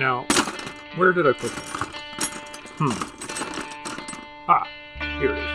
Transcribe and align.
Now, 0.00 0.24
where 0.96 1.12
did 1.12 1.26
I 1.26 1.34
put 1.34 1.52
it? 1.52 1.58
Hmm. 2.78 2.88
Ah, 4.48 4.66
here 5.20 5.34
it 5.34 5.38
is. 5.38 5.50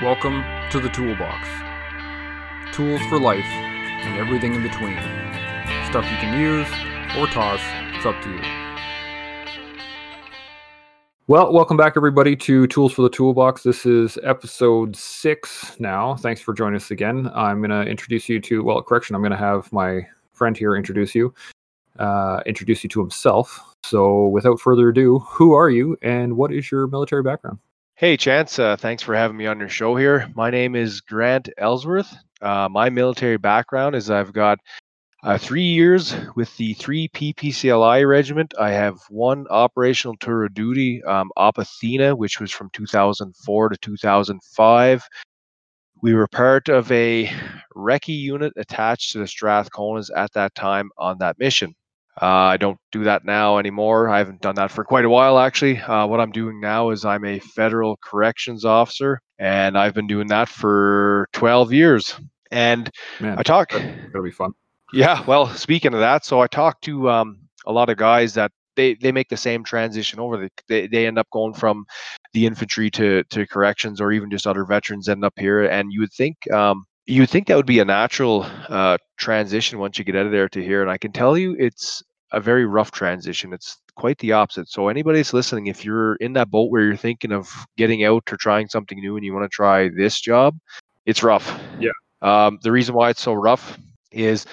Welcome 0.00 0.44
to 0.70 0.78
the 0.78 0.88
Toolbox. 0.88 1.48
Tools 2.72 3.00
for 3.08 3.18
life 3.18 3.42
and 3.42 4.20
everything 4.20 4.54
in 4.54 4.62
between. 4.62 4.96
Stuff 5.90 6.08
you 6.08 6.16
can 6.18 6.40
use 6.40 6.68
or 7.18 7.26
toss, 7.26 7.58
it's 7.96 8.06
up 8.06 8.22
to 8.22 8.30
you. 8.30 8.40
Well, 11.26 11.52
welcome 11.52 11.76
back, 11.76 11.94
everybody, 11.96 12.36
to 12.36 12.68
Tools 12.68 12.92
for 12.92 13.02
the 13.02 13.10
Toolbox. 13.10 13.64
This 13.64 13.84
is 13.84 14.16
episode 14.22 14.94
six 14.94 15.74
now. 15.80 16.14
Thanks 16.14 16.40
for 16.40 16.54
joining 16.54 16.76
us 16.76 16.92
again. 16.92 17.32
I'm 17.34 17.58
going 17.58 17.70
to 17.70 17.82
introduce 17.82 18.28
you 18.28 18.38
to, 18.42 18.62
well, 18.62 18.80
correction, 18.80 19.16
I'm 19.16 19.22
going 19.22 19.32
to 19.32 19.36
have 19.36 19.72
my 19.72 20.06
friend 20.34 20.56
here 20.56 20.76
introduce 20.76 21.14
you, 21.14 21.32
uh, 21.98 22.40
introduce 22.46 22.82
you 22.84 22.88
to 22.90 23.00
himself. 23.00 23.60
So, 23.84 24.28
without 24.28 24.60
further 24.60 24.88
ado, 24.88 25.18
who 25.20 25.52
are 25.52 25.70
you 25.70 25.96
and 26.02 26.36
what 26.36 26.52
is 26.52 26.70
your 26.70 26.86
military 26.86 27.22
background? 27.22 27.58
Hey, 27.96 28.16
Chance. 28.16 28.58
Uh, 28.58 28.76
thanks 28.76 29.02
for 29.02 29.14
having 29.14 29.36
me 29.36 29.46
on 29.46 29.60
your 29.60 29.68
show 29.68 29.94
here. 29.94 30.28
My 30.34 30.50
name 30.50 30.74
is 30.74 31.00
Grant 31.00 31.48
Ellsworth. 31.58 32.12
Uh, 32.40 32.68
my 32.68 32.90
military 32.90 33.36
background 33.36 33.94
is 33.94 34.10
I've 34.10 34.32
got 34.32 34.58
uh, 35.22 35.38
three 35.38 35.62
years 35.62 36.14
with 36.36 36.54
the 36.56 36.74
3 36.74 37.08
PPCLI 37.08 38.06
regiment. 38.06 38.52
I 38.60 38.72
have 38.72 38.98
one 39.08 39.46
operational 39.48 40.16
tour 40.18 40.44
of 40.44 40.52
duty, 40.52 41.02
um, 41.04 41.30
Op 41.36 41.56
Athena, 41.56 42.14
which 42.14 42.40
was 42.40 42.50
from 42.50 42.68
2004 42.74 43.68
to 43.70 43.76
2005. 43.76 45.08
We 46.02 46.14
were 46.14 46.26
part 46.26 46.68
of 46.68 46.92
a 46.92 47.32
recce 47.74 48.08
unit 48.08 48.52
attached 48.56 49.12
to 49.12 49.18
the 49.18 49.24
Strathconas 49.24 50.10
at 50.14 50.32
that 50.34 50.54
time 50.54 50.90
on 50.98 51.16
that 51.18 51.38
mission. 51.38 51.74
Uh, 52.20 52.26
I 52.26 52.56
don't 52.56 52.78
do 52.92 53.04
that 53.04 53.24
now 53.24 53.58
anymore. 53.58 54.08
I 54.08 54.18
haven't 54.18 54.40
done 54.40 54.54
that 54.56 54.70
for 54.70 54.84
quite 54.84 55.04
a 55.04 55.10
while, 55.10 55.38
actually. 55.38 55.78
Uh, 55.78 56.06
what 56.06 56.20
I'm 56.20 56.30
doing 56.30 56.60
now 56.60 56.90
is 56.90 57.04
I'm 57.04 57.24
a 57.24 57.40
federal 57.40 57.96
corrections 57.96 58.64
officer, 58.64 59.20
and 59.38 59.76
I've 59.76 59.94
been 59.94 60.06
doing 60.06 60.28
that 60.28 60.48
for 60.48 61.28
12 61.32 61.72
years. 61.72 62.14
And 62.52 62.88
Man, 63.20 63.36
I 63.38 63.42
talk. 63.42 63.70
That'll 63.72 64.22
be 64.22 64.30
fun. 64.30 64.52
Yeah, 64.92 65.24
well, 65.26 65.48
speaking 65.48 65.92
of 65.92 66.00
that, 66.00 66.24
so 66.24 66.40
I 66.40 66.46
talked 66.46 66.84
to 66.84 67.10
um, 67.10 67.38
a 67.66 67.72
lot 67.72 67.90
of 67.90 67.96
guys 67.96 68.34
that 68.34 68.52
they, 68.76 68.94
they 68.94 69.10
make 69.10 69.28
the 69.28 69.36
same 69.36 69.64
transition 69.64 70.20
over. 70.20 70.36
They, 70.36 70.48
they 70.68 70.86
they 70.86 71.06
end 71.06 71.18
up 71.18 71.28
going 71.30 71.54
from 71.54 71.84
the 72.32 72.46
infantry 72.46 72.90
to 72.92 73.24
to 73.24 73.46
corrections, 73.46 74.00
or 74.00 74.12
even 74.12 74.30
just 74.30 74.46
other 74.46 74.64
veterans 74.64 75.08
end 75.08 75.24
up 75.24 75.34
here. 75.36 75.64
And 75.64 75.92
you 75.92 76.00
would 76.00 76.12
think 76.12 76.36
um, 76.52 76.84
you 77.06 77.22
would 77.22 77.30
think 77.30 77.46
that 77.46 77.56
would 77.56 77.66
be 77.66 77.80
a 77.80 77.84
natural 77.84 78.46
uh, 78.68 78.96
transition 79.16 79.78
once 79.78 79.98
you 79.98 80.04
get 80.04 80.16
out 80.16 80.26
of 80.26 80.32
there 80.32 80.48
to 80.48 80.62
here. 80.62 80.82
And 80.82 80.90
I 80.90 80.98
can 80.98 81.12
tell 81.12 81.36
you, 81.36 81.54
it's 81.58 82.02
a 82.32 82.40
very 82.40 82.64
rough 82.66 82.90
transition. 82.90 83.52
It's 83.52 83.78
quite 83.96 84.18
the 84.18 84.32
opposite. 84.32 84.68
So 84.68 84.88
anybody 84.88 85.18
that's 85.18 85.34
listening, 85.34 85.66
if 85.66 85.84
you're 85.84 86.16
in 86.16 86.32
that 86.34 86.50
boat 86.50 86.70
where 86.70 86.82
you're 86.82 86.96
thinking 86.96 87.32
of 87.32 87.48
getting 87.76 88.04
out 88.04 88.32
or 88.32 88.36
trying 88.36 88.68
something 88.68 88.98
new, 88.98 89.16
and 89.16 89.24
you 89.24 89.34
want 89.34 89.44
to 89.44 89.54
try 89.54 89.88
this 89.88 90.20
job, 90.20 90.56
it's 91.06 91.22
rough. 91.22 91.60
Yeah. 91.78 91.90
Um, 92.22 92.58
the 92.62 92.72
reason 92.72 92.94
why 92.94 93.10
it's 93.10 93.20
so 93.20 93.34
rough 93.34 93.78
is 94.10 94.46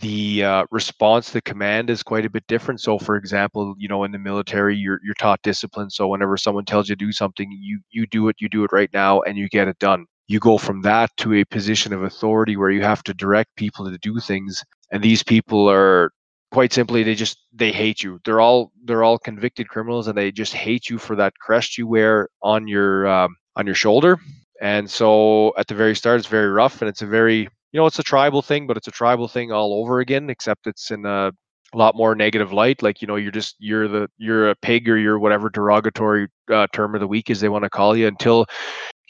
the 0.00 0.44
uh, 0.44 0.64
response 0.70 1.32
to 1.32 1.40
command 1.40 1.90
is 1.90 2.04
quite 2.04 2.24
a 2.24 2.30
bit 2.30 2.46
different. 2.46 2.80
So, 2.80 2.98
for 2.98 3.16
example, 3.16 3.74
you 3.76 3.88
know, 3.88 4.04
in 4.04 4.12
the 4.12 4.18
military, 4.18 4.76
you're 4.76 5.00
you're 5.04 5.14
taught 5.14 5.42
discipline. 5.42 5.90
So, 5.90 6.06
whenever 6.06 6.36
someone 6.36 6.64
tells 6.64 6.88
you 6.88 6.94
to 6.94 7.04
do 7.04 7.10
something, 7.10 7.50
you 7.50 7.80
you 7.90 8.06
do 8.06 8.28
it, 8.28 8.36
you 8.38 8.48
do 8.48 8.62
it 8.62 8.70
right 8.72 8.90
now, 8.92 9.20
and 9.22 9.36
you 9.36 9.48
get 9.48 9.66
it 9.66 9.78
done. 9.80 10.06
You 10.28 10.38
go 10.38 10.58
from 10.58 10.82
that 10.82 11.10
to 11.18 11.34
a 11.34 11.44
position 11.44 11.92
of 11.92 12.02
authority 12.02 12.56
where 12.56 12.70
you 12.70 12.82
have 12.82 13.02
to 13.04 13.14
direct 13.14 13.56
people 13.56 13.90
to 13.90 13.98
do 13.98 14.20
things, 14.20 14.62
and 14.92 15.02
these 15.02 15.22
people 15.22 15.68
are 15.68 16.12
quite 16.52 16.72
simply 16.72 17.02
they 17.02 17.14
just 17.14 17.38
they 17.52 17.72
hate 17.72 18.02
you. 18.02 18.20
They're 18.24 18.40
all 18.40 18.72
they're 18.84 19.04
all 19.04 19.18
convicted 19.18 19.68
criminals, 19.68 20.06
and 20.06 20.16
they 20.16 20.30
just 20.30 20.54
hate 20.54 20.88
you 20.88 20.98
for 20.98 21.16
that 21.16 21.34
crest 21.40 21.78
you 21.78 21.86
wear 21.86 22.28
on 22.42 22.68
your 22.68 23.06
um, 23.08 23.36
on 23.56 23.66
your 23.66 23.74
shoulder. 23.74 24.18
And 24.60 24.90
so, 24.90 25.54
at 25.56 25.68
the 25.68 25.74
very 25.74 25.94
start, 25.96 26.18
it's 26.18 26.28
very 26.28 26.48
rough, 26.50 26.82
and 26.82 26.88
it's 26.88 27.02
a 27.02 27.06
very 27.06 27.48
you 27.72 27.80
know, 27.80 27.86
it's 27.86 27.98
a 27.98 28.02
tribal 28.02 28.42
thing, 28.42 28.66
but 28.66 28.76
it's 28.76 28.88
a 28.88 28.92
tribal 28.92 29.28
thing 29.28 29.52
all 29.52 29.74
over 29.74 30.00
again, 30.00 30.30
except 30.30 30.66
it's 30.66 30.90
in 30.90 31.04
a, 31.04 31.32
a 31.74 31.76
lot 31.76 31.94
more 31.94 32.14
negative 32.14 32.52
light. 32.52 32.82
Like, 32.82 33.02
you 33.02 33.08
know, 33.08 33.16
you're 33.16 33.32
just 33.32 33.56
you're 33.58 33.88
the 33.88 34.08
you're 34.18 34.50
a 34.50 34.54
pig 34.56 34.88
or 34.88 34.96
you're 34.96 35.18
whatever 35.18 35.50
derogatory 35.50 36.28
uh, 36.50 36.66
term 36.72 36.94
of 36.94 37.00
the 37.00 37.06
week 37.06 37.30
is 37.30 37.40
they 37.40 37.48
want 37.48 37.64
to 37.64 37.70
call 37.70 37.96
you 37.96 38.06
until 38.06 38.46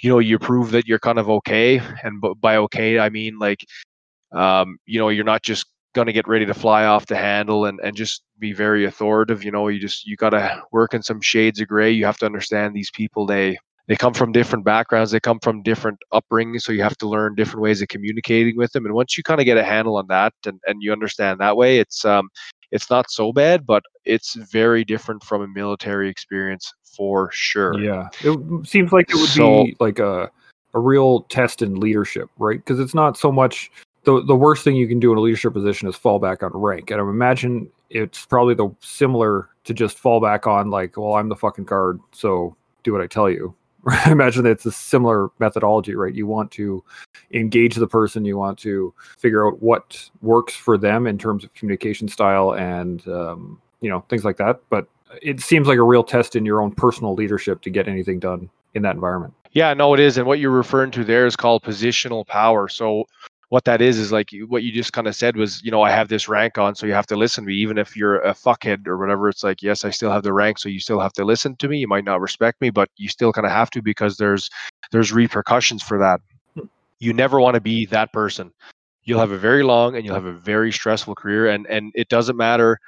you 0.01 0.11
know 0.11 0.19
you 0.19 0.39
prove 0.39 0.71
that 0.73 0.87
you're 0.87 0.99
kind 0.99 1.19
of 1.19 1.31
okay. 1.31 1.81
And 2.03 2.23
by 2.41 2.57
okay, 2.57 2.99
I 2.99 3.09
mean 3.11 3.39
like, 3.39 3.65
um, 4.33 4.79
you 4.87 4.99
know, 4.99 5.09
you're 5.09 5.25
not 5.25 5.43
just 5.43 5.67
gonna 5.95 6.13
get 6.13 6.29
ready 6.29 6.47
to 6.47 6.55
fly 6.55 6.85
off 6.85 7.07
the 7.07 7.17
handle 7.17 7.67
and 7.67 7.81
and 7.81 7.97
just 7.97 8.23
be 8.39 8.53
very 8.53 8.85
authoritative. 8.85 9.45
You 9.45 9.51
know, 9.53 9.69
you 9.69 9.81
just 9.81 10.07
you 10.07 10.17
gotta 10.17 10.63
work 10.73 10.95
in 10.95 11.03
some 11.03 11.21
shades 11.21 11.61
of 11.61 11.69
gray. 11.69 11.93
You 11.93 12.07
have 12.07 12.19
to 12.19 12.27
understand 12.27 12.75
these 12.75 12.91
people. 12.91 13.27
They 13.27 13.59
they 13.89 13.97
come 13.97 14.15
from 14.15 14.31
different 14.33 14.65
backgrounds 14.65 15.11
they 15.11 15.19
come 15.21 15.39
from 15.41 15.63
different 15.63 15.99
upbringings 16.13 16.61
so 16.63 16.73
you 16.73 16.83
have 16.83 16.97
to 16.99 17.09
learn 17.09 17.35
different 17.35 17.63
ways 17.63 17.83
of 17.83 17.89
communicating 17.89 18.57
with 18.57 18.71
them 18.73 18.85
and 18.87 18.95
once 18.95 19.17
you 19.17 19.25
kind 19.25 19.41
of 19.41 19.45
get 19.47 19.57
a 19.57 19.65
handle 19.65 19.97
on 19.97 20.07
that 20.09 20.33
and, 20.47 20.61
and 20.67 20.83
you 20.83 20.93
understand 20.93 21.41
that 21.41 21.57
way 21.57 21.79
it's 21.79 22.05
um 22.05 22.29
it's 22.71 22.91
not 22.91 23.11
so 23.11 23.33
bad 23.33 23.67
but 23.67 23.83
it's 24.05 24.35
very 24.53 24.85
different 24.85 25.23
from 25.25 25.43
a 25.43 25.49
military 25.49 26.09
experience 26.09 26.73
for 26.97 27.31
sure 27.33 27.79
Yeah, 27.81 28.09
it 28.23 28.67
seems 28.67 28.93
like 28.93 29.11
it 29.11 29.17
would 29.17 29.29
So- 29.29 29.65
be 29.65 29.77
like 29.81 29.99
a 29.99 30.31
a 30.75 30.79
real 30.81 31.23
test 31.23 31.63
in 31.63 31.81
leadership, 31.81 32.29
right? 32.37 32.59
Because 32.59 32.79
it's 32.79 32.95
not 32.95 33.17
so 33.17 33.33
much 33.33 33.71
the 34.05 34.23
the 34.25 34.35
worst 34.37 34.65
thing 34.65 34.77
you 34.77 34.87
can 34.87 35.01
do 35.01 35.11
in 35.13 35.19
a 35.19 35.21
leadership 35.21 35.55
position 35.55 35.89
is 35.89 35.97
fall 35.97 36.19
back 36.19 36.43
on 36.43 36.51
rank, 36.53 36.91
and 36.91 37.01
I 37.01 37.05
imagine 37.05 37.71
it's 37.89 38.27
probably 38.27 38.55
the 38.55 38.69
similar 38.81 39.49
to 39.65 39.73
just 39.73 39.99
fall 39.99 40.21
back 40.21 40.47
on 40.47 40.71
like, 40.71 40.97
well, 40.99 41.15
I'm 41.15 41.29
the 41.31 41.37
fucking 41.37 41.65
guard, 41.65 42.01
so 42.13 42.55
do 42.83 42.93
what 42.93 43.01
I 43.01 43.07
tell 43.07 43.31
you. 43.31 43.55
I 44.07 44.11
imagine 44.11 44.45
that 44.45 44.51
it's 44.51 44.67
a 44.67 44.73
similar 44.73 45.31
methodology, 45.39 45.95
right? 45.95 46.15
You 46.15 46.27
want 46.27 46.51
to 46.53 46.83
engage 47.33 47.77
the 47.77 47.87
person, 47.87 48.25
you 48.25 48.37
want 48.37 48.59
to 48.61 48.93
figure 49.19 49.47
out 49.47 49.63
what 49.63 50.11
works 50.23 50.55
for 50.55 50.79
them 50.79 51.07
in 51.07 51.19
terms 51.19 51.45
of 51.45 51.53
communication 51.55 52.09
style 52.09 52.55
and 52.55 53.07
um, 53.09 53.61
you 53.81 53.91
know 53.91 54.05
things 54.09 54.25
like 54.25 54.37
that. 54.39 54.61
But 54.71 54.89
it 55.23 55.41
seems 55.41 55.67
like 55.67 55.79
a 55.79 55.83
real 55.83 56.05
test 56.05 56.37
in 56.37 56.45
your 56.45 56.61
own 56.61 56.73
personal 56.73 57.15
leadership 57.15 57.63
to 57.63 57.71
get 57.71 57.89
anything 57.89 58.19
done 58.19 58.51
in 58.75 58.83
that 58.83 58.95
environment. 58.95 59.35
Yeah, 59.53 59.73
no, 59.75 59.95
it 59.95 60.01
is. 60.01 60.19
And 60.19 60.27
what 60.27 60.39
you're 60.39 60.51
referring 60.51 60.91
to 60.93 61.05
there 61.05 61.27
is 61.27 61.35
called 61.35 61.63
positional 61.63 62.27
power. 62.27 62.69
So 62.69 63.07
what 63.51 63.65
that 63.65 63.81
is 63.81 63.99
is 63.99 64.13
like 64.13 64.31
what 64.49 64.63
you 64.63 64.73
just 64.73 64.93
kind 64.93 65.07
of 65.07 65.17
said 65.17 65.37
was, 65.37 65.63
you 65.63 65.71
know, 65.71 65.83
I 65.83 65.91
have 65.91 66.09
this 66.09 66.29
rank 66.29 66.59
on, 66.59 66.75
so 66.75 66.87
you 66.87 66.93
have 66.93 67.07
to 67.07 67.17
listen 67.17 67.45
to 67.45 67.49
me, 67.49 67.55
even 67.55 67.79
if 67.79 67.97
you're 67.97 68.21
a 68.21 68.35
fuckhead 68.35 68.87
or 68.87 68.99
whatever. 68.99 69.29
It's 69.29 69.43
like, 69.43 69.63
yes, 69.63 69.85
I 69.85 69.91
still 69.91 70.11
have 70.11 70.23
the 70.23 70.35
rank, 70.35 70.59
so 70.59 70.69
you 70.69 70.81
still 70.81 71.01
have 71.01 71.15
to 71.15 71.25
listen 71.25 71.57
to 71.57 71.69
me. 71.69 71.79
You 71.79 71.89
might 71.89 72.05
not 72.05 72.21
respect 72.21 72.61
me, 72.61 72.71
but 72.71 72.91
you 72.97 73.09
still 73.09 73.33
kind 73.33 73.47
of 73.47 73.53
have 73.53 73.71
to 73.71 73.83
because 73.83 74.19
there's 74.19 74.51
there's 74.93 75.13
repercussions 75.13 75.83
for 75.83 75.99
that. 75.99 76.21
Hmm. 76.55 76.67
You 76.99 77.15
never 77.15 77.41
want 77.41 77.55
to 77.55 77.61
be 77.61 77.87
that 77.87 78.13
person. 78.13 78.53
You'll 79.05 79.21
have 79.21 79.31
a 79.31 79.39
very 79.39 79.63
long 79.63 79.97
and 79.97 80.05
you'll 80.05 80.15
have 80.15 80.27
a 80.27 80.33
very 80.33 80.71
stressful 80.71 81.15
career, 81.15 81.49
and 81.49 81.67
and 81.69 81.91
it 81.95 82.09
doesn't 82.09 82.37
matter 82.37 82.79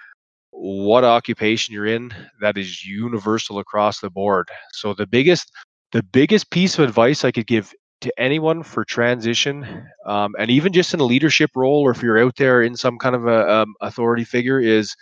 what 0.51 1.05
occupation 1.05 1.73
you're 1.73 1.87
in. 1.87 2.13
That 2.43 2.59
is 2.59 2.85
universal 2.85 3.61
across 3.61 4.01
the 4.01 4.11
board. 4.11 4.51
So 4.73 4.93
the 4.93 5.07
biggest 5.07 5.51
the 5.93 6.03
biggest 6.03 6.51
piece 6.51 6.79
of 6.79 6.85
advice 6.85 7.25
I 7.25 7.31
could 7.31 7.47
give 7.47 7.73
to 8.01 8.13
anyone 8.19 8.63
for 8.63 8.85
transition, 8.85 9.87
um, 10.07 10.35
and 10.39 10.51
even 10.51 10.73
just 10.73 10.95
in 10.95 11.01
a 11.01 11.05
leadership 11.05 11.51
role, 11.57 11.81
or 11.83 11.91
if 11.91 12.03
you're 12.03 12.19
out 12.23 12.37
there 12.37 12.63
in 12.63 12.77
some 12.77 12.99
kind 12.99 13.15
of 13.15 13.27
a 13.27 13.51
um, 13.51 13.75
authority 13.81 14.25
figure, 14.25 14.61
is 14.61 14.95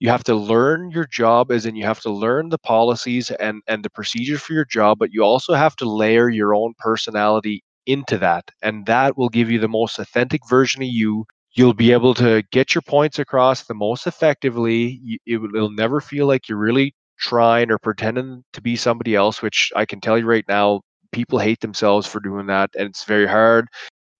you 0.00 0.08
have 0.10 0.24
to 0.24 0.34
learn 0.34 0.90
your 0.90 1.06
job, 1.06 1.50
as 1.50 1.66
in 1.66 1.76
you 1.76 1.84
have 1.84 2.00
to 2.00 2.10
learn 2.10 2.48
the 2.50 2.58
policies 2.58 3.30
and 3.30 3.62
and 3.68 3.84
the 3.84 3.90
procedures 3.90 4.42
for 4.42 4.52
your 4.52 4.64
job, 4.64 4.98
but 4.98 5.12
you 5.12 5.22
also 5.22 5.54
have 5.54 5.76
to 5.76 5.88
layer 5.88 6.28
your 6.28 6.54
own 6.54 6.74
personality 6.78 7.62
into 7.86 8.18
that, 8.18 8.44
and 8.62 8.86
that 8.86 9.16
will 9.16 9.28
give 9.28 9.50
you 9.50 9.58
the 9.58 9.68
most 9.68 9.98
authentic 9.98 10.40
version 10.48 10.82
of 10.82 10.88
you. 10.88 11.24
You'll 11.56 11.74
be 11.74 11.92
able 11.92 12.14
to 12.14 12.42
get 12.52 12.74
your 12.74 12.82
points 12.82 13.18
across 13.18 13.64
the 13.64 13.74
most 13.74 14.06
effectively. 14.06 15.00
You, 15.02 15.18
it, 15.26 15.36
will- 15.38 15.54
it'll 15.54 15.70
never 15.72 16.00
feel 16.00 16.26
like 16.26 16.48
you're 16.48 16.58
really 16.58 16.94
trying 17.18 17.70
or 17.70 17.78
pretending 17.78 18.42
to 18.54 18.60
be 18.60 18.76
somebody 18.76 19.14
else, 19.14 19.40
which 19.42 19.72
I 19.76 19.84
can 19.86 20.00
tell 20.00 20.18
you 20.18 20.26
right 20.26 20.44
now, 20.48 20.80
people 21.14 21.38
hate 21.38 21.60
themselves 21.60 22.06
for 22.06 22.20
doing 22.20 22.46
that, 22.48 22.70
and 22.76 22.88
it's 22.88 23.04
very 23.04 23.26
hard. 23.26 23.68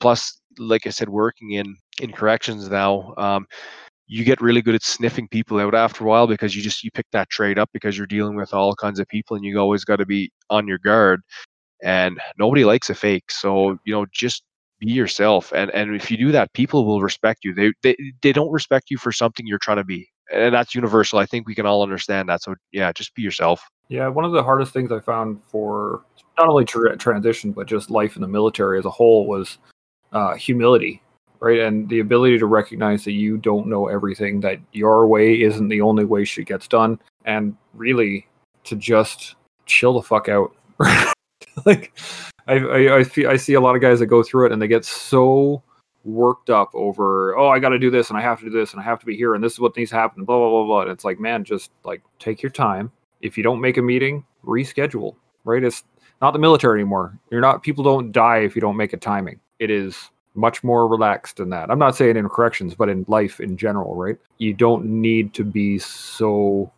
Plus, 0.00 0.40
like 0.58 0.86
I 0.86 0.90
said, 0.90 1.08
working 1.10 1.52
in 1.52 1.76
in 2.00 2.12
corrections 2.12 2.70
now, 2.70 3.14
um, 3.18 3.46
you 4.06 4.24
get 4.24 4.40
really 4.40 4.62
good 4.62 4.74
at 4.76 4.82
sniffing 4.82 5.28
people 5.28 5.58
out 5.60 5.74
after 5.74 6.04
a 6.04 6.08
while 6.08 6.26
because 6.26 6.56
you 6.56 6.62
just 6.62 6.84
you 6.84 6.90
pick 6.92 7.06
that 7.12 7.30
trade 7.30 7.58
up 7.58 7.70
because 7.72 7.98
you're 7.98 8.06
dealing 8.06 8.36
with 8.36 8.54
all 8.54 8.74
kinds 8.76 9.00
of 9.00 9.08
people, 9.08 9.36
and 9.36 9.44
you 9.44 9.58
always 9.58 9.84
got 9.84 9.96
to 9.96 10.06
be 10.06 10.30
on 10.50 10.68
your 10.68 10.78
guard. 10.78 11.20
And 11.82 12.20
nobody 12.38 12.64
likes 12.64 12.90
a 12.90 12.94
fake, 12.94 13.30
so 13.30 13.78
you 13.84 13.94
know 13.94 14.06
just 14.12 14.44
be 14.80 14.92
yourself 14.92 15.52
and 15.54 15.70
and 15.70 15.94
if 15.94 16.10
you 16.10 16.16
do 16.16 16.32
that 16.32 16.52
people 16.52 16.84
will 16.84 17.00
respect 17.00 17.44
you 17.44 17.54
they 17.54 17.72
they, 17.82 17.96
they 18.22 18.32
don't 18.32 18.50
respect 18.50 18.90
you 18.90 18.98
for 18.98 19.12
something 19.12 19.46
you're 19.46 19.58
trying 19.58 19.76
to 19.76 19.84
be 19.84 20.08
and 20.32 20.54
that's 20.54 20.74
universal 20.74 21.18
i 21.18 21.26
think 21.26 21.46
we 21.46 21.54
can 21.54 21.66
all 21.66 21.82
understand 21.82 22.28
that 22.28 22.42
so 22.42 22.54
yeah 22.72 22.92
just 22.92 23.14
be 23.14 23.22
yourself 23.22 23.62
Yeah, 23.88 24.08
one 24.08 24.24
of 24.24 24.32
the 24.32 24.42
hardest 24.42 24.72
things 24.72 24.90
I 24.90 25.00
found 25.00 25.42
for 25.44 26.02
not 26.38 26.48
only 26.48 26.64
tra- 26.64 26.96
transition 26.96 27.52
but 27.52 27.66
just 27.66 27.90
life 27.90 28.16
in 28.16 28.22
the 28.22 28.28
military 28.28 28.78
as 28.78 28.84
a 28.84 28.90
whole 28.90 29.26
was 29.26 29.58
uh, 30.12 30.34
humility. 30.34 31.02
right? 31.40 31.60
And 31.60 31.88
the 31.90 32.00
ability 32.00 32.38
to 32.38 32.46
recognize 32.46 33.04
that 33.04 33.12
you 33.12 33.36
don't 33.36 33.66
know 33.66 33.88
everything, 33.88 34.40
that 34.40 34.58
your 34.72 35.06
way 35.06 35.42
isn't 35.42 35.68
the 35.68 35.82
only 35.82 36.04
way 36.04 36.24
shit 36.24 36.46
gets 36.46 36.66
done, 36.66 36.98
and 37.26 37.54
really 37.74 38.26
to 38.64 38.76
just 38.76 39.36
chill 39.66 39.92
the 39.92 40.02
fuck 40.02 40.28
out. 40.30 40.54
like, 41.66 41.92
I, 42.46 42.54
I, 42.54 42.96
I, 42.96 43.02
see, 43.02 43.26
I 43.26 43.36
see 43.36 43.54
a 43.54 43.60
lot 43.60 43.76
of 43.76 43.82
guys 43.82 43.98
that 43.98 44.06
go 44.06 44.22
through 44.22 44.46
it 44.46 44.52
and 44.52 44.62
they 44.62 44.68
get 44.68 44.86
so 44.86 45.62
worked 46.04 46.48
up 46.48 46.70
over, 46.74 47.36
oh, 47.36 47.48
I 47.48 47.58
got 47.58 47.70
to 47.70 47.78
do 47.78 47.90
this 47.90 48.08
and 48.08 48.18
I 48.18 48.22
have 48.22 48.38
to 48.40 48.46
do 48.46 48.50
this 48.50 48.72
and 48.72 48.80
I 48.80 48.84
have 48.84 49.00
to 49.00 49.06
be 49.06 49.16
here 49.16 49.34
and 49.34 49.44
this 49.44 49.52
is 49.52 49.60
what 49.60 49.76
needs 49.76 49.90
to 49.90 49.96
happen, 49.96 50.24
blah, 50.24 50.38
blah, 50.38 50.50
blah, 50.50 50.64
blah. 50.64 50.80
And 50.82 50.90
it's 50.90 51.04
like, 51.04 51.20
man, 51.20 51.44
just 51.44 51.70
like 51.84 52.02
take 52.18 52.42
your 52.42 52.50
time. 52.50 52.90
If 53.24 53.38
you 53.38 53.42
don't 53.42 53.60
make 53.60 53.78
a 53.78 53.82
meeting, 53.82 54.24
reschedule, 54.44 55.16
right? 55.44 55.64
It's 55.64 55.82
not 56.20 56.32
the 56.32 56.38
military 56.38 56.78
anymore. 56.80 57.18
You're 57.30 57.40
not, 57.40 57.62
people 57.62 57.82
don't 57.82 58.12
die 58.12 58.38
if 58.38 58.54
you 58.54 58.60
don't 58.60 58.76
make 58.76 58.92
a 58.92 58.98
timing. 58.98 59.40
It 59.58 59.70
is 59.70 60.10
much 60.34 60.62
more 60.62 60.86
relaxed 60.86 61.38
than 61.38 61.48
that. 61.48 61.70
I'm 61.70 61.78
not 61.78 61.96
saying 61.96 62.16
in 62.16 62.28
corrections, 62.28 62.74
but 62.74 62.90
in 62.90 63.06
life 63.08 63.40
in 63.40 63.56
general, 63.56 63.94
right? 63.94 64.16
You 64.38 64.52
don't 64.52 64.84
need 64.84 65.32
to 65.34 65.44
be 65.44 65.78
so 65.78 66.70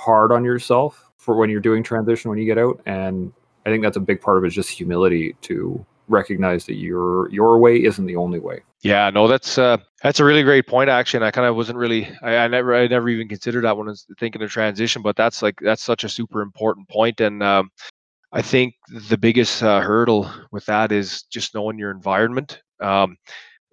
hard 0.00 0.32
on 0.32 0.44
yourself 0.44 1.10
for 1.16 1.36
when 1.36 1.48
you're 1.48 1.60
doing 1.60 1.84
transition 1.84 2.28
when 2.28 2.38
you 2.38 2.44
get 2.44 2.58
out. 2.58 2.80
And 2.86 3.32
I 3.64 3.70
think 3.70 3.84
that's 3.84 3.96
a 3.96 4.00
big 4.00 4.20
part 4.20 4.38
of 4.38 4.44
it 4.44 4.48
is 4.48 4.54
just 4.54 4.70
humility 4.70 5.36
to 5.42 5.86
recognize 6.08 6.66
that 6.66 6.74
your 6.74 7.30
your 7.30 7.58
way 7.58 7.82
isn't 7.82 8.06
the 8.06 8.16
only 8.16 8.38
way. 8.38 8.62
Yeah, 8.82 9.10
no, 9.10 9.26
that's 9.26 9.56
uh, 9.56 9.78
that's 10.02 10.20
a 10.20 10.24
really 10.24 10.42
great 10.42 10.66
point. 10.66 10.90
Actually, 10.90 11.18
and 11.18 11.24
I 11.26 11.30
kind 11.30 11.46
of 11.46 11.56
wasn't 11.56 11.78
really, 11.78 12.08
I, 12.22 12.36
I, 12.36 12.48
never, 12.48 12.74
I 12.74 12.86
never 12.86 13.08
even 13.08 13.28
considered 13.28 13.64
that 13.64 13.76
when 13.76 13.88
I 13.88 13.90
was 13.92 14.06
thinking 14.18 14.42
of 14.42 14.50
transition. 14.50 15.02
But 15.02 15.16
that's 15.16 15.42
like 15.42 15.58
that's 15.60 15.82
such 15.82 16.04
a 16.04 16.08
super 16.08 16.42
important 16.42 16.88
point, 16.88 17.20
and 17.20 17.42
um, 17.42 17.70
I 18.32 18.42
think 18.42 18.74
the 19.08 19.16
biggest 19.16 19.62
uh, 19.62 19.80
hurdle 19.80 20.30
with 20.50 20.66
that 20.66 20.92
is 20.92 21.22
just 21.24 21.54
knowing 21.54 21.78
your 21.78 21.90
environment. 21.90 22.60
Um, 22.80 23.16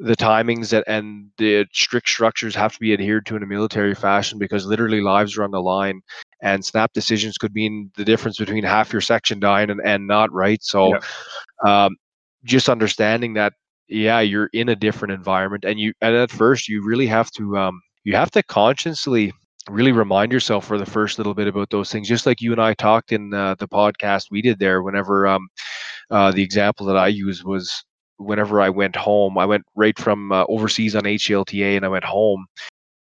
the 0.01 0.15
timings 0.15 0.73
and, 0.73 0.83
and 0.87 1.29
the 1.37 1.65
strict 1.73 2.09
structures 2.09 2.55
have 2.55 2.73
to 2.73 2.79
be 2.79 2.91
adhered 2.91 3.25
to 3.27 3.35
in 3.35 3.43
a 3.43 3.45
military 3.45 3.93
fashion 3.93 4.39
because 4.39 4.65
literally 4.65 4.99
lives 4.99 5.37
are 5.37 5.43
on 5.43 5.51
the 5.51 5.61
line 5.61 6.01
and 6.41 6.65
snap 6.65 6.91
decisions 6.93 7.37
could 7.37 7.53
mean 7.53 7.91
the 7.97 8.03
difference 8.03 8.39
between 8.39 8.63
half 8.63 8.91
your 8.91 9.01
section 9.01 9.39
dying 9.39 9.69
and, 9.69 9.79
and 9.85 10.07
not 10.07 10.31
right 10.33 10.63
so 10.63 10.95
yeah. 10.95 11.85
um, 11.85 11.95
just 12.43 12.69
understanding 12.69 13.33
that 13.33 13.53
yeah 13.87 14.19
you're 14.19 14.49
in 14.53 14.69
a 14.69 14.75
different 14.75 15.13
environment 15.13 15.65
and 15.65 15.79
you 15.79 15.93
and 16.01 16.15
at 16.15 16.31
first 16.31 16.69
you 16.69 16.83
really 16.83 17.07
have 17.07 17.29
to 17.31 17.57
um, 17.57 17.81
you 18.03 18.15
have 18.15 18.31
to 18.31 18.43
consciously 18.43 19.33
really 19.69 19.91
remind 19.91 20.31
yourself 20.31 20.65
for 20.65 20.77
the 20.77 20.85
first 20.85 21.19
little 21.19 21.35
bit 21.35 21.47
about 21.47 21.69
those 21.69 21.91
things 21.91 22.07
just 22.07 22.25
like 22.25 22.41
you 22.41 22.51
and 22.51 22.61
i 22.61 22.73
talked 22.73 23.11
in 23.11 23.33
uh, 23.33 23.55
the 23.59 23.67
podcast 23.67 24.25
we 24.31 24.41
did 24.41 24.59
there 24.59 24.81
whenever 24.81 25.27
um, 25.27 25.47
uh, 26.09 26.31
the 26.31 26.43
example 26.43 26.85
that 26.85 26.97
i 26.97 27.07
used 27.07 27.43
was 27.43 27.83
whenever 28.21 28.61
I 28.61 28.69
went 28.69 28.95
home, 28.95 29.37
I 29.37 29.45
went 29.45 29.65
right 29.75 29.97
from 29.97 30.31
uh, 30.31 30.45
overseas 30.47 30.95
on 30.95 31.03
HLTA 31.03 31.75
and 31.75 31.85
I 31.85 31.89
went 31.89 32.03
home. 32.05 32.45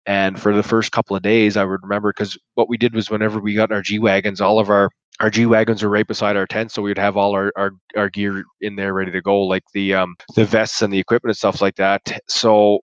And 0.05 0.39
for 0.39 0.53
the 0.55 0.63
first 0.63 0.91
couple 0.91 1.15
of 1.15 1.23
days, 1.23 1.57
I 1.57 1.63
would 1.63 1.81
remember 1.81 2.13
because 2.13 2.37
what 2.53 2.69
we 2.69 2.77
did 2.77 2.93
was 2.93 3.09
whenever 3.09 3.39
we 3.39 3.55
got 3.55 3.71
in 3.71 3.75
our 3.75 3.81
G 3.81 3.99
wagons, 3.99 4.41
all 4.41 4.59
of 4.59 4.69
our 4.69 4.89
our 5.19 5.29
G 5.29 5.45
wagons 5.45 5.81
were 5.81 5.89
right 5.89 6.07
beside 6.07 6.35
our 6.35 6.45
tent, 6.45 6.71
so 6.71 6.81
we'd 6.81 6.97
have 6.97 7.15
all 7.17 7.33
our, 7.33 7.51
our, 7.55 7.71
our 7.95 8.09
gear 8.09 8.43
in 8.61 8.75
there 8.75 8.93
ready 8.93 9.11
to 9.11 9.21
go, 9.21 9.41
like 9.43 9.63
the 9.73 9.93
um 9.93 10.15
the 10.35 10.45
vests 10.45 10.81
and 10.81 10.93
the 10.93 10.99
equipment 10.99 11.31
and 11.31 11.37
stuff 11.37 11.61
like 11.61 11.75
that. 11.75 12.01
So 12.27 12.79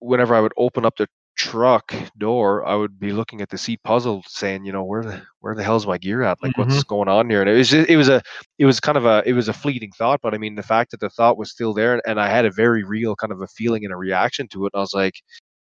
whenever 0.00 0.34
I 0.34 0.40
would 0.40 0.52
open 0.56 0.84
up 0.84 0.96
the 0.96 1.08
truck 1.36 1.94
door, 2.18 2.66
I 2.66 2.74
would 2.74 3.00
be 3.00 3.12
looking 3.12 3.40
at 3.40 3.48
the 3.48 3.56
seat 3.56 3.80
puzzled, 3.82 4.26
saying, 4.28 4.66
you 4.66 4.72
know, 4.72 4.84
where 4.84 5.02
the 5.02 5.22
where 5.40 5.54
the 5.54 5.62
hell's 5.64 5.86
my 5.86 5.96
gear 5.96 6.22
at? 6.22 6.42
Like, 6.42 6.52
mm-hmm. 6.52 6.70
what's 6.70 6.84
going 6.84 7.08
on 7.08 7.30
here? 7.30 7.40
And 7.40 7.48
it 7.48 7.54
was 7.54 7.70
just, 7.70 7.88
it 7.88 7.96
was 7.96 8.10
a 8.10 8.20
it 8.58 8.66
was 8.66 8.78
kind 8.78 8.98
of 8.98 9.06
a 9.06 9.22
it 9.26 9.32
was 9.32 9.48
a 9.48 9.52
fleeting 9.54 9.90
thought, 9.96 10.20
but 10.22 10.34
I 10.34 10.38
mean, 10.38 10.54
the 10.54 10.62
fact 10.62 10.90
that 10.90 11.00
the 11.00 11.10
thought 11.10 11.38
was 11.38 11.50
still 11.50 11.72
there, 11.72 11.94
and, 11.94 12.02
and 12.06 12.20
I 12.20 12.28
had 12.28 12.44
a 12.44 12.50
very 12.52 12.84
real 12.84 13.16
kind 13.16 13.32
of 13.32 13.40
a 13.40 13.48
feeling 13.48 13.84
and 13.84 13.92
a 13.92 13.96
reaction 13.96 14.48
to 14.48 14.66
it. 14.66 14.72
And 14.74 14.80
I 14.80 14.82
was 14.82 14.94
like, 14.94 15.14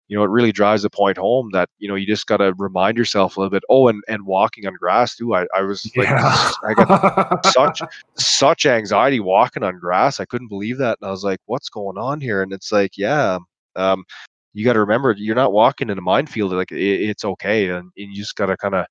you 0.07 0.17
know, 0.17 0.23
it 0.23 0.29
really 0.29 0.51
drives 0.51 0.83
the 0.83 0.89
point 0.89 1.17
home 1.17 1.49
that 1.51 1.69
you 1.79 1.87
know 1.87 1.95
you 1.95 2.05
just 2.05 2.27
got 2.27 2.37
to 2.37 2.53
remind 2.57 2.97
yourself 2.97 3.35
a 3.35 3.39
little 3.39 3.51
bit. 3.51 3.63
Oh, 3.69 3.87
and 3.87 4.03
and 4.07 4.25
walking 4.25 4.65
on 4.65 4.73
grass 4.75 5.15
too. 5.15 5.35
I 5.35 5.45
I 5.55 5.61
was 5.61 5.85
like, 5.95 6.07
yeah. 6.07 6.51
I 6.63 6.73
got 6.73 7.45
such 7.47 7.81
such 8.17 8.65
anxiety 8.65 9.19
walking 9.19 9.63
on 9.63 9.79
grass. 9.79 10.19
I 10.19 10.25
couldn't 10.25 10.47
believe 10.47 10.77
that, 10.77 10.97
and 11.01 11.07
I 11.07 11.11
was 11.11 11.23
like, 11.23 11.39
what's 11.45 11.69
going 11.69 11.97
on 11.97 12.21
here? 12.21 12.41
And 12.41 12.53
it's 12.53 12.71
like, 12.71 12.97
yeah. 12.97 13.39
Um, 13.75 14.05
you 14.53 14.65
got 14.65 14.73
to 14.73 14.79
remember 14.79 15.13
you're 15.17 15.35
not 15.35 15.53
walking 15.53 15.89
in 15.89 15.97
a 15.97 16.01
minefield. 16.01 16.51
Like 16.53 16.71
it, 16.71 16.77
it's 16.77 17.25
okay, 17.25 17.69
and, 17.69 17.83
and 17.83 17.91
you 17.95 18.15
just 18.15 18.35
got 18.35 18.47
to 18.47 18.57
kind 18.57 18.75
of 18.75 18.85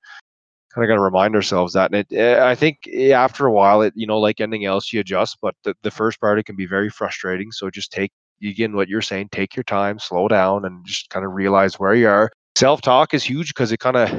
kind 0.73 0.85
of 0.85 0.89
got 0.89 0.95
to 0.95 1.01
remind 1.01 1.35
ourselves 1.35 1.73
that. 1.73 1.91
And 1.91 2.05
it, 2.09 2.15
eh, 2.15 2.47
I 2.47 2.55
think 2.55 2.87
eh, 2.91 3.11
after 3.11 3.47
a 3.47 3.51
while, 3.51 3.81
it 3.81 3.93
you 3.95 4.07
know, 4.07 4.19
like 4.19 4.39
anything 4.39 4.65
else, 4.65 4.93
you 4.93 4.99
adjust. 4.99 5.37
But 5.41 5.55
the, 5.63 5.73
the 5.83 5.91
first 5.91 6.21
part 6.21 6.39
it 6.39 6.45
can 6.45 6.55
be 6.55 6.67
very 6.67 6.89
frustrating. 6.89 7.51
So 7.51 7.69
just 7.69 7.91
take 7.91 8.11
again 8.43 8.75
what 8.75 8.87
you're 8.87 9.01
saying. 9.01 9.29
Take 9.31 9.55
your 9.55 9.63
time, 9.63 9.99
slow 9.99 10.27
down, 10.27 10.65
and 10.65 10.85
just 10.85 11.09
kind 11.09 11.25
of 11.25 11.33
realize 11.33 11.79
where 11.79 11.95
you 11.95 12.07
are. 12.07 12.31
Self 12.57 12.81
talk 12.81 13.13
is 13.13 13.23
huge 13.23 13.49
because 13.49 13.71
it 13.71 13.79
kind 13.79 13.95
of 13.95 14.09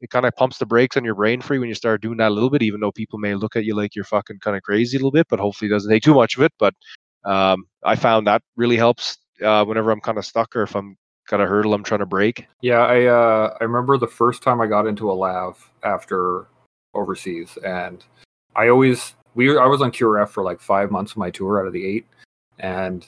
it 0.00 0.10
kind 0.10 0.26
of 0.26 0.34
pumps 0.36 0.58
the 0.58 0.66
brakes 0.66 0.96
on 0.96 1.04
your 1.04 1.14
brain 1.14 1.40
free 1.40 1.58
when 1.58 1.68
you 1.68 1.74
start 1.74 2.02
doing 2.02 2.18
that 2.18 2.28
a 2.28 2.34
little 2.34 2.50
bit. 2.50 2.62
Even 2.62 2.80
though 2.80 2.92
people 2.92 3.18
may 3.18 3.34
look 3.34 3.56
at 3.56 3.64
you 3.64 3.74
like 3.74 3.94
you're 3.94 4.04
fucking 4.04 4.38
kind 4.40 4.56
of 4.56 4.62
crazy 4.62 4.96
a 4.96 4.98
little 4.98 5.10
bit, 5.10 5.26
but 5.28 5.40
hopefully 5.40 5.70
it 5.70 5.74
doesn't 5.74 5.90
take 5.90 6.02
too 6.02 6.14
much 6.14 6.36
of 6.36 6.42
it. 6.42 6.52
But 6.58 6.74
um, 7.24 7.64
I 7.82 7.96
found 7.96 8.26
that 8.26 8.42
really 8.56 8.76
helps 8.76 9.18
uh, 9.42 9.64
whenever 9.64 9.90
I'm 9.90 10.00
kind 10.00 10.18
of 10.18 10.26
stuck 10.26 10.54
or 10.56 10.62
if 10.62 10.74
I'm 10.76 10.96
got 11.28 11.40
a 11.40 11.46
hurdle 11.46 11.74
I'm 11.74 11.84
trying 11.84 12.00
to 12.00 12.06
break. 12.06 12.46
Yeah, 12.60 12.80
I 12.80 13.04
uh, 13.06 13.56
I 13.60 13.64
remember 13.64 13.98
the 13.98 14.06
first 14.06 14.42
time 14.42 14.60
I 14.60 14.66
got 14.66 14.86
into 14.86 15.10
a 15.10 15.14
lav 15.14 15.70
after 15.82 16.46
overseas, 16.94 17.56
and 17.64 18.04
I 18.56 18.68
always 18.68 19.14
we 19.34 19.56
I 19.56 19.66
was 19.66 19.82
on 19.82 19.90
QRF 19.90 20.28
for 20.28 20.42
like 20.42 20.60
five 20.60 20.90
months 20.90 21.12
of 21.12 21.18
my 21.18 21.30
tour 21.30 21.60
out 21.60 21.66
of 21.66 21.72
the 21.72 21.84
eight, 21.84 22.06
and 22.58 23.06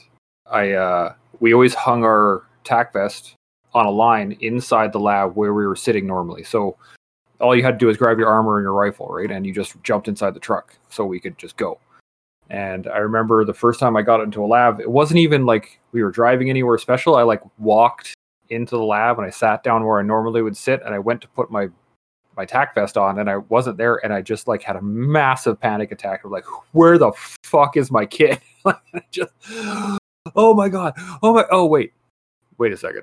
I 0.50 0.72
uh, 0.72 1.14
we 1.40 1.52
always 1.52 1.74
hung 1.74 2.04
our 2.04 2.44
tac 2.64 2.92
vest 2.92 3.34
on 3.74 3.86
a 3.86 3.90
line 3.90 4.36
inside 4.40 4.92
the 4.92 5.00
lav 5.00 5.36
where 5.36 5.52
we 5.52 5.66
were 5.66 5.76
sitting 5.76 6.06
normally. 6.06 6.44
So 6.44 6.76
all 7.40 7.54
you 7.54 7.62
had 7.62 7.72
to 7.72 7.78
do 7.78 7.90
is 7.90 7.96
grab 7.96 8.18
your 8.18 8.28
armor 8.28 8.56
and 8.56 8.64
your 8.64 8.72
rifle, 8.72 9.08
right? 9.08 9.30
And 9.30 9.46
you 9.46 9.52
just 9.52 9.80
jumped 9.82 10.08
inside 10.08 10.34
the 10.34 10.40
truck 10.40 10.76
so 10.88 11.04
we 11.04 11.20
could 11.20 11.36
just 11.36 11.56
go. 11.56 11.78
And 12.48 12.86
I 12.86 12.98
remember 12.98 13.44
the 13.44 13.52
first 13.52 13.80
time 13.80 13.96
I 13.96 14.02
got 14.02 14.20
into 14.20 14.42
a 14.42 14.46
lav, 14.46 14.80
it 14.80 14.90
wasn't 14.90 15.18
even 15.18 15.46
like 15.46 15.80
we 15.92 16.02
were 16.02 16.10
driving 16.10 16.48
anywhere 16.48 16.78
special. 16.78 17.16
I 17.16 17.22
like 17.22 17.42
walked 17.58 18.14
into 18.48 18.76
the 18.76 18.82
lav 18.82 19.18
and 19.18 19.26
I 19.26 19.30
sat 19.30 19.62
down 19.62 19.84
where 19.84 19.98
I 19.98 20.02
normally 20.02 20.42
would 20.42 20.56
sit 20.56 20.80
and 20.84 20.94
I 20.94 20.98
went 20.98 21.20
to 21.22 21.28
put 21.28 21.50
my 21.50 21.68
my 22.36 22.44
tac 22.44 22.74
vest 22.74 22.98
on 22.98 23.18
and 23.18 23.30
I 23.30 23.38
wasn't 23.38 23.78
there 23.78 23.96
and 24.04 24.12
I 24.12 24.20
just 24.20 24.46
like 24.46 24.62
had 24.62 24.76
a 24.76 24.82
massive 24.82 25.58
panic 25.58 25.90
attack 25.90 26.22
of 26.24 26.30
like 26.30 26.44
where 26.72 26.98
the 26.98 27.12
fuck 27.42 27.76
is 27.76 27.90
my 27.90 28.06
kid? 28.06 28.40
just 29.10 29.32
oh 30.34 30.54
my 30.54 30.68
god. 30.68 30.94
Oh 31.22 31.34
my 31.34 31.44
oh 31.50 31.66
wait. 31.66 31.92
Wait 32.58 32.72
a 32.72 32.76
second. 32.76 33.02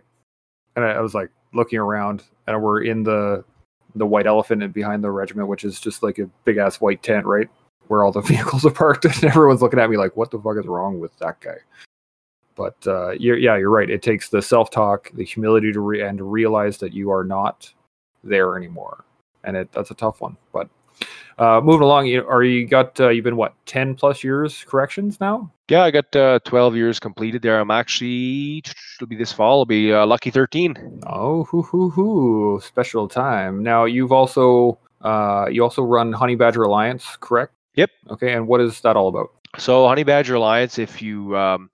And 0.76 0.84
I, 0.84 0.94
I 0.94 1.00
was 1.02 1.14
like 1.14 1.30
looking 1.54 1.80
around 1.80 2.24
and 2.48 2.62
we're 2.62 2.84
in 2.84 3.04
the 3.04 3.44
the 3.96 4.06
white 4.06 4.26
elephant 4.26 4.64
and 4.64 4.74
behind 4.74 5.04
the 5.04 5.12
regiment, 5.12 5.48
which 5.48 5.64
is 5.64 5.80
just 5.80 6.02
like 6.02 6.18
a 6.18 6.26
big 6.46 6.58
ass 6.58 6.82
white 6.82 7.04
tent, 7.04 7.26
right? 7.26 7.50
where 7.88 8.04
all 8.04 8.12
the 8.12 8.22
vehicles 8.34 8.66
are 8.66 8.72
parked, 8.72 9.06
and 9.06 9.24
everyone's 9.24 9.62
looking 9.62 9.80
at 9.80 9.90
me 9.90 9.98
like, 9.98 10.16
"What 10.16 10.32
the 10.32 10.40
fuck 10.40 10.58
is 10.58 10.66
wrong 10.66 11.00
with 11.00 11.18
that 11.20 11.40
guy?" 11.40 11.58
But 12.56 12.76
uh, 12.86 13.12
you're, 13.12 13.38
yeah, 13.38 13.58
you're 13.58 13.72
right. 13.72 13.90
It 13.90 14.04
takes 14.04 14.30
the 14.30 14.42
self-talk, 14.42 15.12
the 15.14 15.24
humility 15.24 15.72
to 15.72 15.80
re- 15.80 16.02
and 16.02 16.20
to 16.20 16.24
realize 16.24 16.78
that 16.80 16.94
you 16.94 17.12
are 17.12 17.24
not 17.24 17.72
there 18.24 18.58
anymore, 18.58 19.06
and 19.44 19.58
it 19.58 19.72
that's 19.72 19.92
a 19.92 19.96
tough 19.96 20.22
one. 20.22 20.38
But 20.52 20.70
uh, 21.38 21.62
moving 21.64 21.82
along, 21.82 22.08
you 22.08 22.28
are 22.28 22.44
you 22.44 22.68
got 22.68 23.00
uh, 23.00 23.10
you've 23.10 23.24
been 23.24 23.36
what 23.36 23.54
ten 23.66 23.96
plus 23.96 24.24
years 24.24 24.64
corrections 24.68 25.20
now? 25.20 25.52
Yeah, 25.70 25.84
I 25.84 25.92
got 25.92 26.16
uh, 26.16 26.40
twelve 26.44 26.76
years 26.76 27.00
completed 27.00 27.42
there. 27.42 27.60
I'm 27.60 27.72
actually 27.72 28.64
it'll 28.96 29.08
be 29.08 29.16
this 29.16 29.32
fall. 29.32 29.60
I'll 29.60 29.66
be 29.66 29.94
uh, 29.94 30.06
lucky 30.06 30.30
thirteen. 30.30 31.02
Oh, 31.08 31.44
hoo 31.46 31.62
hoo 31.64 31.90
hoo! 31.90 32.62
Special 32.64 33.08
time. 33.08 33.64
Now 33.64 33.86
you've 33.86 34.12
also 34.12 34.78
uh, 35.02 35.48
you 35.50 35.64
also 35.64 35.84
run 35.84 36.14
Honey 36.14 36.36
Badger 36.36 36.64
Alliance, 36.64 37.18
correct? 37.20 37.54
Yep. 37.76 37.90
Okay, 38.12 38.34
and 38.34 38.48
what 38.48 38.62
is 38.62 38.82
that 38.82 38.96
all 38.96 39.08
about? 39.08 39.32
So 39.58 39.88
Honey 39.88 40.04
Badger 40.04 40.36
Alliance, 40.36 40.78
if 40.80 41.02
you 41.02 41.36
um, 41.38 41.70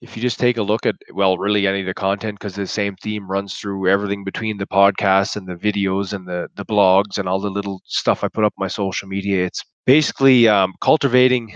if 0.00 0.16
you 0.16 0.22
just 0.22 0.38
take 0.38 0.58
a 0.58 0.62
look 0.62 0.84
at 0.84 0.94
well, 1.12 1.38
really 1.38 1.66
any 1.66 1.80
of 1.80 1.86
the 1.86 1.94
content, 1.94 2.38
because 2.38 2.54
the 2.54 2.66
same 2.66 2.96
theme 2.96 3.26
runs 3.30 3.54
through 3.54 3.88
everything 3.88 4.24
between 4.24 4.58
the 4.58 4.66
podcasts 4.66 5.36
and 5.36 5.48
the 5.48 5.54
videos 5.54 6.12
and 6.12 6.28
the 6.28 6.48
the 6.54 6.66
blogs 6.66 7.18
and 7.18 7.28
all 7.28 7.40
the 7.40 7.50
little 7.50 7.80
stuff 7.86 8.22
I 8.22 8.28
put 8.28 8.44
up 8.44 8.54
on 8.58 8.64
my 8.64 8.68
social 8.68 9.08
media. 9.08 9.44
It's 9.44 9.62
basically 9.86 10.48
um, 10.48 10.74
cultivating 10.80 11.54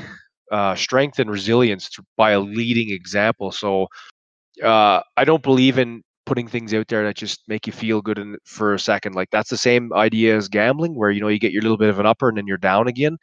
uh, 0.50 0.74
strength 0.74 1.18
and 1.18 1.30
resilience 1.30 1.90
by 2.16 2.32
a 2.32 2.40
leading 2.40 2.90
example. 2.90 3.52
So 3.52 3.88
uh, 4.62 5.00
I 5.16 5.24
don't 5.24 5.42
believe 5.42 5.78
in 5.78 6.02
putting 6.26 6.48
things 6.48 6.72
out 6.72 6.88
there 6.88 7.04
that 7.04 7.16
just 7.16 7.42
make 7.48 7.66
you 7.66 7.72
feel 7.72 8.00
good 8.00 8.18
in, 8.18 8.36
for 8.44 8.72
a 8.72 8.78
second. 8.78 9.14
Like 9.14 9.30
that's 9.30 9.50
the 9.50 9.56
same 9.56 9.92
idea 9.92 10.36
as 10.36 10.48
gambling, 10.48 10.94
where 10.94 11.10
you 11.10 11.20
know 11.20 11.28
you 11.28 11.38
get 11.38 11.52
your 11.52 11.62
little 11.62 11.76
bit 11.76 11.90
of 11.90 11.98
an 11.98 12.06
upper 12.06 12.28
and 12.28 12.38
then 12.38 12.46
you're 12.46 12.56
down 12.56 12.88
again. 12.88 13.18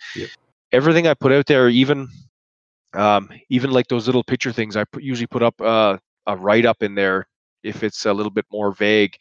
Everything 0.71 1.07
I 1.07 1.13
put 1.13 1.31
out 1.31 1.47
there, 1.47 1.69
even 1.69 2.07
um, 2.93 3.29
even 3.49 3.71
like 3.71 3.87
those 3.87 4.07
little 4.07 4.23
picture 4.23 4.51
things, 4.51 4.75
I 4.75 4.83
put, 4.85 5.03
usually 5.03 5.27
put 5.27 5.43
up 5.43 5.59
uh, 5.61 5.97
a 6.27 6.35
write 6.37 6.65
up 6.65 6.83
in 6.83 6.95
there 6.95 7.27
if 7.63 7.83
it's 7.83 8.05
a 8.05 8.13
little 8.13 8.31
bit 8.31 8.45
more 8.51 8.73
vague, 8.73 9.15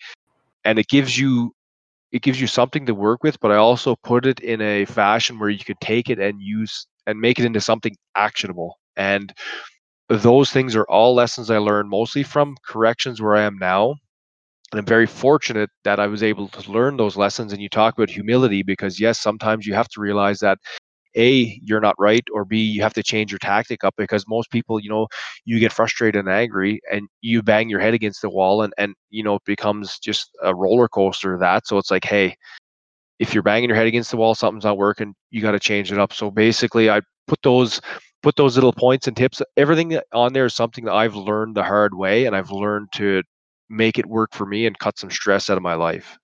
and 0.65 0.79
it 0.79 0.89
gives 0.89 1.19
you 1.19 1.53
it 2.13 2.23
gives 2.23 2.41
you 2.41 2.47
something 2.47 2.87
to 2.87 2.95
work 2.95 3.23
with. 3.25 3.41
But 3.41 3.53
I 3.53 3.57
also 3.57 3.97
put 4.05 4.27
it 4.27 4.41
in 4.41 4.61
a 4.63 4.85
fashion 4.87 5.39
where 5.39 5.51
you 5.51 5.65
could 5.65 5.81
take 5.81 6.11
it 6.11 6.19
and 6.21 6.41
use 6.41 6.87
and 7.07 7.21
make 7.21 7.39
it 7.39 7.45
into 7.47 7.61
something 7.61 7.97
actionable. 8.17 8.79
And 8.97 9.33
those 10.09 10.51
things 10.53 10.77
are 10.77 10.85
all 10.89 11.15
lessons 11.15 11.51
I 11.51 11.59
learned 11.59 11.89
mostly 11.91 12.23
from 12.23 12.57
corrections 12.67 13.21
where 13.21 13.37
I 13.37 13.43
am 13.43 13.59
now. 13.59 13.95
And 14.73 14.81
I'm 14.81 14.87
very 14.87 15.07
fortunate 15.07 15.71
that 15.85 16.01
I 16.01 16.07
was 16.09 16.23
able 16.23 16.49
to 16.49 16.73
learn 16.73 16.97
those 16.97 17.17
lessons. 17.17 17.53
And 17.53 17.63
you 17.63 17.69
talk 17.69 17.95
about 17.97 18.11
humility 18.11 18.63
because, 18.63 19.01
yes, 19.01 19.21
sometimes 19.21 19.67
you 19.67 19.75
have 19.75 19.89
to 19.91 20.01
realize 20.01 20.41
that 20.41 20.59
a 21.17 21.61
you're 21.63 21.81
not 21.81 21.95
right 21.99 22.25
or 22.33 22.45
b 22.45 22.59
you 22.59 22.83
have 22.83 22.95
to 22.95 23.03
change 23.03 23.33
your 23.33 23.39
tactic 23.39 23.85
up 23.85 23.95
because 23.97 24.25
most 24.29 24.51
people 24.51 24.79
you 24.79 24.89
know 24.89 25.07
you 25.45 25.59
get 25.59 25.73
frustrated 25.73 26.19
and 26.21 26.29
angry 26.29 26.81
and 26.93 27.09
you 27.21 27.43
bang 27.43 27.69
your 27.69 27.81
head 27.81 27.95
against 27.95 28.23
the 28.23 28.31
wall 28.31 28.63
and 28.63 28.73
and 28.79 28.95
you 29.11 29.23
know 29.23 29.37
it 29.37 29.45
becomes 29.45 29.99
just 29.99 30.31
a 30.43 30.55
roller 30.55 30.89
coaster 30.89 31.35
of 31.35 31.41
that. 31.41 31.67
So 31.67 31.79
it's 31.79 31.91
like 31.91 32.05
hey 32.05 32.37
if 33.19 33.33
you're 33.33 33.43
banging 33.43 33.71
your 33.71 33.77
head 33.77 33.87
against 33.87 34.11
the 34.11 34.17
wall 34.17 34.35
something's 34.35 34.65
not 34.65 34.79
working 34.79 35.15
you 35.31 35.41
got 35.41 35.53
to 35.53 35.61
change 35.61 35.93
it 35.93 35.99
up. 35.99 36.13
So 36.13 36.31
basically 36.31 36.91
i 36.91 37.01
put 37.27 37.41
those 37.43 37.81
put 38.23 38.37
those 38.37 38.57
little 38.57 38.73
points 38.73 39.07
and 39.07 39.17
tips 39.17 39.43
everything 39.57 39.99
on 40.13 40.33
there 40.33 40.47
is 40.47 40.55
something 40.55 40.85
that 40.85 40.95
i've 40.95 41.15
learned 41.15 41.55
the 41.57 41.63
hard 41.63 41.95
way 41.95 42.25
and 42.25 42.35
i've 42.35 42.51
learned 42.51 42.89
to 42.93 43.23
make 43.69 43.99
it 43.99 44.07
work 44.07 44.33
for 44.33 44.47
me 44.47 44.67
and 44.67 44.79
cut 44.79 44.99
some 44.99 45.11
stress 45.11 45.51
out 45.51 45.57
of 45.57 45.63
my 45.63 45.75
life. 45.75 46.19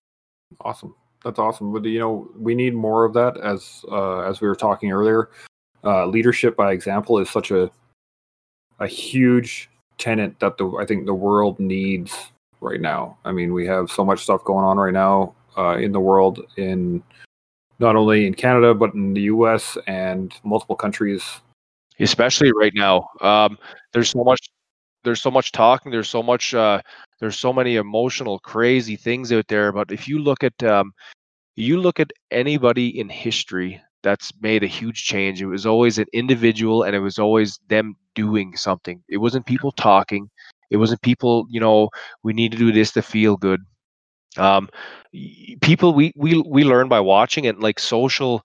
Awesome 0.60 0.94
that's 1.24 1.38
awesome. 1.38 1.72
But 1.72 1.84
you 1.84 1.98
know, 1.98 2.28
we 2.36 2.54
need 2.54 2.74
more 2.74 3.04
of 3.04 3.12
that 3.14 3.38
as 3.38 3.84
uh, 3.90 4.20
as 4.20 4.40
we 4.40 4.48
were 4.48 4.56
talking 4.56 4.92
earlier. 4.92 5.30
Uh, 5.84 6.06
leadership 6.06 6.56
by 6.56 6.72
example 6.72 7.18
is 7.18 7.28
such 7.30 7.50
a 7.50 7.70
a 8.78 8.86
huge 8.86 9.70
tenet 9.98 10.38
that 10.40 10.58
the 10.58 10.68
I 10.80 10.86
think 10.86 11.06
the 11.06 11.14
world 11.14 11.58
needs 11.60 12.32
right 12.60 12.80
now. 12.80 13.18
I 13.24 13.32
mean, 13.32 13.52
we 13.52 13.66
have 13.66 13.90
so 13.90 14.04
much 14.04 14.22
stuff 14.22 14.44
going 14.44 14.64
on 14.64 14.76
right 14.76 14.92
now 14.92 15.34
uh, 15.56 15.76
in 15.76 15.92
the 15.92 16.00
world, 16.00 16.40
in 16.56 17.02
not 17.78 17.96
only 17.96 18.26
in 18.26 18.34
Canada 18.34 18.74
but 18.74 18.94
in 18.94 19.14
the 19.14 19.22
U.S. 19.22 19.76
and 19.86 20.34
multiple 20.44 20.76
countries. 20.76 21.22
Especially 22.00 22.50
right 22.52 22.72
now, 22.74 23.08
um, 23.20 23.58
there's 23.92 24.10
so 24.10 24.24
much. 24.24 24.40
There's 25.04 25.20
so 25.22 25.30
much 25.30 25.52
talking. 25.52 25.92
There's 25.92 26.08
so 26.08 26.22
much 26.22 26.54
uh, 26.54 26.80
there's 27.22 27.38
so 27.38 27.52
many 27.52 27.76
emotional 27.76 28.40
crazy 28.40 28.96
things 28.96 29.32
out 29.32 29.46
there 29.48 29.72
but 29.72 29.92
if 29.92 30.08
you 30.08 30.18
look 30.18 30.42
at 30.42 30.62
um, 30.64 30.92
you 31.54 31.80
look 31.80 32.00
at 32.00 32.10
anybody 32.32 32.98
in 32.98 33.08
history 33.08 33.80
that's 34.02 34.32
made 34.40 34.64
a 34.64 34.66
huge 34.66 35.04
change 35.04 35.40
it 35.40 35.46
was 35.46 35.64
always 35.64 35.98
an 35.98 36.06
individual 36.12 36.82
and 36.82 36.96
it 36.96 36.98
was 36.98 37.20
always 37.20 37.60
them 37.68 37.94
doing 38.16 38.56
something 38.56 39.00
it 39.08 39.18
wasn't 39.18 39.46
people 39.46 39.70
talking 39.72 40.28
it 40.70 40.78
wasn't 40.78 41.00
people 41.02 41.46
you 41.48 41.60
know 41.60 41.88
we 42.24 42.32
need 42.32 42.50
to 42.50 42.58
do 42.58 42.72
this 42.72 42.90
to 42.90 43.00
feel 43.00 43.36
good 43.36 43.60
um, 44.36 44.68
people 45.60 45.94
we 45.94 46.12
we 46.16 46.42
we 46.48 46.64
learn 46.64 46.88
by 46.88 46.98
watching 46.98 47.46
and 47.46 47.62
like 47.62 47.78
social 47.78 48.42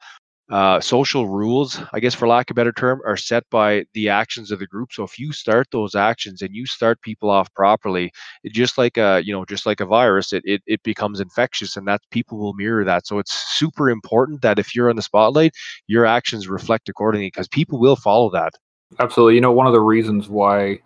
uh, 0.50 0.80
social 0.80 1.28
rules, 1.28 1.80
I 1.92 2.00
guess, 2.00 2.14
for 2.14 2.28
lack 2.28 2.50
of 2.50 2.54
a 2.54 2.60
better 2.60 2.72
term, 2.72 3.02
are 3.06 3.18
set 3.18 3.44
by 3.50 3.86
the 3.94 4.08
actions 4.10 4.50
of 4.50 4.60
the 4.60 4.68
group. 4.68 4.94
So 4.94 5.04
if 5.04 5.20
you 5.20 5.34
start 5.34 5.68
those 5.72 5.94
actions 5.94 6.42
and 6.42 6.56
you 6.56 6.66
start 6.66 7.02
people 7.02 7.30
off 7.30 7.54
properly, 7.54 8.12
it 8.44 8.54
just 8.54 8.78
like 8.78 8.98
a 8.98 9.22
you 9.24 9.34
know 9.34 9.44
just 9.46 9.66
like 9.66 9.82
a 9.82 9.86
virus, 9.86 10.32
it, 10.32 10.44
it 10.46 10.62
it 10.66 10.82
becomes 10.84 11.20
infectious, 11.20 11.76
and 11.76 11.88
that 11.88 12.02
people 12.12 12.38
will 12.38 12.54
mirror 12.54 12.86
that. 12.86 13.08
So 13.08 13.20
it's 13.20 13.34
super 13.58 13.90
important 13.90 14.42
that 14.42 14.60
if 14.60 14.74
you're 14.74 14.90
on 14.90 14.96
the 14.96 15.02
spotlight, 15.02 15.52
your 15.88 16.06
actions 16.06 16.48
reflect 16.48 16.88
accordingly 16.88 17.28
because 17.28 17.48
people 17.48 17.80
will 17.80 17.98
follow 17.98 18.30
that. 18.32 18.54
Absolutely. 19.00 19.36
You 19.36 19.42
know, 19.42 19.52
one 19.52 19.68
of 19.68 19.74
the 19.74 19.82
reasons 19.82 20.30
why 20.30 20.80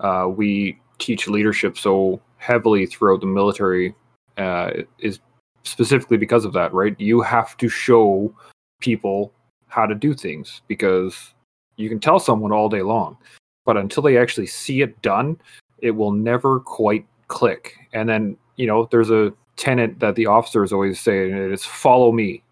uh, 0.00 0.26
we 0.28 0.78
teach 0.98 1.28
leadership 1.28 1.78
so 1.78 2.20
heavily 2.36 2.86
throughout 2.86 3.20
the 3.20 3.26
military 3.26 3.94
uh, 4.36 4.70
is 4.98 5.20
specifically 5.62 6.16
because 6.16 6.44
of 6.44 6.52
that, 6.52 6.72
right? 6.72 6.94
You 7.00 7.20
have 7.22 7.56
to 7.56 7.68
show 7.68 8.34
people 8.80 9.32
how 9.68 9.86
to 9.86 9.94
do 9.94 10.14
things 10.14 10.62
because 10.66 11.34
you 11.76 11.88
can 11.88 12.00
tell 12.00 12.18
someone 12.18 12.52
all 12.52 12.68
day 12.68 12.82
long, 12.82 13.16
but 13.64 13.76
until 13.76 14.02
they 14.02 14.18
actually 14.18 14.46
see 14.46 14.82
it 14.82 15.00
done, 15.02 15.38
it 15.78 15.92
will 15.92 16.12
never 16.12 16.60
quite 16.60 17.06
click. 17.28 17.74
And 17.92 18.08
then, 18.08 18.36
you 18.56 18.66
know, 18.66 18.88
there's 18.90 19.10
a 19.10 19.32
tenet 19.56 20.00
that 20.00 20.14
the 20.14 20.26
officers 20.26 20.72
always 20.72 21.00
say, 21.00 21.30
and 21.30 21.52
it's 21.52 21.64
follow 21.64 22.12
me, 22.12 22.42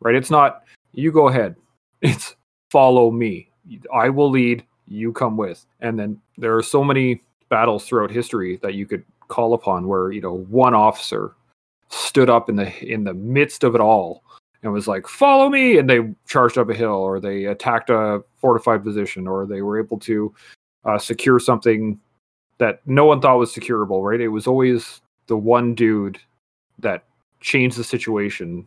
right? 0.00 0.14
It's 0.14 0.30
not 0.30 0.62
you 0.92 1.12
go 1.12 1.28
ahead, 1.28 1.56
it's 2.02 2.36
follow 2.70 3.10
me. 3.10 3.50
I 3.92 4.08
will 4.08 4.30
lead, 4.30 4.64
you 4.86 5.12
come 5.12 5.36
with. 5.36 5.64
And 5.80 5.98
then 5.98 6.20
there 6.38 6.56
are 6.56 6.62
so 6.62 6.82
many 6.82 7.22
battles 7.50 7.86
throughout 7.86 8.10
history 8.10 8.58
that 8.62 8.74
you 8.74 8.86
could 8.86 9.04
call 9.28 9.54
upon 9.54 9.86
where, 9.86 10.10
you 10.10 10.20
know, 10.20 10.38
one 10.48 10.74
officer 10.74 11.34
stood 11.90 12.28
up 12.28 12.48
in 12.48 12.56
the 12.56 12.84
in 12.84 13.04
the 13.04 13.14
midst 13.14 13.64
of 13.64 13.74
it 13.74 13.80
all 13.80 14.22
and 14.62 14.72
was 14.72 14.88
like, 14.88 15.06
"Follow 15.06 15.48
me!" 15.48 15.78
and 15.78 15.88
they 15.88 16.00
charged 16.26 16.58
up 16.58 16.68
a 16.68 16.74
hill, 16.74 16.94
or 16.94 17.20
they 17.20 17.44
attacked 17.44 17.90
a 17.90 18.22
fortified 18.36 18.84
position, 18.84 19.26
or 19.26 19.46
they 19.46 19.62
were 19.62 19.78
able 19.78 19.98
to 20.00 20.34
uh, 20.84 20.98
secure 20.98 21.38
something 21.38 21.98
that 22.58 22.80
no 22.86 23.04
one 23.04 23.20
thought 23.20 23.38
was 23.38 23.54
securable. 23.54 24.02
Right? 24.02 24.20
It 24.20 24.28
was 24.28 24.46
always 24.46 25.00
the 25.26 25.36
one 25.36 25.74
dude 25.74 26.18
that 26.78 27.04
changed 27.40 27.76
the 27.76 27.84
situation 27.84 28.66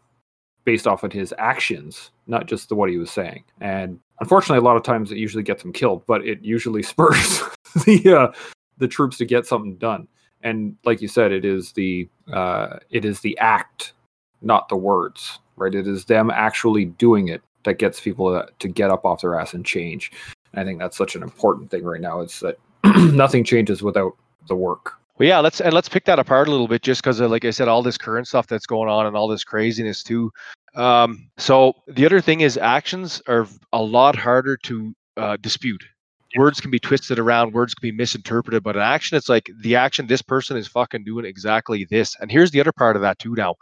based 0.63 0.87
off 0.87 1.03
of 1.03 1.11
his 1.11 1.33
actions, 1.37 2.11
not 2.27 2.45
just 2.45 2.69
the 2.69 2.75
what 2.75 2.89
he 2.89 2.97
was 2.97 3.11
saying. 3.11 3.43
And 3.59 3.99
unfortunately, 4.19 4.59
a 4.59 4.67
lot 4.67 4.77
of 4.77 4.83
times 4.83 5.11
it 5.11 5.17
usually 5.17 5.43
gets 5.43 5.63
him 5.63 5.73
killed, 5.73 6.05
but 6.05 6.25
it 6.25 6.41
usually 6.41 6.83
spurs 6.83 7.41
the 7.85 8.17
uh, 8.17 8.37
the 8.77 8.87
troops 8.87 9.17
to 9.17 9.25
get 9.25 9.45
something 9.45 9.75
done. 9.75 10.07
And 10.43 10.75
like 10.85 11.01
you 11.01 11.07
said, 11.07 11.31
it 11.31 11.45
is 11.45 11.73
the 11.73 12.07
uh, 12.31 12.77
it 12.89 13.03
is 13.03 13.19
the 13.19 13.37
act, 13.37 13.93
not 14.41 14.69
the 14.69 14.77
words 14.77 15.39
right? 15.61 15.73
It 15.73 15.87
is 15.87 16.05
them 16.05 16.29
actually 16.29 16.85
doing 16.85 17.29
it 17.29 17.41
that 17.63 17.77
gets 17.77 18.01
people 18.01 18.31
to, 18.31 18.47
to 18.59 18.67
get 18.67 18.89
up 18.89 19.05
off 19.05 19.21
their 19.21 19.39
ass 19.39 19.53
and 19.53 19.65
change. 19.65 20.11
And 20.53 20.61
I 20.61 20.65
think 20.65 20.79
that's 20.79 20.97
such 20.97 21.15
an 21.15 21.23
important 21.23 21.71
thing 21.71 21.83
right 21.83 22.01
now. 22.01 22.21
It's 22.21 22.39
that 22.41 22.57
nothing 23.13 23.43
changes 23.43 23.81
without 23.81 24.13
the 24.47 24.55
work. 24.55 24.93
Well, 25.17 25.27
yeah, 25.27 25.39
let's 25.39 25.61
and 25.61 25.73
let's 25.73 25.87
pick 25.87 26.05
that 26.05 26.17
apart 26.17 26.47
a 26.47 26.51
little 26.51 26.67
bit, 26.67 26.81
just 26.81 27.03
because, 27.03 27.21
like 27.21 27.45
I 27.45 27.51
said, 27.51 27.67
all 27.67 27.83
this 27.83 27.97
current 27.97 28.27
stuff 28.27 28.47
that's 28.47 28.65
going 28.65 28.89
on 28.89 29.05
and 29.05 29.15
all 29.15 29.27
this 29.27 29.43
craziness 29.43 30.01
too. 30.01 30.31
Um, 30.73 31.29
so 31.37 31.73
the 31.87 32.05
other 32.05 32.21
thing 32.21 32.41
is 32.41 32.57
actions 32.57 33.21
are 33.27 33.47
a 33.71 33.81
lot 33.81 34.15
harder 34.15 34.57
to 34.57 34.93
uh, 35.17 35.37
dispute. 35.39 35.83
Words 36.37 36.61
can 36.61 36.71
be 36.71 36.79
twisted 36.79 37.19
around, 37.19 37.53
words 37.53 37.75
can 37.75 37.81
be 37.81 37.95
misinterpreted, 37.95 38.63
but 38.63 38.77
an 38.77 38.81
action, 38.81 39.17
it's 39.17 39.27
like 39.27 39.51
the 39.61 39.75
action 39.75 40.07
this 40.07 40.21
person 40.21 40.55
is 40.55 40.65
fucking 40.65 41.03
doing 41.03 41.25
exactly 41.25 41.85
this. 41.89 42.15
And 42.21 42.31
here's 42.31 42.51
the 42.51 42.61
other 42.61 42.71
part 42.71 42.95
of 42.95 43.01
that 43.01 43.19
too. 43.19 43.35
Now, 43.35 43.55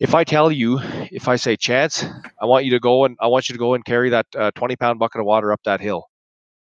if 0.00 0.14
I 0.16 0.24
tell 0.24 0.50
you, 0.50 0.80
if 1.12 1.28
I 1.28 1.36
say, 1.36 1.56
Chance, 1.56 2.04
I 2.42 2.46
want 2.46 2.66
you 2.66 2.72
to 2.72 2.80
go 2.80 3.04
and 3.06 3.16
I 3.20 3.28
want 3.28 3.48
you 3.48 3.54
to 3.54 3.60
go 3.60 3.74
and 3.74 3.84
carry 3.84 4.10
that 4.10 4.26
uh, 4.36 4.50
20 4.56 4.76
pound 4.76 4.98
bucket 4.98 5.20
of 5.20 5.26
water 5.26 5.52
up 5.52 5.62
that 5.64 5.80
hill 5.80 6.09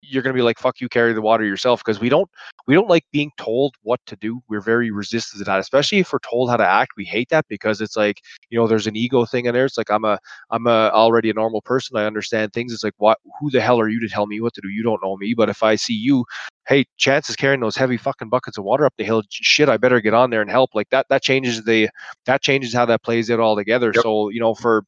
you're 0.01 0.23
going 0.23 0.33
to 0.33 0.37
be 0.37 0.43
like 0.43 0.59
fuck 0.59 0.79
you 0.79 0.89
carry 0.89 1.13
the 1.13 1.21
water 1.21 1.43
yourself 1.43 1.81
because 1.81 1.99
we 1.99 2.09
don't 2.09 2.29
we 2.67 2.73
don't 2.73 2.87
like 2.89 3.05
being 3.11 3.31
told 3.37 3.75
what 3.81 3.99
to 4.05 4.15
do. 4.15 4.41
We're 4.47 4.61
very 4.61 4.91
resistant 4.91 5.39
to 5.39 5.45
that 5.45 5.59
especially 5.59 5.99
if 5.99 6.13
we're 6.13 6.19
told 6.19 6.49
how 6.49 6.57
to 6.57 6.67
act 6.67 6.93
we 6.97 7.05
hate 7.05 7.29
that 7.29 7.45
because 7.47 7.81
it's 7.81 7.95
like 7.95 8.21
you 8.49 8.57
know 8.57 8.67
there's 8.67 8.87
an 8.87 8.95
ego 8.95 9.25
thing 9.25 9.45
in 9.45 9.53
there. 9.53 9.65
It's 9.65 9.77
like 9.77 9.91
i'm 9.91 10.05
a 10.05 10.19
i'm 10.49 10.67
a 10.67 10.89
already 10.93 11.29
a 11.29 11.33
normal 11.33 11.61
person. 11.61 11.97
I 11.97 12.05
understand 12.05 12.53
things. 12.53 12.73
It's 12.73 12.83
like 12.83 12.93
what 12.97 13.17
who 13.39 13.49
the 13.49 13.61
hell 13.61 13.79
are 13.79 13.89
you 13.89 13.99
to 14.01 14.09
tell 14.09 14.27
me 14.27 14.41
what 14.41 14.53
to 14.53 14.61
do? 14.61 14.69
You 14.69 14.83
don't 14.83 15.03
know 15.03 15.17
me. 15.17 15.33
But 15.33 15.49
if 15.49 15.63
i 15.63 15.75
see 15.75 15.93
you 15.93 16.25
hey 16.67 16.85
chance 16.97 17.29
is 17.29 17.35
carrying 17.35 17.61
those 17.61 17.75
heavy 17.75 17.97
fucking 17.97 18.29
buckets 18.29 18.57
of 18.57 18.63
water 18.63 18.85
up 18.85 18.93
the 18.97 19.03
hill. 19.03 19.23
Shit 19.29 19.69
i 19.69 19.77
better 19.77 20.01
get 20.01 20.13
on 20.13 20.29
there 20.29 20.41
and 20.41 20.51
help. 20.51 20.71
Like 20.73 20.89
that 20.89 21.07
that 21.09 21.23
changes 21.23 21.63
the 21.63 21.89
that 22.25 22.41
changes 22.41 22.73
how 22.73 22.85
that 22.85 23.03
plays 23.03 23.29
out 23.31 23.39
altogether 23.39 23.91
yep. 23.93 24.03
so 24.03 24.29
you 24.29 24.39
know 24.39 24.53
for 24.53 24.83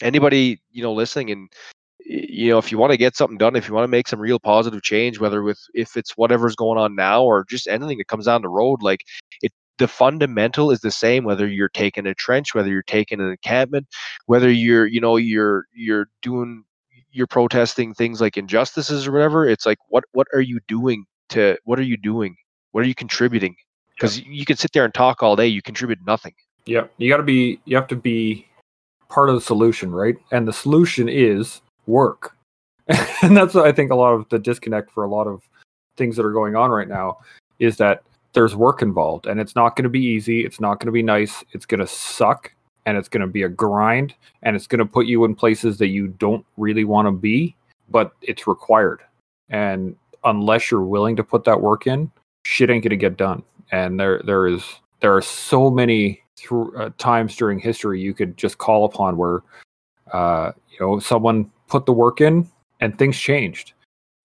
anybody 0.00 0.60
you 0.70 0.82
know 0.82 0.92
listening 0.92 1.30
and 1.30 1.50
you 2.08 2.50
know 2.50 2.58
if 2.58 2.72
you 2.72 2.78
want 2.78 2.90
to 2.90 2.96
get 2.96 3.16
something 3.16 3.38
done 3.38 3.54
if 3.54 3.68
you 3.68 3.74
want 3.74 3.84
to 3.84 3.88
make 3.88 4.08
some 4.08 4.20
real 4.20 4.38
positive 4.38 4.82
change 4.82 5.20
whether 5.20 5.42
with 5.42 5.60
if 5.74 5.96
it's 5.96 6.16
whatever's 6.16 6.56
going 6.56 6.78
on 6.78 6.94
now 6.94 7.22
or 7.22 7.44
just 7.48 7.68
anything 7.68 7.98
that 7.98 8.08
comes 8.08 8.24
down 8.24 8.42
the 8.42 8.48
road 8.48 8.82
like 8.82 9.00
it 9.42 9.52
the 9.76 9.88
fundamental 9.88 10.70
is 10.70 10.80
the 10.80 10.90
same 10.90 11.24
whether 11.24 11.46
you're 11.46 11.68
taking 11.68 12.06
a 12.06 12.14
trench 12.14 12.54
whether 12.54 12.68
you're 12.68 12.82
taking 12.82 13.20
an 13.20 13.30
encampment 13.30 13.86
whether 14.26 14.50
you're 14.50 14.86
you 14.86 15.00
know 15.00 15.16
you're 15.16 15.66
you're 15.74 16.06
doing 16.22 16.64
you're 17.10 17.26
protesting 17.26 17.94
things 17.94 18.20
like 18.20 18.36
injustices 18.36 19.06
or 19.06 19.12
whatever 19.12 19.46
it's 19.46 19.66
like 19.66 19.78
what 19.88 20.04
what 20.12 20.26
are 20.32 20.40
you 20.40 20.58
doing 20.66 21.04
to 21.28 21.56
what 21.64 21.78
are 21.78 21.84
you 21.84 21.96
doing? 21.96 22.36
What 22.72 22.84
are 22.84 22.88
you 22.88 22.94
contributing? 22.94 23.56
Because 23.94 24.20
you 24.20 24.44
can 24.44 24.56
sit 24.56 24.72
there 24.72 24.84
and 24.84 24.94
talk 24.94 25.22
all 25.22 25.36
day 25.36 25.46
you 25.46 25.62
contribute 25.62 25.98
nothing. 26.06 26.34
Yeah 26.66 26.86
you 26.98 27.10
got 27.10 27.18
to 27.18 27.22
be 27.22 27.60
you 27.64 27.76
have 27.76 27.88
to 27.88 27.96
be 27.96 28.46
part 29.08 29.28
of 29.28 29.34
the 29.34 29.40
solution 29.40 29.92
right? 29.92 30.16
And 30.30 30.46
the 30.46 30.52
solution 30.52 31.08
is 31.08 31.60
work. 31.88 32.36
and 33.22 33.36
that's 33.36 33.56
I 33.56 33.72
think 33.72 33.90
a 33.90 33.96
lot 33.96 34.14
of 34.14 34.28
the 34.28 34.38
disconnect 34.38 34.90
for 34.90 35.04
a 35.04 35.10
lot 35.10 35.26
of 35.26 35.42
things 35.96 36.16
that 36.16 36.24
are 36.24 36.32
going 36.32 36.56
on 36.56 36.70
right 36.70 36.88
now 36.88 37.18
is 37.58 37.76
that 37.78 38.02
there's 38.32 38.54
work 38.54 38.82
involved 38.82 39.26
and 39.26 39.40
it's 39.40 39.56
not 39.56 39.74
going 39.74 39.84
to 39.84 39.90
be 39.90 40.02
easy, 40.02 40.44
it's 40.44 40.60
not 40.60 40.78
going 40.78 40.86
to 40.86 40.92
be 40.92 41.02
nice, 41.02 41.42
it's 41.52 41.66
going 41.66 41.80
to 41.80 41.86
suck 41.86 42.52
and 42.86 42.96
it's 42.96 43.08
going 43.08 43.20
to 43.20 43.26
be 43.26 43.42
a 43.42 43.48
grind 43.48 44.14
and 44.42 44.54
it's 44.54 44.66
going 44.66 44.78
to 44.78 44.86
put 44.86 45.06
you 45.06 45.24
in 45.24 45.34
places 45.34 45.78
that 45.78 45.88
you 45.88 46.08
don't 46.18 46.46
really 46.56 46.84
want 46.84 47.06
to 47.06 47.12
be, 47.12 47.54
but 47.90 48.12
it's 48.22 48.46
required. 48.46 49.02
And 49.50 49.96
unless 50.24 50.70
you're 50.70 50.82
willing 50.82 51.16
to 51.16 51.24
put 51.24 51.44
that 51.44 51.60
work 51.60 51.86
in, 51.86 52.10
shit 52.44 52.70
ain't 52.70 52.84
going 52.84 52.90
to 52.90 52.96
get 52.96 53.16
done. 53.16 53.42
And 53.72 53.98
there 54.00 54.22
there 54.24 54.46
is 54.46 54.64
there 55.00 55.14
are 55.14 55.22
so 55.22 55.70
many 55.70 56.22
th- 56.36 56.50
uh, 56.76 56.90
times 56.98 57.36
during 57.36 57.58
history 57.58 58.00
you 58.00 58.14
could 58.14 58.36
just 58.36 58.58
call 58.58 58.84
upon 58.84 59.16
where 59.16 59.42
uh, 60.12 60.52
you 60.70 60.78
know 60.80 60.98
someone 60.98 61.50
put 61.68 61.86
the 61.86 61.92
work 61.92 62.20
in 62.20 62.48
and 62.80 62.98
things 62.98 63.18
changed. 63.18 63.72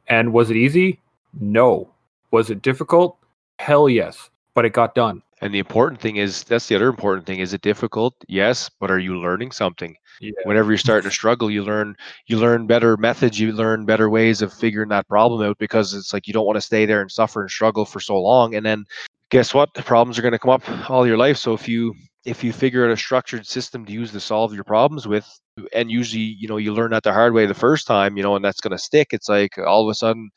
And 0.08 0.34
was 0.34 0.50
it 0.50 0.58
easy? 0.58 1.00
No. 1.40 1.90
Was 2.32 2.50
it 2.50 2.62
difficult? 2.62 3.18
Hell 3.60 3.88
yes. 3.88 4.30
But 4.54 4.66
it 4.66 4.74
got 4.74 4.96
done. 4.96 5.22
And 5.42 5.54
the 5.54 5.60
important 5.60 6.00
thing 6.00 6.16
is 6.16 6.44
that's 6.46 6.68
the 6.68 6.76
other 6.76 6.88
important 6.88 7.26
thing. 7.26 7.40
Is 7.40 7.54
it 7.54 7.62
difficult? 7.62 8.16
Yes, 8.30 8.70
but 8.80 8.90
are 8.90 9.00
you 9.00 9.20
learning 9.20 9.52
something? 9.52 9.98
Yeah. 10.22 10.32
Whenever 10.46 10.72
you're 10.72 10.78
starting 10.78 11.10
to 11.10 11.14
struggle, 11.14 11.52
you 11.52 11.64
learn 11.64 11.98
you 12.28 12.38
learn 12.38 12.66
better 12.66 12.96
methods, 12.96 13.40
you 13.40 13.52
learn 13.52 13.86
better 13.86 14.10
ways 14.10 14.42
of 14.42 14.54
figuring 14.54 14.88
that 14.90 15.08
problem 15.10 15.42
out 15.42 15.58
because 15.58 15.94
it's 15.94 16.14
like 16.14 16.28
you 16.28 16.34
don't 16.34 16.46
want 16.46 16.56
to 16.56 16.62
stay 16.62 16.86
there 16.86 17.02
and 17.02 17.12
suffer 17.12 17.42
and 17.42 17.52
struggle 17.52 17.84
for 17.84 18.00
so 18.00 18.18
long. 18.18 18.56
And 18.56 18.66
then 18.66 18.86
guess 19.32 19.54
what? 19.54 19.74
The 19.74 19.84
problems 19.84 20.18
are 20.18 20.22
going 20.22 20.32
to 20.32 20.40
come 20.40 20.52
up 20.52 20.90
all 20.90 21.06
your 21.06 21.18
life. 21.18 21.38
So 21.38 21.54
if 21.54 21.68
you 21.68 21.94
if 22.26 22.44
you 22.44 22.54
figure 22.54 22.86
out 22.86 22.92
a 22.92 22.98
structured 22.98 23.46
system 23.46 23.86
to 23.86 23.92
use 23.92 24.12
to 24.12 24.20
solve 24.20 24.54
your 24.54 24.64
problems 24.64 25.08
with, 25.08 25.28
and 25.74 25.92
usually, 25.92 26.22
you 26.22 26.48
know, 26.48 26.58
you 26.58 26.74
learn 26.74 26.92
that 26.92 27.04
the 27.04 27.14
hard 27.14 27.34
way 27.34 27.46
the 27.46 27.54
first 27.54 27.86
time, 27.86 28.18
you 28.18 28.24
know, 28.24 28.36
and 28.36 28.44
that's 28.44 28.62
going 28.62 28.72
to 28.72 28.78
stick. 28.78 29.10
It's 29.12 29.30
like 29.30 29.58
all 29.58 29.84
of 29.84 29.92
a 29.92 29.96
sudden 29.96 30.30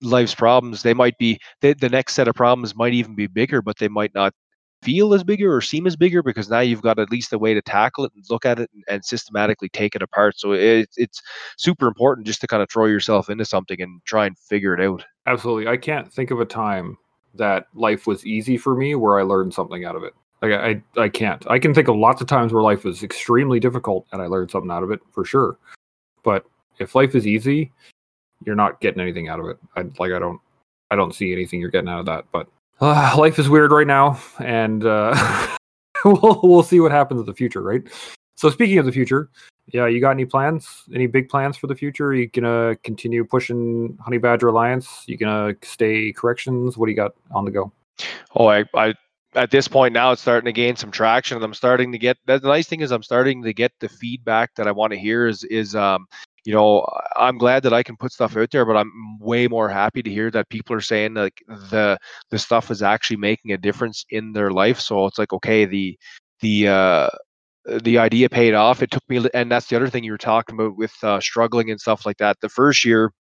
life's 0.00 0.34
problems 0.34 0.82
they 0.82 0.94
might 0.94 1.18
be 1.18 1.36
they, 1.60 1.72
the 1.74 1.88
next 1.88 2.14
set 2.14 2.28
of 2.28 2.34
problems 2.36 2.76
might 2.76 2.92
even 2.92 3.16
be 3.16 3.26
bigger 3.26 3.60
but 3.60 3.76
they 3.78 3.88
might 3.88 4.14
not 4.14 4.32
feel 4.80 5.12
as 5.12 5.24
bigger 5.24 5.52
or 5.52 5.60
seem 5.60 5.88
as 5.88 5.96
bigger 5.96 6.22
because 6.22 6.48
now 6.48 6.60
you've 6.60 6.82
got 6.82 7.00
at 7.00 7.10
least 7.10 7.32
a 7.32 7.38
way 7.38 7.52
to 7.52 7.60
tackle 7.60 8.04
it 8.04 8.12
and 8.14 8.24
look 8.30 8.46
at 8.46 8.60
it 8.60 8.70
and, 8.72 8.84
and 8.88 9.04
systematically 9.04 9.68
take 9.70 9.96
it 9.96 10.02
apart 10.02 10.38
so 10.38 10.52
it, 10.52 10.88
it's 10.96 11.20
super 11.56 11.88
important 11.88 12.24
just 12.28 12.40
to 12.40 12.46
kind 12.46 12.62
of 12.62 12.70
throw 12.70 12.86
yourself 12.86 13.28
into 13.28 13.44
something 13.44 13.82
and 13.82 14.00
try 14.04 14.24
and 14.24 14.38
figure 14.38 14.72
it 14.72 14.80
out 14.80 15.04
Absolutely. 15.28 15.68
I 15.68 15.76
can't 15.76 16.10
think 16.10 16.30
of 16.30 16.40
a 16.40 16.46
time 16.46 16.96
that 17.34 17.66
life 17.74 18.06
was 18.06 18.24
easy 18.24 18.56
for 18.56 18.74
me 18.74 18.94
where 18.94 19.20
I 19.20 19.22
learned 19.22 19.52
something 19.52 19.84
out 19.84 19.94
of 19.94 20.02
it. 20.02 20.14
Like 20.40 20.52
I, 20.52 20.82
I 20.96 21.08
can't. 21.08 21.44
I 21.48 21.58
can 21.58 21.74
think 21.74 21.88
of 21.88 21.96
lots 21.96 22.20
of 22.20 22.28
times 22.28 22.52
where 22.52 22.62
life 22.62 22.84
was 22.84 23.02
extremely 23.02 23.58
difficult 23.58 24.06
and 24.12 24.22
I 24.22 24.26
learned 24.26 24.50
something 24.50 24.70
out 24.70 24.82
of 24.82 24.90
it 24.90 25.00
for 25.12 25.24
sure. 25.24 25.58
But 26.22 26.44
if 26.78 26.94
life 26.94 27.14
is 27.14 27.26
easy, 27.26 27.72
you're 28.44 28.54
not 28.54 28.80
getting 28.80 29.00
anything 29.00 29.28
out 29.28 29.40
of 29.40 29.46
it. 29.46 29.58
I 29.76 29.82
like 29.98 30.12
I 30.12 30.18
don't 30.18 30.40
I 30.90 30.96
don't 30.96 31.14
see 31.14 31.32
anything 31.32 31.60
you're 31.60 31.70
getting 31.70 31.88
out 31.88 32.00
of 32.00 32.06
that. 32.06 32.24
But 32.32 32.48
uh, 32.80 33.14
life 33.18 33.38
is 33.38 33.48
weird 33.48 33.72
right 33.72 33.86
now, 33.86 34.20
and 34.38 34.84
uh, 34.84 35.56
we'll 36.04 36.40
we'll 36.42 36.62
see 36.62 36.80
what 36.80 36.92
happens 36.92 37.20
in 37.20 37.26
the 37.26 37.34
future, 37.34 37.62
right? 37.62 37.82
So 38.36 38.50
speaking 38.50 38.78
of 38.78 38.86
the 38.86 38.92
future, 38.92 39.30
yeah, 39.72 39.88
you 39.88 40.00
got 40.00 40.12
any 40.12 40.24
plans? 40.24 40.84
Any 40.94 41.08
big 41.08 41.28
plans 41.28 41.56
for 41.56 41.66
the 41.66 41.74
future? 41.74 42.06
Are 42.06 42.14
you 42.14 42.28
gonna 42.28 42.76
continue 42.84 43.24
pushing 43.24 43.98
Honey 44.00 44.18
Badger 44.18 44.48
Alliance? 44.48 45.02
You 45.06 45.16
gonna 45.16 45.54
stay 45.62 46.12
corrections? 46.12 46.78
What 46.78 46.86
do 46.86 46.92
you 46.92 46.96
got 46.96 47.14
on 47.32 47.44
the 47.44 47.50
go? 47.50 47.72
oh 48.36 48.46
i 48.46 48.64
i 48.74 48.94
at 49.34 49.50
this 49.50 49.68
point 49.68 49.92
now 49.92 50.12
it's 50.12 50.22
starting 50.22 50.46
to 50.46 50.52
gain 50.52 50.74
some 50.74 50.90
traction 50.90 51.36
and 51.36 51.44
i'm 51.44 51.54
starting 51.54 51.92
to 51.92 51.98
get 51.98 52.16
the 52.26 52.38
nice 52.38 52.66
thing 52.66 52.80
is 52.80 52.90
i'm 52.90 53.02
starting 53.02 53.42
to 53.42 53.52
get 53.52 53.72
the 53.80 53.88
feedback 53.88 54.54
that 54.54 54.66
i 54.66 54.72
want 54.72 54.92
to 54.92 54.98
hear 54.98 55.26
is 55.26 55.44
is 55.44 55.74
um 55.74 56.06
you 56.44 56.54
know 56.54 56.86
i'm 57.16 57.36
glad 57.36 57.62
that 57.62 57.74
i 57.74 57.82
can 57.82 57.96
put 57.96 58.12
stuff 58.12 58.36
out 58.36 58.50
there 58.50 58.64
but 58.64 58.76
i'm 58.76 58.90
way 59.20 59.46
more 59.46 59.68
happy 59.68 60.02
to 60.02 60.10
hear 60.10 60.30
that 60.30 60.48
people 60.48 60.74
are 60.74 60.80
saying 60.80 61.14
like 61.14 61.42
the 61.70 61.98
the 62.30 62.38
stuff 62.38 62.70
is 62.70 62.82
actually 62.82 63.16
making 63.16 63.52
a 63.52 63.58
difference 63.58 64.04
in 64.10 64.32
their 64.32 64.50
life. 64.50 64.80
So 64.80 65.06
it's 65.06 65.18
like 65.18 65.32
okay 65.32 65.64
the 65.64 65.98
the 66.40 66.68
uh 66.68 67.08
the 67.82 67.98
idea 67.98 68.28
paid 68.30 68.54
off. 68.54 68.82
It 68.82 68.90
took 68.90 69.02
me 69.08 69.26
and 69.34 69.50
that's 69.50 69.68
the 69.68 69.76
other 69.76 69.88
thing 69.88 70.04
you 70.04 70.12
were 70.12 70.18
talking 70.18 70.54
about 70.54 70.76
with 70.76 70.94
uh, 71.02 71.20
struggling 71.20 71.70
and 71.70 71.80
stuff 71.80 72.06
like 72.06 72.16
that. 72.18 72.38
The 72.40 72.48
first 72.48 72.84
year 72.84 73.12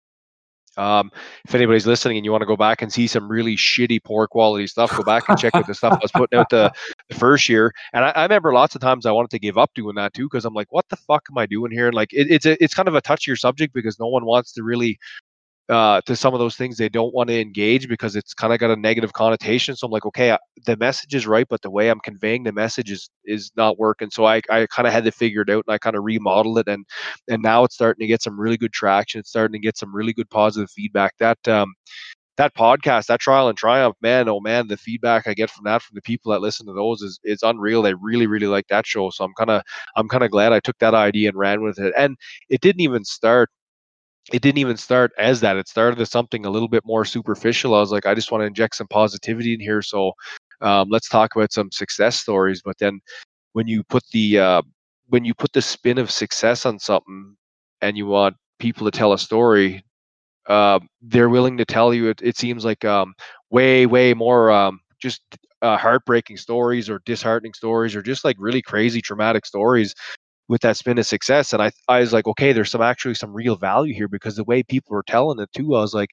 um, 0.78 1.12
if 1.46 1.56
anybody's 1.56 1.88
listening 1.88 2.18
and 2.18 2.26
you 2.26 2.32
want 2.32 2.42
to 2.42 2.48
go 2.48 2.58
back 2.58 2.82
and 2.82 2.92
see 2.92 3.08
some 3.08 3.30
really 3.30 3.56
shitty, 3.56 4.04
poor 4.04 4.28
quality 4.28 4.68
stuff, 4.68 4.96
go 4.96 5.04
back 5.04 5.28
and 5.30 5.38
check 5.38 5.56
out 5.56 5.68
the 5.68 5.74
stuff 5.74 5.94
I 5.94 6.00
was 6.02 6.12
putting 6.12 6.40
out 6.40 6.50
the, 6.50 6.72
the 7.10 7.16
first 7.16 7.50
year. 7.50 7.74
And 7.94 8.06
I, 8.06 8.10
I, 8.10 8.24
remember 8.24 8.54
lots 8.54 8.76
of 8.76 8.82
times 8.82 9.06
I 9.06 9.12
wanted 9.12 9.32
to 9.32 9.40
give 9.40 9.58
up 9.58 9.72
doing 9.74 9.96
that 9.96 10.14
too, 10.14 10.26
because 10.26 10.46
I'm 10.46 10.54
like, 10.54 10.72
what 10.72 10.86
the 10.90 10.96
fuck 10.96 11.24
am 11.30 11.38
I 11.38 11.46
doing 11.46 11.72
here? 11.72 11.88
And 11.88 11.96
like, 11.96 12.14
it, 12.14 12.28
it's 12.30 12.46
a, 12.46 12.62
it's 12.64 12.74
kind 12.74 12.88
of 12.88 12.96
a 12.96 13.02
touchier 13.02 13.38
subject 13.38 13.74
because 13.74 14.00
no 14.00 14.08
one 14.08 14.26
wants 14.26 14.52
to 14.54 14.64
really 14.64 15.00
uh, 15.70 16.02
to 16.06 16.16
some 16.16 16.34
of 16.34 16.40
those 16.40 16.56
things 16.56 16.78
they 16.78 16.90
don't 16.90 17.14
want 17.14 17.30
to 17.30 17.40
engage 17.40 17.90
because 17.90 18.16
it's 18.16 18.34
kind 18.34 18.54
of 18.54 18.60
got 18.60 18.72
a 18.72 18.76
negative 18.76 19.14
connotation. 19.14 19.76
So 19.76 19.86
I'm 19.88 19.92
like, 19.92 20.06
okay, 20.06 20.32
I, 20.32 20.38
the 20.66 20.78
message 20.78 21.14
is 21.14 21.28
right, 21.28 21.46
but 21.50 21.62
the 21.62 21.70
way 21.70 21.90
I'm 21.90 22.00
conveying 22.00 22.44
the 22.44 22.54
message 22.54 22.92
is 22.92 23.10
is 23.26 23.52
not 23.58 23.78
working. 23.78 24.10
So 24.10 24.26
I, 24.26 24.42
I 24.50 24.68
kind 24.68 24.88
of 24.88 24.94
had 24.94 25.04
to 25.06 25.12
figure 25.12 25.42
it 25.42 25.50
out 25.50 25.66
and 25.68 25.74
I 25.74 25.78
kind 25.78 25.96
of 25.96 26.04
remodeled 26.04 26.60
it 26.60 26.68
and 26.68 26.86
and 27.30 27.42
now 27.42 27.64
it's 27.64 27.76
starting 27.76 28.02
to 28.02 28.08
get 28.08 28.24
some 28.24 28.40
really 28.40 28.58
good 28.58 28.74
traction. 28.74 29.20
It's 29.20 29.30
starting 29.30 29.54
to 29.54 29.66
get 29.66 29.78
some 29.78 29.94
really 29.96 30.14
good 30.14 30.30
positive 30.30 30.70
feedback. 30.72 31.14
That 31.20 31.46
um 31.48 31.74
that 32.38 32.54
podcast, 32.56 33.08
that 33.08 33.20
trial 33.20 33.50
and 33.50 33.58
triumph, 33.58 33.96
man, 34.02 34.30
oh 34.30 34.40
man, 34.40 34.68
the 34.68 34.78
feedback 34.78 35.28
I 35.28 35.34
get 35.34 35.50
from 35.50 35.66
that 35.66 35.82
from 35.82 35.96
the 35.96 36.02
people 36.02 36.32
that 36.32 36.42
listen 36.42 36.68
to 36.68 36.74
those 36.74 37.02
is 37.02 37.20
is 37.24 37.44
unreal. 37.44 37.82
They 37.82 37.94
really, 37.96 38.28
really 38.28 38.48
like 38.48 38.68
that 38.70 38.86
show. 38.88 39.10
So 39.10 39.24
I'm 39.26 39.34
kind 39.38 39.50
of 39.50 39.64
I'm 39.96 40.08
kind 40.08 40.24
of 40.24 40.32
glad 40.32 40.54
I 40.54 40.60
took 40.60 40.78
that 40.80 40.94
idea 40.94 41.30
and 41.30 41.38
ran 41.38 41.62
with 41.64 41.80
it. 41.80 41.94
And 41.98 42.16
it 42.50 42.62
didn't 42.62 42.82
even 42.82 43.04
start 43.06 43.50
it 44.34 44.42
didn't 44.42 44.58
even 44.60 44.78
start 44.78 45.12
as 45.18 45.42
that. 45.42 45.58
It 45.58 45.68
started 45.68 46.00
as 46.02 46.12
something 46.12 46.46
a 46.46 46.50
little 46.50 46.68
bit 46.68 46.84
more 46.86 47.06
superficial. 47.06 47.76
I 47.76 47.80
was 47.80 47.92
like, 47.92 48.06
I 48.06 48.14
just 48.14 48.32
want 48.32 48.42
to 48.42 48.46
inject 48.48 48.76
some 48.76 48.88
positivity 48.88 49.54
in 49.54 49.60
here. 49.60 49.82
So 49.82 50.12
um, 50.62 50.90
let's 50.90 51.10
talk 51.10 51.36
about 51.36 51.54
some 51.54 51.72
success 51.72 52.18
stories. 52.20 52.62
But 52.64 52.78
then 52.80 53.00
when 53.54 53.68
you 53.68 53.84
put 53.84 54.04
the 54.12 54.40
uh, 54.40 54.62
when 55.08 55.26
you 55.26 55.34
put 55.34 55.54
the 55.54 55.62
spin 55.62 55.98
of 55.98 56.12
success 56.12 56.66
on 56.66 56.80
something 56.80 57.36
and 57.82 57.98
you 57.98 58.06
want 58.08 58.36
people 58.60 58.90
to 58.90 58.98
tell 58.98 59.14
a 59.14 59.20
story, 59.20 59.84
uh, 60.48 60.80
they're 61.02 61.30
willing 61.30 61.58
to 61.58 61.66
tell 61.66 61.94
you. 61.94 62.10
It, 62.10 62.22
it 62.24 62.38
seems 62.38 62.66
like 62.66 62.86
um, 62.86 63.14
way 63.50 63.86
way 63.86 64.14
more 64.14 64.52
um, 64.52 64.80
just 65.02 65.22
uh, 65.62 65.78
heartbreaking 65.78 66.38
stories 66.38 66.90
or 66.90 67.02
disheartening 67.06 67.54
stories 67.54 67.96
or 67.96 68.02
just 68.02 68.24
like 68.26 68.36
really 68.40 68.62
crazy 68.62 69.02
traumatic 69.02 69.46
stories 69.46 69.94
with 70.48 70.62
that 70.62 70.78
spin 70.78 70.98
of 70.98 71.06
success. 71.06 71.54
And 71.54 71.62
I, 71.62 71.72
I 71.88 72.00
was 72.00 72.14
like, 72.14 72.28
okay, 72.28 72.54
there's 72.54 72.72
some 72.72 72.82
actually 72.82 73.16
some 73.16 73.34
real 73.34 73.56
value 73.56 73.94
here 73.94 74.08
because 74.08 74.36
the 74.36 74.44
way 74.44 74.64
people 74.64 74.96
were 74.96 75.04
telling 75.04 75.40
it 75.40 75.52
too, 75.54 75.76
I 75.76 75.82
was 75.82 75.94
like, 75.94 76.10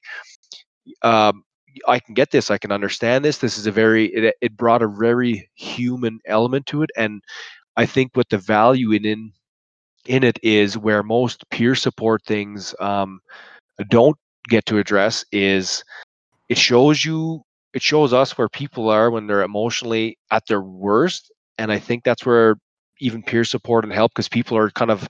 um, 1.01 1.43
I 1.87 1.99
can 1.99 2.13
get 2.13 2.31
this. 2.31 2.51
I 2.51 2.57
can 2.57 2.71
understand 2.71 3.25
this. 3.25 3.39
This 3.39 3.57
is 3.57 3.67
a 3.67 3.71
very, 3.71 4.07
it, 4.07 4.35
it 4.41 4.57
brought 4.57 4.81
a 4.81 4.87
very 4.87 5.49
human 5.55 6.19
element 6.25 6.65
to 6.67 6.83
it. 6.83 6.89
And 6.97 7.21
I 7.77 7.85
think 7.85 8.11
what 8.13 8.29
the 8.29 8.37
value 8.37 8.91
in, 8.91 9.05
in, 9.05 9.31
in 10.05 10.23
it 10.23 10.39
is 10.43 10.77
where 10.77 11.03
most 11.03 11.49
peer 11.49 11.75
support 11.75 12.23
things 12.25 12.75
um, 12.79 13.19
don't 13.89 14.17
get 14.47 14.65
to 14.67 14.77
address 14.77 15.25
is 15.31 15.83
it 16.49 16.57
shows 16.57 17.03
you 17.03 17.41
it 17.73 17.81
shows 17.81 18.13
us 18.13 18.37
where 18.37 18.47
people 18.47 18.89
are 18.89 19.11
when 19.11 19.27
they're 19.27 19.41
emotionally 19.43 20.17
at 20.31 20.43
their 20.47 20.61
worst 20.61 21.31
and 21.57 21.71
i 21.71 21.79
think 21.79 22.03
that's 22.03 22.25
where 22.25 22.55
even 22.99 23.23
peer 23.23 23.43
support 23.43 23.83
and 23.83 23.93
help 23.93 24.11
because 24.13 24.29
people 24.29 24.57
are 24.57 24.69
kind 24.71 24.91
of 24.91 25.07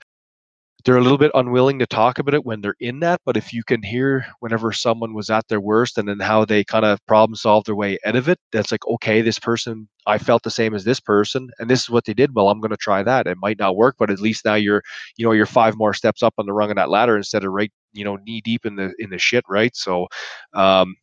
they're 0.84 0.98
a 0.98 1.02
little 1.02 1.18
bit 1.18 1.32
unwilling 1.34 1.80
to 1.80 1.86
talk 1.86 2.20
about 2.20 2.34
it 2.34 2.44
when 2.44 2.60
they're 2.60 2.76
in 2.80 3.00
that 3.00 3.20
but 3.24 3.36
if 3.36 3.52
you 3.52 3.64
can 3.64 3.82
hear 3.82 4.26
whenever 4.40 4.72
someone 4.72 5.14
was 5.14 5.30
at 5.30 5.46
their 5.48 5.60
worst 5.60 5.98
and 5.98 6.08
then 6.08 6.20
how 6.20 6.44
they 6.44 6.62
kind 6.62 6.84
of 6.84 7.04
problem 7.06 7.34
solve 7.34 7.64
their 7.64 7.74
way 7.74 7.98
out 8.04 8.14
of 8.14 8.28
it 8.28 8.38
that's 8.52 8.70
like 8.70 8.86
okay 8.86 9.20
this 9.20 9.38
person 9.38 9.88
i 10.06 10.18
felt 10.18 10.42
the 10.42 10.50
same 10.50 10.74
as 10.74 10.84
this 10.84 11.00
person 11.00 11.50
and 11.58 11.68
this 11.68 11.80
is 11.80 11.90
what 11.90 12.04
they 12.04 12.14
did 12.14 12.34
well 12.34 12.48
i'm 12.48 12.60
going 12.60 12.70
to 12.70 12.76
try 12.76 13.02
that 13.02 13.26
it 13.26 13.38
might 13.40 13.58
not 13.58 13.76
work 13.76 13.96
but 13.98 14.10
at 14.10 14.20
least 14.20 14.44
now 14.44 14.54
you're 14.54 14.82
you 15.16 15.24
know 15.26 15.32
you're 15.32 15.46
five 15.46 15.76
more 15.76 15.94
steps 15.94 16.22
up 16.22 16.34
on 16.38 16.46
the 16.46 16.52
rung 16.52 16.70
of 16.70 16.76
that 16.76 16.90
ladder 16.90 17.16
instead 17.16 17.44
of 17.44 17.52
right 17.52 17.72
you 17.96 18.04
know 18.04 18.16
knee 18.26 18.40
deep 18.40 18.64
in 18.66 18.76
the 18.76 18.94
in 18.98 19.10
the 19.10 19.18
shit 19.18 19.44
right? 19.48 19.74
So 19.74 20.06
um 20.54 20.94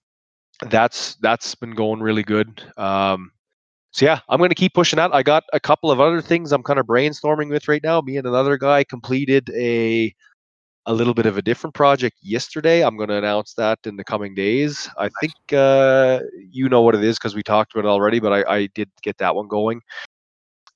that's 0.70 1.16
that's 1.16 1.56
been 1.56 1.72
going 1.74 2.00
really 2.00 2.24
good 2.24 2.64
um 2.78 3.32
so 3.94 4.06
yeah, 4.06 4.20
I'm 4.28 4.40
going 4.40 4.50
to 4.50 4.56
keep 4.56 4.74
pushing 4.74 4.98
that. 4.98 5.14
I 5.14 5.22
got 5.22 5.44
a 5.54 5.60
couple 5.60 5.92
of 5.92 6.00
other 6.00 6.20
things 6.20 6.52
I'm 6.52 6.64
kind 6.64 6.80
of 6.80 6.88
brainstorming 6.88 7.50
with 7.50 7.68
right 7.68 7.84
now. 7.84 8.02
Me 8.02 8.18
and 8.18 8.26
another 8.26 8.58
guy 8.58 8.84
completed 8.84 9.50
a 9.56 10.14
a 10.86 10.94
little 10.94 11.14
bit 11.14 11.28
of 11.28 11.38
a 11.38 11.42
different 11.42 11.74
project 11.76 12.18
yesterday. 12.22 12.84
I'm 12.84 12.98
going 12.98 13.10
to 13.10 13.16
announce 13.16 13.54
that 13.54 13.80
in 13.86 13.96
the 13.96 14.04
coming 14.04 14.36
days. 14.36 14.90
I 14.98 15.10
think 15.22 15.34
uh, 15.54 16.20
you 16.52 16.68
know 16.70 16.82
what 16.82 16.96
it 16.96 17.04
is 17.04 17.18
because 17.18 17.36
we 17.36 17.44
talked 17.44 17.74
about 17.74 17.86
it 17.88 17.92
already, 17.92 18.20
but 18.20 18.34
I, 18.34 18.56
I 18.56 18.68
did 18.74 18.90
get 19.04 19.18
that 19.20 19.36
one 19.36 19.48
going. 19.48 19.80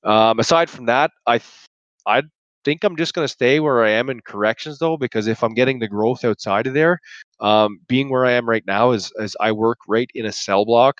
Um, 0.04 0.38
aside 0.38 0.70
from 0.70 0.86
that, 0.86 1.10
I 1.26 1.38
th- 1.38 1.66
I 2.06 2.22
think 2.64 2.84
I'm 2.84 2.96
just 2.96 3.14
going 3.14 3.24
to 3.26 3.32
stay 3.32 3.58
where 3.60 3.84
I 3.84 3.90
am 3.90 4.10
in 4.10 4.20
corrections 4.20 4.78
though, 4.78 4.96
because 4.96 5.26
if 5.26 5.42
I'm 5.42 5.54
getting 5.54 5.80
the 5.80 5.88
growth 5.88 6.24
outside 6.24 6.68
of 6.68 6.74
there, 6.74 7.00
um, 7.40 7.80
being 7.88 8.10
where 8.10 8.24
I 8.24 8.32
am 8.32 8.48
right 8.48 8.64
now 8.66 8.92
is 8.92 9.12
as 9.20 9.36
I 9.40 9.50
work 9.52 9.78
right 9.88 10.10
in 10.14 10.24
a 10.24 10.32
cell 10.32 10.64
block 10.64 10.98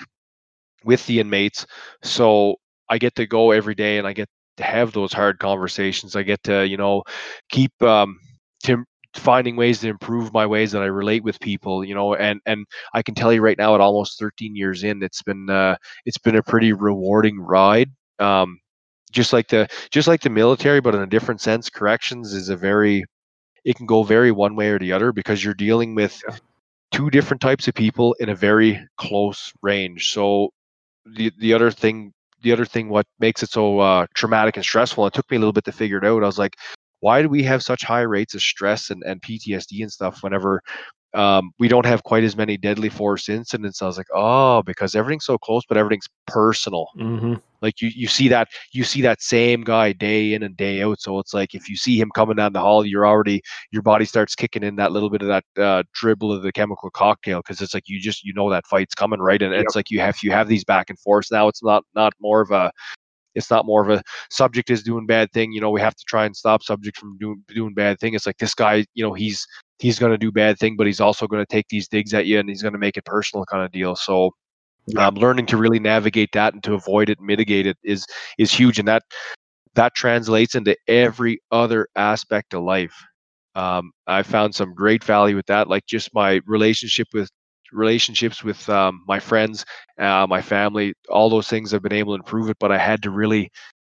with 0.85 1.05
the 1.07 1.21
inmates. 1.21 1.67
So 2.03 2.57
I 2.89 2.99
get 2.99 3.15
to 3.17 3.27
go 3.27 3.51
every 3.51 3.75
day 3.75 3.99
and 3.99 4.07
I 4.07 4.13
get 4.13 4.29
to 4.59 4.65
have 4.65 4.93
those 4.93 5.13
hard 5.13 5.39
conversations. 5.39 6.17
I 6.17 6.23
get 6.23 6.43
to, 6.45 6.67
you 6.67 6.77
know, 6.77 7.03
keep 7.51 7.73
um, 7.83 8.19
to 8.65 8.85
finding 9.15 9.57
ways 9.57 9.81
to 9.81 9.89
improve 9.89 10.33
my 10.33 10.47
ways 10.47 10.73
that 10.73 10.83
I 10.83 10.87
relate 10.87 11.25
with 11.25 11.41
people, 11.41 11.85
you 11.85 11.95
know, 11.95 12.15
and 12.15 12.41
and 12.47 12.67
I 12.95 13.03
can 13.03 13.15
tell 13.15 13.33
you 13.33 13.41
right 13.41 13.59
now 13.59 13.75
at 13.75 13.81
almost 13.81 14.19
13 14.19 14.55
years 14.55 14.85
in, 14.85 15.03
it's 15.03 15.23
been 15.23 15.49
uh, 15.51 15.77
it's 16.05 16.19
been 16.19 16.37
a 16.37 16.43
pretty 16.43 16.73
rewarding 16.73 17.41
ride. 17.41 17.91
Um, 18.19 18.59
just 19.11 19.33
like 19.33 19.49
the 19.49 19.69
just 19.91 20.09
like 20.09 20.21
the 20.21 20.31
military, 20.31 20.81
but 20.81 20.95
in 20.95 21.03
a 21.03 21.07
different 21.07 21.41
sense, 21.41 21.71
corrections 21.71 22.35
is 22.35 22.49
a 22.49 22.57
very 22.57 23.05
it 23.65 23.77
can 23.77 23.87
go 23.87 24.03
very 24.03 24.31
one 24.33 24.57
way 24.57 24.71
or 24.71 24.79
the 24.79 24.93
other 24.93 25.13
because 25.13 25.45
you're 25.45 25.55
dealing 25.55 25.95
with 25.95 26.23
yeah. 26.29 26.37
two 26.93 27.11
different 27.11 27.41
types 27.41 27.69
of 27.69 27.75
people 27.75 28.15
in 28.21 28.29
a 28.29 28.35
very 28.35 28.81
close 28.97 29.53
range. 29.63 30.13
So 30.13 30.51
the 31.17 31.33
the 31.39 31.53
other 31.53 31.71
thing 31.71 32.13
the 32.43 32.53
other 32.53 32.65
thing 32.65 32.89
what 32.89 33.07
makes 33.19 33.43
it 33.43 33.51
so 33.51 33.81
uh, 33.81 34.07
traumatic 34.15 34.57
and 34.57 34.65
stressful 34.65 35.05
and 35.05 35.13
it 35.13 35.17
took 35.17 35.31
me 35.31 35.37
a 35.37 35.41
little 35.41 35.53
bit 35.53 35.65
to 35.65 35.73
figure 35.73 35.99
it 35.99 36.05
out 36.05 36.23
i 36.23 36.27
was 36.27 36.39
like 36.39 36.57
why 37.01 37.23
do 37.23 37.29
we 37.29 37.43
have 37.43 37.63
such 37.63 37.83
high 37.85 38.03
rates 38.03 38.35
of 38.35 38.43
stress 38.43 38.91
and, 38.91 39.03
and 39.05 39.23
ptsd 39.23 39.81
and 39.83 39.93
stuff 39.93 40.23
whenever 40.23 40.63
um, 41.15 41.53
we 41.59 41.69
don't 41.69 41.87
have 41.87 42.05
quite 42.05 42.25
as 42.25 42.37
many 42.37 42.57
deadly 42.57 42.89
force 42.89 43.29
incidents. 43.29 43.81
I 43.81 43.87
was 43.87 43.97
like, 43.97 44.09
oh, 44.15 44.63
because 44.63 44.95
everything's 44.95 45.25
so 45.25 45.39
close, 45.39 45.63
but 45.67 45.79
everything's 45.79 46.09
personal. 46.27 46.89
Mm-hmm. 46.97 47.35
Like 47.63 47.81
you, 47.81 47.91
you 47.95 48.07
see 48.07 48.29
that 48.29 48.49
you 48.73 48.85
see 48.85 49.03
that 49.03 49.21
same 49.21 49.65
guy 49.65 49.93
day 49.93 50.35
in 50.35 50.43
and 50.43 50.57
day 50.57 50.83
out. 50.83 51.01
So 51.01 51.19
it's 51.19 51.35
like 51.35 51.55
if 51.55 51.69
you 51.69 51.77
see 51.77 51.99
him 51.99 52.11
coming 52.15 52.37
down 52.37 52.53
the 52.53 52.61
hall, 52.61 52.87
you're 52.87 53.07
already 53.07 53.43
your 53.73 53.83
body 53.83 54.05
starts 54.05 54.35
kicking 54.35 54.63
in 54.63 54.77
that 54.77 54.93
little 54.93 55.11
bit 55.11 55.23
of 55.23 55.29
that 55.29 55.45
uh, 55.57 55.83
dribble 55.93 56.33
of 56.33 56.43
the 56.43 56.53
chemical 56.53 56.91
cocktail 56.91 57.39
because 57.39 57.61
it's 57.61 57.75
like 57.75 57.89
you 57.89 58.01
just 58.01 58.23
you 58.23 58.33
know 58.33 58.51
that 58.51 58.67
fight's 58.67 58.95
coming 58.95 59.21
right, 59.21 59.43
and 59.43 59.53
yep. 59.53 59.65
it's 59.65 59.75
like 59.75 59.91
you 59.91 60.01
have 60.01 60.19
you 60.23 60.31
have 60.31 60.47
these 60.47 60.65
back 60.65 60.91
and 60.91 60.99
forths. 61.01 61.33
Now 61.33 61.49
it's 61.49 61.63
not 61.63 61.85
not 61.95 62.13
more 62.21 62.41
of 62.41 62.51
a 62.51 62.71
it's 63.39 63.51
not 63.51 63.67
more 63.67 63.83
of 63.83 63.91
a 63.91 64.03
subject 64.31 64.71
is 64.71 64.83
doing 64.83 65.07
bad 65.07 65.33
thing. 65.33 65.53
You 65.53 65.61
know, 65.61 65.71
we 65.71 65.81
have 65.81 65.95
to 65.95 66.05
try 66.07 66.27
and 66.27 66.37
stop 66.37 66.63
subject 66.63 66.99
from 66.99 67.17
doing 67.19 67.43
doing 67.49 67.75
bad 67.75 67.99
thing. 67.99 68.15
It's 68.15 68.27
like 68.27 68.39
this 68.39 68.55
guy, 68.55 68.85
you 68.95 69.05
know, 69.05 69.15
he's 69.15 69.47
he's 69.79 69.99
going 69.99 70.13
to 70.13 70.19
do 70.19 70.33
bad 70.33 70.59
thing, 70.59 70.77
but 70.77 70.87
he's 70.87 71.01
also 71.01 71.27
going 71.27 71.43
to 71.43 71.47
take 71.51 71.67
these 71.71 71.89
digs 71.89 72.13
at 72.13 72.27
you 72.27 72.39
and 72.39 72.49
he's 72.49 72.63
going 72.63 72.73
to 72.73 72.79
make 72.79 72.97
it 72.97 73.05
personal 73.05 73.45
kind 73.47 73.65
of 73.65 73.73
deal. 73.73 73.97
So 73.97 74.33
um, 74.97 75.15
learning 75.15 75.47
to 75.47 75.57
really 75.57 75.79
navigate 75.79 76.31
that 76.33 76.55
and 76.55 76.63
to 76.65 76.75
avoid 76.75 77.11
it, 77.11 77.21
mitigate 77.21 77.67
it 77.67 77.77
is 77.83 78.07
is 78.39 78.53
huge, 78.53 78.79
and 78.79 78.89
that 78.89 79.03
that 79.75 79.95
translates 79.95 80.55
into 80.55 80.77
every 80.89 81.41
other 81.51 81.89
aspect 81.97 82.55
of 82.55 82.63
life. 82.63 82.95
Um, 83.55 83.93
I 84.07 84.23
found 84.23 84.55
some 84.55 84.75
great 84.75 85.05
value 85.05 85.37
with 85.37 85.47
that, 85.47 85.69
like 85.69 85.85
just 85.87 86.15
my 86.15 86.41
relationship 86.47 87.09
with 87.13 87.29
relationships 87.73 88.43
with 88.43 88.69
um, 88.69 89.05
my 89.07 89.19
friends, 89.19 89.65
uh, 89.99 90.27
my 90.29 90.43
family, 90.43 90.95
all 91.09 91.29
those 91.31 91.49
things. 91.49 91.75
I've 91.75 91.83
been 91.83 91.93
able 91.93 92.17
to 92.17 92.23
improve 92.23 92.51
it, 92.51 92.57
but 92.59 92.73
I 92.73 92.79
had 92.79 93.03
to 93.03 93.11
really 93.11 93.51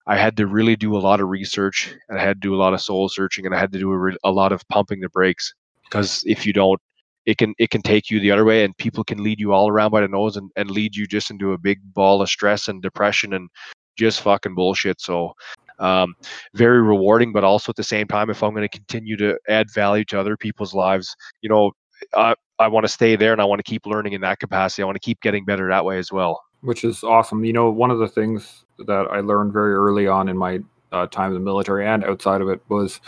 I 0.06 0.16
had 0.16 0.36
to 0.38 0.46
really 0.46 0.76
do 0.76 0.96
a 0.96 0.98
lot 0.98 1.20
of 1.20 1.28
research 1.28 1.94
and 2.08 2.18
I 2.18 2.22
had 2.22 2.42
to 2.42 2.48
do 2.48 2.54
a 2.54 2.58
lot 2.58 2.74
of 2.74 2.80
soul 2.80 3.08
searching 3.08 3.46
and 3.46 3.54
I 3.54 3.58
had 3.58 3.72
to 3.72 3.78
do 3.78 3.92
a, 3.92 3.96
re- 3.96 4.16
a 4.24 4.32
lot 4.32 4.52
of 4.52 4.66
pumping 4.68 5.00
the 5.00 5.08
brakes 5.08 5.54
because 5.84 6.24
if 6.26 6.44
you 6.44 6.52
don't 6.52 6.80
it 7.24 7.38
can 7.38 7.54
it 7.58 7.70
can 7.70 7.82
take 7.82 8.10
you 8.10 8.18
the 8.18 8.30
other 8.30 8.44
way 8.44 8.64
and 8.64 8.76
people 8.78 9.04
can 9.04 9.22
lead 9.22 9.38
you 9.38 9.52
all 9.52 9.68
around 9.68 9.90
by 9.92 10.00
the 10.00 10.08
nose 10.08 10.36
and, 10.36 10.50
and 10.56 10.70
lead 10.70 10.96
you 10.96 11.06
just 11.06 11.30
into 11.30 11.52
a 11.52 11.58
big 11.58 11.78
ball 11.94 12.20
of 12.20 12.28
stress 12.28 12.68
and 12.68 12.82
depression 12.82 13.34
and 13.34 13.48
just 13.96 14.22
fucking 14.22 14.54
bullshit 14.54 15.00
so 15.00 15.32
um, 15.78 16.14
very 16.54 16.82
rewarding 16.82 17.32
but 17.32 17.44
also 17.44 17.70
at 17.70 17.76
the 17.76 17.84
same 17.84 18.06
time 18.08 18.28
if 18.28 18.42
i'm 18.42 18.54
going 18.54 18.68
to 18.68 18.76
continue 18.76 19.16
to 19.16 19.38
add 19.48 19.72
value 19.72 20.04
to 20.04 20.18
other 20.18 20.36
people's 20.36 20.74
lives 20.74 21.14
you 21.42 21.48
know 21.48 21.70
i, 22.14 22.34
I 22.62 22.68
want 22.68 22.84
to 22.84 22.88
stay 22.88 23.16
there 23.16 23.32
and 23.32 23.40
i 23.40 23.44
want 23.44 23.58
to 23.58 23.70
keep 23.70 23.86
learning 23.86 24.12
in 24.12 24.20
that 24.22 24.38
capacity. 24.38 24.82
I 24.82 24.86
want 24.86 24.96
to 24.96 25.00
keep 25.00 25.20
getting 25.20 25.44
better 25.44 25.68
that 25.68 25.84
way 25.84 25.98
as 25.98 26.10
well. 26.12 26.42
Which 26.60 26.84
is 26.84 27.02
awesome. 27.02 27.44
You 27.44 27.52
know 27.52 27.70
one 27.70 27.90
of 27.90 27.98
the 27.98 28.08
things 28.08 28.64
that 28.78 29.06
i 29.10 29.20
learned 29.20 29.52
very 29.52 29.74
early 29.74 30.06
on 30.06 30.28
in 30.28 30.36
my 30.36 30.60
uh, 30.92 31.06
time 31.06 31.28
in 31.28 31.34
the 31.34 31.40
military 31.40 31.86
and 31.86 32.04
outside 32.04 32.40
of 32.40 32.48
it 32.48 32.60
was 32.68 33.00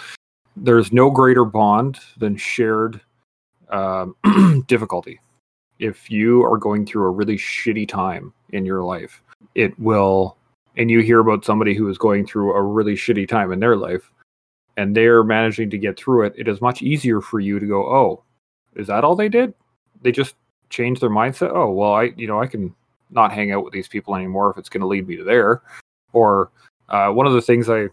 there's 0.57 0.93
no 0.93 1.11
greater 1.11 1.45
bond 1.45 1.99
than 2.17 2.37
shared 2.37 3.01
um, 3.71 4.15
difficulty. 4.67 5.21
If 5.79 6.11
you 6.11 6.45
are 6.45 6.57
going 6.57 6.87
through 6.87 7.07
a 7.07 7.11
really 7.11 7.37
shitty 7.37 7.89
time 7.89 8.33
in 8.51 8.65
your 8.65 8.83
life, 8.83 9.23
it 9.55 9.79
will, 9.79 10.37
and 10.77 10.91
you 10.91 11.01
hear 11.01 11.21
about 11.21 11.45
somebody 11.45 11.75
who 11.75 11.89
is 11.89 11.99
going 11.99 12.27
through 12.27 12.55
a 12.55 12.63
really 12.63 12.95
shitty 12.95 13.29
time 13.29 13.53
in 13.53 13.61
their 13.61 13.77
life, 13.77 14.11
and 14.77 14.97
they're 14.97 15.25
managing 15.25 15.71
to 15.71 15.79
get 15.79 15.99
through 15.99 16.27
it, 16.27 16.35
it 16.37 16.49
is 16.49 16.61
much 16.61 16.83
easier 16.83 17.21
for 17.21 17.41
you 17.41 17.59
to 17.59 17.67
go, 17.67 17.83
oh, 17.83 18.23
is 18.77 18.87
that 18.89 19.05
all 19.05 19.17
they 19.17 19.29
did? 19.29 19.55
They 20.03 20.13
just 20.13 20.35
changed 20.71 21.01
their 21.01 21.11
mindset. 21.11 21.51
Oh, 21.55 21.71
well, 21.71 21.95
I, 21.95 22.13
you 22.17 22.27
know, 22.27 22.41
I 22.41 22.47
can 22.47 22.75
not 23.11 23.33
hang 23.33 23.53
out 23.53 23.65
with 23.65 23.73
these 23.73 23.89
people 23.89 24.15
anymore 24.17 24.51
if 24.51 24.59
it's 24.59 24.69
going 24.69 24.81
to 24.81 24.87
lead 24.87 25.07
me 25.07 25.17
to 25.17 25.25
there. 25.25 25.63
Or 26.13 26.51
uh, 26.89 27.11
one 27.11 27.27
of 27.27 27.33
the 27.33 27.43
things 27.43 27.69
I 27.69 27.89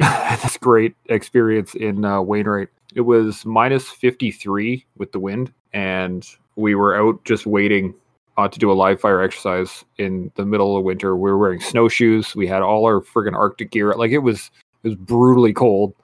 had 0.00 0.38
this 0.42 0.56
great 0.56 0.94
experience 1.06 1.74
in 1.74 2.04
uh, 2.04 2.20
Wainwright. 2.20 2.68
It 2.94 3.02
was 3.02 3.44
minus 3.44 3.88
53 3.88 4.84
with 4.96 5.12
the 5.12 5.20
wind, 5.20 5.52
and 5.72 6.26
we 6.56 6.74
were 6.74 6.96
out 6.96 7.22
just 7.24 7.46
waiting 7.46 7.94
uh, 8.36 8.48
to 8.48 8.58
do 8.58 8.70
a 8.70 8.74
live 8.74 9.00
fire 9.00 9.20
exercise 9.20 9.84
in 9.98 10.30
the 10.36 10.46
middle 10.46 10.76
of 10.76 10.84
winter. 10.84 11.16
We 11.16 11.30
were 11.30 11.38
wearing 11.38 11.60
snowshoes. 11.60 12.34
We 12.34 12.46
had 12.46 12.62
all 12.62 12.86
our 12.86 13.00
friggin' 13.00 13.34
Arctic 13.34 13.70
gear. 13.70 13.92
Like 13.94 14.12
it 14.12 14.18
was, 14.18 14.50
it 14.82 14.88
was 14.88 14.96
brutally 14.96 15.52
cold, 15.52 15.94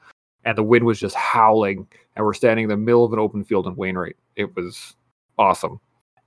and 0.44 0.58
the 0.58 0.62
wind 0.62 0.84
was 0.84 1.00
just 1.00 1.14
howling. 1.14 1.86
And 2.16 2.24
we're 2.24 2.34
standing 2.34 2.64
in 2.64 2.68
the 2.68 2.76
middle 2.76 3.04
of 3.04 3.12
an 3.12 3.18
open 3.18 3.44
field 3.44 3.66
in 3.66 3.76
Wainwright. 3.76 4.16
It 4.36 4.54
was 4.54 4.94
awesome. 5.38 5.80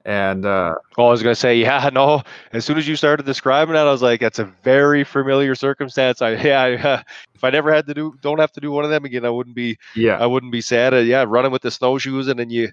And 0.08 0.46
uh, 0.46 0.76
well, 0.98 1.08
I 1.08 1.12
was 1.12 1.22
gonna 1.22 1.36
say, 1.36 1.58
yeah, 1.62 1.90
no. 1.92 2.24
As 2.54 2.64
soon 2.64 2.78
as 2.78 2.88
you 2.88 2.96
started 2.96 3.26
describing 3.26 3.74
that, 3.74 3.88
I 3.88 3.92
was 3.92 4.02
like, 4.02 4.22
that's 4.22 4.40
a 4.40 4.46
very 4.64 5.04
familiar 5.04 5.54
circumstance. 5.54 6.22
I 6.22 6.32
yeah, 6.44 6.64
uh, 6.64 7.04
if 7.36 7.44
I 7.44 7.50
never 7.50 7.74
had 7.74 7.86
to 7.88 7.94
do, 7.94 8.16
don't 8.22 8.40
have 8.40 8.54
to 8.54 8.62
do 8.62 8.72
one 8.72 8.86
of 8.86 8.90
them 8.90 9.04
again, 9.04 9.26
I 9.26 9.30
wouldn't 9.30 9.56
be, 9.56 9.78
yeah, 9.96 10.18
I 10.18 10.26
wouldn't 10.26 10.54
be 10.54 10.62
sad. 10.62 10.94
Uh, 10.94 10.98
yeah, 10.98 11.26
running 11.28 11.52
with 11.52 11.62
the 11.62 11.72
snowshoes, 11.72 12.30
and 12.30 12.40
then 12.40 12.50
you 12.50 12.70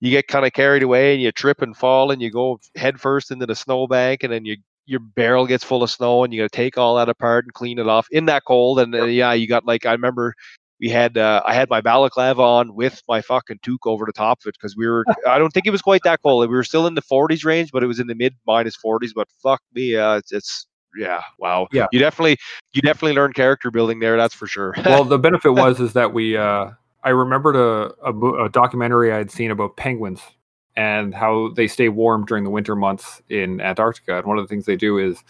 you 0.00 0.10
get 0.10 0.28
kind 0.28 0.44
of 0.44 0.52
carried 0.52 0.82
away, 0.82 1.14
and 1.14 1.22
you 1.22 1.32
trip 1.32 1.62
and 1.62 1.74
fall, 1.74 2.10
and 2.10 2.20
you 2.20 2.30
go 2.30 2.60
head 2.76 3.00
first 3.00 3.30
into 3.30 3.46
the 3.46 3.54
snowbank, 3.54 4.22
and 4.22 4.30
then 4.30 4.44
you 4.44 4.58
your 4.84 5.00
barrel 5.00 5.46
gets 5.46 5.64
full 5.64 5.82
of 5.82 5.90
snow, 5.90 6.24
and 6.24 6.34
you 6.34 6.42
got 6.42 6.52
to 6.52 6.56
take 6.56 6.76
all 6.76 6.96
that 6.96 7.08
apart 7.08 7.46
and 7.46 7.54
clean 7.54 7.78
it 7.78 7.88
off 7.88 8.06
in 8.10 8.26
that 8.26 8.44
cold. 8.44 8.80
And 8.80 8.94
uh, 8.94 9.06
yeah, 9.06 9.32
you 9.32 9.48
got 9.48 9.64
like 9.64 9.86
I 9.86 9.92
remember 9.92 10.34
we 10.80 10.88
had 10.88 11.16
uh, 11.16 11.42
I 11.44 11.54
had 11.54 11.70
my 11.70 11.80
balaclava 11.80 12.42
on 12.42 12.74
with 12.74 13.02
my 13.08 13.22
fucking 13.22 13.60
toque 13.62 13.86
over 13.86 14.04
the 14.04 14.12
top 14.12 14.40
of 14.40 14.48
it 14.48 14.56
because 14.60 14.76
we 14.76 14.86
were 14.86 15.04
I 15.26 15.38
don't 15.38 15.50
think 15.50 15.66
it 15.66 15.70
was 15.70 15.82
quite 15.82 16.02
that 16.04 16.20
cold. 16.22 16.48
We 16.48 16.54
were 16.54 16.64
still 16.64 16.86
in 16.86 16.94
the 16.94 17.02
40s 17.02 17.44
range, 17.44 17.70
but 17.72 17.82
it 17.82 17.86
was 17.86 18.00
in 18.00 18.06
the 18.06 18.14
mid 18.14 18.34
minus 18.46 18.76
40s. 18.76 19.10
But 19.14 19.28
fuck 19.42 19.62
me, 19.74 19.96
uh, 19.96 20.16
it's, 20.16 20.32
it's 20.32 20.66
yeah, 20.96 21.22
wow. 21.38 21.68
Yeah, 21.72 21.86
you 21.92 21.98
definitely 21.98 22.38
you 22.72 22.82
definitely 22.82 23.14
learned 23.14 23.34
character 23.34 23.70
building 23.70 24.00
there. 24.00 24.16
That's 24.16 24.34
for 24.34 24.46
sure. 24.46 24.74
well, 24.84 25.04
the 25.04 25.18
benefit 25.20 25.52
was 25.52 25.80
is 25.80 25.92
that 25.94 26.12
we 26.12 26.36
uh, 26.36 26.70
I 27.04 27.10
remembered 27.10 27.56
a, 27.56 27.92
a, 28.04 28.44
a 28.44 28.48
documentary 28.48 29.12
I 29.12 29.18
had 29.18 29.30
seen 29.30 29.50
about 29.50 29.76
penguins 29.76 30.20
and 30.76 31.14
how 31.14 31.50
they 31.54 31.66
stay 31.66 31.88
warm 31.88 32.26
during 32.26 32.44
the 32.44 32.50
winter 32.50 32.76
months 32.76 33.22
in 33.30 33.60
Antarctica. 33.62 34.18
And 34.18 34.26
one 34.26 34.38
of 34.38 34.44
the 34.44 34.48
things 34.48 34.66
they 34.66 34.76
do 34.76 34.98
is 34.98 35.22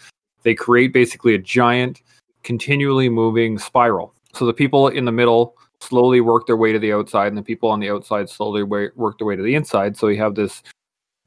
they 0.42 0.54
create 0.54 0.92
basically 0.92 1.34
a 1.34 1.38
giant, 1.38 2.02
continually 2.42 3.08
moving 3.08 3.58
spiral 3.58 4.12
so 4.36 4.46
the 4.46 4.52
people 4.52 4.88
in 4.88 5.04
the 5.04 5.12
middle 5.12 5.56
slowly 5.80 6.20
work 6.20 6.46
their 6.46 6.56
way 6.56 6.72
to 6.72 6.78
the 6.78 6.92
outside, 6.92 7.28
and 7.28 7.38
the 7.38 7.42
people 7.42 7.70
on 7.70 7.80
the 7.80 7.90
outside 7.90 8.28
slowly 8.28 8.62
work 8.62 9.18
their 9.18 9.26
way 9.26 9.36
to 9.36 9.42
the 9.42 9.54
inside. 9.54 9.96
So 9.96 10.08
you 10.08 10.18
have 10.18 10.34
this 10.34 10.62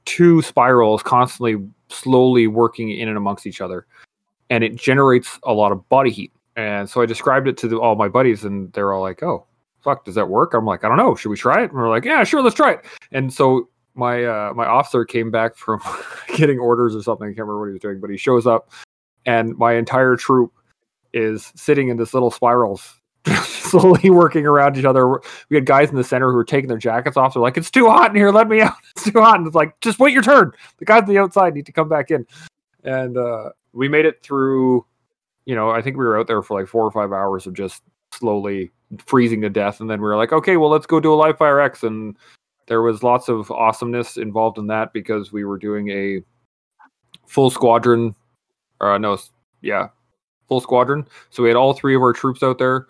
two 0.05 0.41
spirals 0.41 1.03
constantly, 1.03 1.57
slowly 1.89 2.47
working 2.47 2.91
in 2.91 3.07
and 3.07 3.17
amongst 3.17 3.45
each 3.45 3.61
other, 3.61 3.85
and 4.49 4.63
it 4.63 4.75
generates 4.75 5.39
a 5.43 5.53
lot 5.53 5.71
of 5.71 5.87
body 5.89 6.11
heat. 6.11 6.31
And 6.55 6.89
so 6.89 7.01
I 7.01 7.05
described 7.05 7.47
it 7.47 7.57
to 7.57 7.67
the, 7.67 7.79
all 7.79 7.95
my 7.95 8.09
buddies, 8.09 8.43
and 8.43 8.71
they're 8.73 8.93
all 8.93 9.01
like, 9.01 9.23
"Oh, 9.23 9.45
fuck, 9.81 10.05
does 10.05 10.15
that 10.15 10.29
work?" 10.29 10.53
I'm 10.53 10.65
like, 10.65 10.83
"I 10.83 10.87
don't 10.87 10.97
know. 10.97 11.15
Should 11.15 11.29
we 11.29 11.37
try 11.37 11.61
it?" 11.63 11.71
And 11.71 11.73
we're 11.73 11.89
like, 11.89 12.05
"Yeah, 12.05 12.23
sure, 12.23 12.41
let's 12.41 12.55
try 12.55 12.73
it." 12.73 12.85
And 13.11 13.33
so 13.33 13.69
my 13.95 14.23
uh, 14.23 14.53
my 14.55 14.65
officer 14.65 15.05
came 15.05 15.31
back 15.31 15.55
from 15.55 15.81
getting 16.35 16.59
orders 16.59 16.95
or 16.95 17.01
something. 17.01 17.27
I 17.27 17.29
can't 17.31 17.39
remember 17.39 17.59
what 17.59 17.67
he 17.67 17.73
was 17.73 17.81
doing, 17.81 17.99
but 17.99 18.09
he 18.09 18.17
shows 18.17 18.45
up, 18.45 18.71
and 19.25 19.57
my 19.57 19.73
entire 19.73 20.15
troop 20.15 20.53
is 21.13 21.51
sitting 21.55 21.89
in 21.89 21.97
this 21.97 22.13
little 22.13 22.29
spirals 22.29 22.98
slowly 23.43 24.09
working 24.09 24.45
around 24.45 24.77
each 24.77 24.85
other. 24.85 25.19
We 25.49 25.55
had 25.55 25.65
guys 25.65 25.89
in 25.89 25.95
the 25.95 26.03
center 26.03 26.29
who 26.29 26.35
were 26.35 26.43
taking 26.43 26.67
their 26.67 26.77
jackets 26.77 27.17
off. 27.17 27.33
They're 27.33 27.41
like, 27.41 27.57
"It's 27.57 27.71
too 27.71 27.87
hot 27.87 28.11
in 28.11 28.15
here. 28.15 28.31
Let 28.31 28.47
me 28.47 28.61
out. 28.61 28.73
It's 28.95 29.03
too 29.11 29.19
hot." 29.19 29.37
And 29.37 29.47
it's 29.47 29.55
like, 29.55 29.79
"Just 29.81 29.99
wait 29.99 30.13
your 30.13 30.23
turn. 30.23 30.51
The 30.77 30.85
guys 30.85 31.03
on 31.03 31.09
the 31.09 31.17
outside 31.17 31.53
need 31.53 31.65
to 31.65 31.71
come 31.71 31.89
back 31.89 32.11
in." 32.11 32.25
And 32.83 33.17
uh, 33.17 33.49
we 33.73 33.87
made 33.87 34.05
it 34.05 34.21
through. 34.23 34.85
You 35.45 35.55
know, 35.55 35.69
I 35.69 35.81
think 35.81 35.97
we 35.97 36.05
were 36.05 36.19
out 36.19 36.27
there 36.27 36.41
for 36.41 36.59
like 36.59 36.69
four 36.69 36.85
or 36.85 36.91
five 36.91 37.11
hours 37.11 37.47
of 37.47 37.53
just 37.53 37.81
slowly 38.13 38.71
freezing 39.05 39.41
to 39.41 39.49
death, 39.49 39.81
and 39.81 39.89
then 39.89 39.99
we 39.99 40.07
were 40.07 40.17
like, 40.17 40.33
"Okay, 40.33 40.57
well, 40.57 40.69
let's 40.69 40.85
go 40.85 40.99
do 40.99 41.13
a 41.13 41.15
live 41.15 41.37
fire 41.37 41.59
X." 41.59 41.83
And 41.83 42.15
there 42.67 42.81
was 42.81 43.03
lots 43.03 43.29
of 43.29 43.49
awesomeness 43.51 44.17
involved 44.17 44.57
in 44.57 44.67
that 44.67 44.93
because 44.93 45.31
we 45.31 45.43
were 45.43 45.57
doing 45.57 45.89
a 45.89 46.21
full 47.25 47.49
squadron. 47.49 48.15
Uh, 48.79 48.97
no, 48.97 49.17
yeah, 49.61 49.89
full 50.47 50.61
squadron. 50.61 51.07
So 51.29 51.43
we 51.43 51.49
had 51.49 51.55
all 51.55 51.73
three 51.73 51.95
of 51.95 52.01
our 52.01 52.13
troops 52.13 52.43
out 52.43 52.57
there. 52.57 52.87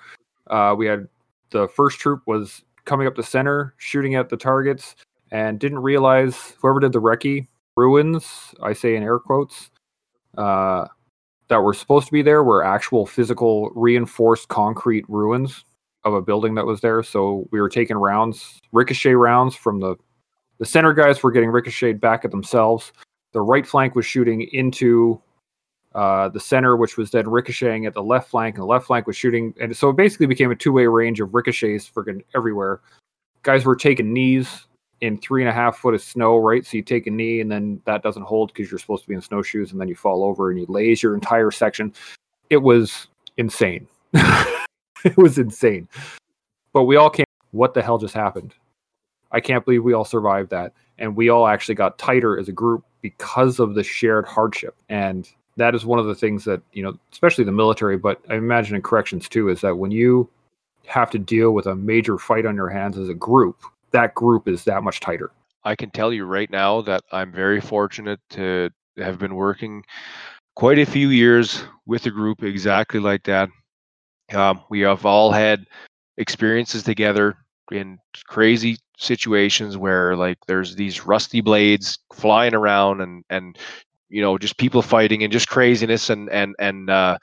Uh, 0.49 0.75
we 0.77 0.85
had 0.85 1.07
the 1.51 1.67
first 1.67 1.99
troop 1.99 2.21
was 2.25 2.63
coming 2.85 3.07
up 3.07 3.15
the 3.15 3.23
center, 3.23 3.73
shooting 3.77 4.15
at 4.15 4.29
the 4.29 4.37
targets, 4.37 4.95
and 5.31 5.59
didn't 5.59 5.79
realize 5.79 6.55
whoever 6.59 6.79
did 6.79 6.93
the 6.93 7.01
recce 7.01 7.47
ruins, 7.75 8.53
I 8.61 8.73
say 8.73 8.95
in 8.95 9.03
air 9.03 9.19
quotes, 9.19 9.69
uh, 10.37 10.87
that 11.47 11.61
were 11.61 11.73
supposed 11.73 12.07
to 12.07 12.13
be 12.13 12.21
there 12.21 12.43
were 12.43 12.63
actual 12.63 13.05
physical 13.05 13.71
reinforced 13.75 14.47
concrete 14.49 15.05
ruins 15.07 15.65
of 16.03 16.13
a 16.13 16.21
building 16.21 16.55
that 16.55 16.65
was 16.65 16.81
there. 16.81 17.03
So 17.03 17.47
we 17.51 17.59
were 17.59 17.69
taking 17.69 17.97
rounds, 17.97 18.59
ricochet 18.71 19.13
rounds 19.13 19.55
from 19.55 19.79
the 19.79 19.95
the 20.59 20.65
center 20.65 20.93
guys 20.93 21.23
were 21.23 21.31
getting 21.31 21.49
ricocheted 21.49 22.01
back 22.01 22.25
at 22.25 22.31
themselves. 22.31 22.91
The 23.31 23.41
right 23.41 23.65
flank 23.65 23.95
was 23.95 24.05
shooting 24.05 24.41
into 24.51 25.21
uh, 25.95 26.29
the 26.29 26.39
center, 26.39 26.75
which 26.75 26.97
was 26.97 27.11
then 27.11 27.27
ricocheting 27.27 27.85
at 27.85 27.93
the 27.93 28.03
left 28.03 28.29
flank, 28.29 28.55
and 28.55 28.61
the 28.61 28.67
left 28.67 28.87
flank 28.87 29.07
was 29.07 29.15
shooting, 29.15 29.53
and 29.59 29.75
so 29.75 29.89
it 29.89 29.95
basically 29.95 30.27
became 30.27 30.51
a 30.51 30.55
two-way 30.55 30.85
range 30.85 31.19
of 31.19 31.33
ricochets 31.33 31.89
freaking 31.89 32.23
everywhere. 32.35 32.81
Guys 33.43 33.65
were 33.65 33.75
taking 33.75 34.13
knees 34.13 34.67
in 35.01 35.17
three 35.17 35.41
and 35.41 35.49
a 35.49 35.53
half 35.53 35.77
foot 35.77 35.93
of 35.93 36.01
snow, 36.01 36.37
right? 36.37 36.65
So 36.65 36.77
you 36.77 36.83
take 36.83 37.07
a 37.07 37.11
knee, 37.11 37.41
and 37.41 37.51
then 37.51 37.81
that 37.85 38.03
doesn't 38.03 38.23
hold 38.23 38.53
because 38.53 38.69
you're 38.69 38.79
supposed 38.79 39.03
to 39.03 39.09
be 39.09 39.15
in 39.15 39.21
snowshoes, 39.21 39.71
and 39.71 39.79
then 39.79 39.87
you 39.87 39.95
fall 39.95 40.23
over 40.23 40.51
and 40.51 40.59
you 40.59 40.65
laze 40.67 41.01
your 41.01 41.15
entire 41.15 41.51
section. 41.51 41.93
It 42.49 42.57
was 42.57 43.07
insane. 43.37 43.87
it 44.13 45.17
was 45.17 45.37
insane. 45.37 45.87
But 46.73 46.83
we 46.83 46.97
all 46.97 47.09
came. 47.09 47.25
What 47.51 47.73
the 47.73 47.81
hell 47.81 47.97
just 47.97 48.13
happened? 48.13 48.53
I 49.31 49.39
can't 49.39 49.65
believe 49.65 49.83
we 49.83 49.93
all 49.93 50.05
survived 50.05 50.49
that. 50.51 50.73
And 50.97 51.15
we 51.15 51.29
all 51.29 51.47
actually 51.47 51.75
got 51.75 51.97
tighter 51.97 52.37
as 52.37 52.49
a 52.49 52.51
group 52.51 52.83
because 53.01 53.59
of 53.59 53.73
the 53.73 53.83
shared 53.83 54.27
hardship. 54.27 54.75
And 54.89 55.29
that 55.59 55.75
is 55.75 55.85
one 55.85 55.99
of 55.99 56.05
the 56.05 56.15
things 56.15 56.43
that, 56.45 56.61
you 56.73 56.83
know, 56.83 56.97
especially 57.11 57.43
the 57.43 57.51
military, 57.51 57.97
but 57.97 58.21
I 58.29 58.35
imagine 58.35 58.75
in 58.75 58.81
corrections 58.81 59.29
too, 59.29 59.49
is 59.49 59.61
that 59.61 59.77
when 59.77 59.91
you 59.91 60.29
have 60.87 61.09
to 61.11 61.19
deal 61.19 61.51
with 61.51 61.67
a 61.67 61.75
major 61.75 62.17
fight 62.17 62.45
on 62.45 62.55
your 62.55 62.69
hands 62.69 62.97
as 62.97 63.09
a 63.09 63.13
group, 63.13 63.57
that 63.91 64.15
group 64.15 64.47
is 64.47 64.63
that 64.65 64.83
much 64.83 64.99
tighter. 64.99 65.31
I 65.63 65.75
can 65.75 65.91
tell 65.91 66.13
you 66.13 66.25
right 66.25 66.49
now 66.49 66.81
that 66.81 67.03
I'm 67.11 67.31
very 67.31 67.61
fortunate 67.61 68.19
to 68.31 68.69
have 68.97 69.19
been 69.19 69.35
working 69.35 69.83
quite 70.55 70.79
a 70.79 70.85
few 70.85 71.09
years 71.09 71.63
with 71.85 72.05
a 72.05 72.11
group 72.11 72.43
exactly 72.43 72.99
like 72.99 73.23
that. 73.23 73.49
Um, 74.33 74.61
we 74.69 74.81
have 74.81 75.05
all 75.05 75.31
had 75.31 75.65
experiences 76.17 76.83
together 76.83 77.37
in 77.71 77.97
crazy 78.27 78.77
situations 78.97 79.77
where 79.77 80.15
like 80.15 80.37
there's 80.47 80.75
these 80.75 81.05
rusty 81.05 81.41
blades 81.41 81.97
flying 82.13 82.53
around 82.53 83.01
and 83.01 83.23
and 83.29 83.57
you 84.09 84.21
know 84.21 84.37
just 84.37 84.57
people 84.57 84.81
fighting 84.81 85.23
and 85.23 85.31
just 85.31 85.49
craziness 85.49 86.09
and 86.09 86.29
and 86.29 86.55
and 86.59 86.89
uh 86.89 87.17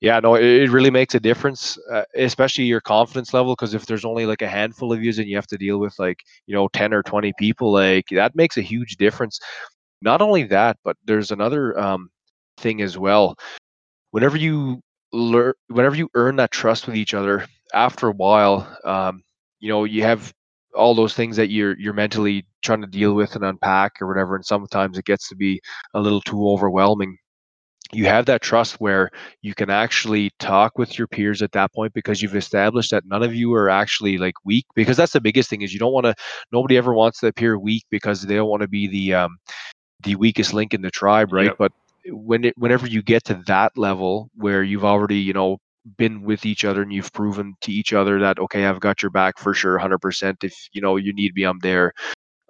yeah 0.00 0.20
no 0.20 0.34
it, 0.34 0.44
it 0.44 0.70
really 0.70 0.90
makes 0.90 1.14
a 1.14 1.20
difference 1.20 1.78
uh, 1.92 2.02
especially 2.16 2.64
your 2.64 2.80
confidence 2.80 3.32
level 3.34 3.54
because 3.54 3.74
if 3.74 3.86
there's 3.86 4.04
only 4.04 4.26
like 4.26 4.42
a 4.42 4.48
handful 4.48 4.92
of 4.92 5.02
you 5.02 5.10
and 5.16 5.28
you 5.28 5.36
have 5.36 5.46
to 5.46 5.58
deal 5.58 5.78
with 5.78 5.94
like 5.98 6.20
you 6.46 6.54
know 6.54 6.68
10 6.68 6.92
or 6.94 7.02
20 7.02 7.32
people 7.38 7.72
like 7.72 8.06
that 8.10 8.34
makes 8.36 8.56
a 8.58 8.62
huge 8.62 8.96
difference. 8.96 9.38
Not 10.02 10.22
only 10.22 10.44
that 10.44 10.78
but 10.84 10.96
there's 11.04 11.30
another 11.32 11.78
um 11.78 12.10
thing 12.58 12.82
as 12.82 12.98
well. 12.98 13.36
Whenever 14.10 14.36
you 14.36 14.80
learn 15.12 15.54
whenever 15.68 15.96
you 15.96 16.08
earn 16.14 16.36
that 16.36 16.50
trust 16.50 16.86
with 16.86 16.96
each 16.96 17.14
other 17.14 17.46
after 17.72 18.08
a 18.08 18.12
while 18.12 18.66
um 18.84 19.22
you 19.60 19.68
know 19.68 19.84
you 19.84 20.02
have 20.02 20.32
all 20.74 20.94
those 20.94 21.14
things 21.14 21.36
that 21.36 21.50
you're 21.50 21.78
you're 21.78 21.92
mentally 21.94 22.44
trying 22.64 22.80
to 22.80 22.86
deal 22.86 23.14
with 23.14 23.34
and 23.36 23.44
unpack 23.44 23.92
or 24.00 24.08
whatever 24.08 24.34
and 24.34 24.44
sometimes 24.44 24.98
it 24.98 25.04
gets 25.04 25.28
to 25.28 25.36
be 25.36 25.60
a 25.94 26.00
little 26.00 26.20
too 26.20 26.48
overwhelming. 26.48 27.16
You 27.92 28.06
have 28.06 28.26
that 28.26 28.42
trust 28.42 28.80
where 28.80 29.10
you 29.42 29.54
can 29.54 29.70
actually 29.70 30.30
talk 30.40 30.78
with 30.78 30.98
your 30.98 31.06
peers 31.06 31.42
at 31.42 31.52
that 31.52 31.72
point 31.72 31.92
because 31.92 32.22
you've 32.22 32.34
established 32.34 32.90
that 32.90 33.04
none 33.06 33.22
of 33.22 33.34
you 33.34 33.52
are 33.54 33.68
actually 33.68 34.18
like 34.18 34.34
weak 34.44 34.66
because 34.74 34.96
that's 34.96 35.12
the 35.12 35.20
biggest 35.20 35.48
thing 35.48 35.62
is 35.62 35.72
you 35.72 35.78
don't 35.78 35.92
want 35.92 36.06
to 36.06 36.14
nobody 36.50 36.76
ever 36.76 36.92
wants 36.92 37.20
to 37.20 37.28
appear 37.28 37.58
weak 37.58 37.84
because 37.90 38.22
they 38.22 38.34
don't 38.34 38.48
want 38.48 38.62
to 38.62 38.68
be 38.68 38.88
the 38.88 39.14
um 39.14 39.36
the 40.02 40.16
weakest 40.16 40.52
link 40.52 40.74
in 40.74 40.82
the 40.82 40.90
tribe 40.90 41.32
right? 41.32 41.46
Yep. 41.46 41.56
but 41.58 41.72
when 42.06 42.44
it 42.44 42.54
whenever 42.56 42.86
you 42.86 43.02
get 43.02 43.24
to 43.24 43.42
that 43.46 43.76
level 43.76 44.30
where 44.34 44.62
you've 44.62 44.84
already 44.84 45.18
you 45.18 45.32
know 45.32 45.58
been 45.96 46.22
with 46.22 46.46
each 46.46 46.64
other 46.64 46.82
and 46.82 46.92
you've 46.92 47.12
proven 47.12 47.54
to 47.60 47.72
each 47.72 47.92
other 47.92 48.18
that 48.18 48.38
okay 48.38 48.64
i've 48.64 48.80
got 48.80 49.02
your 49.02 49.10
back 49.10 49.38
for 49.38 49.52
sure 49.52 49.78
100% 49.78 50.42
if 50.42 50.54
you 50.72 50.80
know 50.80 50.96
you 50.96 51.12
need 51.12 51.34
me 51.34 51.44
i'm 51.44 51.58
there 51.60 51.92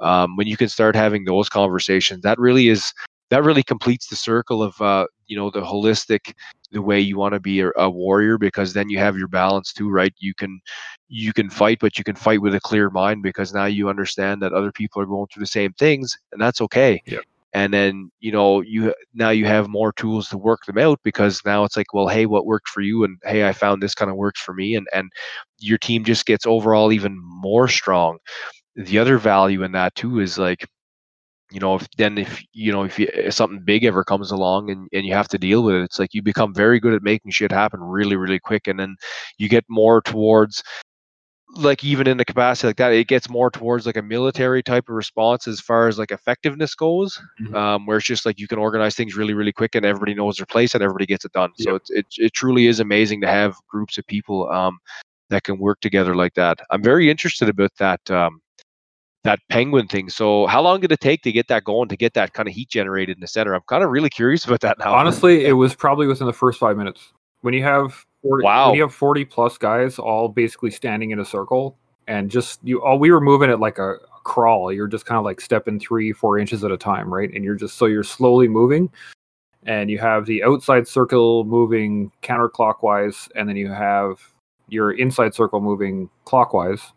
um, 0.00 0.36
when 0.36 0.46
you 0.46 0.56
can 0.56 0.68
start 0.68 0.96
having 0.96 1.24
those 1.24 1.48
conversations 1.48 2.22
that 2.22 2.38
really 2.38 2.68
is 2.68 2.92
that 3.30 3.42
really 3.42 3.62
completes 3.62 4.06
the 4.06 4.16
circle 4.16 4.62
of 4.62 4.80
uh, 4.80 5.06
you 5.26 5.36
know 5.36 5.50
the 5.50 5.60
holistic 5.60 6.32
the 6.72 6.82
way 6.82 7.00
you 7.00 7.16
want 7.16 7.34
to 7.34 7.40
be 7.40 7.60
a, 7.60 7.70
a, 7.76 7.88
warrior 7.88 8.36
because 8.36 8.72
then 8.72 8.88
you 8.88 8.98
have 8.98 9.16
your 9.16 9.28
balance 9.28 9.72
too 9.72 9.90
right? 9.90 10.14
You 10.18 10.34
can 10.34 10.60
you 11.08 11.32
can 11.32 11.50
fight 11.50 11.78
but 11.80 11.98
you 11.98 12.04
can 12.04 12.16
fight 12.16 12.40
with 12.40 12.54
a 12.54 12.60
clear 12.60 12.90
mind 12.90 13.22
because 13.22 13.54
now 13.54 13.64
you 13.64 13.88
understand 13.88 14.42
that 14.42 14.52
other 14.52 14.72
people 14.72 15.00
are 15.00 15.06
going 15.06 15.26
through 15.32 15.42
the 15.42 15.46
same 15.46 15.72
things 15.74 16.16
and 16.32 16.40
that's 16.40 16.60
okay. 16.60 17.02
Yeah. 17.06 17.20
And 17.54 17.72
then 17.72 18.10
you 18.20 18.32
know 18.32 18.60
you 18.60 18.94
now 19.14 19.30
you 19.30 19.46
have 19.46 19.68
more 19.68 19.92
tools 19.92 20.28
to 20.28 20.38
work 20.38 20.64
them 20.66 20.78
out 20.78 21.00
because 21.02 21.40
now 21.44 21.64
it's 21.64 21.76
like 21.76 21.94
well 21.94 22.08
hey 22.08 22.26
what 22.26 22.46
worked 22.46 22.68
for 22.68 22.82
you? 22.82 23.04
And 23.04 23.18
hey 23.24 23.48
i 23.48 23.52
found 23.52 23.82
this 23.82 23.94
kind 23.94 24.10
of 24.10 24.16
works 24.16 24.40
for 24.40 24.54
me. 24.54 24.74
And 24.74 24.86
and 24.92 25.10
your 25.58 25.78
team 25.78 26.04
just 26.04 26.26
gets 26.26 26.46
overall 26.46 26.92
even 26.92 27.18
more 27.20 27.68
strong 27.68 28.18
the 28.76 28.98
other 28.98 29.18
value 29.18 29.62
in 29.62 29.72
that 29.72 29.94
too 29.94 30.20
is 30.20 30.38
like 30.38 30.66
you 31.50 31.60
know 31.60 31.74
if 31.76 31.86
then 31.96 32.18
if 32.18 32.42
you 32.52 32.72
know 32.72 32.84
if, 32.84 32.98
you, 32.98 33.08
if 33.12 33.34
something 33.34 33.60
big 33.64 33.84
ever 33.84 34.02
comes 34.02 34.30
along 34.30 34.70
and, 34.70 34.88
and 34.92 35.06
you 35.06 35.12
have 35.12 35.28
to 35.28 35.38
deal 35.38 35.62
with 35.62 35.74
it 35.76 35.82
it's 35.82 35.98
like 35.98 36.14
you 36.14 36.22
become 36.22 36.54
very 36.54 36.80
good 36.80 36.94
at 36.94 37.02
making 37.02 37.30
shit 37.30 37.52
happen 37.52 37.80
really 37.80 38.16
really 38.16 38.40
quick 38.40 38.66
and 38.66 38.80
then 38.80 38.96
you 39.38 39.48
get 39.48 39.64
more 39.68 40.00
towards 40.00 40.62
like 41.56 41.84
even 41.84 42.06
in 42.06 42.16
the 42.16 42.24
capacity 42.24 42.68
like 42.68 42.76
that, 42.76 42.92
it 42.92 43.06
gets 43.06 43.28
more 43.28 43.50
towards 43.50 43.86
like 43.86 43.96
a 43.96 44.02
military 44.02 44.62
type 44.62 44.88
of 44.88 44.94
response 44.94 45.46
as 45.46 45.60
far 45.60 45.88
as 45.88 45.98
like 45.98 46.10
effectiveness 46.10 46.74
goes, 46.74 47.20
mm-hmm. 47.40 47.54
um, 47.54 47.86
where 47.86 47.98
it's 47.98 48.06
just 48.06 48.26
like 48.26 48.38
you 48.38 48.48
can 48.48 48.58
organize 48.58 48.94
things 48.94 49.16
really, 49.16 49.34
really 49.34 49.52
quick 49.52 49.74
and 49.74 49.86
everybody 49.86 50.14
knows 50.14 50.36
their 50.36 50.46
place 50.46 50.74
and 50.74 50.82
everybody 50.82 51.06
gets 51.06 51.24
it 51.24 51.32
done. 51.32 51.50
Yep. 51.58 51.66
So 51.66 51.74
it, 51.76 51.82
it, 51.88 52.06
it 52.16 52.32
truly 52.32 52.66
is 52.66 52.80
amazing 52.80 53.20
to 53.22 53.28
have 53.28 53.56
groups 53.68 53.98
of 53.98 54.06
people 54.06 54.50
um, 54.50 54.78
that 55.30 55.44
can 55.44 55.58
work 55.58 55.80
together 55.80 56.14
like 56.14 56.34
that. 56.34 56.58
I'm 56.70 56.82
very 56.82 57.10
interested 57.10 57.48
about 57.48 57.70
that 57.78 58.10
um, 58.10 58.40
that 59.24 59.40
penguin 59.50 59.88
thing. 59.88 60.08
So 60.08 60.46
how 60.46 60.62
long 60.62 60.80
did 60.80 60.92
it 60.92 61.00
take 61.00 61.22
to 61.22 61.32
get 61.32 61.48
that 61.48 61.64
going 61.64 61.88
to 61.88 61.96
get 61.96 62.14
that 62.14 62.34
kind 62.34 62.48
of 62.48 62.54
heat 62.54 62.68
generated 62.68 63.16
in 63.16 63.20
the 63.20 63.26
center? 63.26 63.54
I'm 63.54 63.62
kind 63.68 63.82
of 63.82 63.90
really 63.90 64.10
curious 64.10 64.44
about 64.44 64.60
that 64.60 64.78
now. 64.78 64.94
Honestly, 64.94 65.44
it 65.44 65.52
was 65.52 65.74
probably 65.74 66.06
within 66.06 66.26
the 66.26 66.32
first 66.32 66.58
five 66.58 66.76
minutes. 66.76 67.12
When 67.40 67.54
you 67.54 67.62
have 67.62 68.04
40, 68.22 68.44
wow. 68.44 68.68
When 68.68 68.76
you 68.76 68.82
have 68.82 68.94
40 68.94 69.24
plus 69.24 69.58
guys 69.58 69.98
all 69.98 70.28
basically 70.28 70.70
standing 70.70 71.10
in 71.10 71.18
a 71.18 71.24
circle 71.24 71.76
and 72.06 72.30
just 72.30 72.60
you 72.62 72.82
all 72.82 72.98
we 72.98 73.10
were 73.10 73.20
moving 73.20 73.50
it 73.50 73.60
like 73.60 73.78
a, 73.78 73.94
a 73.94 74.20
crawl. 74.24 74.72
You're 74.72 74.86
just 74.86 75.06
kind 75.06 75.18
of 75.18 75.24
like 75.24 75.40
stepping 75.40 75.80
three, 75.80 76.12
four 76.12 76.38
inches 76.38 76.64
at 76.64 76.70
a 76.70 76.76
time, 76.76 77.12
right? 77.12 77.30
And 77.34 77.44
you're 77.44 77.54
just 77.54 77.76
so 77.76 77.86
you're 77.86 78.04
slowly 78.04 78.48
moving 78.48 78.90
and 79.66 79.90
you 79.90 79.98
have 79.98 80.26
the 80.26 80.42
outside 80.42 80.86
circle 80.86 81.44
moving 81.44 82.10
counterclockwise, 82.22 83.28
and 83.34 83.48
then 83.48 83.56
you 83.56 83.70
have 83.70 84.20
your 84.68 84.92
inside 84.92 85.34
circle 85.34 85.60
moving 85.60 86.10
clockwise. 86.24 86.92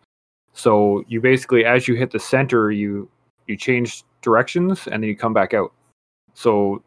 So 0.58 1.04
you 1.08 1.22
basically, 1.22 1.66
as 1.66 1.88
you 1.88 1.94
hit 1.94 2.10
the 2.10 2.20
center, 2.20 2.72
you 2.72 3.08
you 3.46 3.56
change 3.56 4.04
directions 4.24 4.88
and 4.88 5.04
then 5.04 5.08
you 5.08 5.16
come 5.16 5.34
back 5.34 5.54
out. 5.54 5.72
So 6.34 6.82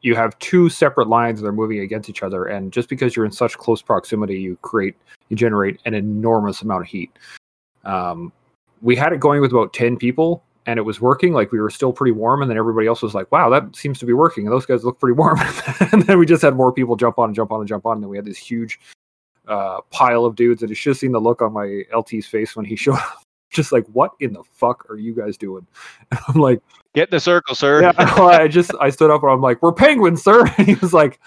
you 0.00 0.16
have 0.16 0.36
two 0.38 0.70
separate 0.70 1.08
lines 1.08 1.40
that 1.40 1.46
are 1.46 1.52
moving 1.52 1.80
against 1.80 2.08
each 2.08 2.22
other 2.22 2.46
and 2.46 2.72
just 2.72 2.88
because 2.88 3.14
you're 3.14 3.24
in 3.24 3.30
such 3.30 3.56
close 3.56 3.80
proximity 3.80 4.40
you 4.40 4.56
create 4.62 4.96
you 5.28 5.36
generate 5.36 5.80
an 5.84 5.94
enormous 5.94 6.60
amount 6.60 6.82
of 6.82 6.88
heat 6.88 7.16
um, 7.84 8.32
we 8.80 8.96
had 8.96 9.12
it 9.12 9.20
going 9.20 9.40
with 9.40 9.52
about 9.52 9.72
10 9.72 9.96
people 9.96 10.42
and 10.66 10.78
it 10.78 10.82
was 10.82 11.00
working 11.00 11.32
like 11.32 11.52
we 11.52 11.60
were 11.60 11.70
still 11.70 11.92
pretty 11.92 12.10
warm 12.10 12.42
and 12.42 12.50
then 12.50 12.58
everybody 12.58 12.88
else 12.88 13.00
was 13.00 13.14
like 13.14 13.30
wow 13.30 13.48
that 13.48 13.76
seems 13.76 13.98
to 14.00 14.06
be 14.06 14.12
working 14.12 14.44
and 14.44 14.52
those 14.52 14.66
guys 14.66 14.84
look 14.84 14.98
pretty 14.98 15.14
warm 15.14 15.38
and 15.92 16.02
then 16.02 16.18
we 16.18 16.26
just 16.26 16.42
had 16.42 16.56
more 16.56 16.72
people 16.72 16.96
jump 16.96 17.16
on 17.18 17.28
and 17.28 17.36
jump 17.36 17.52
on 17.52 17.60
and 17.60 17.68
jump 17.68 17.86
on 17.86 17.96
and 17.96 18.02
then 18.02 18.10
we 18.10 18.16
had 18.16 18.26
this 18.26 18.36
huge 18.36 18.80
uh, 19.48 19.80
pile 19.90 20.24
of 20.24 20.36
dudes 20.36 20.62
and 20.62 20.76
should 20.76 20.90
have 20.90 20.98
seen 20.98 21.12
the 21.12 21.20
look 21.20 21.42
on 21.42 21.52
my 21.52 21.82
lt's 21.92 22.26
face 22.26 22.54
when 22.54 22.64
he 22.64 22.76
showed 22.76 22.94
up 22.94 23.22
just 23.52 23.70
like, 23.70 23.86
what 23.88 24.12
in 24.18 24.32
the 24.32 24.42
fuck 24.54 24.88
are 24.90 24.96
you 24.96 25.14
guys 25.14 25.36
doing? 25.36 25.66
And 26.10 26.20
I'm 26.28 26.40
like, 26.40 26.60
get 26.94 27.08
in 27.08 27.10
the 27.10 27.20
circle, 27.20 27.54
sir. 27.54 27.82
Yeah, 27.82 27.92
I 27.96 28.48
just 28.48 28.72
I 28.80 28.90
stood 28.96 29.10
up 29.10 29.22
and 29.22 29.30
I'm 29.30 29.40
like, 29.40 29.62
we're 29.62 29.72
penguins, 29.72 30.22
sir. 30.22 30.44
And 30.58 30.66
he 30.66 30.74
was 30.74 30.92
like, 30.92 31.20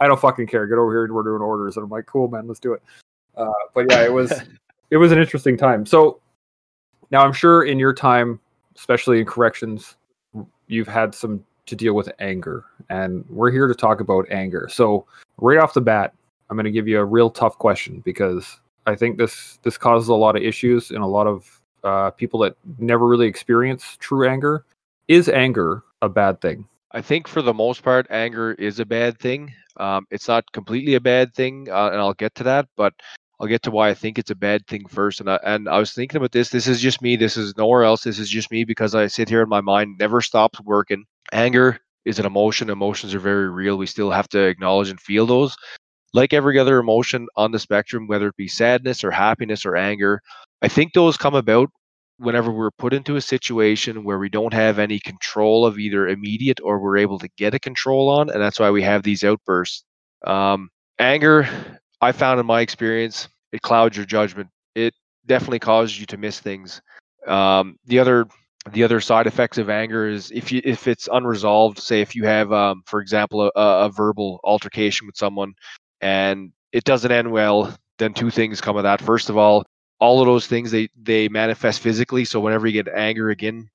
I 0.00 0.06
don't 0.06 0.20
fucking 0.20 0.46
care. 0.46 0.66
Get 0.66 0.78
over 0.78 0.92
here. 0.92 1.12
We're 1.12 1.22
doing 1.22 1.42
orders. 1.42 1.76
And 1.76 1.84
I'm 1.84 1.90
like, 1.90 2.06
cool, 2.06 2.28
man, 2.28 2.46
let's 2.46 2.60
do 2.60 2.72
it. 2.72 2.82
Uh, 3.36 3.50
but 3.74 3.86
yeah, 3.90 4.04
it 4.04 4.12
was 4.12 4.32
it 4.90 4.96
was 4.96 5.12
an 5.12 5.18
interesting 5.18 5.56
time. 5.56 5.86
So 5.86 6.20
now 7.10 7.24
I'm 7.24 7.32
sure 7.32 7.64
in 7.64 7.78
your 7.78 7.94
time, 7.94 8.40
especially 8.76 9.20
in 9.20 9.26
corrections, 9.26 9.96
you've 10.66 10.88
had 10.88 11.14
some 11.14 11.44
to 11.66 11.76
deal 11.76 11.94
with 11.94 12.10
anger, 12.18 12.64
and 12.88 13.24
we're 13.28 13.50
here 13.50 13.66
to 13.66 13.74
talk 13.74 14.00
about 14.00 14.26
anger. 14.30 14.68
So 14.70 15.06
right 15.38 15.58
off 15.58 15.74
the 15.74 15.80
bat, 15.80 16.14
I'm 16.50 16.56
going 16.56 16.64
to 16.64 16.72
give 16.72 16.88
you 16.88 16.98
a 16.98 17.04
real 17.04 17.30
tough 17.30 17.56
question 17.58 18.02
because 18.04 18.58
I 18.86 18.96
think 18.96 19.18
this 19.18 19.58
this 19.62 19.78
causes 19.78 20.08
a 20.08 20.14
lot 20.14 20.36
of 20.36 20.42
issues 20.42 20.90
in 20.90 21.00
a 21.00 21.06
lot 21.06 21.28
of 21.28 21.60
uh, 21.84 22.10
people 22.10 22.40
that 22.40 22.56
never 22.78 23.06
really 23.06 23.28
experience 23.28 23.96
true 24.00 24.28
anger. 24.28 24.64
Is 25.06 25.28
anger 25.28 25.84
a 26.02 26.08
bad 26.08 26.40
thing? 26.40 26.66
I 26.92 27.00
think 27.00 27.28
for 27.28 27.40
the 27.40 27.54
most 27.54 27.82
part, 27.84 28.06
anger 28.10 28.52
is 28.52 28.80
a 28.80 28.84
bad 28.84 29.18
thing. 29.18 29.54
Um, 29.76 30.06
it's 30.10 30.26
not 30.26 30.50
completely 30.52 30.94
a 30.94 31.00
bad 31.00 31.34
thing, 31.34 31.68
uh, 31.70 31.90
and 31.92 32.00
I'll 32.00 32.14
get 32.14 32.34
to 32.36 32.44
that. 32.44 32.66
But 32.76 32.94
I'll 33.38 33.46
get 33.46 33.62
to 33.62 33.70
why 33.70 33.88
I 33.88 33.94
think 33.94 34.18
it's 34.18 34.32
a 34.32 34.34
bad 34.36 34.66
thing 34.66 34.86
first. 34.88 35.20
And 35.20 35.30
I, 35.30 35.38
and 35.44 35.68
I 35.68 35.78
was 35.78 35.92
thinking 35.92 36.16
about 36.16 36.32
this. 36.32 36.50
This 36.50 36.66
is 36.66 36.80
just 36.80 37.00
me. 37.00 37.14
This 37.14 37.36
is 37.36 37.56
nowhere 37.56 37.84
else. 37.84 38.02
This 38.02 38.18
is 38.18 38.28
just 38.28 38.50
me 38.50 38.64
because 38.64 38.94
I 38.94 39.06
sit 39.06 39.28
here 39.28 39.42
in 39.42 39.48
my 39.48 39.60
mind 39.60 39.96
never 39.98 40.20
stops 40.20 40.60
working. 40.60 41.04
Anger 41.32 41.78
is 42.04 42.18
an 42.18 42.26
emotion. 42.26 42.70
Emotions 42.70 43.14
are 43.14 43.20
very 43.20 43.48
real. 43.48 43.76
We 43.76 43.86
still 43.86 44.10
have 44.10 44.28
to 44.30 44.40
acknowledge 44.40 44.90
and 44.90 45.00
feel 45.00 45.26
those 45.26 45.56
like 46.12 46.32
every 46.32 46.58
other 46.58 46.78
emotion 46.78 47.28
on 47.36 47.52
the 47.52 47.58
spectrum, 47.58 48.06
whether 48.06 48.28
it 48.28 48.36
be 48.36 48.48
sadness 48.48 49.04
or 49.04 49.10
happiness 49.10 49.64
or 49.64 49.76
anger, 49.76 50.20
I 50.62 50.68
think 50.68 50.92
those 50.92 51.16
come 51.16 51.34
about 51.34 51.70
whenever 52.18 52.52
we're 52.52 52.70
put 52.72 52.92
into 52.92 53.16
a 53.16 53.20
situation 53.20 54.04
where 54.04 54.18
we 54.18 54.28
don't 54.28 54.52
have 54.52 54.78
any 54.78 54.98
control 54.98 55.64
of 55.64 55.78
either 55.78 56.08
immediate 56.08 56.60
or 56.62 56.78
we're 56.78 56.98
able 56.98 57.18
to 57.18 57.28
get 57.38 57.54
a 57.54 57.58
control 57.58 58.10
on. 58.10 58.28
And 58.28 58.42
that's 58.42 58.60
why 58.60 58.70
we 58.70 58.82
have 58.82 59.02
these 59.02 59.24
outbursts. 59.24 59.84
Um, 60.26 60.68
anger, 60.98 61.48
I 62.00 62.12
found 62.12 62.38
in 62.38 62.46
my 62.46 62.60
experience, 62.60 63.28
it 63.52 63.62
clouds 63.62 63.96
your 63.96 64.04
judgment. 64.04 64.50
It 64.74 64.92
definitely 65.26 65.60
causes 65.60 65.98
you 65.98 66.06
to 66.06 66.18
miss 66.18 66.40
things. 66.40 66.82
Um, 67.26 67.76
the 67.86 67.98
other 67.98 68.26
the 68.72 68.84
other 68.84 69.00
side 69.00 69.26
effects 69.26 69.56
of 69.56 69.70
anger 69.70 70.06
is 70.06 70.30
if 70.30 70.52
you 70.52 70.60
if 70.64 70.86
it's 70.86 71.08
unresolved 71.10 71.78
say 71.78 72.02
if 72.02 72.14
you 72.14 72.24
have 72.26 72.52
um, 72.52 72.82
for 72.86 73.00
example 73.00 73.50
a, 73.56 73.60
a 73.60 73.90
verbal 73.90 74.38
altercation 74.44 75.06
with 75.06 75.16
someone 75.16 75.54
and 76.00 76.52
it 76.72 76.84
doesn't 76.84 77.12
end 77.12 77.30
well, 77.30 77.74
then 77.98 78.14
two 78.14 78.30
things 78.30 78.60
come 78.60 78.76
of 78.76 78.84
that. 78.84 79.00
First 79.00 79.30
of 79.30 79.36
all, 79.36 79.64
all 80.00 80.20
of 80.20 80.26
those 80.26 80.46
things 80.46 80.70
they 80.70 80.88
they 81.00 81.28
manifest 81.28 81.80
physically. 81.80 82.24
So 82.24 82.40
whenever 82.40 82.66
you 82.66 82.82
get 82.82 82.92
anger 82.94 83.30
again, 83.30 83.68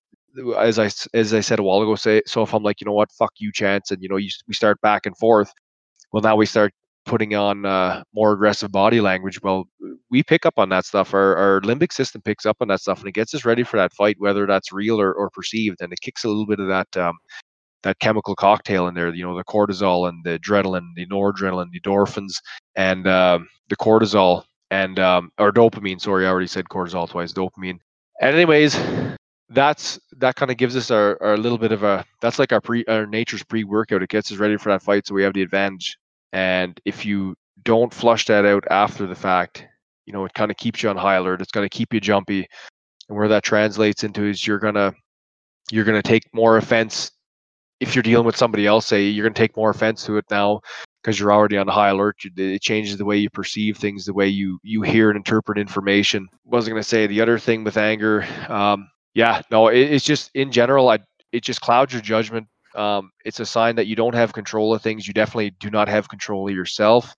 as 0.57 0.79
I 0.79 0.89
as 1.13 1.33
I 1.33 1.39
said 1.41 1.59
a 1.59 1.63
while 1.63 1.81
ago, 1.81 1.95
say 1.95 2.21
so 2.25 2.41
if 2.41 2.53
I'm 2.53 2.63
like 2.63 2.81
you 2.81 2.85
know 2.85 2.93
what, 2.93 3.11
fuck 3.11 3.31
you, 3.37 3.51
chance, 3.51 3.91
and 3.91 4.01
you 4.01 4.09
know 4.09 4.17
you, 4.17 4.29
we 4.47 4.53
start 4.53 4.81
back 4.81 5.05
and 5.05 5.17
forth. 5.17 5.51
Well, 6.11 6.23
now 6.23 6.35
we 6.35 6.45
start 6.45 6.73
putting 7.05 7.35
on 7.35 7.65
uh, 7.65 8.03
more 8.13 8.33
aggressive 8.33 8.71
body 8.71 8.99
language. 8.99 9.41
Well, 9.41 9.65
we 10.09 10.23
pick 10.23 10.45
up 10.45 10.55
on 10.57 10.69
that 10.69 10.85
stuff. 10.85 11.13
Our, 11.13 11.35
our 11.35 11.61
limbic 11.61 11.93
system 11.93 12.21
picks 12.21 12.45
up 12.45 12.57
on 12.61 12.67
that 12.69 12.81
stuff, 12.81 12.99
and 12.99 13.07
it 13.07 13.13
gets 13.13 13.33
us 13.33 13.45
ready 13.45 13.63
for 13.63 13.77
that 13.77 13.93
fight, 13.93 14.15
whether 14.19 14.45
that's 14.47 14.73
real 14.73 14.99
or, 14.99 15.13
or 15.13 15.29
perceived. 15.29 15.81
And 15.81 15.93
it 15.93 16.01
kicks 16.01 16.23
a 16.23 16.27
little 16.27 16.47
bit 16.47 16.59
of 16.59 16.67
that 16.67 16.97
um, 16.97 17.15
that 17.85 17.99
chemical 17.99 18.35
cocktail 18.35 18.87
in 18.87 18.95
there. 18.95 19.13
You 19.13 19.25
know, 19.25 19.37
the 19.37 19.43
cortisol 19.43 20.09
and 20.09 20.23
the 20.25 20.39
adrenaline, 20.39 20.89
the 20.95 21.05
noradrenaline, 21.05 21.69
the 21.71 21.79
endorphins, 21.79 22.41
and 22.75 23.07
um, 23.07 23.47
the 23.69 23.77
cortisol 23.77 24.43
and 24.71 24.99
um, 24.99 25.31
or 25.37 25.53
dopamine. 25.53 26.01
Sorry, 26.01 26.25
I 26.25 26.29
already 26.29 26.47
said 26.47 26.65
cortisol 26.65 27.07
twice. 27.07 27.31
Dopamine. 27.31 27.77
And 28.19 28.35
anyways, 28.35 28.77
that's 29.49 29.99
that 30.17 30.35
kind 30.35 30.49
of 30.51 30.57
gives 30.57 30.75
us 30.75 30.89
our, 30.89 31.21
our 31.21 31.37
little 31.37 31.59
bit 31.59 31.71
of 31.71 31.83
a 31.83 32.03
that's 32.21 32.39
like 32.39 32.51
our 32.51 32.59
pre 32.59 32.83
our 32.85 33.05
nature's 33.05 33.43
pre 33.43 33.63
workout. 33.63 34.01
It 34.01 34.09
gets 34.09 34.31
us 34.31 34.39
ready 34.39 34.57
for 34.57 34.71
that 34.71 34.81
fight, 34.81 35.05
so 35.05 35.13
we 35.13 35.23
have 35.23 35.33
the 35.33 35.43
advantage. 35.43 35.95
And 36.33 36.79
if 36.85 37.05
you 37.05 37.35
don't 37.63 37.93
flush 37.93 38.25
that 38.25 38.45
out 38.45 38.63
after 38.71 39.05
the 39.05 39.15
fact, 39.15 39.65
you 40.07 40.11
know, 40.11 40.25
it 40.25 40.33
kind 40.33 40.49
of 40.49 40.57
keeps 40.57 40.81
you 40.81 40.89
on 40.89 40.97
high 40.97 41.15
alert. 41.15 41.41
It's 41.41 41.51
going 41.51 41.65
to 41.65 41.77
keep 41.77 41.93
you 41.93 41.99
jumpy. 41.99 42.47
And 43.07 43.17
where 43.17 43.27
that 43.27 43.43
translates 43.43 44.03
into 44.03 44.23
is 44.25 44.47
you're 44.47 44.57
gonna 44.57 44.95
you're 45.71 45.85
gonna 45.85 46.01
take 46.01 46.23
more 46.33 46.57
offense 46.57 47.11
if 47.79 47.95
you're 47.95 48.03
dealing 48.03 48.25
with 48.25 48.37
somebody 48.37 48.65
else. 48.65 48.85
Say 48.85 49.03
you're 49.03 49.25
gonna 49.25 49.33
take 49.33 49.57
more 49.57 49.69
offense 49.69 50.05
to 50.05 50.17
it 50.17 50.25
now 50.29 50.61
because 51.01 51.19
you're 51.19 51.31
already 51.31 51.57
on 51.57 51.67
high 51.67 51.89
alert. 51.89 52.17
It 52.35 52.61
changes 52.61 52.97
the 52.97 53.05
way 53.05 53.17
you 53.17 53.29
perceive 53.29 53.77
things, 53.77 54.05
the 54.05 54.13
way 54.13 54.27
you 54.27 54.59
you 54.63 54.81
hear 54.81 55.09
and 55.09 55.17
interpret 55.17 55.57
information. 55.57 56.27
Wasn't 56.45 56.73
gonna 56.73 56.83
say 56.83 57.07
the 57.07 57.21
other 57.21 57.39
thing 57.39 57.63
with 57.63 57.77
anger. 57.77 58.25
Um, 58.49 58.89
yeah, 59.13 59.41
no, 59.49 59.69
it, 59.69 59.79
it's 59.79 60.05
just 60.05 60.31
in 60.33 60.51
general, 60.51 60.89
I 60.89 60.99
it 61.31 61.43
just 61.43 61.61
clouds 61.61 61.93
your 61.93 62.01
judgment. 62.01 62.47
Um, 62.75 63.11
it's 63.23 63.39
a 63.39 63.45
sign 63.45 63.75
that 63.77 63.87
you 63.87 63.95
don't 63.95 64.15
have 64.15 64.33
control 64.33 64.73
of 64.73 64.81
things. 64.81 65.07
You 65.07 65.13
definitely 65.13 65.51
do 65.59 65.69
not 65.69 65.87
have 65.87 66.09
control 66.09 66.47
of 66.47 66.53
yourself. 66.53 67.13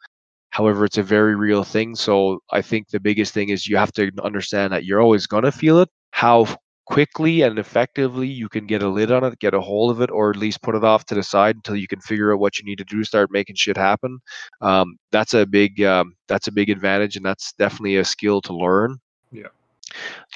However, 0.51 0.85
it's 0.85 0.97
a 0.97 1.03
very 1.03 1.35
real 1.35 1.63
thing. 1.63 1.95
So 1.95 2.39
I 2.51 2.61
think 2.61 2.89
the 2.89 2.99
biggest 2.99 3.33
thing 3.33 3.49
is 3.49 3.67
you 3.67 3.77
have 3.77 3.91
to 3.93 4.11
understand 4.23 4.73
that 4.73 4.85
you're 4.85 5.01
always 5.01 5.27
going 5.27 5.43
to 5.43 5.51
feel 5.51 5.79
it. 5.79 5.89
How 6.11 6.47
quickly 6.87 7.41
and 7.41 7.59
effectively 7.59 8.27
you 8.27 8.49
can 8.49 8.65
get 8.65 8.81
a 8.81 8.87
lid 8.87 9.11
on 9.11 9.23
it, 9.23 9.39
get 9.39 9.53
a 9.53 9.61
hold 9.61 9.91
of 9.91 10.01
it, 10.01 10.09
or 10.09 10.29
at 10.29 10.37
least 10.37 10.61
put 10.61 10.75
it 10.75 10.83
off 10.83 11.05
to 11.05 11.15
the 11.15 11.21
side 11.21 11.55
until 11.55 11.75
you 11.75 11.87
can 11.87 11.99
figure 11.99 12.33
out 12.33 12.39
what 12.39 12.57
you 12.57 12.65
need 12.65 12.77
to 12.77 12.85
do, 12.85 12.99
to 12.99 13.05
start 13.05 13.29
making 13.31 13.55
shit 13.55 13.77
happen. 13.77 14.19
Um, 14.61 14.97
that's 15.11 15.33
a 15.33 15.45
big 15.45 15.81
um, 15.81 16.15
that's 16.27 16.47
a 16.47 16.51
big 16.51 16.69
advantage, 16.69 17.15
and 17.17 17.25
that's 17.25 17.53
definitely 17.53 17.97
a 17.97 18.05
skill 18.05 18.41
to 18.41 18.53
learn. 18.53 18.97
Yeah. 19.31 19.47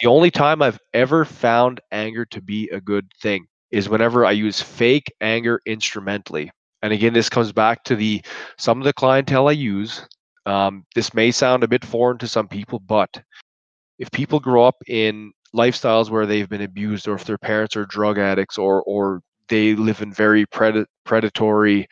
The 0.01 0.07
only 0.07 0.31
time 0.31 0.61
I've 0.61 0.79
ever 0.93 1.25
found 1.25 1.81
anger 1.91 2.25
to 2.25 2.41
be 2.41 2.69
a 2.69 2.81
good 2.81 3.07
thing 3.21 3.47
is 3.71 3.89
whenever 3.89 4.25
I 4.25 4.31
use 4.31 4.61
fake 4.61 5.11
anger 5.21 5.61
instrumentally 5.65 6.51
and 6.81 6.93
again 6.93 7.13
this 7.13 7.29
comes 7.29 7.51
back 7.51 7.83
to 7.83 7.95
the 7.95 8.21
some 8.57 8.79
of 8.79 8.85
the 8.85 8.93
clientele 8.93 9.47
i 9.47 9.51
use 9.51 10.07
um, 10.47 10.83
this 10.95 11.13
may 11.13 11.29
sound 11.29 11.63
a 11.63 11.67
bit 11.67 11.85
foreign 11.85 12.17
to 12.17 12.27
some 12.27 12.47
people 12.47 12.79
but 12.79 13.21
if 14.01 14.11
people 14.11 14.39
grow 14.39 14.65
up 14.65 14.77
in 14.87 15.31
lifestyles 15.55 16.09
where 16.09 16.25
they've 16.25 16.49
been 16.49 16.63
abused 16.63 17.07
or 17.07 17.15
if 17.15 17.25
their 17.25 17.37
parents 17.37 17.75
are 17.77 17.85
drug 17.85 18.17
addicts 18.17 18.57
or 18.57 18.81
or 18.83 19.21
they 19.47 19.75
live 19.75 20.01
in 20.01 20.11
very 20.11 20.45
pred- 20.47 20.85
predatory 21.05 21.87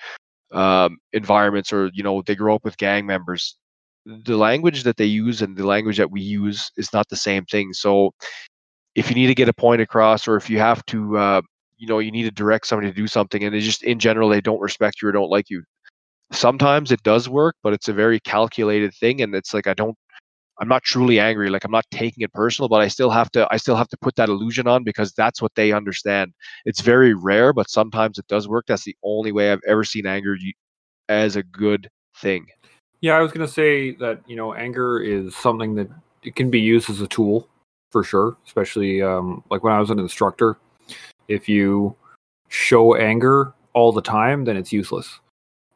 um, 0.52 0.98
environments 1.14 1.72
or 1.72 1.92
you 1.94 2.04
know 2.04 2.22
they 2.26 2.36
grow 2.36 2.56
up 2.56 2.66
with 2.66 2.78
gang 2.78 3.06
members 3.06 3.58
the 4.06 4.38
language 4.38 4.84
that 4.84 4.98
they 4.98 5.06
use 5.06 5.42
and 5.42 5.56
the 5.56 5.66
language 5.66 5.98
that 5.98 6.10
we 6.10 6.22
use 6.22 6.72
is 6.78 6.92
not 6.94 7.08
the 7.10 7.16
same 7.16 7.46
thing. 7.46 7.74
So 7.74 8.12
if 8.96 9.10
you 9.10 9.16
need 9.16 9.28
to 9.28 9.36
get 9.36 9.50
a 9.50 9.54
point 9.54 9.82
across 9.82 10.28
or 10.28 10.36
if 10.36 10.50
you 10.50 10.58
have 10.60 10.84
to 10.88 11.18
uh, 11.18 11.42
you 11.78 11.88
know 11.88 12.00
you 12.00 12.12
need 12.12 12.24
to 12.24 12.32
direct 12.32 12.68
somebody 12.68 12.90
to 12.90 12.96
do 12.96 13.08
something 13.08 13.44
and 13.44 13.54
they 13.54 13.60
just 13.60 13.84
in 13.84 14.00
general 14.00 14.30
they 14.30 14.42
don't 14.42 14.60
respect 14.60 15.02
you 15.02 15.10
or 15.10 15.12
don't 15.12 15.30
like 15.30 15.50
you 15.50 15.64
sometimes 16.32 16.92
it 16.92 17.02
does 17.04 17.30
work 17.30 17.56
but 17.64 17.74
it's 17.74 17.88
a 17.88 17.94
very 17.94 18.20
calculated 18.20 18.94
thing 18.94 19.22
and 19.22 19.34
it's 19.34 19.54
like 19.54 19.66
i 19.66 19.74
don't 19.74 19.98
i'm 20.60 20.68
not 20.68 20.84
truly 20.84 21.20
angry 21.20 21.50
like 21.50 21.64
i'm 21.64 21.72
not 21.72 21.86
taking 21.92 22.24
it 22.24 22.34
personal 22.34 22.70
but 22.70 22.82
i 22.82 22.88
still 22.88 23.10
have 23.10 23.32
to 23.32 23.48
i 23.52 23.58
still 23.58 23.76
have 23.76 23.88
to 23.88 23.98
put 23.98 24.16
that 24.16 24.30
illusion 24.30 24.68
on 24.68 24.84
because 24.84 25.14
that's 25.14 25.42
what 25.42 25.54
they 25.56 25.72
understand. 25.72 26.34
It's 26.66 26.82
very 26.82 27.14
rare 27.14 27.54
but 27.54 27.70
sometimes 27.70 28.18
it 28.18 28.28
does 28.28 28.48
work. 28.48 28.66
That's 28.68 28.84
the 28.84 28.96
only 29.04 29.32
way 29.32 29.52
i've 29.52 29.62
ever 29.68 29.84
seen 29.84 30.06
anger 30.06 30.38
as 31.08 31.36
a 31.36 31.44
good 31.44 31.90
thing. 32.18 32.48
Yeah 33.02 33.16
i 33.16 33.22
was 33.22 33.32
going 33.32 33.46
to 33.46 33.54
say 33.54 33.92
that 33.96 34.22
you 34.28 34.36
know 34.36 34.54
anger 34.54 35.00
is 35.00 35.36
something 35.36 35.76
that 35.76 35.90
it 36.24 36.36
can 36.36 36.50
be 36.50 36.60
used 36.60 36.90
as 36.90 37.02
a 37.02 37.08
tool 37.08 37.48
for 37.92 38.04
sure 38.04 38.38
especially 38.46 39.02
um, 39.02 39.44
like 39.50 39.64
when 39.64 39.74
i 39.74 39.80
was 39.80 39.90
an 39.90 40.00
instructor 40.00 40.58
if 41.30 41.48
you 41.48 41.96
show 42.50 42.96
anger 42.96 43.54
all 43.74 43.92
the 43.94 44.02
time, 44.02 44.44
then 44.44 44.58
it's 44.58 44.74
useless. 44.74 45.20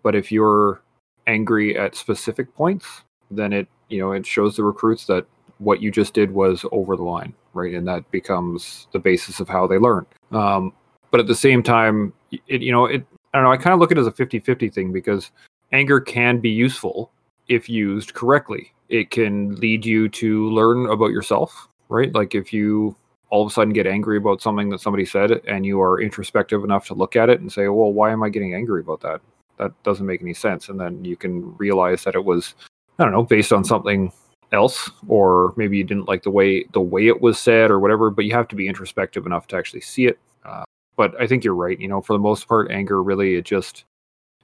But 0.02 0.16
if 0.16 0.32
you're 0.32 0.82
angry 1.28 1.78
at 1.78 1.96
specific 1.96 2.54
points, 2.56 3.04
then 3.32 3.54
it 3.54 3.68
you 3.90 4.00
know 4.00 4.12
it 4.12 4.26
shows 4.26 4.56
the 4.56 4.64
recruits 4.64 5.06
that 5.06 5.26
what 5.60 5.82
you 5.82 5.92
just 5.92 6.14
did 6.14 6.32
was 6.32 6.66
over 6.72 6.96
the 6.96 7.04
line, 7.04 7.34
right? 7.54 7.74
And 7.74 7.88
that 7.88 8.10
becomes 8.12 8.88
the 8.92 9.00
basis 9.00 9.40
of 9.40 9.48
how 9.48 9.68
they 9.68 9.78
learn. 9.78 10.06
Um, 10.32 10.74
but 11.12 11.20
at 11.20 11.28
the 11.28 11.36
same 11.36 11.64
time, 11.64 12.14
it 12.48 12.62
you 12.62 12.72
know 12.72 12.86
it 12.86 13.06
I 13.34 13.38
don't 13.38 13.46
know. 13.46 13.52
I 13.52 13.58
kind 13.58 13.74
of 13.74 13.80
look 13.80 13.92
at 13.92 13.98
it 13.98 14.02
as 14.02 14.08
a 14.08 14.12
50-50 14.12 14.72
thing 14.72 14.92
because 14.92 15.32
anger 15.72 16.00
can 16.00 16.40
be 16.40 16.50
useful 16.50 17.12
if 17.48 17.68
used 17.68 18.14
correctly. 18.14 18.72
It 18.90 19.10
can 19.10 19.56
lead 19.56 19.86
you 19.86 20.08
to 20.10 20.50
learn 20.52 20.88
about 20.90 21.12
yourself, 21.12 21.68
right? 21.90 22.14
Like 22.14 22.36
if 22.36 22.54
you 22.54 22.96
all 23.34 23.42
of 23.42 23.52
a 23.52 23.54
sudden 23.54 23.74
get 23.74 23.88
angry 23.88 24.18
about 24.18 24.44
something 24.44 24.70
that 24.70 24.80
somebody 24.80 25.06
said 25.06 25.32
and 25.48 25.66
you 25.66 25.82
are 25.82 26.00
introspective 26.00 26.64
enough 26.64 26.86
to 26.86 26.94
look 26.94 27.16
at 27.16 27.30
it 27.30 27.40
and 27.42 27.52
say, 27.52 27.68
well, 27.68 27.92
why 27.92 28.12
am 28.12 28.22
I 28.22 28.30
getting 28.30 28.54
angry 28.54 28.82
about 28.82 29.02
that? 29.02 29.22
That 29.58 29.72
doesn't 29.82 30.06
make 30.06 30.22
any 30.22 30.36
sense. 30.36 30.70
And 30.70 30.80
then 30.80 31.04
you 31.04 31.16
can 31.16 31.58
realize 31.58 32.04
that 32.04 32.14
it 32.14 32.24
was, 32.24 32.54
I 33.00 33.04
don't 33.04 33.14
know, 33.14 33.24
based 33.24 33.54
on 33.54 33.64
something 33.64 34.12
else, 34.52 34.92
or 35.08 35.54
maybe 35.58 35.78
you 35.78 35.84
didn't 35.84 36.08
like 36.08 36.24
the 36.24 36.32
way 36.32 36.66
the 36.74 36.82
way 36.82 37.08
it 37.08 37.22
was 37.22 37.40
said 37.40 37.72
or 37.72 37.80
whatever. 37.80 38.10
But 38.10 38.26
you 38.26 38.34
have 38.34 38.48
to 38.50 38.56
be 38.56 38.68
introspective 38.68 39.26
enough 39.26 39.48
to 39.48 39.58
actually 39.58 39.82
see 39.82 40.06
it. 40.06 40.20
Uh, 40.46 40.64
but 40.96 41.20
I 41.20 41.28
think 41.28 41.44
you're 41.44 41.56
right. 41.56 41.80
You 41.80 41.88
know, 41.88 42.02
for 42.02 42.14
the 42.14 42.20
most 42.20 42.48
part, 42.48 42.72
anger 42.72 43.02
really 43.02 43.36
it 43.36 43.46
just 43.46 43.86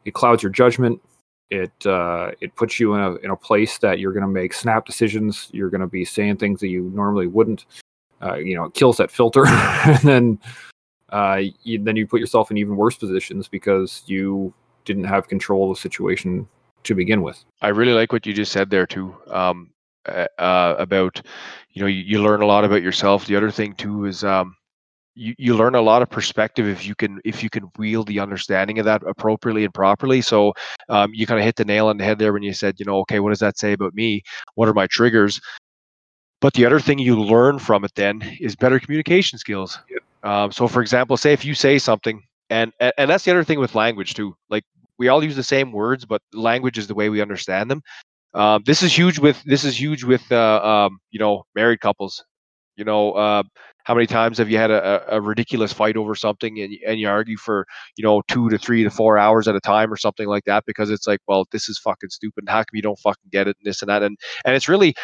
it 0.05 0.13
clouds 0.13 0.43
your 0.43 0.51
judgment. 0.51 1.01
It 1.51 1.85
uh, 1.85 2.31
it 2.41 2.55
puts 2.55 2.79
you 2.79 2.95
in 2.95 3.01
a 3.01 3.15
in 3.15 3.29
a 3.31 3.35
place 3.35 3.77
that 3.79 3.99
you're 3.99 4.13
going 4.13 4.25
to 4.25 4.27
make 4.27 4.53
snap 4.53 4.85
decisions. 4.85 5.49
You're 5.51 5.69
going 5.69 5.81
to 5.81 5.87
be 5.87 6.05
saying 6.05 6.37
things 6.37 6.59
that 6.61 6.67
you 6.69 6.91
normally 6.93 7.27
wouldn't 7.27 7.65
uh, 8.21 8.35
you 8.35 8.55
know, 8.55 8.65
it 8.65 8.73
kills 8.73 8.97
that 8.97 9.11
filter, 9.11 9.45
and 9.47 9.99
then 9.99 10.39
uh, 11.09 11.41
you, 11.63 11.81
then 11.81 11.95
you 11.95 12.05
put 12.05 12.19
yourself 12.19 12.51
in 12.51 12.57
even 12.57 12.75
worse 12.75 12.97
positions 12.97 13.47
because 13.47 14.03
you 14.05 14.53
didn't 14.85 15.05
have 15.05 15.27
control 15.27 15.71
of 15.71 15.77
the 15.77 15.81
situation 15.81 16.47
to 16.83 16.95
begin 16.95 17.21
with. 17.21 17.43
I 17.61 17.69
really 17.69 17.93
like 17.93 18.11
what 18.11 18.25
you 18.25 18.33
just 18.33 18.51
said 18.51 18.69
there 18.69 18.87
too. 18.87 19.15
Um, 19.27 19.71
uh, 20.05 20.75
about 20.77 21.21
you 21.71 21.81
know 21.81 21.87
you, 21.87 22.03
you, 22.03 22.23
learn 22.23 22.41
a 22.41 22.45
lot 22.45 22.63
about 22.63 22.81
yourself. 22.81 23.25
The 23.25 23.35
other 23.35 23.51
thing 23.51 23.73
too 23.75 24.05
is 24.05 24.23
um, 24.23 24.55
you, 25.13 25.35
you 25.37 25.55
learn 25.55 25.75
a 25.75 25.81
lot 25.81 26.01
of 26.01 26.09
perspective 26.09 26.67
if 26.67 26.85
you 26.85 26.95
can 26.95 27.19
if 27.25 27.43
you 27.43 27.49
can 27.49 27.69
wield 27.77 28.07
the 28.07 28.19
understanding 28.19 28.79
of 28.79 28.85
that 28.85 29.03
appropriately 29.03 29.65
and 29.65 29.73
properly. 29.73 30.21
So 30.21 30.53
um, 30.87 31.11
you 31.13 31.27
kind 31.27 31.39
of 31.39 31.45
hit 31.45 31.57
the 31.57 31.65
nail 31.65 31.87
on 31.87 31.97
the 31.97 32.05
head 32.05 32.17
there 32.17 32.33
when 32.33 32.43
you 32.43 32.53
said 32.53 32.79
you 32.79 32.85
know 32.85 32.97
okay 32.99 33.19
what 33.19 33.29
does 33.29 33.39
that 33.39 33.57
say 33.57 33.73
about 33.73 33.93
me? 33.93 34.23
What 34.55 34.69
are 34.69 34.73
my 34.73 34.87
triggers? 34.87 35.39
But 36.41 36.53
the 36.53 36.65
other 36.65 36.79
thing 36.79 36.99
you 36.99 37.19
learn 37.19 37.59
from 37.59 37.83
it 37.83 37.93
then 37.95 38.21
is 38.39 38.55
better 38.55 38.79
communication 38.79 39.37
skills. 39.37 39.77
Yep. 39.89 40.03
Um, 40.23 40.51
so, 40.51 40.67
for 40.67 40.81
example, 40.81 41.17
say 41.17 41.33
if 41.33 41.43
you 41.43 41.53
say 41.53 41.77
something, 41.77 42.23
and, 42.49 42.71
and 42.79 42.93
and 42.97 43.09
that's 43.09 43.25
the 43.25 43.31
other 43.31 43.43
thing 43.43 43.59
with 43.59 43.75
language 43.75 44.13
too. 44.13 44.35
Like 44.49 44.63
we 44.99 45.07
all 45.07 45.23
use 45.23 45.35
the 45.35 45.43
same 45.43 45.71
words, 45.71 46.05
but 46.05 46.21
language 46.33 46.77
is 46.77 46.87
the 46.87 46.93
way 46.93 47.09
we 47.09 47.21
understand 47.21 47.71
them. 47.71 47.81
Um, 48.33 48.61
this 48.65 48.83
is 48.83 48.95
huge 48.95 49.17
with 49.17 49.41
this 49.45 49.63
is 49.63 49.79
huge 49.79 50.03
with 50.03 50.31
uh, 50.31 50.61
um, 50.63 50.99
you 51.09 51.19
know 51.19 51.43
married 51.55 51.79
couples. 51.79 52.23
You 52.75 52.85
know, 52.85 53.13
uh, 53.13 53.43
how 53.83 53.93
many 53.95 54.07
times 54.07 54.37
have 54.37 54.49
you 54.49 54.57
had 54.57 54.71
a, 54.71 55.03
a, 55.15 55.19
ridiculous 55.19 55.73
fight 55.73 55.97
over 55.97 56.15
something 56.15 56.61
and, 56.61 56.73
and 56.87 56.97
you 56.97 57.09
argue 57.09 57.35
for 57.35 57.65
you 57.97 58.03
know 58.03 58.21
two 58.27 58.49
to 58.49 58.57
three 58.57 58.83
to 58.83 58.89
four 58.89 59.17
hours 59.17 59.47
at 59.47 59.55
a 59.55 59.59
time 59.59 59.91
or 59.91 59.97
something 59.97 60.27
like 60.27 60.45
that 60.45 60.63
because 60.65 60.89
it's 60.89 61.07
like, 61.07 61.19
well, 61.27 61.45
this 61.51 61.67
is 61.67 61.79
fucking 61.79 62.09
stupid. 62.09 62.45
How 62.47 62.59
come 62.59 62.65
you 62.73 62.81
don't 62.81 62.99
fucking 62.99 63.29
get 63.31 63.47
it 63.47 63.57
and 63.59 63.69
this 63.69 63.81
and 63.81 63.89
that 63.89 64.03
and 64.03 64.17
and 64.45 64.55
it's 64.55 64.69
really 64.69 64.95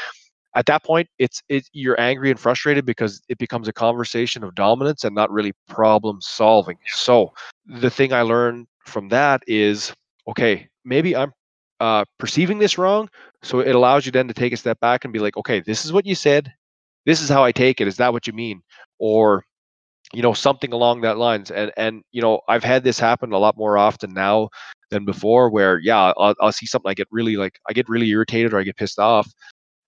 at 0.55 0.65
that 0.65 0.83
point 0.83 1.07
it's 1.19 1.43
it, 1.49 1.67
you're 1.73 1.99
angry 1.99 2.31
and 2.31 2.39
frustrated 2.39 2.85
because 2.85 3.21
it 3.29 3.37
becomes 3.37 3.67
a 3.67 3.73
conversation 3.73 4.43
of 4.43 4.55
dominance 4.55 5.03
and 5.03 5.13
not 5.13 5.29
really 5.31 5.53
problem 5.67 6.17
solving. 6.21 6.77
So 6.87 7.33
the 7.67 7.89
thing 7.89 8.13
i 8.13 8.21
learned 8.21 8.67
from 8.85 9.09
that 9.09 9.41
is 9.47 9.91
okay 10.27 10.67
maybe 10.83 11.15
i'm 11.15 11.33
uh, 11.81 12.05
perceiving 12.19 12.59
this 12.59 12.77
wrong 12.77 13.09
so 13.43 13.59
it 13.59 13.75
allows 13.75 14.05
you 14.05 14.11
then 14.11 14.27
to 14.27 14.33
take 14.33 14.53
a 14.53 14.57
step 14.57 14.79
back 14.79 15.03
and 15.03 15.11
be 15.11 15.19
like 15.19 15.35
okay 15.35 15.59
this 15.59 15.83
is 15.83 15.91
what 15.91 16.05
you 16.05 16.15
said. 16.15 16.53
This 17.05 17.21
is 17.21 17.29
how 17.29 17.43
i 17.43 17.51
take 17.51 17.81
it. 17.81 17.87
Is 17.87 17.97
that 17.97 18.13
what 18.13 18.27
you 18.27 18.33
mean? 18.33 18.61
Or 18.97 19.43
you 20.13 20.21
know 20.21 20.33
something 20.33 20.71
along 20.73 21.01
that 21.01 21.17
lines. 21.17 21.51
And 21.51 21.71
and 21.77 22.03
you 22.11 22.21
know 22.21 22.41
i've 22.47 22.63
had 22.63 22.83
this 22.83 22.99
happen 22.99 23.33
a 23.33 23.37
lot 23.37 23.57
more 23.57 23.77
often 23.77 24.13
now 24.13 24.49
than 24.91 25.05
before 25.05 25.49
where 25.49 25.79
yeah 25.79 26.13
I'll, 26.17 26.35
I'll 26.39 26.51
see 26.51 26.65
something 26.67 26.89
i 26.89 26.93
get 26.93 27.07
really 27.11 27.35
like 27.35 27.59
i 27.69 27.73
get 27.73 27.89
really 27.89 28.09
irritated 28.09 28.53
or 28.53 28.59
i 28.59 28.63
get 28.63 28.77
pissed 28.77 28.99
off 28.99 29.27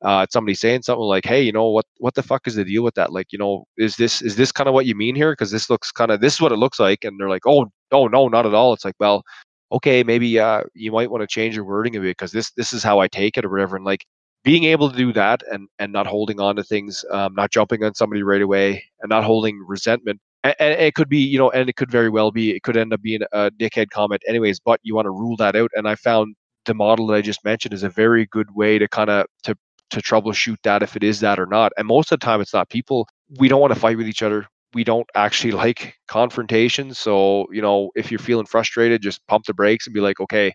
uh, 0.04 0.26
somebody 0.30 0.54
saying 0.56 0.84
something 0.84 1.04
like, 1.04 1.26
"Hey, 1.26 1.42
you 1.42 1.52
know 1.52 1.70
what? 1.70 1.86
What 1.98 2.16
the 2.16 2.24
fuck 2.24 2.48
is 2.48 2.56
the 2.56 2.64
deal 2.66 2.84
with 2.84 2.96
that? 2.96 3.12
Like, 3.14 3.32
you 3.32 3.40
know, 3.40 3.66
is 3.78 3.96
this 3.98 4.22
is 4.22 4.36
this 4.36 4.52
kind 4.52 4.68
of 4.68 4.74
what 4.74 4.86
you 4.86 4.96
mean 4.96 5.16
here? 5.16 5.32
Because 5.32 5.52
this 5.52 5.70
looks 5.70 5.92
kind 5.92 6.12
of 6.12 6.22
this 6.22 6.36
is 6.36 6.42
what 6.42 6.52
it 6.52 6.58
looks 6.58 6.80
like." 6.80 7.04
And 7.04 7.20
they're 7.20 7.30
like, 7.30 7.48
"Oh, 7.48 7.68
oh 7.92 8.08
no, 8.08 8.28
not 8.28 8.46
at 8.46 8.54
all." 8.54 8.74
It's 8.74 8.86
like, 8.86 8.96
well, 9.00 9.24
okay, 9.72 10.04
maybe 10.04 10.40
uh, 10.40 10.64
you 10.74 10.92
might 10.92 11.12
want 11.12 11.22
to 11.22 11.28
change 11.28 11.56
your 11.56 11.66
wording 11.66 11.96
a 11.96 12.00
bit 12.00 12.12
because 12.18 12.32
this 12.32 12.52
this 12.52 12.74
is 12.74 12.84
how 12.84 13.00
I 13.00 13.08
take 13.08 13.38
it 13.38 13.46
or 13.46 13.50
whatever. 13.50 13.76
And 13.76 13.86
like 13.86 14.06
being 14.44 14.64
able 14.66 14.90
to 14.92 14.98
do 14.98 15.14
that 15.14 15.42
and 15.52 15.68
and 15.80 15.92
not 15.94 16.08
holding 16.08 16.40
on 16.40 16.56
to 16.58 16.64
things, 16.64 17.04
um, 17.12 17.34
not 17.36 17.52
jumping 17.52 17.84
on 17.84 17.96
somebody 17.96 18.24
right 18.24 18.42
away, 18.42 18.84
and 19.02 19.10
not 19.10 19.24
holding 19.24 19.60
resentment. 19.68 20.20
And 20.44 20.56
it 20.60 20.94
could 20.96 21.10
be, 21.10 21.18
you 21.18 21.38
know, 21.38 21.50
and 21.52 21.68
it 21.70 21.76
could 21.76 21.92
very 21.92 22.10
well 22.10 22.32
be, 22.32 22.52
it 22.56 22.64
could 22.64 22.78
end 22.78 22.94
up 22.94 23.02
being 23.02 23.22
a 23.34 23.52
dickhead 23.52 23.90
comment, 23.90 24.22
anyways. 24.28 24.60
But 24.62 24.80
you 24.84 24.96
want 24.96 25.06
to 25.08 25.12
rule 25.12 25.36
that 25.38 25.56
out. 25.58 25.72
And 25.76 25.88
I 25.90 25.96
found 25.96 26.36
the 26.66 26.74
model 26.74 27.08
that 27.08 27.16
I 27.16 27.22
just 27.22 27.44
mentioned 27.44 27.74
is 27.74 27.84
a 27.84 27.90
very 27.90 28.28
good 28.28 28.56
way 28.56 28.78
to 28.78 28.88
kind 28.88 29.10
of 29.10 29.26
to 29.44 29.58
to 29.90 30.02
troubleshoot 30.02 30.58
that 30.64 30.84
if 30.84 30.96
it 30.96 31.04
is 31.04 31.20
that 31.22 31.40
or 31.40 31.46
not. 31.46 31.72
And 31.78 31.88
most 31.88 32.12
of 32.12 32.20
the 32.20 32.26
time, 32.26 32.42
it's 32.42 32.54
not. 32.54 32.70
People 32.70 33.08
we 33.38 33.48
don't 33.48 33.62
want 33.62 33.74
to 33.74 33.80
fight 33.80 33.98
with 33.98 34.08
each 34.08 34.24
other. 34.24 34.46
We 34.74 34.84
don't 34.84 35.08
actually 35.16 35.52
like 35.64 35.96
confrontation. 36.08 36.94
So 36.94 37.48
you 37.52 37.62
know, 37.62 37.92
if 37.96 38.12
you're 38.12 38.20
feeling 38.20 38.46
frustrated, 38.46 39.02
just 39.02 39.26
pump 39.28 39.46
the 39.46 39.54
brakes 39.54 39.88
and 39.88 39.94
be 39.94 40.02
like, 40.02 40.20
okay, 40.20 40.54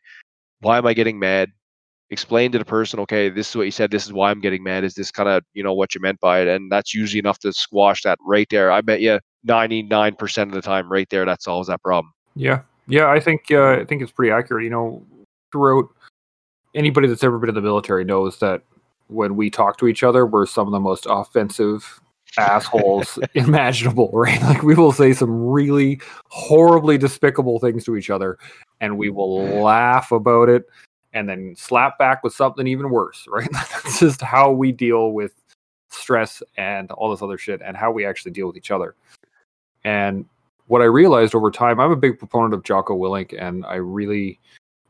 why 0.61 0.79
am 0.79 0.87
I 0.87 0.95
getting 0.95 1.19
mad? 1.19 1.51
Explain 2.11 2.53
to 2.53 2.59
the 2.59 2.65
person, 2.65 3.01
okay, 3.01 3.31
this 3.31 3.49
is 3.49 3.57
what 3.57 3.63
you 3.63 3.71
said. 3.71 3.91
This 3.91 4.05
is 4.05 4.13
why 4.13 4.31
I'm 4.31 4.41
getting 4.41 4.63
mad. 4.63 4.85
Is 4.85 4.95
this 4.95 5.11
kind 5.11 5.29
of 5.29 5.43
you 5.55 5.63
know 5.63 5.73
what 5.73 5.95
you 5.95 6.01
meant 6.01 6.21
by 6.21 6.41
it? 6.41 6.49
And 6.49 6.71
that's 6.71 6.95
usually 6.95 7.19
enough 7.19 7.39
to 7.41 7.53
squash 7.53 8.03
that 8.03 8.19
right 8.27 8.47
there. 8.51 8.71
I 8.71 8.83
bet 8.83 9.01
you 9.01 9.19
99% 9.49 10.43
of 10.43 10.53
the 10.53 10.63
time, 10.63 10.93
right 10.93 11.09
there, 11.11 11.25
that 11.25 11.43
solves 11.43 11.69
that 11.69 11.83
problem. 11.83 12.13
Yeah, 12.35 12.61
yeah, 12.87 13.11
I 13.11 13.19
think 13.19 13.51
uh, 13.51 13.81
I 13.81 13.85
think 13.85 14.03
it's 14.03 14.13
pretty 14.13 14.31
accurate. 14.31 14.65
You 14.65 14.71
know, 14.71 15.03
throughout 15.53 15.87
anybody 16.75 17.09
that's 17.09 17.25
ever 17.25 17.39
been 17.39 17.49
in 17.49 17.55
the 17.55 17.61
military 17.61 18.05
knows 18.05 18.39
that 18.39 18.63
when 19.13 19.37
we 19.37 19.51
talk 19.51 19.79
to 19.79 19.87
each 19.87 20.03
other, 20.03 20.27
we're 20.27 20.47
some 20.47 20.67
of 20.67 20.73
the 20.73 20.81
most 20.81 21.07
offensive 21.09 22.01
assholes 22.39 23.19
imaginable, 23.35 24.11
right? 24.13 24.41
Like 24.53 24.63
we 24.63 24.75
will 24.75 24.93
say 24.93 25.13
some 25.13 25.47
really 25.47 26.01
horribly 26.29 26.99
despicable 26.99 27.59
things 27.59 27.85
to 27.85 27.97
each 27.97 28.11
other 28.11 28.39
and 28.81 28.99
we 28.99 29.11
will 29.11 29.43
laugh 29.63 30.13
about 30.13 30.49
it 30.49 30.65
and 31.13 31.29
then 31.29 31.55
slap 31.57 31.99
back 31.99 32.25
with 32.25 32.35
something 32.35 32.67
even 32.67 32.91
worse, 32.91 33.27
right? 33.33 33.49
That's 33.53 34.01
just 34.01 34.23
how 34.23 34.51
we 34.51 34.73
deal 34.73 35.13
with 35.13 35.33
stress 35.91 36.43
and 36.57 36.91
all 36.93 37.11
this 37.11 37.23
other 37.23 37.39
shit 37.39 37.61
and 37.63 37.77
how 37.77 37.91
we 37.91 38.07
actually 38.07 38.33
deal 38.33 38.47
with 38.47 38.57
each 38.57 38.71
other. 38.71 38.95
And 39.85 40.25
what 40.69 40.81
I 40.81 40.87
realized 40.87 41.35
over 41.35 41.51
time, 41.51 41.81
I'm 41.81 41.91
a 41.91 41.97
big 41.97 42.19
proponent 42.19 42.55
of 42.55 42.63
Jocko 42.63 42.97
Willink 42.97 43.35
and 43.39 43.67
I 43.67 43.75
really 43.75 44.41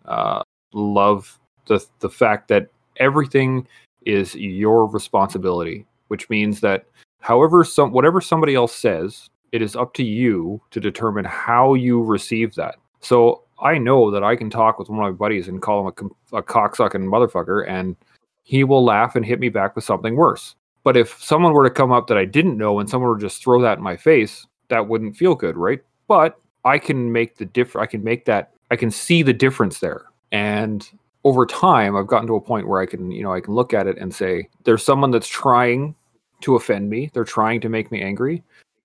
uh, 0.04 0.42
love 0.72 1.38
the 1.66 1.84
the 2.00 2.10
fact 2.10 2.48
that 2.48 2.68
everything 2.96 3.66
is 4.06 4.34
your 4.34 4.86
responsibility, 4.86 5.86
which 6.08 6.28
means 6.30 6.60
that 6.60 6.86
however 7.20 7.64
some 7.64 7.92
whatever 7.92 8.20
somebody 8.20 8.54
else 8.54 8.74
says, 8.74 9.28
it 9.52 9.62
is 9.62 9.76
up 9.76 9.94
to 9.94 10.04
you 10.04 10.60
to 10.70 10.80
determine 10.80 11.24
how 11.24 11.74
you 11.74 12.02
receive 12.02 12.54
that. 12.54 12.76
So 13.00 13.44
I 13.60 13.78
know 13.78 14.10
that 14.10 14.24
I 14.24 14.34
can 14.34 14.50
talk 14.50 14.78
with 14.78 14.88
one 14.88 14.98
of 14.98 15.04
my 15.04 15.16
buddies 15.16 15.48
and 15.48 15.62
call 15.62 15.86
him 15.86 15.94
a, 16.32 16.38
a 16.38 16.42
cocksucking 16.42 17.04
motherfucker, 17.04 17.68
and 17.68 17.96
he 18.42 18.64
will 18.64 18.84
laugh 18.84 19.14
and 19.14 19.24
hit 19.24 19.40
me 19.40 19.48
back 19.48 19.76
with 19.76 19.84
something 19.84 20.16
worse. 20.16 20.56
But 20.84 20.96
if 20.96 21.22
someone 21.22 21.52
were 21.52 21.62
to 21.62 21.74
come 21.74 21.92
up 21.92 22.08
that 22.08 22.18
I 22.18 22.24
didn't 22.24 22.58
know 22.58 22.80
and 22.80 22.90
someone 22.90 23.10
were 23.10 23.18
to 23.18 23.26
just 23.26 23.42
throw 23.42 23.60
that 23.62 23.78
in 23.78 23.84
my 23.84 23.96
face, 23.96 24.46
that 24.68 24.88
wouldn't 24.88 25.16
feel 25.16 25.34
good, 25.34 25.56
right? 25.56 25.80
But 26.08 26.40
I 26.64 26.78
can 26.78 27.12
make 27.12 27.36
the 27.36 27.44
diff. 27.44 27.76
I 27.76 27.86
can 27.86 28.02
make 28.02 28.24
that. 28.24 28.52
I 28.70 28.76
can 28.76 28.90
see 28.90 29.22
the 29.22 29.32
difference 29.32 29.80
there, 29.80 30.06
and 30.32 30.88
over 31.24 31.46
time 31.46 31.96
i've 31.96 32.06
gotten 32.06 32.26
to 32.26 32.36
a 32.36 32.40
point 32.40 32.66
where 32.66 32.80
i 32.80 32.86
can 32.86 33.10
you 33.10 33.22
know 33.22 33.32
i 33.32 33.40
can 33.40 33.54
look 33.54 33.72
at 33.72 33.86
it 33.86 33.96
and 33.98 34.14
say 34.14 34.48
there's 34.64 34.84
someone 34.84 35.10
that's 35.10 35.28
trying 35.28 35.94
to 36.42 36.56
offend 36.56 36.90
me. 36.90 37.10
They're 37.12 37.24
trying 37.24 37.60
to 37.62 37.68
make 37.68 37.90
me 37.90 38.02
angry 38.02 38.42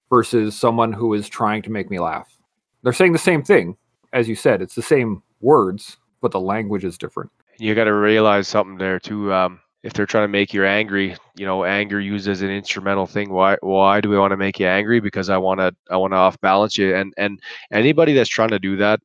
versus 0.10 0.58
someone 0.58 0.94
who 0.94 1.14
is 1.14 1.28
trying 1.28 1.62
to 1.64 1.70
make 1.70 1.92
me 1.92 2.00
laugh. 2.00 2.38
They're 2.84 2.94
saying 2.94 3.12
the 3.12 3.20
same 3.20 3.44
thing. 3.44 3.76
As 4.14 4.30
you 4.30 4.36
said 4.36 4.62
it's 4.62 4.76
the 4.76 4.82
same 4.82 5.22
words 5.42 5.98
but 6.22 6.32
the 6.32 6.40
language 6.40 6.84
is 6.84 6.98
different. 6.98 7.30
You 7.60 7.76
got 7.76 7.84
to 7.84 7.94
realize 7.94 8.48
something 8.48 8.78
there 8.78 9.00
too 9.00 9.32
um, 9.34 9.60
if 9.84 9.94
they're 9.94 10.06
trying 10.06 10.24
to 10.24 10.30
make 10.30 10.54
you 10.54 10.66
angry 10.66 11.16
you 11.36 11.46
know 11.46 11.66
anger 11.66 12.00
used 12.00 12.28
as 12.28 12.42
an 12.42 12.50
instrumental 12.50 13.06
thing. 13.06 13.32
Why 13.32 13.58
why 13.62 14.00
do 14.00 14.10
we 14.10 14.18
want 14.18 14.32
to 14.32 14.38
make 14.38 14.60
you 14.60 14.68
angry? 14.68 15.00
Because 15.00 15.30
i 15.30 15.38
want 15.38 15.60
to 15.60 15.76
i 15.92 15.98
want 15.98 16.14
to 16.14 16.18
off 16.18 16.40
balance 16.40 16.78
you. 16.78 16.96
And 16.96 17.14
and 17.18 17.40
anybody 17.72 18.14
that's 18.14 18.30
trying 18.30 18.50
to 18.50 18.60
do 18.60 18.78
that 18.78 19.02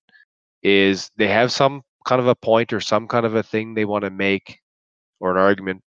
is 0.62 1.10
they 1.16 1.28
have 1.28 1.50
some 1.50 1.82
kind 2.05 2.20
of 2.20 2.28
a 2.28 2.34
point 2.34 2.72
or 2.72 2.80
some 2.80 3.09
kind 3.09 3.26
of 3.26 3.34
a 3.34 3.42
thing 3.42 3.74
they 3.74 3.84
want 3.84 4.05
to 4.05 4.11
make 4.11 4.59
or 5.20 5.32
an 5.32 5.38
argument 5.38 5.82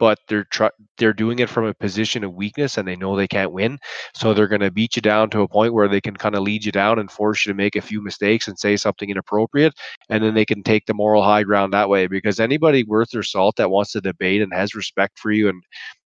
but 0.00 0.18
they're 0.28 0.44
try- 0.44 0.70
they're 0.96 1.12
doing 1.12 1.38
it 1.40 1.50
from 1.50 1.66
a 1.66 1.74
position 1.74 2.24
of 2.24 2.34
weakness 2.34 2.78
and 2.78 2.88
they 2.88 2.96
know 2.96 3.14
they 3.14 3.28
can't 3.28 3.52
win. 3.52 3.78
So 4.14 4.32
they're 4.32 4.48
going 4.48 4.62
to 4.62 4.70
beat 4.70 4.96
you 4.96 5.02
down 5.02 5.28
to 5.30 5.42
a 5.42 5.48
point 5.48 5.74
where 5.74 5.88
they 5.88 6.00
can 6.00 6.16
kind 6.16 6.34
of 6.34 6.42
lead 6.42 6.64
you 6.64 6.72
down 6.72 6.98
and 6.98 7.10
force 7.10 7.44
you 7.44 7.52
to 7.52 7.56
make 7.56 7.76
a 7.76 7.82
few 7.82 8.02
mistakes 8.02 8.48
and 8.48 8.58
say 8.58 8.76
something 8.78 9.10
inappropriate 9.10 9.74
and 10.08 10.24
then 10.24 10.34
they 10.34 10.46
can 10.46 10.62
take 10.62 10.86
the 10.86 10.94
moral 10.94 11.22
high 11.22 11.42
ground 11.42 11.72
that 11.74 11.90
way. 11.90 12.06
Because 12.06 12.40
anybody 12.40 12.82
worth 12.82 13.10
their 13.10 13.22
salt 13.22 13.56
that 13.56 13.70
wants 13.70 13.92
to 13.92 14.00
debate 14.00 14.40
and 14.42 14.52
has 14.54 14.74
respect 14.74 15.18
for 15.18 15.30
you 15.30 15.48
and 15.48 15.62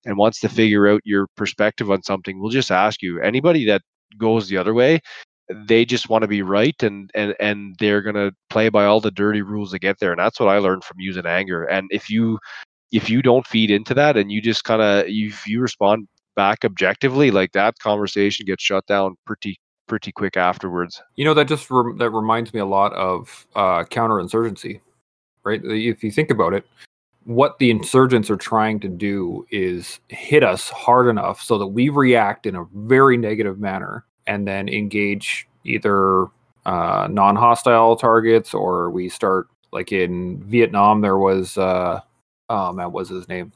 and 0.07 0.17
wants 0.17 0.41
to 0.41 0.49
figure 0.49 0.89
out 0.89 1.01
your 1.05 1.29
perspective 1.37 1.91
on 1.91 2.03
something 2.03 2.41
will 2.41 2.51
just 2.51 2.73
ask 2.73 3.03
you. 3.03 3.21
Anybody 3.21 3.67
that 3.67 3.83
goes 4.19 4.49
the 4.49 4.57
other 4.57 4.75
way 4.75 5.01
they 5.67 5.85
just 5.85 6.09
want 6.09 6.23
to 6.23 6.29
be 6.29 6.43
right 6.43 6.83
and 6.83 7.11
and 7.15 7.35
and 7.41 7.77
they're 7.79 8.03
going 8.03 8.15
to 8.15 8.33
play 8.51 8.69
by 8.69 8.85
all 8.85 9.01
the 9.01 9.11
dirty 9.11 9.43
rules 9.43 9.73
to 9.73 9.79
get 9.79 9.99
there 9.99 10.13
and 10.13 10.19
that's 10.19 10.39
what 10.41 10.49
i 10.49 10.59
learned 10.59 10.85
from 10.85 11.01
using 11.01 11.27
anger 11.27 11.65
and 11.65 11.89
if 11.91 12.11
you 12.11 12.39
if 12.93 13.09
you 13.09 13.23
don't 13.23 13.47
feed 13.47 13.71
into 13.71 13.95
that 13.95 14.17
and 14.17 14.31
you 14.31 14.41
just 14.41 14.65
kind 14.65 14.83
of 14.83 15.05
if 15.07 15.47
you 15.47 15.61
respond 15.61 16.07
back 16.37 16.65
objectively 16.65 17.31
like 17.31 17.53
that 17.53 17.79
conversation 17.79 18.47
gets 18.47 18.63
shut 18.63 18.87
down 18.87 19.17
pretty 19.27 19.59
pretty 19.89 20.13
quick 20.13 20.37
afterwards. 20.37 21.03
You 21.17 21.25
know 21.25 21.35
that 21.35 21.49
just 21.49 21.71
rem- 21.71 21.99
that 21.99 22.11
reminds 22.11 22.55
me 22.55 22.61
a 22.61 22.67
lot 22.67 22.93
of 22.95 23.47
uh 23.55 23.85
counterinsurgency 23.85 24.81
right? 25.45 25.61
If 25.65 26.05
you 26.05 26.11
think 26.13 26.31
about 26.31 26.55
it 26.55 26.65
what 27.25 27.59
the 27.59 27.71
insurgents 27.71 28.31
are 28.31 28.37
trying 28.37 28.81
to 28.81 28.89
do 28.89 29.47
is 29.51 30.01
hit 30.09 30.43
us 30.43 30.71
hard 30.71 31.07
enough 31.07 31.41
so 31.41 31.57
that 31.57 31.69
we 31.69 31.89
react 31.89 32.47
in 32.47 32.57
a 32.57 32.65
very 32.75 33.17
negative 33.17 33.61
manner 33.61 34.05
and 34.27 34.47
then 34.47 34.69
engage 34.69 35.49
either 35.65 36.27
uh, 36.67 37.09
non-hostile 37.11 37.97
targets 37.97 38.55
or 38.55 38.91
we 38.91 39.09
start 39.09 39.49
like 39.73 39.93
in 39.93 40.43
Vietnam 40.45 41.01
there 41.01 41.19
was 41.19 41.59
uh, 41.59 42.01
man 42.49 42.75
what 42.75 42.93
was 42.93 43.09
his 43.09 43.29
name? 43.29 43.53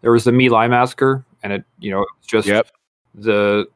There 0.00 0.12
was 0.12 0.24
the 0.24 0.32
My 0.32 0.46
Lai 0.48 0.68
massacre 0.68 1.24
and 1.42 1.52
it 1.52 1.64
you 1.78 1.90
know 1.90 2.06
just 2.26 2.48
yep. 2.48 2.68
the 3.14 3.66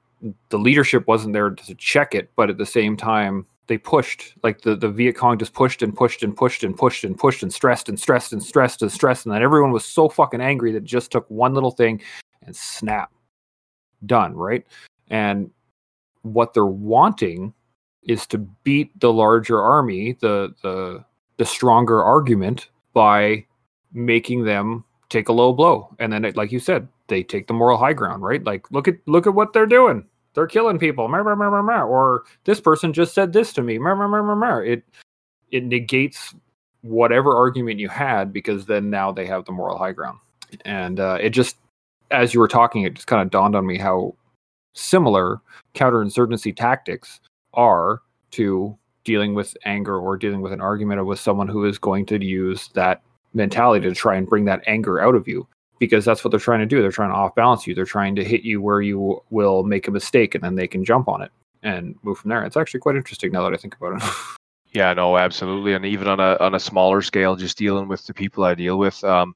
the 0.50 0.58
leadership 0.58 1.06
wasn't 1.06 1.32
there 1.32 1.50
to 1.50 1.74
check 1.76 2.14
it 2.14 2.30
but 2.36 2.50
at 2.50 2.58
the 2.58 2.66
same 2.66 2.96
time 2.96 3.46
they 3.66 3.78
pushed 3.78 4.34
like 4.42 4.62
the 4.62 4.74
the 4.74 4.88
Viet 4.88 5.16
Cong 5.16 5.38
just 5.38 5.52
pushed 5.52 5.82
and 5.82 5.94
pushed 5.94 6.22
and 6.22 6.36
pushed 6.36 6.64
and 6.64 6.76
pushed 6.76 7.04
and 7.04 7.16
pushed 7.16 7.42
and 7.42 7.52
stressed 7.52 7.88
and 7.88 7.98
stressed 7.98 8.32
and 8.32 8.42
stressed 8.42 8.82
and 8.82 8.90
stressed 8.90 9.26
and 9.26 9.34
then 9.34 9.42
everyone 9.42 9.70
was 9.70 9.84
so 9.84 10.08
fucking 10.08 10.40
angry 10.40 10.72
that 10.72 10.78
it 10.78 10.84
just 10.84 11.12
took 11.12 11.28
one 11.30 11.54
little 11.54 11.70
thing 11.70 12.00
and 12.42 12.56
snap. 12.56 13.12
Done 14.06 14.34
right? 14.34 14.66
And 15.08 15.50
what 16.22 16.54
they're 16.54 16.66
wanting 16.66 17.54
is 18.02 18.26
to 18.26 18.38
beat 18.38 18.98
the 19.00 19.12
larger 19.12 19.60
army, 19.60 20.16
the 20.20 20.54
the 20.62 21.04
the 21.36 21.44
stronger 21.44 22.02
argument 22.02 22.68
by 22.92 23.44
making 23.92 24.44
them 24.44 24.84
take 25.08 25.28
a 25.28 25.32
low 25.32 25.52
blow. 25.52 25.94
And 25.98 26.12
then, 26.12 26.24
it, 26.24 26.36
like 26.36 26.52
you 26.52 26.60
said, 26.60 26.88
they 27.08 27.22
take 27.22 27.46
the 27.46 27.54
moral 27.54 27.78
high 27.78 27.92
ground, 27.92 28.22
right? 28.22 28.42
Like, 28.44 28.70
look 28.70 28.88
at 28.88 28.96
look 29.06 29.26
at 29.26 29.34
what 29.34 29.52
they're 29.52 29.66
doing. 29.66 30.04
They're 30.34 30.46
killing 30.46 30.78
people. 30.78 31.08
Or 31.08 32.22
this 32.44 32.60
person 32.60 32.92
just 32.92 33.14
said 33.14 33.32
this 33.32 33.52
to 33.54 33.62
me. 33.62 33.78
It 33.78 34.82
it 35.50 35.64
negates 35.64 36.34
whatever 36.82 37.36
argument 37.36 37.80
you 37.80 37.88
had 37.88 38.32
because 38.32 38.66
then 38.66 38.88
now 38.90 39.12
they 39.12 39.26
have 39.26 39.44
the 39.44 39.52
moral 39.52 39.76
high 39.76 39.92
ground. 39.92 40.18
And 40.64 40.98
uh, 40.98 41.18
it 41.20 41.30
just, 41.30 41.56
as 42.10 42.32
you 42.32 42.40
were 42.40 42.48
talking, 42.48 42.82
it 42.82 42.94
just 42.94 43.06
kind 43.06 43.22
of 43.22 43.30
dawned 43.30 43.54
on 43.54 43.66
me 43.66 43.76
how 43.76 44.14
similar 44.74 45.40
counterinsurgency 45.74 46.54
tactics 46.54 47.20
are 47.54 48.00
to 48.32 48.76
dealing 49.04 49.34
with 49.34 49.56
anger 49.64 49.98
or 49.98 50.16
dealing 50.16 50.40
with 50.40 50.52
an 50.52 50.60
argument 50.60 51.00
or 51.00 51.04
with 51.04 51.18
someone 51.18 51.48
who 51.48 51.64
is 51.64 51.78
going 51.78 52.06
to 52.06 52.24
use 52.24 52.68
that 52.74 53.02
mentality 53.32 53.88
to 53.88 53.94
try 53.94 54.16
and 54.16 54.28
bring 54.28 54.44
that 54.44 54.62
anger 54.66 55.00
out 55.00 55.14
of 55.14 55.26
you 55.26 55.46
because 55.78 56.04
that's 56.04 56.22
what 56.22 56.30
they're 56.30 56.40
trying 56.40 56.60
to 56.60 56.66
do. 56.66 56.82
They're 56.82 56.90
trying 56.90 57.10
to 57.10 57.16
off 57.16 57.34
balance 57.34 57.66
you. 57.66 57.74
They're 57.74 57.84
trying 57.84 58.14
to 58.16 58.24
hit 58.24 58.42
you 58.42 58.60
where 58.60 58.82
you 58.82 59.22
will 59.30 59.62
make 59.62 59.88
a 59.88 59.90
mistake 59.90 60.34
and 60.34 60.44
then 60.44 60.54
they 60.54 60.68
can 60.68 60.84
jump 60.84 61.08
on 61.08 61.22
it 61.22 61.30
and 61.62 61.96
move 62.02 62.18
from 62.18 62.28
there. 62.28 62.44
It's 62.44 62.56
actually 62.56 62.80
quite 62.80 62.96
interesting 62.96 63.32
now 63.32 63.42
that 63.42 63.54
i 63.54 63.56
think 63.56 63.76
about 63.76 64.02
it. 64.02 64.08
Yeah 64.72 64.94
no 64.94 65.16
absolutely. 65.16 65.72
And 65.72 65.84
even 65.84 66.06
on 66.06 66.20
a 66.20 66.36
on 66.38 66.54
a 66.54 66.60
smaller 66.60 67.02
scale 67.02 67.34
just 67.34 67.58
dealing 67.58 67.88
with 67.88 68.06
the 68.06 68.14
people 68.14 68.44
i 68.44 68.54
deal 68.54 68.78
with 68.78 69.02
um 69.02 69.34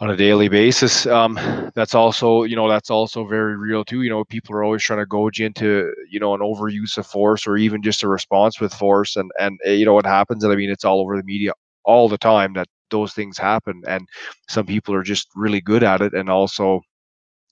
on 0.00 0.10
a 0.10 0.16
daily 0.16 0.48
basis. 0.48 1.06
Um, 1.06 1.34
that's 1.74 1.94
also, 1.94 2.42
you 2.42 2.56
know, 2.56 2.68
that's 2.68 2.90
also 2.90 3.26
very 3.26 3.56
real 3.56 3.84
too. 3.84 4.02
You 4.02 4.10
know, 4.10 4.24
people 4.24 4.54
are 4.54 4.62
always 4.64 4.82
trying 4.82 4.98
to 5.00 5.06
goad 5.06 5.38
you 5.38 5.46
into, 5.46 5.92
you 6.10 6.20
know, 6.20 6.34
an 6.34 6.40
overuse 6.40 6.98
of 6.98 7.06
force 7.06 7.46
or 7.46 7.56
even 7.56 7.82
just 7.82 8.02
a 8.02 8.08
response 8.08 8.60
with 8.60 8.74
force. 8.74 9.16
And 9.16 9.30
and 9.40 9.58
eh, 9.64 9.72
you 9.72 9.84
know 9.86 9.94
what 9.94 10.06
happens. 10.06 10.44
And 10.44 10.52
I 10.52 10.56
mean, 10.56 10.70
it's 10.70 10.84
all 10.84 11.00
over 11.00 11.16
the 11.16 11.22
media 11.24 11.52
all 11.84 12.08
the 12.08 12.18
time 12.18 12.52
that 12.54 12.68
those 12.90 13.12
things 13.14 13.38
happen 13.38 13.82
and 13.88 14.08
some 14.48 14.66
people 14.66 14.94
are 14.94 15.02
just 15.02 15.28
really 15.34 15.60
good 15.60 15.82
at 15.82 16.00
it 16.00 16.12
and 16.14 16.28
also 16.30 16.80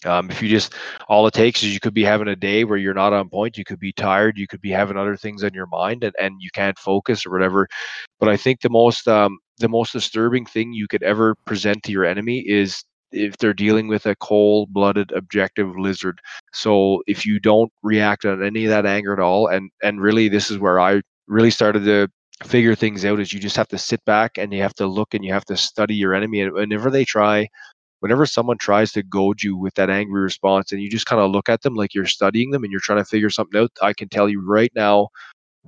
um, 0.06 0.30
if 0.30 0.42
you 0.42 0.48
just 0.48 0.74
all 1.08 1.26
it 1.26 1.34
takes 1.34 1.62
is 1.62 1.72
you 1.72 1.80
could 1.80 1.94
be 1.94 2.04
having 2.04 2.28
a 2.28 2.36
day 2.36 2.64
where 2.64 2.78
you're 2.78 2.94
not 2.94 3.12
on 3.12 3.28
point 3.28 3.58
you 3.58 3.64
could 3.64 3.80
be 3.80 3.92
tired 3.92 4.38
you 4.38 4.46
could 4.46 4.60
be 4.60 4.70
having 4.70 4.96
other 4.96 5.16
things 5.16 5.44
on 5.44 5.52
your 5.54 5.66
mind 5.66 6.04
and, 6.04 6.14
and 6.20 6.34
you 6.40 6.50
can't 6.52 6.78
focus 6.78 7.26
or 7.26 7.30
whatever. 7.30 7.66
But 8.20 8.28
i 8.28 8.36
think 8.36 8.60
the 8.60 8.70
most 8.70 9.08
um, 9.08 9.38
the 9.58 9.68
most 9.68 9.92
disturbing 9.92 10.46
thing 10.46 10.72
you 10.72 10.88
could 10.88 11.02
ever 11.02 11.34
present 11.44 11.82
to 11.84 11.92
your 11.92 12.04
enemy 12.04 12.40
is 12.40 12.84
if 13.12 13.36
they're 13.38 13.54
dealing 13.54 13.86
with 13.86 14.06
a 14.06 14.16
cold-blooded 14.16 15.12
objective 15.12 15.78
lizard. 15.78 16.18
So 16.52 17.02
if 17.06 17.24
you 17.24 17.38
don't 17.38 17.70
react 17.82 18.24
on 18.24 18.44
any 18.44 18.64
of 18.64 18.70
that 18.70 18.86
anger 18.86 19.12
at 19.12 19.20
all 19.20 19.46
and 19.48 19.70
and 19.82 20.00
really 20.00 20.28
this 20.28 20.50
is 20.50 20.58
where 20.58 20.80
i 20.80 21.00
really 21.26 21.50
started 21.50 21.84
to 21.84 22.08
figure 22.42 22.74
things 22.74 23.04
out 23.04 23.20
is 23.20 23.32
you 23.32 23.38
just 23.38 23.56
have 23.56 23.68
to 23.68 23.78
sit 23.78 24.04
back 24.04 24.38
and 24.38 24.52
you 24.52 24.60
have 24.60 24.74
to 24.74 24.86
look 24.86 25.14
and 25.14 25.24
you 25.24 25.32
have 25.32 25.44
to 25.44 25.56
study 25.56 25.94
your 25.94 26.14
enemy 26.14 26.40
and 26.40 26.52
whenever 26.52 26.90
they 26.90 27.04
try 27.04 27.46
whenever 28.04 28.26
someone 28.26 28.58
tries 28.58 28.92
to 28.92 29.02
goad 29.02 29.42
you 29.42 29.56
with 29.56 29.72
that 29.76 29.88
angry 29.88 30.20
response 30.20 30.72
and 30.72 30.82
you 30.82 30.90
just 30.90 31.06
kind 31.06 31.22
of 31.22 31.30
look 31.30 31.48
at 31.48 31.62
them 31.62 31.74
like 31.74 31.94
you're 31.94 32.04
studying 32.04 32.50
them 32.50 32.62
and 32.62 32.70
you're 32.70 32.78
trying 32.78 32.98
to 32.98 33.04
figure 33.06 33.30
something 33.30 33.58
out 33.58 33.70
i 33.80 33.94
can 33.94 34.10
tell 34.10 34.28
you 34.28 34.46
right 34.46 34.70
now 34.76 35.08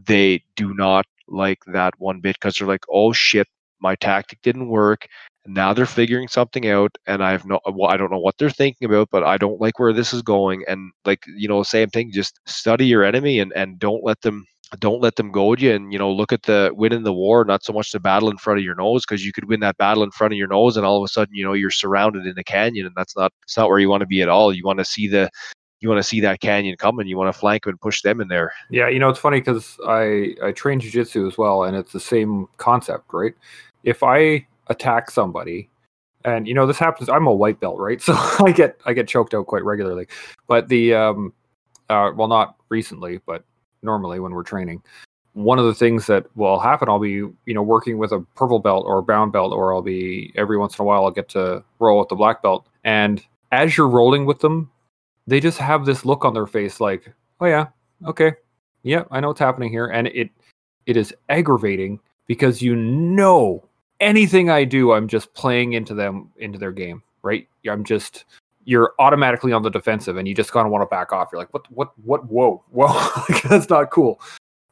they 0.04 0.44
do 0.54 0.74
not 0.74 1.06
like 1.28 1.60
that 1.66 1.94
one 1.96 2.20
bit 2.20 2.36
because 2.36 2.54
they're 2.54 2.68
like 2.68 2.84
oh 2.90 3.10
shit 3.10 3.48
my 3.80 3.94
tactic 3.94 4.38
didn't 4.42 4.68
work 4.68 5.06
now 5.46 5.72
they're 5.72 5.86
figuring 5.86 6.28
something 6.28 6.68
out 6.68 6.94
and 7.06 7.24
i 7.24 7.30
have 7.32 7.46
no 7.46 7.58
uh, 7.66 7.72
well, 7.74 7.90
i 7.90 7.96
don't 7.96 8.10
know 8.10 8.18
what 8.18 8.36
they're 8.36 8.50
thinking 8.50 8.84
about 8.84 9.08
but 9.10 9.24
i 9.24 9.38
don't 9.38 9.58
like 9.58 9.78
where 9.78 9.94
this 9.94 10.12
is 10.12 10.20
going 10.20 10.62
and 10.68 10.92
like 11.06 11.24
you 11.38 11.48
know 11.48 11.62
same 11.62 11.88
thing 11.88 12.12
just 12.12 12.38
study 12.44 12.84
your 12.84 13.02
enemy 13.02 13.38
and 13.38 13.50
and 13.54 13.78
don't 13.78 14.04
let 14.04 14.20
them 14.20 14.44
don't 14.80 15.00
let 15.00 15.16
them 15.16 15.30
goad 15.30 15.60
you 15.60 15.72
and 15.72 15.92
you 15.92 15.98
know 15.98 16.10
look 16.10 16.32
at 16.32 16.42
the 16.42 16.72
win 16.74 16.92
in 16.92 17.04
the 17.04 17.12
war 17.12 17.44
not 17.44 17.64
so 17.64 17.72
much 17.72 17.92
the 17.92 18.00
battle 18.00 18.28
in 18.28 18.36
front 18.36 18.58
of 18.58 18.64
your 18.64 18.74
nose 18.74 19.04
because 19.06 19.24
you 19.24 19.32
could 19.32 19.44
win 19.44 19.60
that 19.60 19.76
battle 19.76 20.02
in 20.02 20.10
front 20.10 20.32
of 20.32 20.38
your 20.38 20.48
nose 20.48 20.76
and 20.76 20.84
all 20.84 20.98
of 20.98 21.04
a 21.04 21.08
sudden 21.08 21.34
you 21.34 21.44
know 21.44 21.52
you're 21.52 21.70
surrounded 21.70 22.26
in 22.26 22.36
a 22.38 22.44
canyon 22.44 22.84
and 22.84 22.94
that's 22.96 23.16
not 23.16 23.32
it's 23.44 23.56
not 23.56 23.68
where 23.68 23.78
you 23.78 23.88
want 23.88 24.00
to 24.00 24.06
be 24.06 24.22
at 24.22 24.28
all. 24.28 24.52
You 24.52 24.64
want 24.64 24.78
to 24.80 24.84
see 24.84 25.06
the 25.06 25.30
you 25.80 25.88
want 25.88 25.98
to 26.00 26.08
see 26.08 26.20
that 26.20 26.40
canyon 26.40 26.76
coming 26.78 27.06
you 27.06 27.16
want 27.16 27.32
to 27.32 27.38
flank 27.38 27.66
and 27.66 27.80
push 27.80 28.02
them 28.02 28.20
in 28.20 28.28
there. 28.28 28.52
Yeah 28.70 28.88
you 28.88 28.98
know 28.98 29.08
it's 29.08 29.20
funny 29.20 29.40
because 29.40 29.78
i 29.86 30.34
i 30.42 30.50
train 30.50 30.80
jiu-jitsu 30.80 31.26
as 31.26 31.38
well 31.38 31.62
and 31.62 31.76
it's 31.76 31.92
the 31.92 32.00
same 32.00 32.48
concept 32.56 33.04
right? 33.12 33.34
If 33.84 34.02
i 34.02 34.46
attack 34.66 35.12
somebody 35.12 35.70
and 36.24 36.48
you 36.48 36.54
know 36.54 36.66
this 36.66 36.78
happens 36.78 37.08
i'm 37.08 37.28
a 37.28 37.32
white 37.32 37.60
belt 37.60 37.78
right? 37.78 38.02
So 38.02 38.14
i 38.44 38.50
get 38.50 38.80
i 38.84 38.92
get 38.92 39.06
choked 39.06 39.32
out 39.32 39.46
quite 39.46 39.64
regularly. 39.64 40.08
But 40.48 40.68
the 40.68 40.94
um 40.94 41.32
uh 41.88 42.10
well 42.16 42.26
not 42.26 42.56
recently 42.68 43.20
but 43.24 43.44
normally 43.86 44.20
when 44.20 44.32
we're 44.32 44.42
training. 44.42 44.82
One 45.32 45.58
of 45.58 45.64
the 45.64 45.74
things 45.74 46.06
that 46.06 46.26
will 46.34 46.58
happen 46.58 46.88
i'll 46.88 46.98
be 46.98 47.10
you 47.10 47.54
know 47.54 47.62
working 47.62 47.98
with 47.98 48.12
a 48.12 48.20
purple 48.36 48.58
belt 48.58 48.84
or 48.86 48.98
a 48.98 49.02
brown 49.02 49.30
belt 49.30 49.52
or 49.52 49.74
i'll 49.74 49.82
be 49.82 50.32
every 50.34 50.56
once 50.56 50.78
in 50.78 50.82
a 50.82 50.86
while 50.86 51.04
i'll 51.04 51.10
get 51.10 51.28
to 51.30 51.62
roll 51.78 51.98
with 51.98 52.08
the 52.08 52.16
black 52.16 52.42
belt. 52.42 52.66
And 52.84 53.22
as 53.52 53.76
you're 53.76 53.88
rolling 53.88 54.26
with 54.26 54.40
them 54.40 54.70
they 55.26 55.40
just 55.40 55.58
have 55.58 55.84
this 55.86 56.04
look 56.04 56.24
on 56.24 56.34
their 56.34 56.46
face 56.46 56.80
like 56.80 57.12
oh 57.40 57.46
yeah 57.46 57.66
okay. 58.06 58.32
Yeah 58.82 59.04
i 59.10 59.20
know 59.20 59.28
what's 59.28 59.40
happening 59.40 59.70
here. 59.70 59.86
And 59.86 60.08
it 60.08 60.30
it 60.86 60.96
is 60.96 61.14
aggravating 61.28 62.00
because 62.26 62.62
you 62.62 62.76
know 62.76 63.62
anything 64.00 64.50
I 64.50 64.64
do, 64.64 64.92
I'm 64.92 65.08
just 65.08 65.32
playing 65.34 65.72
into 65.74 65.94
them 65.94 66.30
into 66.38 66.58
their 66.58 66.72
game, 66.72 67.02
right? 67.22 67.48
I'm 67.68 67.84
just 67.84 68.24
you're 68.66 68.92
automatically 68.98 69.52
on 69.52 69.62
the 69.62 69.70
defensive 69.70 70.16
and 70.16 70.26
you 70.26 70.34
just 70.34 70.52
kind 70.52 70.66
of 70.66 70.72
want 70.72 70.82
to 70.82 70.86
back 70.86 71.12
off. 71.12 71.28
You're 71.32 71.40
like, 71.40 71.54
what, 71.54 71.70
what, 71.70 71.92
what, 72.04 72.26
whoa, 72.26 72.62
whoa, 72.70 73.10
that's 73.48 73.70
not 73.70 73.90
cool. 73.90 74.20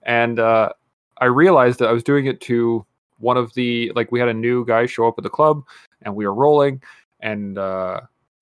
And 0.02 0.38
uh, 0.38 0.70
I 1.18 1.26
realized 1.26 1.78
that 1.78 1.88
I 1.88 1.92
was 1.92 2.02
doing 2.02 2.26
it 2.26 2.40
to 2.42 2.84
one 3.18 3.36
of 3.36 3.54
the, 3.54 3.92
like, 3.94 4.10
we 4.10 4.18
had 4.18 4.28
a 4.28 4.34
new 4.34 4.66
guy 4.66 4.86
show 4.86 5.06
up 5.06 5.14
at 5.16 5.22
the 5.22 5.30
club 5.30 5.62
and 6.02 6.14
we 6.14 6.26
were 6.26 6.34
rolling. 6.34 6.82
And 7.20 7.56
uh, 7.56 8.00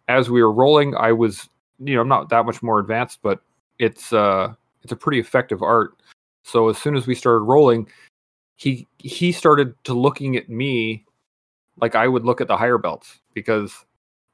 as 0.08 0.30
we 0.30 0.42
were 0.42 0.52
rolling, 0.52 0.96
I 0.96 1.12
was, 1.12 1.48
you 1.78 1.94
know, 1.94 2.00
I'm 2.00 2.08
not 2.08 2.30
that 2.30 2.46
much 2.46 2.62
more 2.62 2.78
advanced, 2.78 3.20
but 3.22 3.40
it's, 3.78 4.10
uh, 4.12 4.54
it's 4.82 4.92
a 4.92 4.96
pretty 4.96 5.20
effective 5.20 5.62
art. 5.62 5.92
So 6.44 6.70
as 6.70 6.78
soon 6.78 6.96
as 6.96 7.06
we 7.06 7.14
started 7.14 7.40
rolling, 7.40 7.88
he 8.56 8.86
he 8.98 9.32
started 9.32 9.74
to 9.84 9.94
looking 9.94 10.36
at 10.36 10.48
me 10.48 11.04
like 11.80 11.94
I 11.94 12.06
would 12.06 12.24
look 12.24 12.40
at 12.40 12.48
the 12.48 12.56
higher 12.56 12.78
belts 12.78 13.20
because 13.34 13.84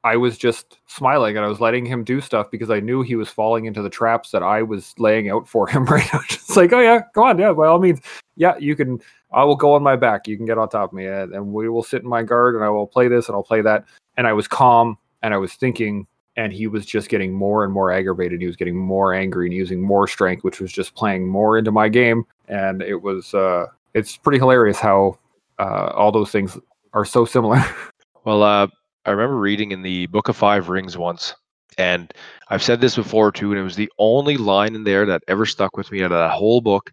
I 0.05 0.17
was 0.17 0.39
just 0.39 0.79
smiling 0.87 1.37
and 1.37 1.45
I 1.45 1.49
was 1.49 1.61
letting 1.61 1.85
him 1.85 2.05
do 2.05 2.21
stuff 2.21 2.51
because 2.51 2.71
I 2.71 2.81
knew 2.81 3.03
he 3.03 3.17
was 3.17 3.29
falling 3.29 3.65
into 3.65 3.83
the 3.83 3.91
traps 3.91 4.31
that 4.31 4.43
I 4.43 4.63
was 4.63 4.95
laying 4.99 5.29
out 5.29 5.49
for 5.49 5.67
him 5.67 5.85
right 5.87 6.09
now. 6.13 6.21
Just 6.29 6.57
like, 6.57 6.73
oh 6.73 6.81
yeah, 6.81 7.03
come 7.15 7.25
on, 7.25 7.39
yeah, 7.39 7.53
by 7.53 7.67
all 7.67 7.79
means, 7.79 8.01
yeah, 8.37 8.57
you 8.59 8.77
can. 8.77 9.01
I 9.31 9.45
will 9.45 9.57
go 9.57 9.75
on 9.75 9.83
my 9.83 9.97
back. 9.97 10.27
You 10.27 10.37
can 10.39 10.47
get 10.47 10.57
on 10.57 10.69
top 10.71 10.91
of 10.91 10.95
me, 10.95 11.07
and, 11.07 11.35
and 11.35 11.53
we 11.53 11.69
will 11.69 11.83
sit 11.83 12.03
in 12.03 12.09
my 12.09 12.23
guard, 12.23 12.55
and 12.55 12.65
I 12.65 12.71
will 12.71 12.87
play 12.87 13.09
this, 13.09 13.29
and 13.29 13.37
I'll 13.37 13.43
play 13.43 13.61
that. 13.61 13.85
And 14.17 14.27
I 14.27 14.33
was 14.33 14.49
calm, 14.49 14.97
and 15.23 15.35
I 15.35 15.37
was 15.37 15.53
thinking, 15.53 16.07
and 16.37 16.53
he 16.53 16.67
was 16.67 16.87
just 16.87 17.11
getting 17.11 17.35
more 17.35 17.65
and 17.65 17.73
more 17.73 17.91
aggravated. 17.91 18.41
He 18.41 18.47
was 18.47 18.57
getting 18.57 18.77
more 18.77 19.13
angry 19.13 19.47
and 19.47 19.55
using 19.55 19.83
more 19.83 20.09
strength, 20.09 20.45
which 20.45 20.61
was 20.61 20.73
just 20.73 20.95
playing 20.95 21.29
more 21.29 21.59
into 21.59 21.73
my 21.73 21.89
game. 21.89 22.25
And 22.47 22.81
it 22.81 23.03
was, 23.03 23.35
uh, 23.35 23.67
it's 23.93 24.17
pretty 24.17 24.39
hilarious 24.39 24.79
how 24.79 25.19
uh, 25.59 25.91
all 25.95 26.13
those 26.13 26.31
things 26.31 26.57
are 26.95 27.05
so 27.05 27.25
similar. 27.25 27.63
well, 28.25 28.45
uh, 28.45 28.69
I 29.09 29.13
remember 29.13 29.39
reading 29.39 29.73
in 29.73 29.81
the 29.81 30.07
Book 30.09 30.29
of 30.29 30.37
Five 30.37 30.69
Rings 30.69 30.99
once, 30.99 31.35
and 31.79 32.13
I've 32.49 32.63
said 32.63 32.83
this 32.83 32.95
before 32.95 33.33
too, 33.33 33.53
and 33.53 33.59
it 33.59 33.63
was 33.63 33.75
the 33.75 33.91
only 33.99 34.37
line 34.37 34.75
in 34.75 34.85
there 34.85 35.07
that 35.07 35.23
ever 35.29 35.47
stuck 35.47 35.79
with 35.79 35.91
me 35.91 36.03
out 36.03 36.13
of 36.13 36.19
that 36.19 36.33
whole 36.33 36.61
book. 36.61 36.93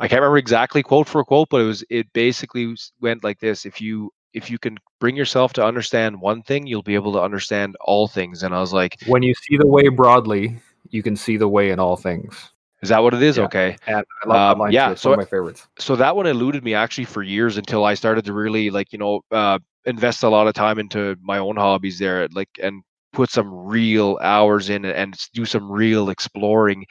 I 0.00 0.08
can't 0.08 0.22
remember 0.22 0.38
exactly 0.38 0.82
quote 0.82 1.06
for 1.06 1.22
quote, 1.22 1.50
but 1.50 1.60
it 1.60 1.64
was 1.64 1.84
it 1.90 2.10
basically 2.14 2.74
went 3.02 3.24
like 3.24 3.40
this: 3.40 3.66
if 3.66 3.78
you 3.78 4.10
if 4.32 4.50
you 4.50 4.58
can 4.58 4.78
bring 5.00 5.16
yourself 5.16 5.52
to 5.52 5.64
understand 5.64 6.18
one 6.18 6.42
thing, 6.42 6.66
you'll 6.66 6.82
be 6.82 6.94
able 6.94 7.12
to 7.12 7.20
understand 7.20 7.76
all 7.82 8.08
things. 8.08 8.42
And 8.42 8.54
I 8.54 8.60
was 8.60 8.72
like, 8.72 8.96
when 9.06 9.22
you 9.22 9.34
see 9.34 9.58
the 9.58 9.66
way 9.66 9.88
broadly, 9.88 10.56
you 10.88 11.02
can 11.02 11.14
see 11.14 11.36
the 11.36 11.46
way 11.46 11.72
in 11.72 11.78
all 11.78 11.98
things. 11.98 12.52
Is 12.80 12.88
that 12.88 13.02
what 13.02 13.12
it 13.12 13.22
is? 13.22 13.36
Yeah. 13.36 13.44
Okay. 13.44 13.76
And 13.86 14.02
I 14.24 14.28
love 14.28 14.60
um, 14.60 14.70
yeah, 14.72 14.94
so 14.94 15.10
one 15.10 15.18
of 15.18 15.26
my 15.26 15.28
favorites. 15.28 15.68
So 15.78 15.94
that 15.96 16.16
one 16.16 16.26
eluded 16.26 16.64
me 16.64 16.72
actually 16.72 17.04
for 17.04 17.22
years 17.22 17.58
until 17.58 17.84
I 17.84 17.92
started 17.92 18.24
to 18.24 18.32
really 18.32 18.70
like, 18.70 18.94
you 18.94 18.98
know, 18.98 19.20
uh, 19.30 19.58
invest 19.86 20.22
a 20.22 20.28
lot 20.28 20.46
of 20.46 20.54
time 20.54 20.78
into 20.78 21.16
my 21.22 21.38
own 21.38 21.56
hobbies 21.56 21.98
there, 21.98 22.28
like 22.32 22.48
and 22.62 22.82
put 23.12 23.30
some 23.30 23.52
real 23.52 24.18
hours 24.22 24.70
in 24.70 24.84
and 24.84 25.16
do 25.34 25.44
some 25.44 25.70
real 25.70 26.10
exploring. 26.10 26.84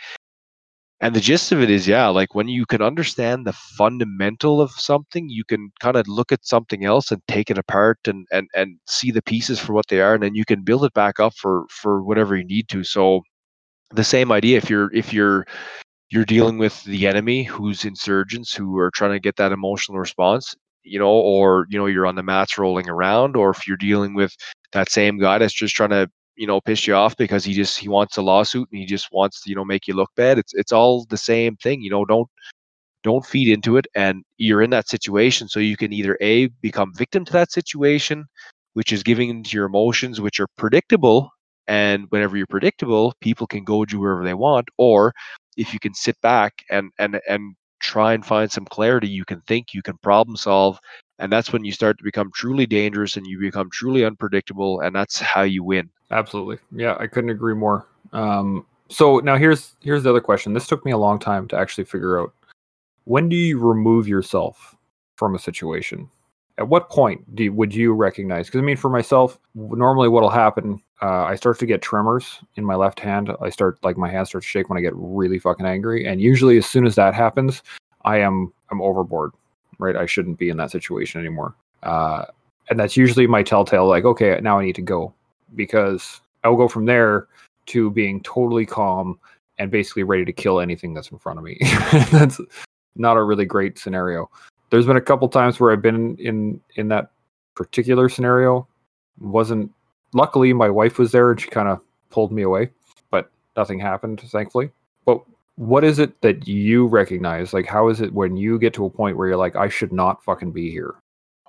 And 1.01 1.13
the 1.13 1.19
gist 1.19 1.51
of 1.51 1.61
it 1.61 1.69
is, 1.69 1.87
yeah, 1.87 2.07
like 2.07 2.33
when 2.33 2.47
you 2.47 2.65
can 2.65 2.81
understand 2.81 3.45
the 3.45 3.53
fundamental 3.53 4.59
of 4.61 4.71
something, 4.71 5.29
you 5.29 5.43
can 5.43 5.71
kind 5.81 5.97
of 5.97 6.07
look 6.07 6.31
at 6.31 6.45
something 6.45 6.83
else 6.85 7.11
and 7.11 7.21
take 7.27 7.51
it 7.51 7.57
apart 7.59 7.99
and 8.07 8.25
and 8.31 8.47
and 8.55 8.79
see 8.87 9.11
the 9.11 9.21
pieces 9.21 9.59
for 9.59 9.73
what 9.73 9.87
they 9.89 9.99
are, 10.01 10.13
and 10.15 10.23
then 10.23 10.33
you 10.35 10.45
can 10.45 10.63
build 10.63 10.85
it 10.85 10.93
back 10.93 11.19
up 11.19 11.33
for 11.35 11.65
for 11.69 12.01
whatever 12.03 12.35
you 12.37 12.45
need 12.45 12.69
to. 12.69 12.83
So 12.83 13.21
the 13.91 14.03
same 14.05 14.31
idea 14.31 14.57
if 14.57 14.69
you're 14.69 14.93
if 14.93 15.13
you're 15.13 15.45
you're 16.11 16.25
dealing 16.25 16.57
with 16.59 16.83
the 16.85 17.07
enemy 17.07 17.43
who's 17.43 17.85
insurgents 17.85 18.53
who 18.55 18.77
are 18.79 18.91
trying 18.91 19.13
to 19.13 19.19
get 19.19 19.37
that 19.37 19.51
emotional 19.53 19.99
response 19.99 20.55
you 20.83 20.99
know 20.99 21.09
or 21.09 21.65
you 21.69 21.77
know 21.77 21.85
you're 21.85 22.05
on 22.05 22.15
the 22.15 22.23
mats 22.23 22.57
rolling 22.57 22.89
around 22.89 23.35
or 23.35 23.49
if 23.51 23.67
you're 23.67 23.77
dealing 23.77 24.13
with 24.13 24.35
that 24.71 24.91
same 24.91 25.17
guy 25.17 25.37
that's 25.37 25.53
just 25.53 25.75
trying 25.75 25.89
to 25.89 26.09
you 26.35 26.47
know 26.47 26.59
piss 26.61 26.87
you 26.87 26.93
off 26.93 27.15
because 27.17 27.43
he 27.43 27.53
just 27.53 27.77
he 27.77 27.87
wants 27.87 28.17
a 28.17 28.21
lawsuit 28.21 28.67
and 28.71 28.79
he 28.79 28.85
just 28.85 29.07
wants 29.11 29.41
to 29.41 29.49
you 29.49 29.55
know 29.55 29.65
make 29.65 29.87
you 29.87 29.93
look 29.93 30.09
bad 30.15 30.37
it's 30.37 30.53
it's 30.53 30.71
all 30.71 31.05
the 31.05 31.17
same 31.17 31.55
thing 31.57 31.81
you 31.81 31.89
know 31.89 32.05
don't 32.05 32.27
don't 33.03 33.25
feed 33.25 33.49
into 33.49 33.77
it 33.77 33.85
and 33.95 34.23
you're 34.37 34.61
in 34.61 34.69
that 34.69 34.89
situation 34.89 35.47
so 35.47 35.59
you 35.59 35.77
can 35.77 35.93
either 35.93 36.17
a 36.21 36.47
become 36.61 36.93
victim 36.95 37.25
to 37.25 37.33
that 37.33 37.51
situation 37.51 38.25
which 38.73 38.91
is 38.91 39.03
giving 39.03 39.29
into 39.29 39.55
your 39.55 39.65
emotions 39.65 40.21
which 40.21 40.39
are 40.39 40.47
predictable 40.57 41.29
and 41.67 42.05
whenever 42.09 42.35
you're 42.37 42.47
predictable 42.47 43.13
people 43.21 43.45
can 43.45 43.63
goad 43.63 43.91
you 43.91 43.99
wherever 43.99 44.23
they 44.23 44.33
want 44.33 44.67
or 44.77 45.13
if 45.57 45.73
you 45.73 45.79
can 45.79 45.93
sit 45.93 46.19
back 46.21 46.53
and 46.69 46.91
and 46.97 47.19
and 47.27 47.55
try 47.83 48.13
and 48.13 48.25
find 48.25 48.51
some 48.51 48.65
clarity 48.65 49.07
you 49.07 49.25
can 49.25 49.41
think 49.41 49.73
you 49.73 49.81
can 49.81 49.97
problem 49.97 50.37
solve 50.37 50.79
and 51.19 51.31
that's 51.31 51.53
when 51.53 51.63
you 51.63 51.71
start 51.71 51.97
to 51.97 52.03
become 52.03 52.31
truly 52.33 52.65
dangerous 52.65 53.17
and 53.17 53.27
you 53.27 53.39
become 53.39 53.69
truly 53.71 54.03
unpredictable 54.03 54.79
and 54.79 54.95
that's 54.95 55.19
how 55.19 55.41
you 55.41 55.63
win. 55.63 55.89
Absolutely. 56.09 56.57
Yeah 56.71 56.95
i 56.99 57.07
couldn't 57.07 57.29
agree 57.29 57.53
more. 57.53 57.87
Um, 58.13 58.65
so 58.89 59.19
now 59.19 59.37
here's 59.37 59.73
here's 59.81 60.03
the 60.03 60.09
other 60.09 60.21
question. 60.21 60.53
This 60.53 60.67
took 60.67 60.85
me 60.85 60.91
a 60.91 60.97
long 60.97 61.19
time 61.19 61.47
to 61.49 61.57
actually 61.57 61.85
figure 61.85 62.19
out. 62.19 62.33
When 63.05 63.27
do 63.27 63.35
you 63.35 63.59
remove 63.59 64.07
yourself 64.07 64.75
from 65.17 65.35
a 65.35 65.39
situation 65.39 66.09
at 66.57 66.67
what 66.67 66.89
point 66.89 67.35
do 67.35 67.45
you, 67.45 67.53
would 67.53 67.73
you 67.73 67.93
recognize? 67.93 68.47
Because 68.47 68.59
i 68.59 68.61
mean 68.61 68.77
for 68.77 68.89
myself 68.89 69.39
normally 69.55 70.09
what'll 70.09 70.29
happen 70.29 70.81
uh, 71.01 71.23
i 71.23 71.35
start 71.35 71.59
to 71.59 71.65
get 71.65 71.81
tremors 71.81 72.39
in 72.55 72.63
my 72.63 72.75
left 72.75 72.99
hand. 72.99 73.31
I 73.41 73.49
start 73.49 73.77
like 73.83 73.97
my 73.97 74.09
hand 74.09 74.27
starts 74.27 74.45
to 74.47 74.51
shake 74.51 74.69
when 74.69 74.77
i 74.77 74.81
get 74.81 74.93
really 74.95 75.39
fucking 75.39 75.65
angry. 75.65 76.05
And 76.05 76.21
usually 76.21 76.57
as 76.57 76.65
soon 76.65 76.85
as 76.85 76.95
that 76.95 77.13
happens 77.13 77.63
i 78.05 78.17
am 78.17 78.53
i'm 78.71 78.81
overboard 78.81 79.31
right? 79.79 79.95
I 79.95 80.05
shouldn't 80.05 80.37
be 80.37 80.49
in 80.49 80.57
that 80.57 80.69
situation 80.71 81.19
anymore. 81.19 81.55
Uh, 81.81 82.25
and 82.69 82.79
that's 82.79 82.95
usually 82.95 83.27
my 83.27 83.43
telltale 83.43 83.87
like 83.87 84.05
okay 84.05 84.39
now 84.41 84.59
i 84.59 84.65
need 84.65 84.75
to 84.75 84.81
go. 84.81 85.13
Because 85.55 86.21
i'll 86.43 86.55
go 86.55 86.67
from 86.67 86.85
there 86.85 87.27
to 87.67 87.89
being 87.91 88.21
totally 88.21 88.65
calm 88.65 89.19
and 89.57 89.71
basically 89.71 90.03
ready 90.03 90.25
to 90.25 90.33
kill 90.33 90.59
anything 90.59 90.93
that's 90.93 91.11
in 91.11 91.17
front 91.17 91.37
of 91.37 91.45
me. 91.45 91.57
That's 92.11 92.41
not 92.95 93.17
a 93.17 93.23
really 93.23 93.45
great 93.45 93.77
scenario 93.77 94.29
there's 94.73 94.87
been 94.87 94.97
a 94.97 95.01
couple 95.01 95.29
times 95.29 95.59
where 95.59 95.71
I've 95.71 95.83
been 95.83 96.17
in 96.17 96.59
in 96.77 96.87
that 96.87 97.11
particular 97.53 98.09
scenario 98.09 98.67
wasn't. 99.19 99.71
Luckily, 100.15 100.51
my 100.51 100.67
wife 100.67 100.97
was 100.97 101.11
there 101.11 101.29
and 101.29 101.39
she 101.39 101.47
kind 101.47 101.67
of 101.67 101.79
pulled 102.09 102.31
me 102.31 102.41
away, 102.41 102.71
but 103.11 103.29
nothing 103.55 103.77
happened, 103.77 104.19
thankfully. 104.21 104.71
But 105.05 105.21
what 105.57 105.83
is 105.83 105.99
it 105.99 106.19
that 106.21 106.47
you 106.47 106.87
recognize? 106.87 107.53
Like, 107.53 107.67
how 107.67 107.89
is 107.89 108.01
it 108.01 108.13
when 108.13 108.35
you 108.35 108.57
get 108.57 108.73
to 108.73 108.85
a 108.85 108.89
point 108.89 109.15
where 109.15 109.27
you're 109.27 109.37
like, 109.37 109.55
I 109.55 109.69
should 109.69 109.93
not 109.93 110.23
fucking 110.23 110.53
be 110.53 110.71
here? 110.71 110.95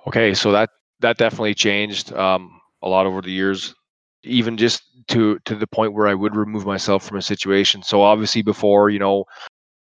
Okay, 0.05 0.35
so 0.35 0.51
that 0.51 0.69
that 0.99 1.17
definitely 1.17 1.55
changed 1.55 2.13
um, 2.13 2.61
a 2.83 2.87
lot 2.87 3.07
over 3.07 3.23
the 3.23 3.31
years, 3.31 3.73
even 4.21 4.55
just 4.55 4.83
to 5.07 5.39
to 5.45 5.55
the 5.55 5.65
point 5.65 5.93
where 5.93 6.07
I 6.07 6.13
would 6.13 6.35
remove 6.35 6.67
myself 6.67 7.07
from 7.07 7.17
a 7.17 7.23
situation. 7.23 7.81
So 7.81 8.03
obviously, 8.03 8.43
before 8.43 8.91
you 8.91 8.99
know, 8.99 9.25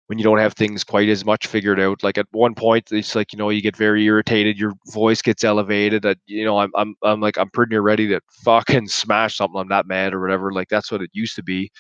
when 0.09 0.19
you 0.19 0.25
don't 0.25 0.39
have 0.39 0.55
things 0.55 0.85
quite 0.85 1.11
as 1.11 1.25
much 1.27 1.47
figured 1.47 1.79
out, 1.79 2.03
like 2.03 2.17
at 2.17 2.27
one 2.33 2.55
point, 2.55 2.91
it's 2.93 3.15
like 3.15 3.33
you 3.33 3.39
know 3.39 3.51
you 3.51 3.61
get 3.61 3.77
very 3.77 4.05
irritated, 4.05 4.59
your 4.59 4.73
voice 4.87 5.21
gets 5.21 5.45
elevated. 5.45 6.03
That 6.03 6.17
you 6.27 6.45
know, 6.45 6.59
I'm 6.59 6.71
I'm 6.75 6.95
I'm 7.03 7.21
like 7.21 7.37
I'm 7.37 7.51
pretty 7.51 7.71
near 7.71 7.83
ready 7.83 8.09
to 8.09 8.21
fucking 8.43 8.89
smash 8.89 9.37
something. 9.37 9.61
I'm 9.61 9.69
that 9.69 9.87
mad 9.87 10.15
or 10.15 10.21
whatever. 10.21 10.51
Like 10.51 10.69
that's 10.69 10.91
what 10.91 11.03
it 11.03 11.11
used 11.13 11.37
to 11.37 11.43
be. 11.43 11.71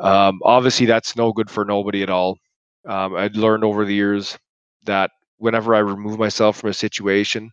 Um, 0.00 0.40
obviously, 0.44 0.84
that's 0.84 1.16
no 1.16 1.32
good 1.32 1.50
for 1.50 1.64
nobody 1.64 2.02
at 2.02 2.10
all. 2.10 2.38
Um, 2.86 3.16
I'd 3.16 3.36
learned 3.36 3.64
over 3.64 3.86
the 3.86 3.94
years 3.94 4.38
that 4.84 5.10
whenever 5.38 5.74
I 5.74 5.78
remove 5.78 6.18
myself 6.18 6.58
from 6.58 6.70
a 6.70 6.74
situation, 6.74 7.50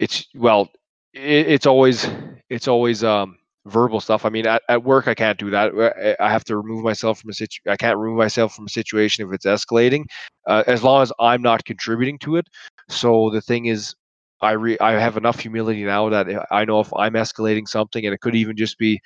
it's 0.00 0.26
well, 0.34 0.68
it, 1.12 1.46
it's 1.48 1.66
always 1.66 2.08
it's 2.50 2.66
always 2.66 3.04
um, 3.04 3.38
verbal 3.66 4.00
stuff. 4.00 4.24
I 4.24 4.28
mean, 4.28 4.46
at, 4.46 4.62
at 4.68 4.84
work 4.84 5.08
I 5.08 5.14
can't 5.14 5.38
do 5.38 5.50
that. 5.50 6.16
I 6.20 6.30
have 6.30 6.44
to 6.44 6.56
remove 6.56 6.84
myself 6.84 7.20
from 7.20 7.30
a 7.30 7.32
situ. 7.32 7.60
I 7.68 7.76
can't 7.76 7.98
remove 7.98 8.18
myself 8.18 8.54
from 8.54 8.66
a 8.66 8.70
situation 8.70 9.26
if 9.26 9.32
it's 9.32 9.46
escalating, 9.46 10.04
uh, 10.46 10.64
as 10.66 10.82
long 10.82 11.02
as 11.02 11.12
I'm 11.20 11.42
not 11.42 11.64
contributing 11.64 12.18
to 12.20 12.36
it. 12.36 12.46
So 12.88 13.30
the 13.30 13.40
thing 13.40 13.66
is, 13.66 13.94
I 14.42 14.52
re- 14.52 14.78
I 14.80 14.92
have 14.92 15.16
enough 15.16 15.40
humility 15.40 15.84
now 15.84 16.10
that 16.10 16.26
I 16.50 16.64
know 16.64 16.80
if 16.80 16.92
I'm 16.94 17.14
escalating 17.14 17.66
something, 17.66 18.04
and 18.04 18.14
it 18.14 18.20
could 18.20 18.34
even 18.34 18.56
just 18.56 18.78
be 18.78 19.00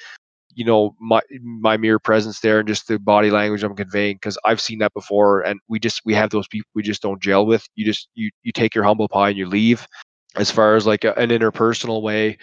you 0.54 0.64
know 0.64 0.94
my 1.00 1.20
my 1.40 1.76
mere 1.76 1.98
presence 1.98 2.40
there 2.40 2.58
and 2.58 2.68
just 2.68 2.88
the 2.88 2.98
body 2.98 3.30
language 3.30 3.62
I'm 3.62 3.76
conveying 3.76 4.16
because 4.16 4.38
I've 4.44 4.60
seen 4.60 4.78
that 4.80 4.92
before 4.94 5.42
and 5.42 5.60
we 5.68 5.78
just 5.78 6.02
we 6.04 6.14
have 6.14 6.30
those 6.30 6.48
people 6.48 6.68
we 6.74 6.82
just 6.82 7.02
don't 7.02 7.22
gel 7.22 7.46
with 7.46 7.66
you 7.76 7.84
just 7.84 8.08
you 8.14 8.30
you 8.42 8.52
take 8.52 8.74
your 8.74 8.84
humble 8.84 9.08
pie 9.08 9.28
and 9.28 9.38
you 9.38 9.46
leave 9.46 9.86
as 10.36 10.50
far 10.50 10.74
as 10.74 10.86
like 10.86 11.04
a, 11.04 11.14
an 11.18 11.30
interpersonal 11.30 12.02
way 12.02 12.38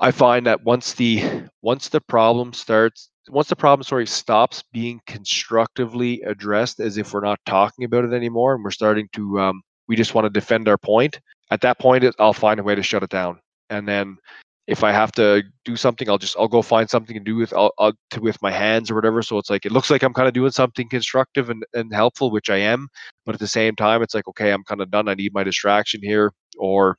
I 0.00 0.10
find 0.10 0.46
that 0.46 0.64
once 0.64 0.94
the 0.94 1.44
once 1.62 1.88
the 1.88 2.00
problem 2.00 2.52
starts 2.52 3.10
once 3.28 3.48
the 3.48 3.56
problem 3.56 3.82
story 3.82 4.06
stops 4.06 4.62
being 4.72 5.00
constructively 5.06 6.22
addressed 6.22 6.80
as 6.80 6.96
if 6.96 7.12
we're 7.12 7.20
not 7.20 7.40
talking 7.46 7.84
about 7.84 8.04
it 8.04 8.12
anymore 8.12 8.54
and 8.54 8.62
we're 8.62 8.70
starting 8.70 9.08
to 9.14 9.40
um, 9.40 9.62
we 9.88 9.96
just 9.96 10.14
want 10.14 10.24
to 10.24 10.30
defend 10.30 10.68
our 10.68 10.78
point 10.78 11.20
at 11.50 11.60
that 11.62 11.78
point 11.78 12.04
I'll 12.18 12.32
find 12.32 12.60
a 12.60 12.62
way 12.62 12.74
to 12.74 12.82
shut 12.82 13.02
it 13.02 13.10
down 13.10 13.40
and 13.70 13.88
then 13.88 14.18
if 14.66 14.82
I 14.82 14.90
have 14.90 15.12
to 15.12 15.44
do 15.64 15.76
something, 15.76 16.08
I'll 16.08 16.18
just 16.18 16.36
I'll 16.36 16.48
go 16.48 16.60
find 16.60 16.90
something 16.90 17.14
to 17.14 17.22
do 17.22 17.36
with 17.36 17.52
I'll, 17.52 17.72
I'll 17.78 17.92
to, 18.10 18.20
with 18.20 18.40
my 18.42 18.50
hands 18.50 18.90
or 18.90 18.96
whatever. 18.96 19.22
So 19.22 19.38
it's 19.38 19.50
like 19.50 19.64
it 19.64 19.72
looks 19.72 19.90
like 19.90 20.02
I'm 20.02 20.12
kind 20.12 20.26
of 20.26 20.34
doing 20.34 20.50
something 20.50 20.88
constructive 20.88 21.50
and, 21.50 21.64
and 21.72 21.94
helpful, 21.94 22.30
which 22.30 22.50
I 22.50 22.56
am. 22.56 22.88
But 23.24 23.36
at 23.36 23.38
the 23.38 23.46
same 23.46 23.76
time, 23.76 24.02
it's 24.02 24.14
like 24.14 24.26
okay, 24.28 24.50
I'm 24.50 24.64
kind 24.64 24.80
of 24.80 24.90
done. 24.90 25.08
I 25.08 25.14
need 25.14 25.32
my 25.32 25.44
distraction 25.44 26.00
here, 26.02 26.32
or 26.58 26.98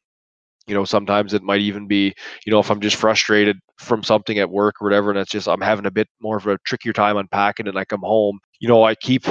you 0.67 0.73
know, 0.73 0.85
sometimes 0.85 1.33
it 1.33 1.43
might 1.43 1.61
even 1.61 1.87
be 1.87 2.13
you 2.45 2.51
know 2.51 2.59
if 2.59 2.69
I'm 2.69 2.81
just 2.81 2.97
frustrated 2.97 3.57
from 3.77 4.03
something 4.03 4.37
at 4.39 4.49
work 4.49 4.75
or 4.81 4.85
whatever, 4.85 5.09
and 5.09 5.19
it's 5.19 5.31
just 5.31 5.47
I'm 5.47 5.61
having 5.61 5.85
a 5.85 5.91
bit 5.91 6.07
more 6.21 6.37
of 6.37 6.47
a 6.47 6.57
trickier 6.65 6.93
time 6.93 7.17
unpacking, 7.17 7.67
and 7.67 7.77
I 7.77 7.85
come 7.85 8.01
home. 8.01 8.39
You 8.59 8.67
know, 8.67 8.83
I 8.83 8.95
keep 8.95 9.25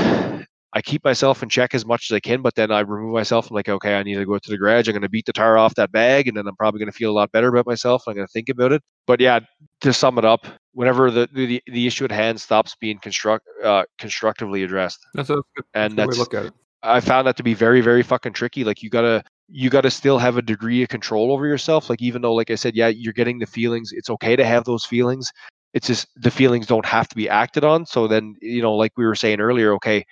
I 0.77 0.83
keep 0.83 1.03
myself 1.05 1.43
in 1.43 1.49
check 1.49 1.75
as 1.75 1.87
much 1.87 2.11
as 2.11 2.15
I 2.15 2.21
can, 2.21 2.43
but 2.43 2.55
then 2.55 2.71
I 2.71 2.81
remove 2.81 3.15
myself. 3.15 3.51
I'm 3.51 3.55
like, 3.55 3.69
okay, 3.69 3.99
I 3.99 4.03
need 4.03 4.17
to 4.17 4.27
go 4.27 4.39
to 4.39 4.51
the 4.51 4.59
garage. 4.59 4.89
I'm 4.89 4.93
going 4.93 5.01
to 5.01 5.09
beat 5.09 5.25
the 5.25 5.33
tire 5.33 5.57
off 5.57 5.75
that 5.77 5.91
bag, 5.91 6.29
and 6.29 6.37
then 6.37 6.47
I'm 6.47 6.55
probably 6.57 6.81
going 6.81 6.93
to 6.93 6.97
feel 6.97 7.11
a 7.11 7.15
lot 7.17 7.33
better 7.33 7.49
about 7.49 7.67
myself. 7.67 8.03
I'm 8.07 8.15
going 8.15 8.27
to 8.27 8.33
think 8.33 8.51
about 8.51 8.73
it. 8.73 8.83
But 9.07 9.19
yeah, 9.19 9.41
to 9.81 9.93
sum 9.95 10.19
it 10.19 10.27
up, 10.27 10.47
whenever 10.73 11.11
the 11.11 11.31
the, 11.33 11.63
the 11.67 11.87
issue 11.87 12.05
at 12.05 12.13
hand 12.13 12.39
stops 12.41 12.77
being 12.79 12.99
construct 12.99 13.47
uh, 13.65 13.85
constructively 13.99 14.65
addressed, 14.65 14.99
that's 15.15 15.31
a 15.31 15.37
good, 15.37 15.65
and 15.73 15.97
that's 15.97 16.09
that's 16.09 16.19
look 16.19 16.35
at 16.35 16.47
it. 16.47 16.55
I 16.83 17.01
found 17.01 17.27
that 17.27 17.39
to 17.39 17.43
be 17.43 17.55
very 17.55 17.81
very 17.81 18.03
fucking 18.03 18.35
tricky. 18.35 18.63
Like 18.63 18.83
you 18.83 18.91
gotta 18.91 19.25
you 19.49 19.71
gotta 19.71 19.91
still 19.91 20.19
have 20.19 20.37
a 20.37 20.43
degree 20.43 20.83
of 20.83 20.89
control 20.89 21.33
over 21.33 21.47
yourself. 21.47 21.89
Like 21.89 22.03
even 22.03 22.23
though, 22.23 22.35
like 22.35 22.51
I 22.51 22.57
said, 22.57 22.75
yeah, 22.75 22.89
you're 22.89 23.13
getting 23.13 23.39
the 23.39 23.47
feelings. 23.47 23.93
It's 23.93 24.11
okay 24.11 24.37
to 24.37 24.45
have 24.45 24.65
those 24.65 24.85
feelings. 24.85 25.33
It's 25.75 25.87
just 25.87 26.09
the 26.17 26.31
feelings 26.31 26.67
don't 26.67 26.87
have 26.87 27.09
to 27.09 27.17
be 27.17 27.29
acted 27.29 27.65
on. 27.65 27.87
So 27.87 28.09
then, 28.09 28.35
you 28.41 28.63
know, 28.63 28.75
like 28.75 28.93
we 28.97 29.05
were 29.05 29.15
saying 29.15 29.41
earlier, 29.41 29.73
okay, 29.75 30.05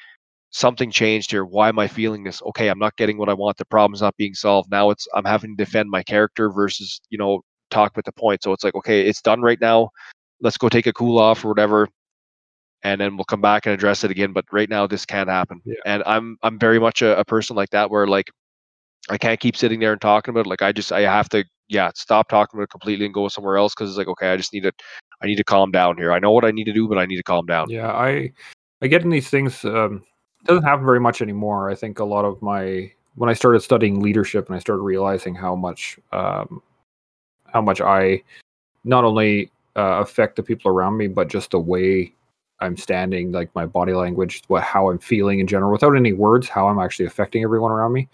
something 0.50 0.90
changed 0.90 1.30
here. 1.30 1.44
Why 1.44 1.68
am 1.68 1.78
I 1.78 1.88
feeling 1.88 2.22
this? 2.22 2.42
Okay, 2.42 2.68
I'm 2.68 2.78
not 2.78 2.96
getting 2.96 3.18
what 3.18 3.28
I 3.28 3.34
want. 3.34 3.56
The 3.56 3.64
problem's 3.64 4.02
not 4.02 4.16
being 4.16 4.34
solved. 4.34 4.70
Now 4.70 4.90
it's 4.90 5.08
I'm 5.14 5.24
having 5.24 5.56
to 5.56 5.64
defend 5.64 5.90
my 5.90 6.02
character 6.02 6.50
versus, 6.50 7.00
you 7.10 7.18
know, 7.18 7.40
talk 7.70 7.96
with 7.96 8.04
the 8.04 8.12
point. 8.12 8.42
So 8.42 8.52
it's 8.52 8.62
like, 8.62 8.74
okay, 8.76 9.06
it's 9.06 9.22
done 9.22 9.42
right 9.42 9.60
now. 9.60 9.90
Let's 10.40 10.58
go 10.58 10.68
take 10.68 10.86
a 10.86 10.92
cool 10.92 11.18
off 11.18 11.44
or 11.44 11.48
whatever. 11.48 11.88
And 12.84 13.00
then 13.00 13.16
we'll 13.16 13.24
come 13.24 13.40
back 13.40 13.66
and 13.66 13.72
address 13.72 14.04
it 14.04 14.10
again. 14.10 14.32
But 14.32 14.44
right 14.52 14.68
now 14.68 14.86
this 14.86 15.06
can't 15.06 15.28
happen. 15.28 15.60
Yeah. 15.64 15.74
And 15.86 16.02
I'm 16.06 16.36
I'm 16.42 16.58
very 16.58 16.78
much 16.78 17.02
a, 17.02 17.18
a 17.18 17.24
person 17.24 17.56
like 17.56 17.70
that 17.70 17.90
where 17.90 18.06
like 18.06 18.30
I 19.10 19.18
can't 19.18 19.40
keep 19.40 19.56
sitting 19.56 19.80
there 19.80 19.92
and 19.92 20.00
talking 20.00 20.32
about 20.32 20.46
it. 20.46 20.48
Like 20.48 20.62
I 20.62 20.72
just 20.72 20.92
I 20.92 21.02
have 21.02 21.28
to 21.30 21.44
yeah, 21.68 21.90
stop 21.94 22.28
talking 22.28 22.58
about 22.58 22.64
it 22.64 22.70
completely 22.70 23.06
and 23.06 23.14
go 23.14 23.28
somewhere 23.28 23.56
else 23.56 23.74
because 23.74 23.90
it's 23.90 23.98
like, 23.98 24.08
okay, 24.08 24.28
I 24.28 24.36
just 24.36 24.52
need 24.52 24.62
to 24.62 24.72
I 25.22 25.26
need 25.26 25.36
to 25.36 25.44
calm 25.44 25.70
down 25.70 25.96
here. 25.96 26.12
I 26.12 26.18
know 26.18 26.32
what 26.32 26.44
I 26.44 26.50
need 26.50 26.64
to 26.64 26.72
do, 26.72 26.88
but 26.88 26.98
I 26.98 27.06
need 27.06 27.16
to 27.16 27.22
calm 27.22 27.46
down. 27.46 27.70
Yeah, 27.70 27.90
I 27.90 28.32
I 28.82 28.86
get 28.86 29.02
in 29.02 29.10
these 29.10 29.28
things 29.28 29.64
um 29.64 30.02
doesn't 30.44 30.64
happen 30.64 30.84
very 30.84 31.00
much 31.00 31.22
anymore. 31.22 31.70
I 31.70 31.74
think 31.74 31.98
a 31.98 32.04
lot 32.04 32.24
of 32.24 32.40
my 32.42 32.92
when 33.16 33.30
I 33.30 33.32
started 33.32 33.60
studying 33.60 34.00
leadership 34.00 34.46
and 34.46 34.56
I 34.56 34.58
started 34.58 34.82
realizing 34.82 35.34
how 35.34 35.54
much 35.54 35.98
um, 36.12 36.62
how 37.46 37.60
much 37.60 37.80
I 37.80 38.22
not 38.84 39.04
only 39.04 39.50
uh, 39.76 40.00
affect 40.00 40.36
the 40.36 40.42
people 40.42 40.70
around 40.70 40.96
me, 40.96 41.06
but 41.06 41.28
just 41.28 41.52
the 41.52 41.58
way 41.58 42.12
I'm 42.60 42.76
standing, 42.76 43.32
like 43.32 43.54
my 43.54 43.66
body 43.66 43.92
language, 43.92 44.42
what 44.48 44.62
how 44.62 44.90
I'm 44.90 44.98
feeling 44.98 45.40
in 45.40 45.46
general, 45.46 45.72
without 45.72 45.96
any 45.96 46.12
words, 46.12 46.48
how 46.48 46.68
I'm 46.68 46.78
actually 46.78 47.06
affecting 47.06 47.42
everyone 47.42 47.72
around 47.72 47.92
me. 47.92 48.08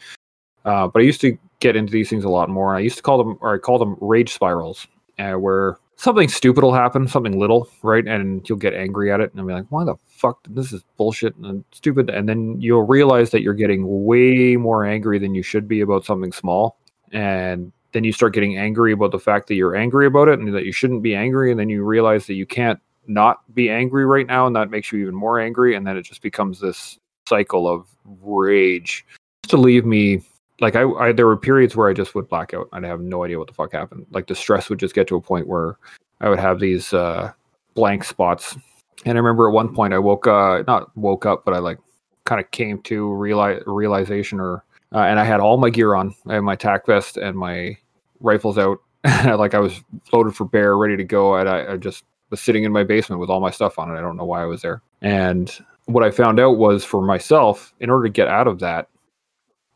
Uh, 0.64 0.88
but 0.88 1.02
I 1.02 1.04
used 1.04 1.20
to 1.22 1.38
get 1.61 1.76
into 1.76 1.92
these 1.92 2.11
things 2.11 2.24
a 2.24 2.28
lot 2.28 2.48
more. 2.48 2.74
I 2.74 2.80
used 2.80 2.96
to 2.96 3.02
call 3.02 3.18
them, 3.18 3.38
or 3.40 3.54
I 3.54 3.58
call 3.58 3.78
them 3.78 3.96
rage 4.00 4.32
spirals, 4.32 4.86
uh, 5.18 5.34
where 5.34 5.78
something 5.96 6.28
stupid 6.28 6.64
will 6.64 6.72
happen, 6.72 7.06
something 7.06 7.38
little, 7.38 7.68
right? 7.82 8.06
And 8.06 8.48
you'll 8.48 8.58
get 8.58 8.72
angry 8.72 9.12
at 9.12 9.20
it 9.20 9.34
and 9.34 9.46
be 9.46 9.52
like, 9.52 9.66
why 9.68 9.84
the 9.84 9.96
fuck? 10.08 10.38
This 10.48 10.72
is 10.72 10.82
bullshit 10.96 11.36
and 11.36 11.62
stupid. 11.72 12.08
And 12.08 12.28
then 12.28 12.58
you'll 12.58 12.86
realize 12.86 13.30
that 13.30 13.42
you're 13.42 13.54
getting 13.54 14.04
way 14.06 14.56
more 14.56 14.86
angry 14.86 15.18
than 15.18 15.34
you 15.34 15.42
should 15.42 15.68
be 15.68 15.82
about 15.82 16.06
something 16.06 16.32
small. 16.32 16.78
And 17.12 17.70
then 17.92 18.04
you 18.04 18.12
start 18.12 18.32
getting 18.32 18.56
angry 18.56 18.92
about 18.92 19.11
the 19.11 19.18
fact 19.18 19.48
that 19.48 19.56
you're 19.56 19.76
angry 19.76 20.06
about 20.06 20.28
it 20.28 20.38
and 20.38 20.54
that 20.54 20.64
you 20.64 20.72
shouldn't 20.72 21.02
be 21.02 21.14
angry. 21.14 21.50
And 21.50 21.61
then 21.61 21.68
you 21.68 21.84
realize 21.84 22.26
that 22.26 22.34
you 22.34 22.46
can't 22.46 22.80
not 23.06 23.42
be 23.54 23.68
angry 23.68 24.06
right 24.06 24.26
now. 24.26 24.46
And 24.46 24.56
that 24.56 24.70
makes 24.70 24.92
you 24.92 25.00
even 25.00 25.14
more 25.14 25.38
angry. 25.38 25.74
And 25.74 25.86
then 25.86 25.98
it 25.98 26.02
just 26.02 26.22
becomes 26.22 26.61
this 26.61 26.98
cycle 27.28 27.68
of 27.68 27.86
rage 28.22 29.04
to 29.48 29.56
leave 29.58 29.84
me 29.84 30.22
like 30.61 30.76
I, 30.76 30.82
I, 30.82 31.12
there 31.12 31.26
were 31.26 31.36
periods 31.36 31.74
where 31.74 31.88
I 31.88 31.92
just 31.92 32.14
would 32.14 32.28
black 32.28 32.54
out. 32.54 32.68
I'd 32.72 32.84
have 32.84 33.00
no 33.00 33.24
idea 33.24 33.38
what 33.38 33.48
the 33.48 33.54
fuck 33.54 33.72
happened. 33.72 34.06
Like 34.11 34.26
the 34.26 34.34
stress 34.34 34.68
would 34.68 34.78
just 34.78 34.94
get 34.94 35.08
to 35.08 35.16
a 35.16 35.20
point 35.20 35.46
where 35.46 35.76
I 36.20 36.28
would 36.28 36.38
have 36.38 36.61
these 36.61 36.92
uh, 36.92 37.32
blank 37.74 38.04
spots. 38.04 38.56
And 39.04 39.16
I 39.16 39.20
remember 39.20 39.48
at 39.48 39.52
one 39.52 39.74
point 39.74 39.94
I 39.94 39.98
woke 39.98 40.26
uh 40.26 40.62
not 40.66 40.94
woke 40.96 41.24
up, 41.24 41.44
but 41.44 41.54
I 41.54 41.58
like 41.58 41.78
kind 42.24 42.40
of 42.40 42.50
came 42.50 42.82
to 42.82 43.12
realize 43.14 43.62
realization 43.66 44.40
or 44.40 44.64
uh, 44.92 45.00
and 45.00 45.18
I 45.18 45.24
had 45.24 45.40
all 45.40 45.56
my 45.56 45.70
gear 45.70 45.94
on. 45.94 46.14
I 46.26 46.34
had 46.34 46.40
my 46.40 46.56
tac 46.56 46.86
vest 46.86 47.16
and 47.16 47.36
my 47.36 47.76
rifles 48.20 48.58
out. 48.58 48.78
like 49.04 49.54
I 49.54 49.61
was 49.61 49.80
loaded 50.12 50.34
for 50.34 50.44
bear, 50.44 50.76
ready 50.76 50.96
to 50.96 51.04
go. 51.04 51.36
And 51.36 51.48
I, 51.48 51.72
I 51.72 51.76
just 51.76 52.04
was 52.28 52.40
sitting 52.40 52.64
in 52.64 52.72
my 52.72 52.84
basement 52.84 53.20
with 53.20 53.30
all 53.30 53.40
my 53.40 53.50
stuff 53.50 53.78
on 53.78 53.90
it. 53.90 53.98
I 53.98 54.02
don't 54.02 54.16
know 54.16 54.24
why 54.24 54.42
I 54.42 54.46
was 54.46 54.62
there. 54.62 54.82
And 55.00 55.50
what 55.86 56.04
I 56.04 56.11
found 56.11 56.38
out 56.38 56.58
was 56.58 56.84
for 56.84 57.00
myself, 57.02 57.72
in 57.80 57.88
order 57.88 58.04
to 58.04 58.12
get 58.12 58.28
out 58.28 58.46
of 58.46 58.58
that, 58.61 58.88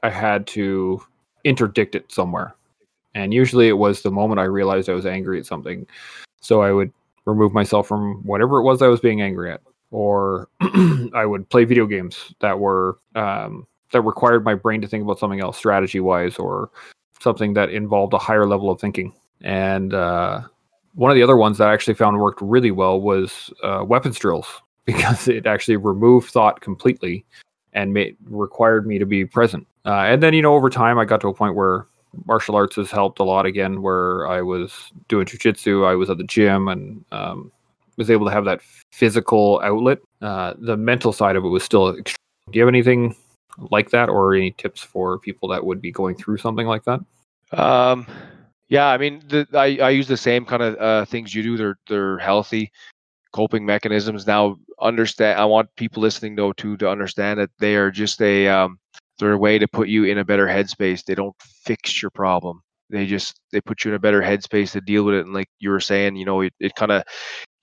I 0.04 0.10
had 0.10 0.46
to 0.48 1.02
interdict 1.44 1.94
it 1.94 2.12
somewhere. 2.12 2.54
And 3.14 3.32
usually 3.32 3.68
it 3.68 3.78
was 3.78 4.02
the 4.02 4.10
moment 4.10 4.38
I 4.38 4.44
realized 4.44 4.90
I 4.90 4.94
was 4.94 5.06
angry 5.06 5.38
at 5.38 5.46
something. 5.46 5.86
So 6.42 6.60
I 6.60 6.72
would 6.72 6.92
remove 7.24 7.54
myself 7.54 7.88
from 7.88 8.22
whatever 8.22 8.58
it 8.58 8.64
was 8.64 8.82
I 8.82 8.88
was 8.88 9.00
being 9.00 9.22
angry 9.22 9.50
at. 9.50 9.62
Or 9.90 10.50
I 11.14 11.24
would 11.24 11.48
play 11.48 11.64
video 11.64 11.86
games 11.86 12.34
that 12.40 12.58
were 12.58 12.98
um, 13.14 13.66
that 13.92 14.02
required 14.02 14.44
my 14.44 14.54
brain 14.54 14.82
to 14.82 14.88
think 14.88 15.04
about 15.04 15.18
something 15.18 15.40
else 15.40 15.56
strategy 15.56 16.00
wise 16.00 16.36
or 16.36 16.70
something 17.20 17.54
that 17.54 17.70
involved 17.70 18.12
a 18.12 18.18
higher 18.18 18.46
level 18.46 18.70
of 18.70 18.78
thinking. 18.78 19.14
And 19.40 19.94
uh, 19.94 20.42
one 20.94 21.10
of 21.10 21.14
the 21.14 21.22
other 21.22 21.38
ones 21.38 21.56
that 21.58 21.68
I 21.68 21.72
actually 21.72 21.94
found 21.94 22.18
worked 22.18 22.42
really 22.42 22.72
well 22.72 23.00
was 23.00 23.50
uh, 23.62 23.84
weapons 23.86 24.18
drills 24.18 24.46
because 24.84 25.28
it 25.28 25.46
actually 25.46 25.78
removed 25.78 26.30
thought 26.30 26.60
completely 26.60 27.24
and 27.72 27.94
made, 27.94 28.16
required 28.26 28.86
me 28.86 28.98
to 28.98 29.06
be 29.06 29.24
present. 29.24 29.66
Uh, 29.84 30.04
and 30.04 30.22
then, 30.22 30.34
you 30.34 30.42
know, 30.42 30.54
over 30.54 30.70
time, 30.70 30.98
I 30.98 31.04
got 31.04 31.20
to 31.22 31.28
a 31.28 31.34
point 31.34 31.54
where 31.54 31.86
martial 32.26 32.54
arts 32.56 32.76
has 32.76 32.90
helped 32.90 33.18
a 33.18 33.24
lot 33.24 33.44
again, 33.46 33.82
where 33.82 34.26
I 34.26 34.40
was 34.40 34.92
doing 35.08 35.26
jujitsu, 35.26 35.86
I 35.86 35.94
was 35.94 36.08
at 36.10 36.18
the 36.18 36.24
gym, 36.24 36.68
and 36.68 37.04
um, 37.12 37.52
was 37.96 38.10
able 38.10 38.26
to 38.26 38.32
have 38.32 38.44
that 38.46 38.60
physical 38.92 39.60
outlet. 39.62 39.98
Uh, 40.22 40.54
the 40.58 40.76
mental 40.76 41.12
side 41.12 41.36
of 41.36 41.44
it 41.44 41.48
was 41.48 41.62
still. 41.62 41.90
Extreme. 41.90 42.16
Do 42.50 42.58
you 42.58 42.62
have 42.62 42.68
anything 42.68 43.16
like 43.70 43.90
that, 43.90 44.08
or 44.08 44.34
any 44.34 44.52
tips 44.52 44.82
for 44.82 45.18
people 45.18 45.48
that 45.48 45.64
would 45.64 45.80
be 45.80 45.92
going 45.92 46.14
through 46.16 46.38
something 46.38 46.66
like 46.66 46.84
that? 46.84 47.00
Um, 47.52 48.06
Yeah, 48.68 48.86
I 48.88 48.98
mean, 48.98 49.22
the, 49.28 49.46
I 49.52 49.78
I 49.78 49.90
use 49.90 50.08
the 50.08 50.16
same 50.16 50.44
kind 50.44 50.62
of 50.62 50.76
uh, 50.76 51.04
things 51.04 51.34
you 51.34 51.42
do. 51.42 51.56
They're 51.56 51.78
they're 51.88 52.18
healthy 52.18 52.72
coping 53.32 53.66
mechanisms. 53.66 54.26
Now, 54.26 54.58
understand. 54.80 55.38
I 55.38 55.44
want 55.44 55.68
people 55.76 56.02
listening 56.02 56.36
though 56.36 56.52
too 56.52 56.76
to 56.78 56.88
understand 56.88 57.38
that 57.40 57.50
they 57.58 57.76
are 57.76 57.90
just 57.90 58.20
a 58.22 58.48
um, 58.48 58.78
they're 59.18 59.32
a 59.32 59.38
way 59.38 59.58
to 59.58 59.68
put 59.68 59.88
you 59.88 60.04
in 60.04 60.18
a 60.18 60.24
better 60.24 60.46
headspace. 60.46 61.04
They 61.04 61.14
don't 61.14 61.34
fix 61.40 62.02
your 62.02 62.10
problem. 62.10 62.60
They 62.90 63.06
just 63.06 63.40
they 63.52 63.60
put 63.60 63.84
you 63.84 63.90
in 63.90 63.96
a 63.96 64.00
better 64.00 64.20
headspace 64.20 64.72
to 64.72 64.80
deal 64.80 65.04
with 65.04 65.14
it. 65.14 65.24
And 65.24 65.34
like 65.34 65.48
you 65.58 65.70
were 65.70 65.80
saying, 65.80 66.16
you 66.16 66.24
know, 66.24 66.42
it, 66.42 66.52
it 66.60 66.74
kind 66.74 66.92
of 66.92 67.04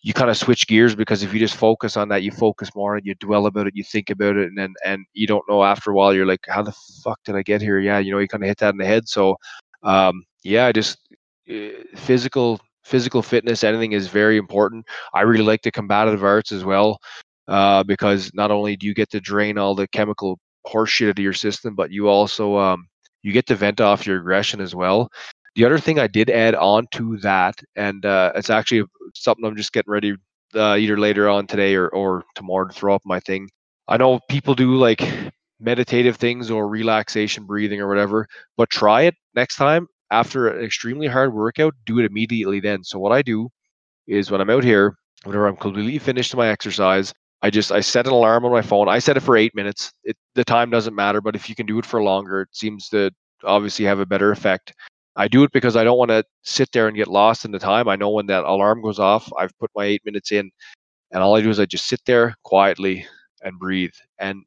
you 0.04 0.14
kind 0.14 0.30
of 0.30 0.38
switch 0.38 0.68
gears 0.68 0.96
because 0.96 1.22
if 1.22 1.34
you 1.34 1.40
just 1.40 1.56
focus 1.56 1.96
on 1.96 2.10
that, 2.10 2.24
you 2.24 2.32
focus 2.32 2.70
more 2.76 2.96
and 2.96 3.06
you 3.06 3.14
dwell 3.16 3.46
about 3.46 3.68
it, 3.68 3.76
you 3.76 3.84
think 3.84 4.10
about 4.10 4.36
it, 4.36 4.48
and 4.48 4.58
then 4.58 4.74
and 4.86 5.06
you 5.14 5.28
don't 5.28 5.48
know 5.48 5.64
after 5.64 5.92
a 5.92 5.94
while, 5.94 6.14
you're 6.14 6.26
like, 6.26 6.42
how 6.48 6.64
the 6.64 6.74
fuck 7.04 7.20
did 7.24 7.36
I 7.36 7.44
get 7.44 7.62
here? 7.62 7.80
Yeah, 7.80 8.00
you 8.00 8.12
know, 8.12 8.20
you 8.20 8.28
kind 8.28 8.44
of 8.44 8.48
hit 8.48 8.58
that 8.60 8.72
in 8.74 8.78
the 8.78 8.86
head. 8.86 9.08
So, 9.08 9.36
um, 9.84 10.24
yeah, 10.44 10.72
just 10.72 10.98
uh, 11.50 11.84
physical 11.96 12.60
physical 12.84 13.22
fitness, 13.22 13.64
anything 13.64 13.92
is 13.92 14.08
very 14.08 14.38
important. 14.38 14.86
I 15.14 15.22
really 15.22 15.44
like 15.44 15.62
the 15.62 15.72
combative 15.72 16.24
arts 16.24 16.52
as 16.52 16.66
well, 16.66 17.00
uh, 17.48 17.84
because 17.84 18.32
not 18.34 18.52
only 18.52 18.76
do 18.76 18.88
you 18.88 18.96
get 18.96 19.12
to 19.12 19.22
drain 19.22 19.58
all 19.60 19.76
the 19.76 19.88
chemical 19.88 20.40
horseshit 20.68 21.08
out 21.08 21.20
of 21.20 21.24
your 21.24 21.34
system, 21.34 21.76
but 21.76 21.92
you 21.92 22.08
also 22.08 22.58
um, 22.58 22.88
you 23.24 23.32
get 23.32 23.48
to 23.48 23.56
vent 23.56 23.82
off 23.82 24.06
your 24.06 24.20
aggression 24.20 24.62
as 24.62 24.76
well. 24.76 25.10
The 25.56 25.66
other 25.66 25.80
thing 25.80 26.00
I 26.00 26.08
did 26.08 26.30
add 26.30 26.56
on 26.56 26.88
to 26.94 27.18
that, 27.18 27.56
and 27.76 28.06
uh, 28.06 28.32
it's 28.36 28.50
actually 28.50 28.84
something 29.16 29.46
I'm 29.46 29.58
just 29.58 29.74
getting 29.74 29.92
ready 29.92 30.16
uh, 30.56 30.76
either 30.78 30.98
later 30.98 31.30
on 31.30 31.48
today 31.48 31.76
or, 31.76 31.90
or 31.90 32.24
tomorrow 32.36 32.68
to 32.68 32.74
throw 32.74 32.96
up 32.96 33.02
my 33.06 33.20
thing. 33.20 33.50
I 33.88 33.98
know 33.98 34.20
people 34.30 34.56
do 34.56 34.76
like 34.76 35.04
meditative 35.60 36.16
things 36.16 36.50
or 36.50 36.68
relaxation 36.68 37.46
breathing 37.46 37.82
or 37.82 37.88
whatever, 37.88 38.28
but 38.58 38.70
try 38.70 39.04
it 39.04 39.16
next 39.36 39.58
time 39.58 39.88
after 40.10 40.48
an 40.48 40.64
extremely 40.64 41.08
hard 41.08 41.34
workout. 41.34 41.74
Do 41.86 42.00
it 42.00 42.06
immediately 42.06 42.60
then. 42.60 42.84
So 42.84 43.00
what 43.00 43.12
I 43.12 43.22
do 43.22 43.50
is 44.08 44.32
when 44.32 44.42
I'm 44.42 44.50
out 44.50 44.64
here, 44.64 44.96
whenever 45.24 45.48
I'm 45.48 45.58
completely 45.58 46.00
finished 46.00 46.36
my 46.36 46.48
exercise, 46.48 47.14
I 47.42 47.50
just 47.50 47.72
I 47.72 47.80
set 47.80 48.08
an 48.08 48.14
alarm 48.14 48.46
on 48.46 48.52
my 48.52 48.62
phone. 48.62 48.88
I 48.88 49.00
set 49.00 49.18
it 49.18 49.22
for 49.22 49.36
eight 49.36 49.56
minutes. 49.56 49.92
It, 50.04 50.16
the 50.36 50.44
time 50.44 50.70
doesn't 50.70 50.96
matter, 50.96 51.22
but 51.22 51.36
if 51.36 51.50
you 51.50 51.56
can 51.56 51.66
do 51.66 51.80
it 51.80 51.86
for 51.86 52.04
longer, 52.04 52.42
it 52.42 52.50
seems 52.52 52.88
to 52.90 53.12
obviously 53.44 53.86
have 53.86 54.00
a 54.00 54.06
better 54.06 54.32
effect. 54.32 54.74
I 55.16 55.28
do 55.28 55.44
it 55.44 55.52
because 55.52 55.76
I 55.76 55.84
don't 55.84 55.98
want 55.98 56.12
to 56.12 56.24
sit 56.44 56.72
there 56.72 56.88
and 56.88 56.96
get 56.96 57.08
lost 57.08 57.44
in 57.44 57.52
the 57.52 57.60
time. 57.60 57.88
I 57.88 57.96
know 57.96 58.12
when 58.12 58.28
that 58.28 58.46
alarm 58.46 58.82
goes 58.82 59.00
off, 59.00 59.32
I've 59.38 59.58
put 59.60 59.72
my 59.76 59.86
eight 59.86 60.04
minutes 60.06 60.32
in, 60.32 60.52
and 61.12 61.22
all 61.24 61.36
I 61.36 61.42
do 61.42 61.50
is 61.50 61.60
I 61.60 61.66
just 61.66 61.88
sit 61.88 62.02
there 62.06 62.36
quietly 62.44 63.06
and 63.44 63.60
breathe. 63.60 63.94
And 64.20 64.44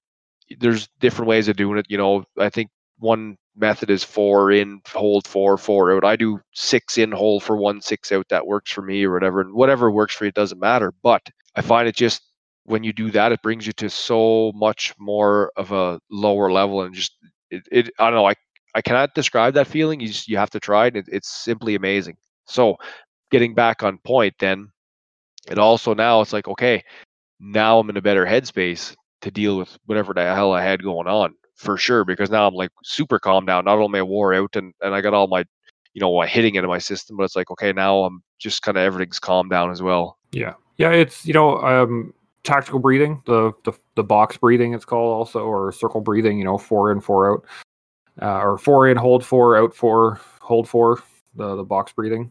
there's 0.58 0.88
different 1.00 1.28
ways 1.28 1.48
of 1.48 1.56
doing 1.56 1.78
it. 1.78 1.86
You 1.88 1.98
know, 1.98 2.24
I 2.38 2.48
think 2.48 2.70
one 2.98 3.36
method 3.56 3.90
is 3.90 4.04
four 4.04 4.50
in, 4.52 4.80
hold 4.86 5.26
four, 5.26 5.56
four 5.56 5.94
out. 5.94 6.04
I 6.04 6.16
do 6.16 6.40
six 6.54 6.98
in, 6.98 7.12
hold 7.12 7.42
for 7.42 7.56
one, 7.56 7.80
six 7.80 8.12
out. 8.12 8.28
That 8.28 8.46
works 8.46 8.72
for 8.72 8.82
me 8.82 9.04
or 9.04 9.12
whatever. 9.12 9.40
And 9.40 9.52
whatever 9.52 9.90
works 9.90 10.14
for 10.14 10.24
you 10.24 10.32
doesn't 10.32 10.60
matter. 10.60 10.92
But 11.02 11.22
I 11.54 11.60
find 11.60 11.88
it 11.88 11.96
just 11.96 12.22
when 12.64 12.82
you 12.82 12.92
do 12.92 13.10
that, 13.10 13.32
it 13.32 13.42
brings 13.42 13.66
you 13.66 13.72
to 13.74 13.90
so 13.90 14.52
much 14.54 14.94
more 14.98 15.52
of 15.56 15.72
a 15.72 16.00
lower 16.10 16.50
level 16.50 16.82
and 16.82 16.94
just 16.94 17.16
it, 17.50 17.62
it 17.70 17.90
I 17.98 18.06
don't 18.06 18.14
know, 18.14 18.26
I 18.26 18.34
I 18.74 18.82
cannot 18.82 19.14
describe 19.14 19.54
that 19.54 19.68
feeling. 19.68 20.00
You 20.00 20.08
just, 20.08 20.28
you 20.28 20.36
have 20.36 20.50
to 20.50 20.60
try 20.60 20.86
it. 20.86 21.06
It's 21.08 21.28
simply 21.28 21.74
amazing. 21.74 22.16
So, 22.46 22.76
getting 23.30 23.54
back 23.54 23.82
on 23.82 23.98
point, 23.98 24.34
then 24.40 24.70
it 25.48 25.58
also 25.58 25.94
now 25.94 26.20
it's 26.20 26.32
like 26.32 26.48
okay, 26.48 26.82
now 27.40 27.78
I'm 27.78 27.90
in 27.90 27.96
a 27.96 28.02
better 28.02 28.26
headspace 28.26 28.94
to 29.22 29.30
deal 29.30 29.56
with 29.58 29.78
whatever 29.86 30.12
the 30.12 30.22
hell 30.34 30.52
I 30.52 30.62
had 30.62 30.82
going 30.82 31.06
on 31.06 31.34
for 31.54 31.76
sure. 31.76 32.04
Because 32.04 32.30
now 32.30 32.48
I'm 32.48 32.54
like 32.54 32.70
super 32.82 33.18
calm 33.18 33.46
down. 33.46 33.64
Not 33.64 33.78
only 33.78 34.00
I 34.00 34.02
wore 34.02 34.34
out 34.34 34.56
and 34.56 34.72
and 34.82 34.94
I 34.94 35.00
got 35.00 35.14
all 35.14 35.28
my 35.28 35.44
you 35.94 36.00
know 36.00 36.20
hitting 36.22 36.56
into 36.56 36.68
my 36.68 36.78
system, 36.78 37.16
but 37.16 37.24
it's 37.24 37.36
like 37.36 37.50
okay, 37.52 37.72
now 37.72 38.04
I'm 38.04 38.22
just 38.38 38.62
kind 38.62 38.76
of 38.76 38.82
everything's 38.82 39.20
calmed 39.20 39.50
down 39.50 39.70
as 39.70 39.82
well. 39.82 40.18
Yeah, 40.32 40.54
yeah. 40.78 40.90
It's 40.90 41.24
you 41.24 41.34
know 41.34 41.58
um 41.58 42.12
tactical 42.44 42.78
breathing, 42.78 43.22
the, 43.26 43.52
the 43.64 43.72
the 43.96 44.04
box 44.04 44.36
breathing 44.36 44.74
it's 44.74 44.84
called 44.84 45.12
also, 45.12 45.44
or 45.44 45.72
circle 45.72 46.00
breathing. 46.00 46.38
You 46.38 46.44
know, 46.44 46.58
four 46.58 46.92
in, 46.92 47.00
four 47.00 47.32
out 47.32 47.44
uh, 48.22 48.40
or 48.40 48.58
four 48.58 48.88
in, 48.88 48.96
hold 48.96 49.24
four, 49.24 49.56
out 49.56 49.74
four, 49.74 50.20
hold 50.40 50.68
four, 50.68 51.02
the, 51.34 51.56
the 51.56 51.64
box 51.64 51.92
breathing. 51.92 52.30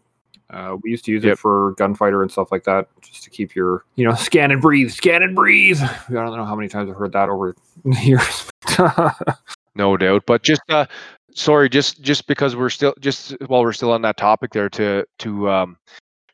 Uh, 0.49 0.77
we 0.83 0.91
used 0.91 1.03
to 1.05 1.11
use 1.11 1.23
yep. 1.23 1.33
it 1.33 1.39
for 1.39 1.71
gunfighter 1.77 2.21
and 2.21 2.31
stuff 2.31 2.51
like 2.51 2.63
that, 2.63 2.87
just 3.01 3.23
to 3.23 3.29
keep 3.29 3.55
your, 3.55 3.85
you 3.95 4.07
know, 4.07 4.13
scan 4.15 4.51
and 4.51 4.61
breathe, 4.61 4.91
scan 4.91 5.23
and 5.23 5.35
breathe. 5.35 5.81
I 5.81 6.13
don't 6.13 6.37
know 6.37 6.45
how 6.45 6.55
many 6.55 6.69
times 6.69 6.89
I've 6.89 6.95
heard 6.95 7.13
that 7.13 7.29
over 7.29 7.55
the 7.83 7.99
years. 8.03 8.49
no 9.75 9.97
doubt, 9.97 10.23
but 10.27 10.43
just 10.43 10.61
uh, 10.69 10.85
sorry, 11.33 11.69
just 11.69 12.01
just 12.01 12.27
because 12.27 12.55
we're 12.55 12.69
still 12.69 12.93
just 12.99 13.35
while 13.47 13.63
we're 13.63 13.73
still 13.73 13.91
on 13.91 14.03
that 14.03 14.17
topic 14.17 14.51
there 14.51 14.69
to 14.69 15.05
to 15.19 15.49
um 15.49 15.77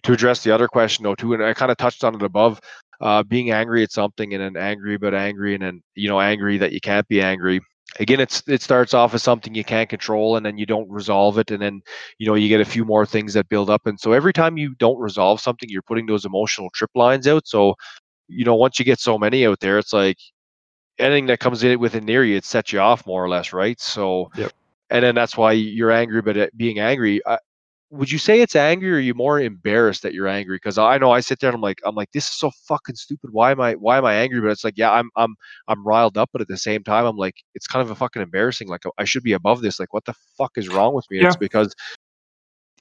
to 0.04 0.14
address 0.14 0.44
the 0.44 0.52
other 0.52 0.68
question 0.68 1.04
though 1.04 1.16
too, 1.16 1.34
and 1.34 1.44
I 1.44 1.54
kind 1.54 1.72
of 1.72 1.78
touched 1.78 2.04
on 2.04 2.16
it 2.16 2.22
above. 2.22 2.60
Uh, 3.02 3.24
being 3.24 3.52
angry 3.52 3.82
at 3.82 3.92
something 3.92 4.34
and 4.34 4.44
then 4.44 4.62
angry 4.62 4.98
but 4.98 5.14
angry 5.14 5.54
and 5.54 5.64
then 5.64 5.82
you 5.96 6.10
know 6.10 6.20
angry 6.20 6.58
that 6.58 6.74
you 6.74 6.82
can't 6.82 7.08
be 7.08 7.22
angry. 7.22 7.62
Again 8.00 8.20
it's 8.20 8.44
it 8.48 8.62
starts 8.62 8.94
off 8.94 9.14
as 9.14 9.24
something 9.24 9.56
you 9.56 9.64
can't 9.64 9.90
control 9.90 10.36
and 10.36 10.46
then 10.46 10.58
you 10.58 10.66
don't 10.66 10.90
resolve 10.92 11.38
it 11.40 11.50
and 11.50 11.62
then 11.62 11.82
you 12.18 12.28
know 12.28 12.36
you 12.36 12.50
get 12.50 12.62
a 12.62 12.66
few 12.66 12.84
more 12.86 13.06
things 13.06 13.34
that 13.34 13.50
build 13.50 13.70
up 13.70 13.88
and 13.88 14.00
so 14.00 14.12
every 14.12 14.34
time 14.34 14.58
you 14.58 14.76
don't 14.76 15.00
resolve 15.00 15.40
something 15.40 15.70
you're 15.70 15.82
putting 15.82 16.06
those 16.06 16.26
emotional 16.26 16.70
trip 16.72 16.92
lines 16.94 17.26
out. 17.28 17.48
So 17.48 17.76
you 18.28 18.46
know 18.46 18.56
once 18.56 18.80
you 18.80 18.86
get 18.86 19.00
so 19.00 19.18
many 19.18 19.46
out 19.46 19.60
there 19.62 19.80
it's 19.80 19.94
like 19.94 20.18
anything 21.00 21.28
that 21.28 21.40
comes 21.40 21.64
in 21.64 21.80
within 21.80 22.06
near 22.06 22.24
you 22.24 22.36
it 22.36 22.46
sets 22.46 22.74
you 22.74 22.80
off 22.80 23.08
more 23.08 23.24
or 23.24 23.30
less 23.30 23.54
right? 23.54 23.80
So 23.80 24.30
yep. 24.36 24.52
and 24.90 25.04
then 25.04 25.16
that's 25.16 25.38
why 25.38 25.54
you're 25.54 25.92
angry 25.92 26.22
but 26.22 26.56
being 26.58 26.80
angry 26.80 27.22
I, 27.26 27.38
would 27.92 28.12
you 28.12 28.20
say 28.20 28.42
it's 28.42 28.56
angry 28.56 28.92
or 28.92 28.96
are 28.96 29.00
you 29.00 29.14
more 29.14 29.40
embarrassed 29.40 30.04
that 30.04 30.14
you're 30.14 30.28
angry? 30.28 30.58
Because 30.58 30.78
i 30.78 30.98
know 30.98 31.12
i 31.12 31.20
sit 31.20 31.40
there 31.40 31.50
and 31.50 31.56
i'm 31.56 31.62
like 31.62 31.80
i'm 31.86 31.96
like 31.96 32.12
this 32.12 32.26
is 32.26 32.34
so 32.34 32.52
fucking 32.68 32.96
stupid. 32.96 33.32
Why 33.32 33.52
am 33.52 33.62
i 33.62 33.74
why 33.74 33.98
am 33.98 34.06
i 34.06 34.14
angry? 34.14 34.42
But 34.42 34.52
it's 34.52 34.64
like 34.64 34.78
yeah 34.78 34.92
i'm 34.92 35.10
i'm 35.16 35.36
i'm 35.68 35.86
riled 35.86 36.18
up 36.18 36.30
but 36.32 36.42
at 36.42 36.48
the 36.48 36.58
same 36.58 36.84
time 36.84 37.06
i'm 37.06 37.18
like 37.18 37.36
it's 37.56 37.68
kind 37.68 37.84
of 37.84 37.92
a 37.92 37.96
fucking 37.96 38.22
embarrassing 38.22 38.68
like 38.68 38.82
i 38.98 39.06
should 39.06 39.24
be 39.24 39.34
above 39.34 39.62
this. 39.62 39.80
Like 39.80 39.94
what 39.94 40.06
the 40.06 40.14
fuck 40.38 40.52
is 40.56 40.70
wrong 40.70 40.94
with 40.94 41.06
me? 41.10 41.20
Yeah. 41.20 41.28
it's 41.28 41.38
because 41.38 41.74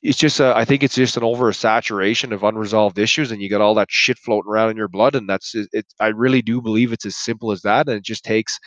it's 0.02 0.18
just 0.18 0.38
a, 0.40 0.56
I 0.56 0.64
think 0.64 0.82
it's 0.82 0.94
just 0.94 1.16
an 1.16 1.24
over 1.24 1.52
saturation 1.52 2.32
of 2.32 2.44
unresolved 2.44 2.98
issues 2.98 3.32
and 3.32 3.42
you 3.42 3.50
got 3.50 3.60
all 3.60 3.74
that 3.74 3.88
shit 3.90 4.18
floating 4.18 4.50
around 4.50 4.70
in 4.70 4.76
your 4.76 4.88
blood 4.88 5.14
and 5.14 5.28
that's 5.28 5.54
it 5.54 5.86
i 5.98 6.08
really 6.08 6.42
do 6.42 6.60
believe 6.60 6.92
it's 6.92 7.06
as 7.06 7.16
simple 7.16 7.50
as 7.50 7.62
that 7.62 7.88
and 7.88 7.96
it 7.96 8.04
just 8.04 8.24
takes 8.24 8.58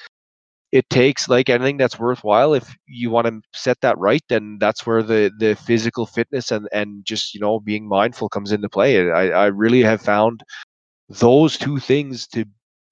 it 0.72 0.90
takes 0.90 1.28
like 1.28 1.50
anything 1.50 1.78
that's 1.78 2.00
worthwhile 2.00 2.54
if 2.54 2.76
you 2.88 3.10
want 3.10 3.28
to 3.28 3.42
set 3.54 3.80
that 3.82 3.98
right 3.98 4.24
then 4.30 4.58
that's 4.60 4.86
where 4.86 5.04
the 5.04 5.32
the 5.40 5.56
physical 5.56 6.06
fitness 6.06 6.52
and 6.52 6.68
and 6.72 7.06
just 7.06 7.34
you 7.34 7.40
know 7.40 7.60
being 7.60 7.88
mindful 7.88 8.30
comes 8.30 8.52
into 8.52 8.70
play 8.70 9.12
i 9.12 9.30
i 9.30 9.46
really 9.46 9.82
have 9.82 10.02
found 10.02 10.44
those 11.10 11.58
two 11.58 11.80
things 11.80 12.28
to 12.28 12.46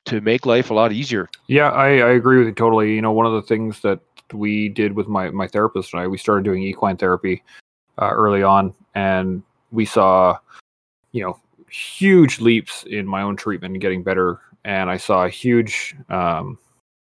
to 0.05 0.21
make 0.21 0.45
life 0.45 0.71
a 0.71 0.73
lot 0.73 0.91
easier. 0.91 1.29
Yeah 1.47 1.69
i 1.71 1.87
i 1.87 2.09
agree 2.11 2.37
with 2.39 2.47
you 2.47 2.53
totally 2.53 2.93
you 2.93 3.01
know 3.01 3.11
one 3.11 3.25
of 3.25 3.33
the 3.33 3.41
things 3.41 3.81
that 3.81 3.99
we 4.33 4.69
did 4.69 4.93
with 4.93 5.07
my 5.07 5.29
my 5.29 5.47
therapist 5.47 5.93
and 5.93 6.01
i 6.01 6.07
we 6.07 6.17
started 6.17 6.43
doing 6.43 6.63
equine 6.63 6.97
therapy 6.97 7.43
uh, 7.97 8.11
early 8.11 8.43
on 8.43 8.73
and 8.95 9.41
we 9.71 9.85
saw 9.85 10.37
you 11.11 11.23
know 11.23 11.39
huge 11.69 12.39
leaps 12.39 12.83
in 12.83 13.05
my 13.05 13.21
own 13.21 13.35
treatment 13.35 13.73
and 13.73 13.81
getting 13.81 14.03
better 14.03 14.39
and 14.65 14.89
i 14.89 14.97
saw 14.97 15.25
a 15.25 15.29
huge 15.29 15.95
um 16.09 16.57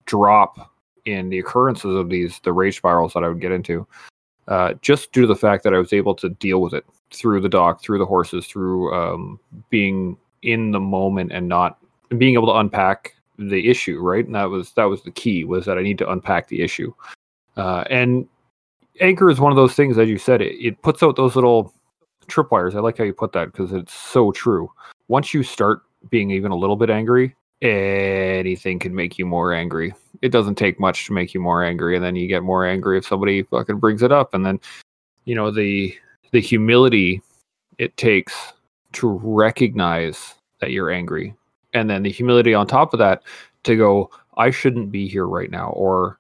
drop 0.07 0.73
in 1.05 1.29
the 1.29 1.39
occurrences 1.39 1.95
of 1.95 2.09
these 2.09 2.41
the 2.41 2.53
rage 2.53 2.77
spirals 2.77 3.13
that 3.13 3.25
I 3.25 3.29
would 3.29 3.41
get 3.41 3.53
into, 3.53 3.87
uh, 4.49 4.75
just 4.81 5.13
due 5.13 5.23
to 5.23 5.27
the 5.27 5.37
fact 5.37 5.65
that 5.65 5.75
I 5.75 5.79
was 5.79 5.93
able 5.93 6.15
to 6.17 6.29
deal 6.29 6.61
with 6.61 6.75
it 6.75 6.85
through 7.11 7.41
the 7.41 7.49
dock, 7.49 7.83
through 7.83 7.99
the 7.99 8.07
horses, 8.07 8.47
through 8.47 8.95
um, 8.95 9.39
being 9.71 10.17
in 10.43 10.71
the 10.71 10.81
moment 10.81 11.33
and 11.33 11.49
not 11.49 11.79
being 12.19 12.35
able 12.35 12.47
to 12.49 12.59
unpack 12.59 13.15
the 13.39 13.69
issue. 13.69 14.01
Right, 14.01 14.25
and 14.25 14.35
that 14.35 14.51
was 14.51 14.73
that 14.73 14.85
was 14.85 15.03
the 15.03 15.11
key 15.11 15.45
was 15.45 15.65
that 15.67 15.79
I 15.79 15.83
need 15.83 15.99
to 15.99 16.11
unpack 16.11 16.49
the 16.49 16.63
issue. 16.63 16.93
Uh, 17.57 17.85
and 17.91 18.27
anchor 19.01 19.31
is 19.31 19.41
one 19.41 19.53
of 19.53 19.57
those 19.57 19.75
things, 19.75 19.99
as 19.99 20.09
you 20.09 20.19
said, 20.19 20.41
it, 20.41 20.55
it 20.65 20.83
puts 20.83 21.03
out 21.03 21.17
those 21.17 21.37
little 21.37 21.73
tripwires. 22.27 22.75
I 22.75 22.81
like 22.81 22.99
how 22.99 23.05
you 23.05 23.13
put 23.13 23.33
that 23.33 23.53
because 23.53 23.73
it's 23.73 23.93
so 23.93 24.33
true. 24.33 24.71
Once 25.09 25.35
you 25.35 25.43
start 25.43 25.83
being 26.11 26.31
even 26.31 26.53
a 26.53 26.57
little 26.57 26.77
bit 26.77 26.91
angry, 26.91 27.35
anything 27.65 28.79
can 28.79 28.95
make 28.95 29.19
you 29.19 29.27
more 29.27 29.53
angry. 29.53 29.95
It 30.23 30.31
doesn't 30.31 30.57
take 30.57 30.79
much 30.79 31.07
to 31.07 31.13
make 31.13 31.35
you 31.35 31.41
more 31.41 31.65
angry, 31.65 31.97
and 31.97 32.05
then 32.05 32.17
you 32.17 32.29
get 32.29 32.43
more 32.43 32.67
angry 32.67 32.99
if 32.99 33.07
somebody 33.07 33.43
fucking 33.43 33.79
brings 33.79 34.03
it 34.03 34.13
up, 34.13 34.35
and 34.35 34.45
then 34.45 34.61
you 35.25 35.35
know 35.35 35.51
the 35.51 35.97
the 36.31 36.41
humility 36.41 37.23
it 37.79 37.97
takes 37.97 38.53
to 38.93 39.09
recognize 39.23 40.35
that 40.61 40.71
you're 40.71 40.91
angry, 40.91 41.35
and 41.73 41.91
then 41.91 42.03
the 42.03 42.11
humility 42.11 42.55
on 42.55 42.67
top 42.67 42.93
of 42.93 42.99
that 42.99 43.23
to 43.65 43.77
go, 43.77 44.11
I 44.37 44.51
shouldn't 44.51 44.93
be 44.93 45.09
here 45.09 45.27
right 45.27 45.51
now, 45.51 45.71
or 45.71 46.19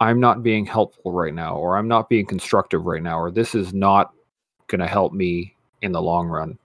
I'm 0.00 0.20
not 0.20 0.42
being 0.42 0.66
helpful 0.66 1.12
right 1.12 1.34
now, 1.34 1.56
or 1.56 1.76
I'm 1.76 1.88
not 1.88 2.08
being 2.08 2.26
constructive 2.26 2.86
right 2.86 3.02
now, 3.02 3.18
or 3.18 3.30
this 3.30 3.54
is 3.54 3.72
not 3.72 4.12
going 4.66 4.80
to 4.80 4.86
help 4.86 5.12
me 5.12 5.54
in 5.82 5.92
the 5.92 6.02
long 6.02 6.26
run. 6.26 6.58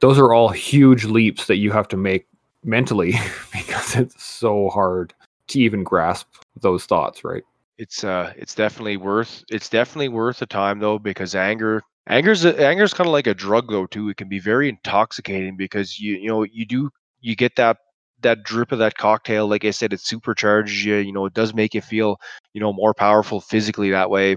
Those 0.00 0.18
are 0.18 0.32
all 0.32 0.48
huge 0.48 1.04
leaps 1.04 1.46
that 1.46 1.56
you 1.56 1.72
have 1.72 1.88
to 1.88 1.96
make 1.96 2.26
mentally 2.68 3.14
because 3.52 3.96
it's 3.96 4.24
so 4.24 4.68
hard 4.68 5.14
to 5.48 5.60
even 5.60 5.82
grasp 5.82 6.28
those 6.60 6.84
thoughts, 6.84 7.24
right? 7.24 7.42
It's 7.78 8.04
uh 8.04 8.32
it's 8.36 8.54
definitely 8.54 8.96
worth 8.96 9.44
it's 9.50 9.68
definitely 9.68 10.08
worth 10.08 10.38
the 10.38 10.46
time 10.46 10.80
though 10.80 10.98
because 10.98 11.34
anger 11.34 11.82
Anger's 12.08 12.44
anger's 12.46 12.94
kind 12.94 13.06
of 13.06 13.12
like 13.12 13.26
a 13.26 13.34
drug 13.34 13.70
though 13.70 13.86
too. 13.86 14.08
It 14.08 14.16
can 14.16 14.28
be 14.28 14.38
very 14.38 14.68
intoxicating 14.68 15.56
because 15.56 16.00
you 16.00 16.16
you 16.16 16.28
know 16.28 16.42
you 16.44 16.64
do 16.64 16.90
you 17.20 17.36
get 17.36 17.54
that 17.56 17.76
that 18.22 18.42
drip 18.44 18.72
of 18.72 18.78
that 18.78 18.96
cocktail. 18.96 19.46
Like 19.46 19.64
I 19.64 19.70
said, 19.70 19.92
it 19.92 20.00
supercharges 20.00 20.82
you. 20.82 20.96
You 20.96 21.12
know, 21.12 21.26
it 21.26 21.34
does 21.34 21.52
make 21.52 21.74
you 21.74 21.82
feel 21.82 22.18
you 22.54 22.60
know 22.62 22.72
more 22.72 22.94
powerful 22.94 23.40
physically 23.42 23.90
that 23.90 24.08
way. 24.08 24.36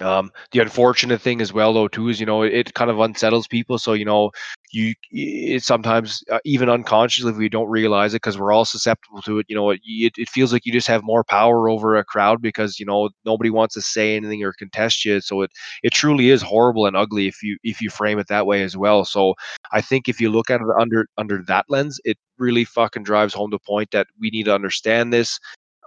Um, 0.00 0.30
the 0.52 0.60
unfortunate 0.60 1.20
thing 1.20 1.40
as 1.40 1.52
well, 1.52 1.72
though, 1.72 1.88
too, 1.88 2.08
is 2.08 2.20
you 2.20 2.26
know 2.26 2.42
it, 2.42 2.52
it 2.54 2.74
kind 2.74 2.90
of 2.90 2.98
unsettles 3.00 3.46
people. 3.46 3.78
So 3.78 3.92
you 3.92 4.04
know, 4.04 4.30
you 4.72 4.94
it 5.10 5.62
sometimes 5.62 6.22
uh, 6.30 6.38
even 6.44 6.68
unconsciously 6.68 7.32
we 7.32 7.48
don't 7.48 7.68
realize 7.68 8.14
it 8.14 8.16
because 8.22 8.38
we're 8.38 8.52
all 8.52 8.64
susceptible 8.64 9.22
to 9.22 9.38
it. 9.38 9.46
You 9.48 9.56
know, 9.56 9.70
it, 9.70 9.80
it 9.84 10.28
feels 10.28 10.52
like 10.52 10.64
you 10.66 10.72
just 10.72 10.88
have 10.88 11.02
more 11.02 11.24
power 11.24 11.68
over 11.68 11.96
a 11.96 12.04
crowd 12.04 12.40
because 12.42 12.78
you 12.78 12.86
know 12.86 13.10
nobody 13.24 13.50
wants 13.50 13.74
to 13.74 13.82
say 13.82 14.16
anything 14.16 14.42
or 14.44 14.52
contest 14.52 15.04
you. 15.04 15.20
So 15.20 15.42
it 15.42 15.50
it 15.82 15.92
truly 15.92 16.30
is 16.30 16.42
horrible 16.42 16.86
and 16.86 16.96
ugly 16.96 17.26
if 17.26 17.42
you 17.42 17.56
if 17.62 17.80
you 17.80 17.90
frame 17.90 18.18
it 18.18 18.28
that 18.28 18.46
way 18.46 18.62
as 18.62 18.76
well. 18.76 19.04
So 19.04 19.34
I 19.72 19.80
think 19.80 20.08
if 20.08 20.20
you 20.20 20.30
look 20.30 20.50
at 20.50 20.60
it 20.60 20.66
under 20.78 21.06
under 21.18 21.42
that 21.46 21.66
lens, 21.68 22.00
it 22.04 22.18
really 22.38 22.64
fucking 22.64 23.02
drives 23.02 23.34
home 23.34 23.50
the 23.50 23.58
point 23.58 23.90
that 23.92 24.06
we 24.18 24.30
need 24.30 24.44
to 24.44 24.54
understand 24.54 25.12
this 25.12 25.38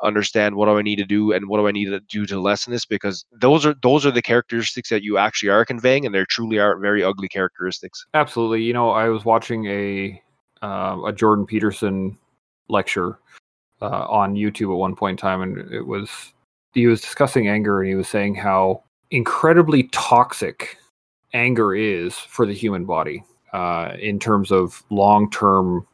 understand 0.04 0.56
what 0.56 0.66
do 0.66 0.78
I 0.78 0.82
need 0.82 0.98
to 0.98 1.06
do 1.06 1.32
and 1.32 1.48
what 1.48 1.58
do 1.58 1.68
I 1.68 1.72
need 1.72 1.86
to 1.86 2.00
do 2.02 2.26
to 2.26 2.40
lessen 2.40 2.72
this 2.72 2.86
because 2.86 3.26
those 3.32 3.66
are 3.66 3.76
those 3.82 4.06
are 4.06 4.12
the 4.12 4.22
characteristics 4.22 4.90
that 4.90 5.04
you 5.04 5.18
actually 5.18 5.50
are 5.50 5.66
conveying 5.66 6.06
and 6.06 6.14
they 6.14 6.24
truly 6.26 6.60
are 6.60 6.78
very 6.78 7.04
ugly 7.04 7.30
characteristics. 7.30 8.06
Absolutely. 8.14 8.64
You 8.64 8.74
know, 8.74 8.92
I 8.92 9.10
was 9.10 9.26
watching 9.26 9.66
a 9.66 10.22
uh, 10.62 10.98
a 11.06 11.14
Jordan 11.14 11.46
Peterson 11.46 12.18
lecture 12.70 13.20
uh, 13.82 14.06
on 14.08 14.36
YouTube 14.36 14.72
at 14.72 14.78
one 14.78 14.96
point 14.96 15.20
in 15.20 15.22
time, 15.22 15.42
and 15.42 15.72
it 15.72 15.86
was 15.86 16.10
he 16.74 16.88
was 16.88 17.02
discussing 17.02 17.48
anger 17.48 17.82
and 17.82 17.90
he 17.90 17.96
was 17.96 18.08
saying 18.08 18.36
how 18.36 18.84
incredibly 19.12 19.84
toxic 19.92 20.78
anger 21.34 21.76
is 21.76 22.16
for 22.16 22.46
the 22.46 22.54
human 22.54 22.86
body 22.86 23.24
uh, 23.54 23.94
in 24.00 24.20
terms 24.20 24.52
of 24.52 24.84
long 24.90 25.30
term 25.30 25.86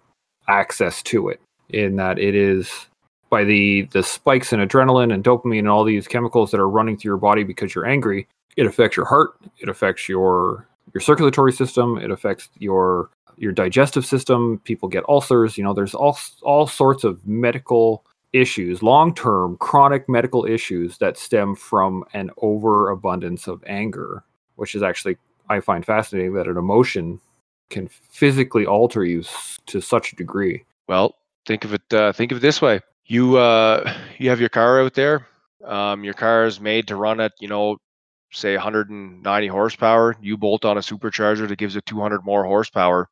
access 0.48 1.04
to 1.04 1.30
it. 1.30 1.42
In 1.70 1.98
that 1.98 2.18
it 2.18 2.34
is 2.34 2.88
by 3.30 3.44
the 3.44 3.84
the 3.92 4.04
spikes 4.04 4.54
in 4.54 4.60
adrenaline 4.60 5.14
and 5.14 5.24
dopamine 5.24 5.60
and 5.60 5.70
all 5.70 5.84
these 5.84 6.08
chemicals 6.08 6.52
that 6.52 6.60
are 6.60 6.70
running 6.70 6.98
through 6.98 7.10
your 7.10 7.18
body 7.18 7.44
because 7.44 7.74
you're 7.74 7.86
angry 7.86 8.28
it 8.58 8.66
affects 8.66 8.98
your 8.98 9.06
heart 9.06 9.32
it 9.60 9.70
affects 9.70 10.10
your 10.10 10.68
your 10.94 11.02
circulatory 11.02 11.52
system 11.52 11.98
it 11.98 12.12
affects 12.12 12.50
your 12.58 13.10
your 13.38 13.52
digestive 13.52 14.06
system 14.06 14.60
people 14.64 14.90
get 14.90 15.04
ulcers 15.08 15.58
you 15.58 15.64
know 15.64 15.74
there's 15.74 15.96
all 15.96 16.18
all 16.42 16.68
sorts 16.68 17.04
of 17.04 17.26
medical 17.28 18.04
issues 18.34 18.84
long-term 18.84 19.58
chronic 19.58 20.08
medical 20.08 20.46
issues 20.46 20.98
that 20.98 21.18
stem 21.18 21.56
from 21.56 22.04
an 22.14 22.30
overabundance 22.42 23.48
of 23.48 23.64
anger 23.66 24.24
which 24.56 24.76
is 24.76 24.84
actually 24.84 25.18
i 25.50 25.60
find 25.60 25.86
fascinating 25.86 26.34
that 26.34 26.48
an 26.48 26.58
emotion 26.58 27.20
can 27.70 27.88
physically 27.88 28.66
alter 28.66 29.06
you 29.06 29.24
to 29.68 29.80
such 29.80 30.12
a 30.12 30.16
degree. 30.16 30.66
Well 30.88 31.16
think 31.46 31.66
of 31.66 31.74
it 31.74 31.94
uh, 31.94 32.12
think 32.12 32.32
of 32.32 32.40
it 32.40 32.42
this 32.42 32.62
way 32.62 32.80
you 33.10 33.38
uh 33.38 33.94
you 34.18 34.30
have 34.30 34.40
your 34.40 34.50
car 34.50 34.82
out 34.82 34.94
there 34.94 35.28
um 35.66 36.04
your 36.04 36.14
car 36.14 36.46
is 36.46 36.62
made 36.62 36.88
to 36.88 36.96
run 36.96 37.20
at 37.20 37.34
you 37.40 37.48
know 37.50 37.78
say 38.32 38.56
190 38.56 39.48
horsepower. 39.48 40.16
You 40.22 40.38
bolt 40.38 40.66
on 40.66 40.78
a 40.78 40.82
supercharger 40.82 41.48
that 41.48 41.58
gives 41.58 41.76
it 41.76 41.86
200 41.86 42.24
more 42.24 42.46
horsepower. 42.46 43.10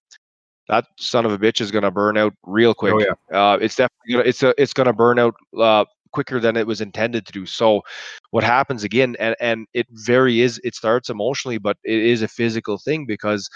That 0.70 0.86
son 0.98 1.26
of 1.26 1.32
a 1.32 1.38
bitch 1.38 1.62
is 1.62 1.72
going 1.72 1.84
to 1.84 1.92
burn 1.92 2.18
out 2.18 2.34
real 2.44 2.74
quick. 2.74 2.94
oh, 2.94 3.00
yeah. 3.00 3.54
uh, 3.54 3.58
it's 3.58 3.76
definitely 3.76 4.14
gonna, 4.14 4.26
it's 4.26 4.44
a, 4.44 4.54
it's 4.62 4.74
going 4.74 4.88
to 4.88 4.94
burn 4.94 5.18
out 5.18 5.36
uh, 5.58 5.86
quicker 6.12 6.40
than 6.40 6.58
it 6.58 6.68
was 6.68 6.82
intended 6.82 7.26
to 7.26 7.32
do. 7.32 7.46
So 7.46 7.82
what 8.32 8.44
happens 8.44 8.84
again 8.84 9.16
and 9.20 9.36
and 9.40 9.68
it 9.74 9.88
very 9.92 10.42
is 10.42 10.60
it 10.64 10.76
starts 10.76 11.10
emotionally 11.10 11.58
but 11.58 11.78
it 11.84 12.00
is 12.00 12.22
a 12.22 12.28
physical 12.28 12.78
thing 12.78 13.06
because 13.06 13.50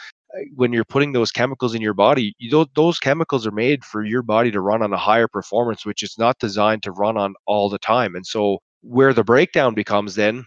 when 0.55 0.73
you're 0.73 0.85
putting 0.85 1.11
those 1.11 1.31
chemicals 1.31 1.73
in 1.75 1.81
your 1.81 1.93
body, 1.93 2.33
you 2.39 2.65
those 2.75 2.99
chemicals 2.99 3.45
are 3.45 3.51
made 3.51 3.83
for 3.83 4.03
your 4.03 4.21
body 4.21 4.51
to 4.51 4.61
run 4.61 4.81
on 4.81 4.93
a 4.93 4.97
higher 4.97 5.27
performance, 5.27 5.85
which 5.85 6.03
is 6.03 6.15
not 6.17 6.39
designed 6.39 6.83
to 6.83 6.91
run 6.91 7.17
on 7.17 7.33
all 7.45 7.69
the 7.69 7.79
time. 7.79 8.15
And 8.15 8.25
so, 8.25 8.59
where 8.81 9.13
the 9.13 9.23
breakdown 9.23 9.73
becomes 9.73 10.15
then 10.15 10.45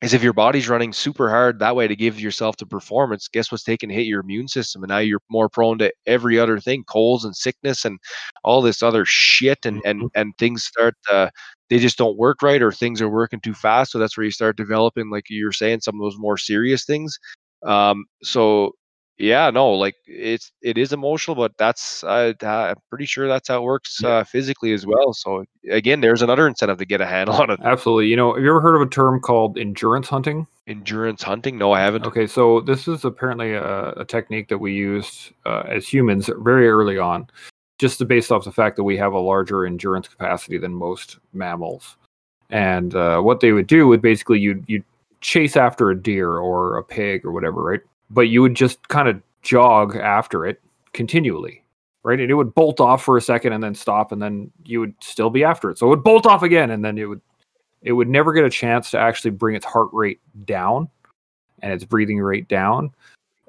is 0.00 0.14
if 0.14 0.22
your 0.22 0.32
body's 0.32 0.68
running 0.68 0.92
super 0.92 1.28
hard 1.28 1.58
that 1.58 1.74
way 1.74 1.88
to 1.88 1.96
give 1.96 2.20
yourself 2.20 2.56
the 2.56 2.66
performance, 2.66 3.28
guess 3.28 3.50
what's 3.50 3.64
taking 3.64 3.88
to 3.88 3.94
hit 3.94 4.06
your 4.06 4.20
immune 4.20 4.46
system? 4.46 4.82
And 4.82 4.90
now 4.90 4.98
you're 4.98 5.20
more 5.28 5.48
prone 5.48 5.78
to 5.78 5.92
every 6.06 6.38
other 6.38 6.60
thing, 6.60 6.84
colds 6.84 7.24
and 7.24 7.36
sickness 7.36 7.84
and 7.84 7.98
all 8.44 8.62
this 8.62 8.82
other 8.82 9.04
shit. 9.04 9.58
And 9.64 9.80
and 9.84 10.02
mm-hmm. 10.02 10.20
and 10.20 10.32
things 10.38 10.64
start 10.64 10.94
uh, 11.10 11.30
they 11.68 11.78
just 11.78 11.98
don't 11.98 12.16
work 12.16 12.42
right 12.42 12.62
or 12.62 12.72
things 12.72 13.02
are 13.02 13.08
working 13.08 13.40
too 13.40 13.54
fast. 13.54 13.92
So 13.92 13.98
that's 13.98 14.16
where 14.16 14.24
you 14.24 14.30
start 14.30 14.56
developing, 14.56 15.10
like 15.10 15.24
you're 15.28 15.52
saying, 15.52 15.80
some 15.80 15.96
of 15.96 16.00
those 16.00 16.18
more 16.18 16.38
serious 16.38 16.84
things. 16.84 17.18
Um, 17.66 18.04
so 18.22 18.72
yeah, 19.18 19.50
no, 19.50 19.70
like 19.72 19.96
it's 20.06 20.52
it 20.62 20.78
is 20.78 20.92
emotional, 20.92 21.34
but 21.34 21.52
that's 21.58 22.04
I, 22.04 22.34
I'm 22.42 22.76
pretty 22.88 23.06
sure 23.06 23.26
that's 23.26 23.48
how 23.48 23.58
it 23.58 23.62
works 23.62 24.02
uh, 24.04 24.22
physically 24.22 24.72
as 24.72 24.86
well. 24.86 25.12
So 25.12 25.44
again, 25.70 26.00
there's 26.00 26.22
another 26.22 26.46
incentive 26.46 26.78
to 26.78 26.84
get 26.84 27.00
a 27.00 27.06
handle 27.06 27.34
on 27.42 27.50
it. 27.50 27.58
Absolutely. 27.64 28.06
You 28.06 28.16
know, 28.16 28.34
have 28.34 28.42
you 28.44 28.48
ever 28.48 28.60
heard 28.60 28.76
of 28.76 28.82
a 28.82 28.90
term 28.90 29.20
called 29.20 29.58
endurance 29.58 30.08
hunting? 30.08 30.46
Endurance 30.68 31.22
hunting? 31.22 31.58
No, 31.58 31.72
I 31.72 31.80
haven't. 31.80 32.06
Okay, 32.06 32.28
so 32.28 32.60
this 32.60 32.86
is 32.86 33.04
apparently 33.04 33.54
a, 33.54 33.90
a 33.92 34.04
technique 34.04 34.48
that 34.48 34.58
we 34.58 34.72
used 34.72 35.32
uh, 35.44 35.64
as 35.66 35.88
humans 35.88 36.30
very 36.38 36.68
early 36.68 36.98
on, 36.98 37.26
just 37.80 38.06
based 38.06 38.30
off 38.30 38.44
the 38.44 38.52
fact 38.52 38.76
that 38.76 38.84
we 38.84 38.96
have 38.96 39.14
a 39.14 39.18
larger 39.18 39.66
endurance 39.66 40.06
capacity 40.06 40.58
than 40.58 40.72
most 40.72 41.18
mammals. 41.32 41.96
And 42.50 42.94
uh, 42.94 43.20
what 43.20 43.40
they 43.40 43.50
would 43.50 43.66
do 43.66 43.88
would 43.88 44.00
basically 44.00 44.38
you 44.38 44.62
you 44.68 44.84
chase 45.20 45.56
after 45.56 45.90
a 45.90 46.00
deer 46.00 46.38
or 46.38 46.78
a 46.78 46.84
pig 46.84 47.24
or 47.24 47.32
whatever, 47.32 47.64
right? 47.64 47.80
But 48.10 48.22
you 48.22 48.42
would 48.42 48.54
just 48.54 48.88
kind 48.88 49.08
of 49.08 49.20
jog 49.42 49.96
after 49.96 50.46
it 50.46 50.60
continually, 50.92 51.62
right? 52.02 52.20
And 52.20 52.30
it 52.30 52.34
would 52.34 52.54
bolt 52.54 52.80
off 52.80 53.02
for 53.02 53.16
a 53.16 53.22
second 53.22 53.52
and 53.52 53.62
then 53.62 53.74
stop, 53.74 54.12
and 54.12 54.20
then 54.20 54.50
you 54.64 54.80
would 54.80 54.94
still 55.00 55.30
be 55.30 55.44
after 55.44 55.70
it. 55.70 55.78
So 55.78 55.86
it 55.86 55.90
would 55.90 56.04
bolt 56.04 56.26
off 56.26 56.42
again, 56.42 56.70
and 56.70 56.84
then 56.84 56.98
it 56.98 57.06
would 57.06 57.20
it 57.82 57.92
would 57.92 58.08
never 58.08 58.32
get 58.32 58.44
a 58.44 58.50
chance 58.50 58.90
to 58.90 58.98
actually 58.98 59.30
bring 59.30 59.54
its 59.54 59.64
heart 59.64 59.88
rate 59.92 60.20
down 60.44 60.88
and 61.62 61.72
its 61.72 61.84
breathing 61.84 62.18
rate 62.18 62.48
down. 62.48 62.90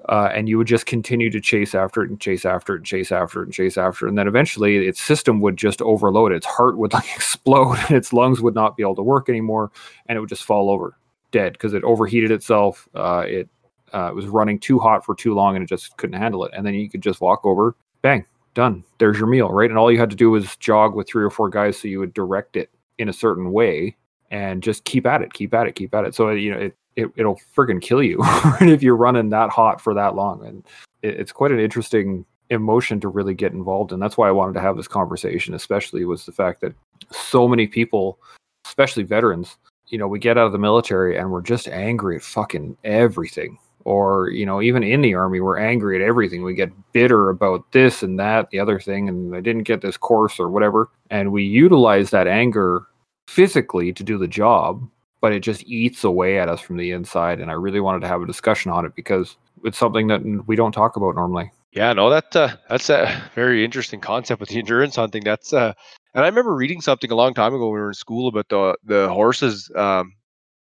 Uh, 0.07 0.30
and 0.34 0.47
you 0.47 0.57
would 0.57 0.68
just 0.68 0.86
continue 0.86 1.30
to 1.30 1.41
chase 1.41 1.76
after 1.76 2.01
it 2.01 2.10
and 2.10 2.22
chase 2.22 2.45
after 2.45 2.74
it 2.74 2.78
and 2.78 2.86
chase 2.86 3.12
after 3.12 3.41
it 3.41 3.45
and 3.45 3.53
chase 3.53 3.78
after 3.78 4.05
it. 4.05 4.10
And 4.10 4.18
then 4.18 4.28
eventually 4.28 4.88
its 4.88 5.01
system 5.01 5.41
would 5.41 5.57
just 5.57 5.82
overload. 5.82 6.32
Its 6.32 6.45
heart 6.45 6.78
would 6.78 6.93
like 6.93 7.10
explode 7.16 7.78
and 7.88 7.97
its 7.97 8.14
lungs 8.14 8.41
would 8.41 8.55
not 8.55 8.78
be 8.78 8.84
able 8.84 8.95
to 8.95 9.03
work 9.03 9.30
anymore. 9.30 9.72
And 10.07 10.16
it 10.16 10.20
would 10.20 10.30
just 10.30 10.45
fall 10.45 10.70
over 10.70 10.97
dead 11.32 11.53
because 11.53 11.74
it 11.74 11.84
overheated 11.84 12.32
itself. 12.32 12.88
Uh, 12.95 13.24
it 13.28 13.49
uh, 13.94 14.10
it 14.10 14.16
was 14.16 14.28
running 14.28 14.60
too 14.60 14.80
hot 14.80 15.06
for 15.06 15.16
too 15.16 15.34
long 15.34 15.56
and 15.56 15.64
it 15.64 15.68
just 15.68 15.96
couldn't 15.98 16.20
handle 16.20 16.46
it. 16.46 16.52
And 16.56 16.66
then 16.66 16.74
you 16.74 16.90
could 16.90 17.02
just 17.02 17.22
walk 17.22 17.46
over, 17.46 17.76
bang, 18.02 18.26
done. 18.54 18.84
There's 18.98 19.18
your 19.18 19.28
meal, 19.28 19.50
right? 19.50 19.70
And 19.70 19.78
all 19.78 19.92
you 19.92 20.00
had 20.00 20.10
to 20.10 20.16
do 20.16 20.32
was 20.32 20.56
jog 20.58 20.96
with 20.96 21.08
three 21.08 21.24
or 21.24 21.30
four 21.30 21.50
guys 21.50 21.80
so 21.80 21.88
you 21.88 22.00
would 22.00 22.14
direct 22.14 22.56
it 22.56 22.70
in 22.98 23.10
a 23.10 23.14
certain 23.14 23.52
way 23.52 23.96
and 24.32 24.62
just 24.62 24.84
keep 24.84 25.06
at 25.06 25.22
it, 25.22 25.34
keep 25.34 25.54
at 25.54 25.68
it, 25.68 25.76
keep 25.76 25.94
at 25.96 26.06
it. 26.06 26.16
So, 26.16 26.30
you 26.32 26.52
know, 26.52 26.60
it, 26.60 26.76
it, 26.96 27.08
it'll 27.16 27.40
freaking 27.56 27.82
kill 27.82 28.04
you 28.04 28.20
if 28.62 28.84
you're 28.84 28.96
running 28.96 29.30
that 29.30 29.50
hot 29.50 29.82
for 29.82 29.94
that 29.94 30.16
long. 30.16 30.46
And 30.46 30.66
it, 31.02 31.20
it's 31.20 31.32
quite 31.32 31.52
an 31.52 31.60
interesting 31.60 32.26
emotion 32.50 33.00
to 33.00 33.08
really 33.08 33.34
get 33.34 33.54
involved 33.54 33.92
in. 33.92 34.00
That's 34.00 34.18
why 34.18 34.28
I 34.28 34.32
wanted 34.32 34.54
to 34.54 34.62
have 34.62 34.76
this 34.76 34.88
conversation, 34.88 35.54
especially 35.54 36.04
was 36.06 36.26
the 36.26 36.32
fact 36.32 36.62
that 36.62 36.74
so 37.12 37.48
many 37.48 37.68
people, 37.68 38.20
especially 38.66 39.04
veterans, 39.04 39.58
you 39.88 39.98
know, 39.98 40.08
we 40.08 40.20
get 40.20 40.38
out 40.38 40.46
of 40.46 40.52
the 40.52 40.60
military 40.60 41.18
and 41.18 41.32
we're 41.32 41.42
just 41.42 41.68
angry 41.68 42.18
at 42.18 42.22
fucking 42.22 42.78
everything 42.84 43.58
or 43.90 44.30
you 44.30 44.46
know 44.46 44.62
even 44.62 44.84
in 44.84 45.02
the 45.02 45.16
army 45.16 45.40
we're 45.40 45.58
angry 45.58 45.96
at 45.96 46.08
everything. 46.08 46.44
We 46.44 46.54
get 46.54 46.72
bitter 46.94 47.32
about 47.32 47.72
this 47.72 48.04
and 48.04 48.20
that 48.20 48.52
the 48.52 48.60
other 48.60 48.80
thing 48.80 49.10
and 49.10 49.36
i 49.36 49.42
didn't 49.42 49.64
get 49.64 49.82
this 49.82 49.98
course 49.98 50.40
or 50.40 50.48
whatever. 50.48 50.90
And 51.10 51.32
we 51.32 51.44
utilize 51.44 52.12
that 52.12 52.28
anger 52.28 52.84
physically 53.28 53.92
to 53.94 54.04
do 54.04 54.18
the 54.18 54.28
job 54.28 54.88
but 55.22 55.34
it 55.34 55.42
just 55.42 55.64
eats 55.64 56.04
away 56.04 56.40
at 56.40 56.50
us 56.50 56.62
from 56.62 56.78
the 56.78 56.92
inside 56.92 57.40
and 57.40 57.50
i 57.52 57.54
really 57.54 57.80
wanted 57.80 58.00
to 58.02 58.08
have 58.08 58.22
a 58.22 58.28
discussion 58.28 58.72
on 58.72 58.86
it 58.86 58.96
because 58.96 59.38
it's 59.64 59.78
something 59.78 60.08
that 60.08 60.22
we 60.48 60.56
don't 60.56 60.72
talk 60.72 60.96
about 60.96 61.16
normally. 61.16 61.52
Yeah 61.72 61.94
no 61.94 62.10
that 62.12 62.36
uh, 62.36 62.56
that's 62.70 62.90
a 62.90 63.22
very 63.36 63.66
interesting 63.66 64.00
concept 64.00 64.40
with 64.40 64.50
the 64.50 64.60
endurance 64.60 64.96
hunting. 64.96 65.24
That's 65.24 65.52
uh 65.52 65.74
and 66.14 66.24
i 66.24 66.28
remember 66.28 66.54
reading 66.56 66.82
something 66.82 67.12
a 67.12 67.16
long 67.16 67.34
time 67.34 67.54
ago 67.56 67.66
when 67.66 67.74
we 67.74 67.82
were 67.82 67.90
in 67.90 67.96
school 68.06 68.28
about 68.28 68.50
the 68.50 68.78
the 68.84 69.10
horses 69.10 69.72
um 69.76 70.14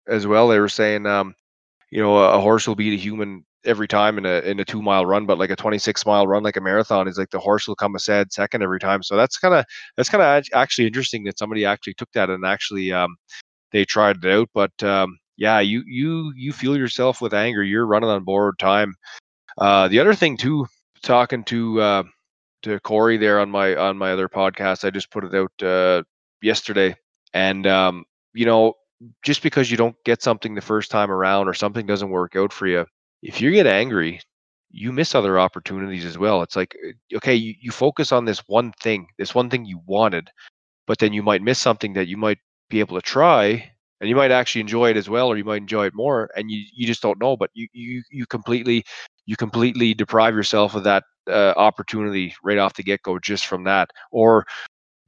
as 0.08 0.28
well. 0.28 0.50
They 0.50 0.60
were 0.60 0.70
saying 0.82 1.06
um 1.06 1.36
you 1.94 2.02
know, 2.02 2.18
a, 2.18 2.41
horse 2.41 2.68
will 2.68 2.74
beat 2.76 2.94
a 2.94 2.98
human 2.98 3.46
every 3.66 3.88
time 3.88 4.18
in 4.18 4.26
a 4.26 4.39
in 4.39 4.60
a 4.60 4.66
two 4.66 4.82
mile 4.82 5.06
run, 5.06 5.28
but 5.28 5.38
like 5.38 5.52
a 5.52 5.56
26 5.56 6.08
mile 6.08 6.26
run, 6.26 6.41
like 6.41 6.58
a 6.58 6.62
marathon, 6.62 7.08
is 7.08 7.20
like 7.20 7.30
the 7.30 7.39
horse 7.39 7.68
will 7.68 7.76
come 7.76 7.94
a 7.96 8.00
sad 8.00 8.34
second 8.34 8.64
every 8.64 8.80
time. 8.80 9.04
So 9.04 9.16
that's 9.16 9.38
kind 9.38 9.54
of 9.54 9.64
that's 9.96 10.10
kind 10.10 10.24
of 10.24 10.44
actually 10.56 10.88
interesting 10.88 11.24
that 11.26 11.38
somebody 11.38 11.66
actually 11.66 11.94
took 11.94 12.12
that 12.14 12.32
and 12.32 12.44
actually 12.48 12.91
um, 12.91 13.16
they 13.72 13.86
tried 13.86 14.26
it 14.26 14.32
out. 14.32 14.50
But 14.56 14.72
um, 14.82 15.20
yeah, 15.38 15.60
you 15.60 15.84
you 15.86 16.34
you 16.36 16.52
feel 16.52 16.76
yourself 16.76 17.22
with 17.22 17.32
anger, 17.34 17.62
you're 17.64 17.86
running 17.86 18.10
on 18.10 18.24
borrowed 18.24 18.58
time. 18.58 18.96
Uh, 19.60 19.88
the 19.88 20.00
other 20.00 20.16
thing 20.16 20.36
too, 20.36 20.66
talking 21.04 21.44
to 21.44 21.80
uh, 21.80 22.04
to 22.64 22.80
Corey 22.80 23.18
there 23.18 23.39
on 23.39 23.52
my 23.52 23.76
on 23.76 24.00
my 24.00 24.14
other 24.14 24.30
podcast, 24.30 24.84
I 24.84 24.89
just 24.89 25.12
put 25.12 25.26
it 25.26 25.36
out 25.36 25.64
uh, 25.64 26.02
yesterday, 26.41 26.96
and 27.36 27.68
um, 27.68 28.06
you 28.34 28.48
know 28.48 28.74
just 29.24 29.43
because 29.43 29.70
you 29.72 29.78
don't 29.78 29.95
get 30.06 30.22
something 30.22 30.56
the 30.56 30.62
first 30.62 30.91
time 30.91 31.12
around 31.12 31.47
or 31.47 31.54
something 31.54 31.86
doesn't 31.86 32.10
work 32.10 32.36
out 32.36 32.54
for 32.54 32.68
you 32.68 32.86
if 33.24 33.41
you 33.41 33.51
get 33.51 33.66
angry, 33.66 34.20
you 34.70 34.91
miss 34.91 35.16
other 35.16 35.39
opportunities 35.39 36.06
as 36.06 36.18
well. 36.18 36.41
It's 36.41 36.56
like, 36.56 36.76
uh, 36.86 37.18
okay, 37.18 37.34
you, 37.36 37.56
you 37.60 37.72
focus 37.72 38.12
on 38.12 38.26
this 38.26 38.39
one 38.47 38.74
thing, 38.82 39.08
this 39.18 39.34
one 39.34 39.49
thing 39.49 39.66
you 39.66 39.80
wanted, 39.86 40.30
but 40.88 40.99
then 40.99 41.14
you 41.14 41.24
might 41.24 41.41
miss 41.41 41.60
something 41.60 41.93
that 41.93 42.08
you 42.08 42.18
might 42.18 42.39
be 42.70 42.82
able 42.82 42.95
to 42.97 43.01
try 43.01 43.72
and 44.01 44.10
you 44.10 44.16
might 44.16 44.32
actually 44.32 44.62
enjoy 44.62 44.89
it 44.89 44.97
as 44.97 45.10
well 45.10 45.28
or 45.30 45.38
you 45.38 45.45
might 45.45 45.62
enjoy 45.62 45.86
it 45.86 45.95
more 45.95 46.30
and 46.36 46.51
you, 46.51 46.64
you 46.74 46.86
just 46.88 47.01
don't 47.01 47.22
know 47.22 47.38
but 47.38 47.49
you, 47.54 47.68
you 47.74 48.01
you 48.10 48.26
completely 48.26 48.84
you 49.26 49.36
completely 49.38 49.93
deprive 49.93 50.36
yourself 50.36 50.76
of 50.76 50.84
that 50.84 51.04
uh, 51.30 51.54
opportunity 51.56 52.34
right 52.43 52.58
off 52.58 52.74
the 52.74 52.84
get-go 52.84 53.20
just 53.20 53.45
from 53.45 53.64
that 53.64 53.89
or 54.12 54.45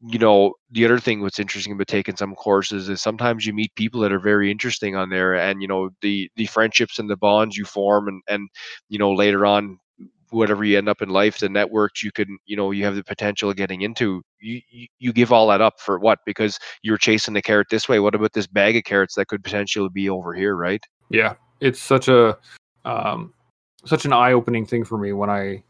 you 0.08 0.20
know 0.20 0.54
the 0.72 0.86
other 0.86 1.00
thing 1.00 1.22
what's 1.22 1.40
interesting 1.40 1.74
about 1.74 1.88
taking 1.88 2.16
some 2.16 2.36
courses 2.36 2.90
is 2.90 3.02
sometimes 3.02 3.46
you 3.46 3.54
meet 3.54 3.74
people 3.76 4.02
that 4.02 4.12
are 4.12 4.20
very 4.20 4.52
interesting 4.52 4.96
on 4.96 5.10
there 5.10 5.34
and 5.34 5.62
you 5.62 5.68
know 5.68 5.90
the 6.02 6.30
the 6.36 6.46
friendships 6.48 7.00
and 7.00 7.10
the 7.10 7.18
bonds 7.18 7.58
you 7.58 7.66
form 7.66 8.08
and 8.08 8.22
and 8.28 8.50
you 8.90 9.00
know 9.00 9.12
later 9.12 9.46
on 9.46 9.80
whatever 10.32 10.64
you 10.64 10.78
end 10.78 10.90
up 10.90 11.02
in 11.02 11.10
life 11.10 11.40
the 11.40 11.48
networks 11.48 12.04
you 12.04 12.12
can 12.12 12.38
you 12.46 12.56
know 12.56 12.72
you 12.72 12.84
have 12.84 12.96
the 12.96 13.04
potential 13.04 13.50
of 13.50 13.56
getting 13.56 13.82
into 13.82 14.22
you, 14.46 14.88
you 15.00 15.14
give 15.14 15.32
all 15.32 15.48
that 15.48 15.62
up 15.62 15.80
for 15.80 15.98
what? 16.00 16.20
Because 16.26 16.60
you're 16.84 16.98
chasing 16.98 17.34
the 17.34 17.42
carrot 17.42 17.68
this 17.72 17.90
way. 17.90 18.00
What 18.00 18.16
about 18.16 18.34
this 18.34 18.48
bag 18.48 18.76
of 18.76 18.84
carrots 18.84 19.16
that 19.16 19.28
could 19.28 19.44
potentially 19.44 19.90
be 19.92 20.10
over 20.10 20.34
here 20.34 20.56
right? 20.56 20.84
Yeah. 21.10 21.36
It's 21.62 21.82
such 21.82 22.08
a 22.08 22.38
um 22.84 23.34
such 23.86 24.06
an 24.06 24.14
eye-opening 24.14 24.66
thing 24.66 24.84
for 24.84 24.98
me 24.98 25.14
when 25.14 25.30
i 25.30 25.64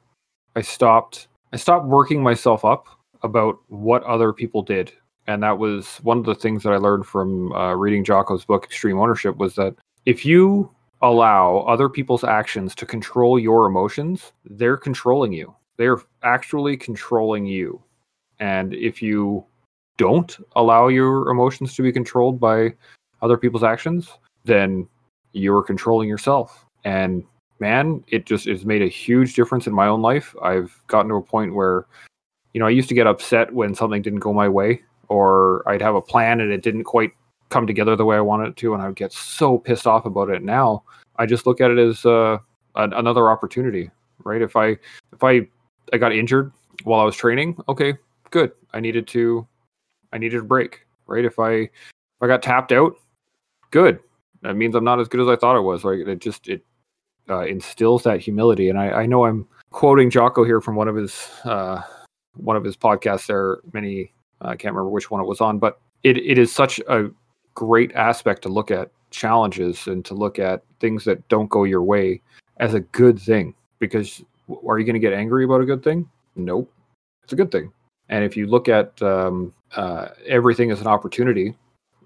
i 0.56 0.62
stopped 0.62 1.28
i 1.52 1.58
stopped 1.58 1.86
working 1.86 2.24
myself 2.24 2.64
up 2.64 2.88
about 3.26 3.58
what 3.68 4.04
other 4.04 4.32
people 4.32 4.62
did 4.62 4.92
and 5.28 5.42
that 5.42 5.58
was 5.58 5.98
one 6.04 6.18
of 6.18 6.26
the 6.26 6.36
things 6.36 6.64
that 6.64 6.72
i 6.74 6.78
learned 6.78 7.06
from 7.06 7.52
uh, 7.52 7.74
reading 7.74 8.04
jocko's 8.04 8.46
book 8.46 8.64
extreme 8.64 9.00
ownership 9.00 9.36
was 9.38 9.56
that 9.56 9.76
if 10.06 10.26
you 10.26 10.70
allow 11.02 11.60
other 11.68 11.90
people's 11.90 12.24
actions 12.24 12.74
to 12.76 12.86
control 12.86 13.38
your 13.38 13.68
emotions, 13.68 14.34
they're 14.46 14.78
controlling 14.78 15.32
you. 15.34 15.54
They're 15.78 16.02
actually 16.24 16.78
controlling 16.78 17.46
you. 17.46 17.82
And 18.40 18.74
if 18.74 19.02
you 19.02 19.46
don't 19.98 20.36
allow 20.56 20.88
your 20.88 21.30
emotions 21.30 21.76
to 21.76 21.82
be 21.82 21.92
controlled 21.92 22.40
by 22.40 22.74
other 23.22 23.38
people's 23.38 23.64
actions, 23.64 24.10
then 24.44 24.88
you're 25.32 25.64
controlling 25.64 26.10
yourself. 26.10 26.66
And 26.84 27.24
man, 27.60 28.04
it 28.08 28.26
just 28.26 28.46
has 28.46 28.66
made 28.66 28.82
a 28.82 28.88
huge 28.88 29.36
difference 29.36 29.68
in 29.68 29.74
my 29.74 29.88
own 29.88 30.02
life. 30.02 30.36
I've 30.42 30.82
gotten 30.88 31.10
to 31.10 31.16
a 31.16 31.22
point 31.22 31.54
where, 31.54 31.86
you 32.56 32.60
know, 32.60 32.68
I 32.68 32.70
used 32.70 32.88
to 32.88 32.96
get 32.96 33.06
upset 33.06 33.54
when 33.54 33.76
something 33.76 34.02
didn't 34.02 34.22
go 34.22 34.32
my 34.32 34.48
way, 34.48 34.82
or 35.10 35.68
I'd 35.68 35.82
have 35.82 35.96
a 35.96 36.02
plan 36.02 36.40
and 36.40 36.54
it 36.54 36.64
didn't 36.64 36.86
quite 36.86 37.12
come 37.50 37.68
together 37.68 37.98
the 37.98 38.06
way 38.06 38.16
I 38.16 38.22
wanted 38.22 38.48
it 38.48 38.56
to, 38.58 38.74
and 38.74 38.82
I 38.82 38.88
would 38.88 38.96
get 38.96 39.12
so 39.12 39.58
pissed 39.58 39.86
off 39.86 40.06
about 40.06 40.30
it. 40.30 40.42
Now 40.42 40.84
I 41.18 41.26
just 41.26 41.46
look 41.46 41.60
at 41.60 41.70
it 41.70 41.78
as 41.78 42.06
uh, 42.06 42.38
an, 42.76 42.94
another 42.94 43.30
opportunity, 43.30 43.92
right? 44.24 44.42
If 44.42 44.56
I 44.56 44.68
if 45.12 45.22
I 45.22 45.50
I 45.92 45.98
got 45.98 46.14
injured 46.14 46.54
while 46.86 47.02
I 47.02 47.04
was 47.04 47.18
training, 47.18 47.62
okay, 47.68 47.94
good. 48.32 48.54
I 48.72 48.80
needed 48.80 49.06
to 49.10 49.46
I 50.14 50.18
needed 50.18 50.40
a 50.40 50.44
break, 50.44 50.88
right? 51.08 51.26
If 51.26 51.40
I 51.40 51.52
if 51.52 51.72
I 52.22 52.28
got 52.28 52.42
tapped 52.42 52.72
out, 52.72 52.96
good. 53.72 54.00
That 54.44 54.56
means 54.56 54.76
I'm 54.76 54.86
not 54.86 55.02
as 55.02 55.10
good 55.10 55.20
as 55.20 55.28
I 55.28 55.36
thought 55.36 55.58
I 55.58 55.60
was. 55.60 55.84
Right? 55.84 56.08
It 56.08 56.20
just 56.20 56.48
it 56.48 56.64
uh, 57.30 57.42
instills 57.42 58.04
that 58.04 58.22
humility, 58.22 58.70
and 58.70 58.80
I, 58.80 58.92
I 58.92 59.06
know 59.08 59.26
I'm 59.26 59.46
quoting 59.72 60.10
Jocko 60.10 60.46
here 60.46 60.62
from 60.62 60.78
one 60.78 60.88
of 60.88 60.96
his 60.96 61.30
uh, 61.44 61.82
one 62.36 62.56
of 62.56 62.64
his 62.64 62.78
podcasts. 62.78 63.28
There, 63.28 63.60
many 63.74 64.12
I 64.42 64.56
can't 64.56 64.74
remember 64.74 64.90
which 64.90 65.10
one 65.10 65.22
it 65.22 65.28
was 65.28 65.42
on, 65.42 65.60
but 65.60 65.80
it, 66.04 66.18
it 66.18 66.38
is 66.38 66.54
such 66.54 66.80
a 66.90 67.10
great 67.54 67.92
aspect 67.94 68.42
to 68.44 68.50
look 68.50 68.72
at 68.72 68.92
challenges 69.12 69.88
and 69.88 70.04
to 70.06 70.14
look 70.14 70.40
at 70.40 70.64
things 70.80 71.06
that 71.06 71.28
don't 71.30 71.50
go 71.50 71.64
your 71.64 71.84
way 71.84 72.22
as 72.58 72.74
a 72.74 72.82
good 72.82 73.20
thing. 73.20 73.54
Because 73.80 74.24
are 74.68 74.78
you 74.80 74.86
going 74.86 74.94
to 74.94 75.00
get 75.00 75.14
angry 75.14 75.46
about 75.46 75.62
a 75.62 75.66
good 75.66 75.84
thing? 75.84 76.10
Nope. 76.36 76.72
It's 77.24 77.34
a 77.34 77.36
good 77.36 77.52
thing. 77.52 77.72
And 78.10 78.24
if 78.24 78.38
you 78.38 78.46
look 78.46 78.70
at 78.70 79.02
um, 79.02 79.54
uh, 79.76 80.10
everything 80.28 80.72
as 80.72 80.82
an 80.82 80.88
opportunity 80.88 81.56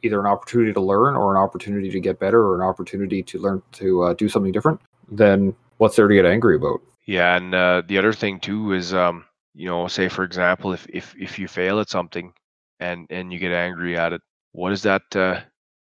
either 0.01 0.19
an 0.19 0.25
opportunity 0.25 0.73
to 0.73 0.79
learn 0.79 1.15
or 1.15 1.35
an 1.35 1.41
opportunity 1.41 1.89
to 1.89 1.99
get 1.99 2.19
better 2.19 2.41
or 2.45 2.55
an 2.55 2.61
opportunity 2.61 3.21
to 3.23 3.39
learn 3.39 3.61
to 3.73 4.03
uh, 4.03 4.13
do 4.13 4.29
something 4.29 4.51
different 4.51 4.79
then 5.11 5.53
what's 5.77 5.95
there 5.95 6.07
to 6.07 6.13
get 6.13 6.25
angry 6.25 6.55
about? 6.55 6.79
Yeah 7.05 7.35
and 7.35 7.53
uh, 7.53 7.81
the 7.85 7.97
other 7.97 8.13
thing 8.13 8.39
too 8.39 8.73
is 8.73 8.93
um, 8.93 9.25
you 9.53 9.67
know 9.67 9.87
say 9.87 10.07
for 10.09 10.23
example 10.23 10.73
if 10.73 10.87
if 10.89 11.15
if 11.17 11.39
you 11.39 11.47
fail 11.47 11.79
at 11.79 11.89
something 11.89 12.31
and 12.79 13.07
and 13.09 13.33
you 13.33 13.39
get 13.39 13.51
angry 13.51 13.97
at 13.97 14.13
it 14.13 14.21
what 14.51 14.69
does 14.69 14.83
that 14.83 15.03
uh, 15.15 15.41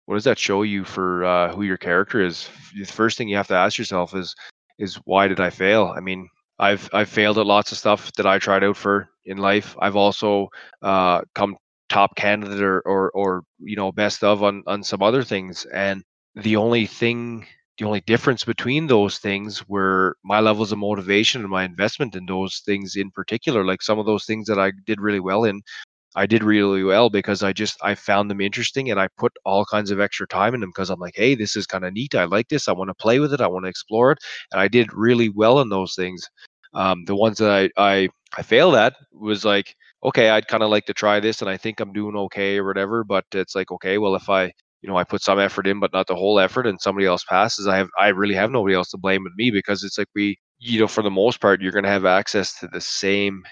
what 0.10 0.16
does 0.16 0.24
that 0.24 0.40
show 0.40 0.64
you 0.64 0.84
for 0.84 1.24
uh, 1.24 1.54
who 1.54 1.62
your 1.62 1.78
character 1.78 2.20
is? 2.20 2.50
The 2.76 2.84
first 2.84 3.16
thing 3.16 3.30
you 3.30 3.38
have 3.38 3.48
to 3.50 3.56
ask 3.56 3.78
yourself 3.78 4.16
is 4.16 4.36
is 4.80 4.96
why 5.06 5.28
did 5.28 5.40
I 5.40 5.52
fail? 5.52 5.94
I 5.96 6.00
mean, 6.00 6.28
I've 6.58 6.90
I've 6.94 7.10
failed 7.10 7.38
at 7.38 7.46
lots 7.46 7.72
of 7.72 7.78
stuff 7.78 8.12
that 8.14 8.26
I 8.26 8.40
tried 8.40 8.64
out 8.64 8.76
for 8.76 9.08
in 9.26 9.38
life. 9.38 9.76
I've 9.80 9.96
also 9.96 10.50
uh, 10.82 11.22
come 11.36 11.58
top 11.90 12.16
candidate 12.16 12.64
or, 12.64 12.82
or 12.82 13.12
or 13.12 13.44
you 13.60 13.76
know 13.76 13.92
best 13.92 14.24
of 14.24 14.42
on 14.42 14.64
on 14.66 14.82
some 14.82 15.04
other 15.04 15.24
things, 15.24 15.66
and 15.66 16.04
the 16.34 16.56
only 16.56 16.88
thing 16.88 17.46
the 17.80 17.86
only 17.86 18.02
difference 18.02 18.44
between 18.44 18.88
those 18.88 19.18
things 19.20 19.68
were 19.68 20.16
my 20.24 20.40
levels 20.40 20.72
of 20.72 20.78
motivation 20.78 21.42
and 21.42 21.50
my 21.50 21.64
investment 21.64 22.16
in 22.16 22.26
those 22.26 22.62
things 22.66 22.96
in 22.96 23.10
particular 23.12 23.66
like 23.66 23.82
some 23.82 23.98
of 23.98 24.06
those 24.06 24.26
things 24.26 24.46
that 24.48 24.60
i 24.60 24.72
did 24.86 25.02
really 25.02 25.20
well 25.20 25.46
in 25.46 25.62
I 26.16 26.26
did 26.26 26.44
really 26.44 26.84
well 26.84 27.10
because 27.10 27.44
I 27.44 27.54
just 27.54 27.78
I 27.84 27.96
found 27.96 28.30
them 28.30 28.42
interesting 28.42 28.90
and 28.90 29.00
I 29.00 29.08
put 29.18 29.32
all 29.46 29.66
kinds 29.66 29.92
of 29.92 30.00
extra 30.00 30.28
time 30.28 30.54
in 30.54 30.62
them 30.62 30.70
because 30.72 30.90
I'm 30.90 31.00
like, 31.00 31.16
hey, 31.16 31.36
this 31.36 31.56
is 31.56 31.68
kind 31.68 31.86
of 31.86 31.94
neat. 31.94 32.16
I 32.16 32.26
like 32.26 32.50
this. 32.50 32.68
I 32.68 32.74
want 32.74 32.90
to 32.90 32.96
play 32.96 33.20
with 33.20 33.34
it. 33.34 33.42
I 33.42 33.48
want 33.48 33.66
to 33.66 33.70
explore 33.70 34.12
it, 34.14 34.20
and 34.52 34.60
I 34.60 34.68
did 34.68 34.94
really 34.94 35.30
well 35.30 35.60
in 35.62 35.70
those 35.70 35.94
things. 35.96 36.28
Um, 36.74 37.06
the 37.06 37.16
ones 37.16 37.38
that 37.38 37.52
I 37.52 37.70
I 37.78 38.10
I 38.38 38.42
failed 38.42 38.76
at 38.76 38.96
was 39.14 39.46
like, 39.46 39.76
okay, 40.04 40.30
I'd 40.30 40.48
kind 40.48 40.64
of 40.64 40.70
like 40.70 40.86
to 40.88 40.94
try 40.94 41.20
this, 41.20 41.42
and 41.42 41.50
I 41.50 41.58
think 41.58 41.80
I'm 41.80 41.94
doing 41.94 42.16
okay 42.16 42.58
or 42.58 42.66
whatever. 42.66 43.04
But 43.04 43.26
it's 43.34 43.56
like, 43.56 43.72
okay, 43.72 43.98
well, 44.00 44.16
if 44.16 44.30
I 44.30 44.52
you 44.82 44.90
know 44.90 44.98
I 44.98 45.04
put 45.04 45.22
some 45.22 45.40
effort 45.40 45.68
in, 45.68 45.80
but 45.80 45.94
not 45.94 46.08
the 46.08 46.16
whole 46.16 46.40
effort, 46.40 46.68
and 46.68 46.80
somebody 46.82 47.08
else 47.08 47.24
passes, 47.24 47.68
I 47.68 47.78
have 47.78 47.90
I 47.98 48.10
really 48.10 48.36
have 48.36 48.52
nobody 48.52 48.76
else 48.76 48.90
to 48.92 48.98
blame 48.98 49.24
but 49.24 49.34
me 49.38 49.52
because 49.52 49.84
it's 49.84 49.98
like 49.98 50.08
we 50.16 50.38
you 50.60 50.80
know 50.80 50.88
for 50.88 51.04
the 51.04 51.12
most 51.12 51.42
part 51.42 51.62
you're 51.62 51.72
going 51.72 51.84
to 51.86 51.90
have 51.90 52.06
access 52.06 52.58
to 52.60 52.68
the 52.68 52.82
same 52.82 53.44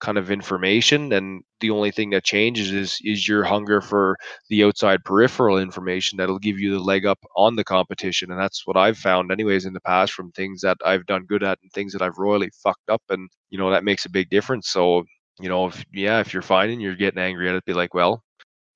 kind 0.00 0.18
of 0.18 0.30
information 0.30 1.10
and 1.12 1.42
the 1.60 1.70
only 1.70 1.90
thing 1.90 2.10
that 2.10 2.22
changes 2.24 2.70
is 2.72 2.98
is 3.02 3.26
your 3.26 3.44
hunger 3.44 3.80
for 3.80 4.14
the 4.50 4.62
outside 4.62 5.02
peripheral 5.04 5.58
information 5.58 6.18
that'll 6.18 6.38
give 6.38 6.58
you 6.58 6.70
the 6.72 6.78
leg 6.78 7.06
up 7.06 7.18
on 7.34 7.56
the 7.56 7.64
competition 7.64 8.30
and 8.30 8.38
that's 8.38 8.66
what 8.66 8.76
I've 8.76 8.98
found 8.98 9.32
anyways 9.32 9.64
in 9.64 9.72
the 9.72 9.80
past 9.80 10.12
from 10.12 10.32
things 10.32 10.60
that 10.60 10.76
I've 10.84 11.06
done 11.06 11.24
good 11.26 11.42
at 11.42 11.58
and 11.62 11.72
things 11.72 11.94
that 11.94 12.02
I've 12.02 12.18
royally 12.18 12.50
fucked 12.62 12.90
up 12.90 13.02
and 13.08 13.30
you 13.48 13.58
know 13.58 13.70
that 13.70 13.84
makes 13.84 14.04
a 14.04 14.10
big 14.10 14.28
difference 14.28 14.68
so 14.68 15.04
you 15.40 15.48
know 15.48 15.66
if 15.68 15.82
yeah 15.94 16.20
if 16.20 16.34
you're 16.34 16.42
finding 16.42 16.78
you're 16.78 16.94
getting 16.94 17.20
angry 17.20 17.48
at 17.48 17.54
it 17.54 17.64
be 17.64 17.72
like 17.72 17.94
well 17.94 18.22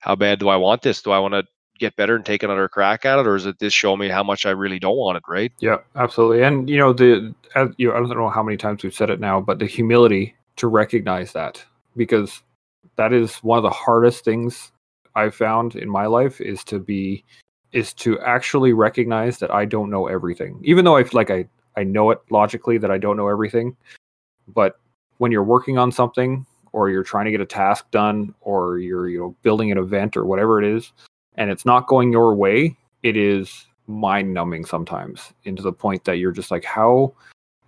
how 0.01 0.17
bad 0.17 0.39
do 0.39 0.49
I 0.49 0.57
want 0.57 0.83
this? 0.83 1.03
Do 1.03 1.11
I 1.13 1.19
want 1.19 1.35
to 1.35 1.45
get 1.81 1.97
better 1.97 2.15
and 2.15 2.25
take 2.25 2.43
another 2.43 2.69
crack 2.69 3.05
at 3.05 3.19
it 3.19 3.27
or 3.27 3.35
is 3.35 3.47
it 3.47 3.59
this 3.59 3.73
show 3.73 3.97
me 3.97 4.09
how 4.09 4.23
much 4.23 4.47
I 4.47 4.51
really 4.51 4.79
don't 4.79 4.97
want 4.97 5.17
it 5.17 5.25
right 5.27 5.53
yeah 5.61 5.79
absolutely 5.97 6.43
and 6.43 6.69
you 6.69 6.79
know 6.79 6.93
the 6.93 7.35
as, 7.57 7.71
you 7.79 7.89
know, 7.89 7.95
I 7.95 7.99
don't 7.99 8.17
know 8.17 8.29
how 8.29 8.43
many 8.43 8.57
times 8.57 8.83
we've 8.83 8.95
said 8.95 9.11
it 9.11 9.19
now 9.19 9.41
but 9.41 9.59
the 9.59 9.67
humility 9.67 10.37
to 10.57 10.69
recognize 10.69 11.33
that 11.33 11.65
because 11.97 12.43
that 12.97 13.13
is 13.13 13.37
one 13.37 13.57
of 13.57 13.63
the 13.63 13.71
hardest 13.71 14.25
things 14.25 14.73
I've 15.15 15.35
found 15.35 15.75
in 15.75 15.89
my 15.89 16.07
life 16.07 16.41
is 16.41 16.63
to 16.65 16.79
be 16.79 17.25
is 17.73 17.93
to 17.95 18.19
actually 18.21 18.73
recognize 18.73 19.39
that 19.39 19.51
I 19.51 19.65
don't 19.65 19.91
know 19.91 20.07
everything. 20.07 20.61
Even 20.65 20.85
though 20.85 20.97
I 20.97 21.05
feel 21.05 21.19
like 21.19 21.31
I 21.31 21.49
I 21.77 21.85
know 21.85 22.11
it 22.11 22.19
logically 22.31 22.79
that 22.79 22.91
I 22.91 22.99
don't 22.99 23.17
know 23.17 23.29
everything, 23.29 23.77
but 24.49 24.79
when 25.19 25.33
you're 25.33 25.45
working 25.45 25.79
on 25.79 25.93
something 25.93 26.45
or 26.73 26.91
you're 26.91 27.05
trying 27.05 27.25
to 27.27 27.31
get 27.31 27.41
a 27.41 27.47
task 27.47 27.91
done 27.91 28.35
or 28.41 28.79
you're 28.79 29.09
you 29.09 29.19
know 29.19 29.37
building 29.43 29.71
an 29.71 29.79
event 29.79 30.17
or 30.17 30.25
whatever 30.25 30.63
it 30.63 30.67
is 30.77 30.93
and 31.37 31.51
it's 31.51 31.65
not 31.65 31.87
going 31.87 32.13
your 32.13 32.35
way, 32.35 32.77
it 33.03 33.17
is 33.17 33.67
mind 33.87 34.33
numbing 34.33 34.65
sometimes 34.65 35.33
into 35.45 35.63
the 35.63 35.73
point 35.73 36.05
that 36.05 36.19
you're 36.19 36.33
just 36.33 36.51
like 36.51 36.65
how 36.65 37.13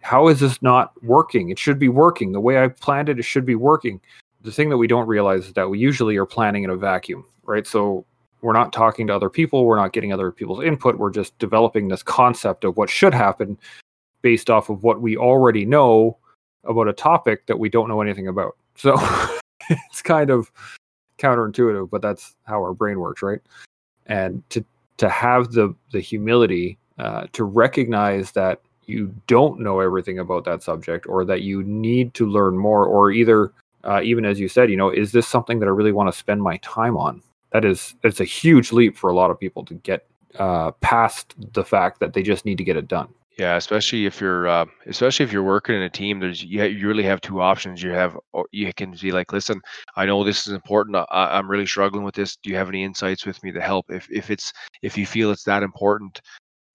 how 0.03 0.27
is 0.29 0.41
this 0.41 0.61
not 0.63 0.93
working? 1.03 1.51
It 1.51 1.59
should 1.59 1.79
be 1.79 1.89
working. 1.89 2.33
The 2.33 2.41
way 2.41 2.63
I 2.63 2.69
planned 2.69 3.09
it, 3.09 3.21
it 3.21 3.25
should 3.25 3.47
be 3.47 3.55
working. 3.55 4.01
The 4.43 4.51
thing 4.51 4.69
that 4.71 4.77
we 4.77 4.89
don't 4.89 5.07
realize 5.07 5.47
is 5.47 5.53
that 5.53 5.71
we 5.71 5.79
usually 5.79 6.17
are 6.17 6.27
planning 6.27 6.65
in 6.65 6.71
a 6.71 6.77
vacuum, 6.77 7.25
right? 7.45 7.65
So 7.65 8.05
we're 8.41 8.53
not 8.53 8.73
talking 8.73 9.07
to 9.07 9.15
other 9.15 9.31
people, 9.31 9.65
we're 9.65 9.77
not 9.77 9.93
getting 9.93 10.13
other 10.13 10.33
people's 10.33 10.65
input, 10.65 10.99
we're 10.99 11.13
just 11.13 11.39
developing 11.39 11.87
this 11.87 12.03
concept 12.03 12.65
of 12.65 12.77
what 12.77 12.91
should 12.91 13.15
happen 13.15 13.57
based 14.23 14.51
off 14.51 14.69
of 14.69 14.83
what 14.83 15.01
we 15.01 15.17
already 15.17 15.65
know 15.65 16.19
about 16.65 16.89
a 16.89 16.93
topic 16.93 17.47
that 17.47 17.59
we 17.59 17.69
don't 17.69 17.89
know 17.89 18.01
anything 18.01 18.27
about. 18.27 18.57
So 18.75 18.97
it's 19.71 20.03
kind 20.03 20.31
of 20.31 20.51
counterintuitive, 21.23 21.91
but 21.91 22.03
that's 22.03 22.37
how 22.45 22.61
our 22.61 22.75
brain 22.75 22.99
works, 22.99 23.23
right? 23.23 23.41
And 24.07 24.43
to 24.51 24.64
to 24.99 25.09
have 25.09 25.53
the 25.53 25.75
the 25.93 26.01
humility 26.01 26.79
uh, 26.99 27.27
to 27.33 27.45
recognize 27.45 28.33
that 28.33 28.61
you 28.87 29.14
don't 29.27 29.61
know 29.61 29.81
everything 29.81 30.18
about 30.18 30.45
that 30.45 30.62
subject 30.62 31.07
or 31.09 31.25
that 31.25 31.43
you 31.43 31.62
need 31.62 32.14
to 32.14 32.27
learn 32.27 32.59
more 32.59 32.85
or 32.85 33.11
either 33.11 33.53
uh, 33.85 34.01
even 34.03 34.25
as 34.25 34.39
you 34.39 34.49
said 34.49 34.70
you 34.70 34.77
know 34.77 34.91
is 34.91 35.12
this 35.12 35.27
something 35.27 35.59
that 35.59 35.66
i 35.66 35.70
really 35.70 35.93
want 35.93 36.12
to 36.12 36.16
spend 36.16 36.43
my 36.43 36.57
time 36.59 36.97
on 36.97 37.23
that 37.53 37.64
is 37.64 37.95
it's 38.03 38.20
a 38.20 38.25
huge 38.25 38.73
leap 38.73 38.97
for 38.97 39.11
a 39.11 39.14
lot 39.14 39.31
of 39.31 39.39
people 39.39 39.64
to 39.64 39.75
get 39.75 40.07
uh, 40.39 40.70
past 40.81 41.35
the 41.53 41.64
fact 41.64 42.01
that 42.01 42.12
they 42.12 42.23
just 42.23 42.45
need 42.45 42.59
to 42.59 42.64
get 42.64 42.77
it 42.77 42.89
done 42.89 43.09
Yeah, 43.39 43.57
especially 43.57 44.05
if 44.05 44.20
you're, 44.20 44.47
uh, 44.47 44.66
especially 44.87 45.24
if 45.24 45.33
you're 45.33 45.43
working 45.43 45.74
in 45.74 45.83
a 45.83 45.89
team. 45.91 46.20
There's 46.20 46.43
you, 46.45 46.64
you 46.64 46.87
really 46.87 47.03
have 47.05 47.20
two 47.22 47.41
options. 47.41 47.83
You 47.83 47.91
have, 47.91 48.16
or 48.33 48.47
you 48.53 48.70
can 48.74 48.93
be 49.01 49.11
like, 49.11 49.33
listen, 49.33 49.61
I 49.97 50.05
know 50.05 50.22
this 50.22 50.47
is 50.47 50.53
important. 50.53 50.97
I, 50.97 51.05
I'm 51.39 51.51
really 51.51 51.66
struggling 51.66 52.05
with 52.05 52.14
this. 52.14 52.37
Do 52.37 52.51
you 52.51 52.57
have 52.57 52.68
any 52.68 52.85
insights 52.85 53.24
with 53.24 53.43
me 53.43 53.51
to 53.53 53.61
help? 53.61 53.87
If 53.89 54.07
if 54.11 54.30
it's 54.30 54.53
if 54.83 54.99
you 54.99 55.07
feel 55.07 55.30
it's 55.30 55.45
that 55.45 55.62
important 55.62 56.20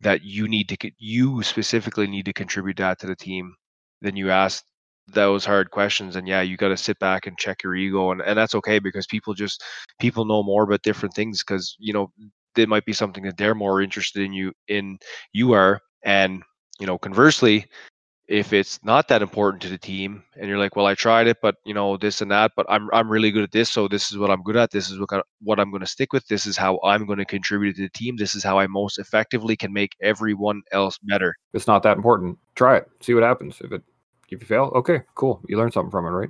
that 0.02 0.24
you 0.24 0.48
need 0.48 0.70
to, 0.70 0.78
you 1.00 1.44
specifically 1.44 2.08
need 2.08 2.26
to 2.26 2.34
contribute 2.34 2.78
that 2.78 3.00
to 3.02 3.08
the 3.08 3.16
team, 3.16 3.54
then 4.02 4.16
you 4.16 4.32
ask 4.32 4.64
those 5.08 5.46
hard 5.46 5.72
questions. 5.72 6.16
And 6.18 6.28
yeah, 6.28 6.42
you 6.42 6.58
got 6.58 6.70
to 6.70 6.78
sit 6.78 7.00
back 7.00 7.28
and 7.28 7.38
check 7.38 7.64
your 7.64 7.76
ego, 7.76 8.12
and 8.12 8.22
and 8.22 8.38
that's 8.38 8.56
okay 8.56 8.80
because 8.80 9.08
people 9.08 9.34
just 9.36 9.64
people 10.00 10.26
know 10.26 10.44
more 10.44 10.64
about 10.64 10.84
different 10.84 11.16
things 11.16 11.44
because 11.44 11.76
you 11.80 11.94
know 11.94 12.12
there 12.56 12.68
might 12.68 12.86
be 12.86 12.94
something 12.94 13.24
that 13.24 13.38
they're 13.38 13.56
more 13.56 13.82
interested 13.82 14.24
in 14.24 14.34
you 14.34 14.54
in 14.68 14.98
you 15.34 15.54
are 15.54 15.82
and 16.04 16.44
you 16.80 16.86
know, 16.86 16.98
conversely, 16.98 17.66
if 18.28 18.52
it's 18.52 18.84
not 18.84 19.08
that 19.08 19.22
important 19.22 19.62
to 19.62 19.70
the 19.70 19.78
team 19.78 20.22
and 20.36 20.50
you're 20.50 20.58
like, 20.58 20.76
well, 20.76 20.86
I 20.86 20.96
tried 20.96 21.28
it, 21.28 21.38
but 21.42 21.56
you 21.66 21.74
know, 21.74 21.96
this 21.96 22.22
and 22.22 22.30
that, 22.32 22.52
but 22.56 22.66
I'm 22.70 22.90
I'm 22.92 23.10
really 23.10 23.32
good 23.32 23.44
at 23.44 23.52
this, 23.52 23.70
so 23.70 23.88
this 23.88 24.12
is 24.12 24.18
what 24.18 24.30
I'm 24.30 24.44
good 24.44 24.58
at. 24.58 24.72
This 24.72 24.90
is 24.90 25.00
what 25.00 25.26
what 25.42 25.60
I'm 25.60 25.72
going 25.72 25.82
to 25.82 25.88
stick 25.88 26.12
with. 26.12 26.28
This 26.28 26.46
is 26.46 26.58
how 26.58 26.80
I'm 26.84 27.06
going 27.06 27.20
to 27.20 27.26
contribute 27.26 27.76
to 27.78 27.84
the 27.84 27.90
team. 27.90 28.18
This 28.18 28.36
is 28.36 28.44
how 28.44 28.60
I 28.60 28.68
most 28.68 29.00
effectively 29.00 29.56
can 29.56 29.72
make 29.72 29.96
everyone 30.02 30.62
else 30.72 30.98
better. 31.04 31.36
It's 31.54 31.68
not 31.68 31.84
that 31.84 31.98
important. 31.98 32.38
Try 32.56 32.78
it. 32.78 32.90
See 33.00 33.14
what 33.14 33.24
happens. 33.24 33.62
If 33.62 33.72
it 33.72 33.82
if 34.30 34.42
you 34.42 34.48
fail, 34.48 34.72
okay, 34.76 35.04
cool. 35.16 35.42
You 35.48 35.58
learn 35.58 35.72
something 35.72 35.92
from 35.92 36.06
it, 36.06 36.10
right? 36.10 36.30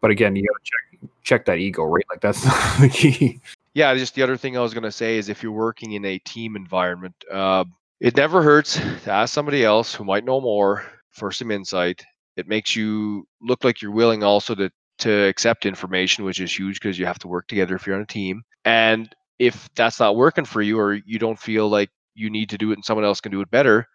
But 0.00 0.10
again, 0.10 0.36
you 0.36 0.46
got 0.46 0.64
to 0.64 0.70
check 0.70 1.10
check 1.22 1.44
that 1.46 1.58
ego, 1.58 1.84
right? 1.84 2.04
Like 2.10 2.20
that's 2.20 2.42
the 2.80 2.90
key. 2.90 3.40
Yeah, 3.72 3.94
just 3.94 4.14
the 4.14 4.22
other 4.22 4.36
thing 4.36 4.56
I 4.56 4.60
was 4.60 4.74
going 4.74 4.84
to 4.84 4.92
say 4.92 5.18
is 5.18 5.28
if 5.28 5.42
you're 5.42 5.52
working 5.52 5.92
in 5.92 6.04
a 6.04 6.18
team 6.18 6.56
environment, 6.56 7.14
uh, 7.30 7.64
it 8.00 8.16
never 8.16 8.42
hurts 8.42 8.76
to 8.76 9.10
ask 9.10 9.32
somebody 9.34 9.64
else 9.64 9.94
who 9.94 10.04
might 10.04 10.24
know 10.24 10.40
more 10.40 10.84
for 11.10 11.32
some 11.32 11.50
insight. 11.50 12.02
It 12.36 12.46
makes 12.46 12.76
you 12.76 13.26
look 13.40 13.64
like 13.64 13.82
you're 13.82 13.90
willing 13.90 14.22
also 14.22 14.54
to 14.54 14.70
to 15.00 15.12
accept 15.26 15.64
information, 15.64 16.24
which 16.24 16.40
is 16.40 16.56
huge 16.56 16.80
because 16.80 16.98
you 16.98 17.06
have 17.06 17.20
to 17.20 17.28
work 17.28 17.46
together 17.46 17.76
if 17.76 17.86
you're 17.86 17.94
on 17.94 18.02
a 18.02 18.06
team. 18.06 18.42
And 18.64 19.08
if 19.38 19.68
that's 19.76 20.00
not 20.00 20.16
working 20.16 20.44
for 20.44 20.60
you 20.60 20.78
or 20.78 20.94
you 20.94 21.20
don't 21.20 21.38
feel 21.38 21.68
like 21.68 21.90
you 22.14 22.30
need 22.30 22.50
to 22.50 22.58
do 22.58 22.72
it 22.72 22.74
and 22.74 22.84
someone 22.84 23.04
else 23.04 23.20
can 23.20 23.30
do 23.30 23.40
it 23.40 23.50
better, 23.50 23.86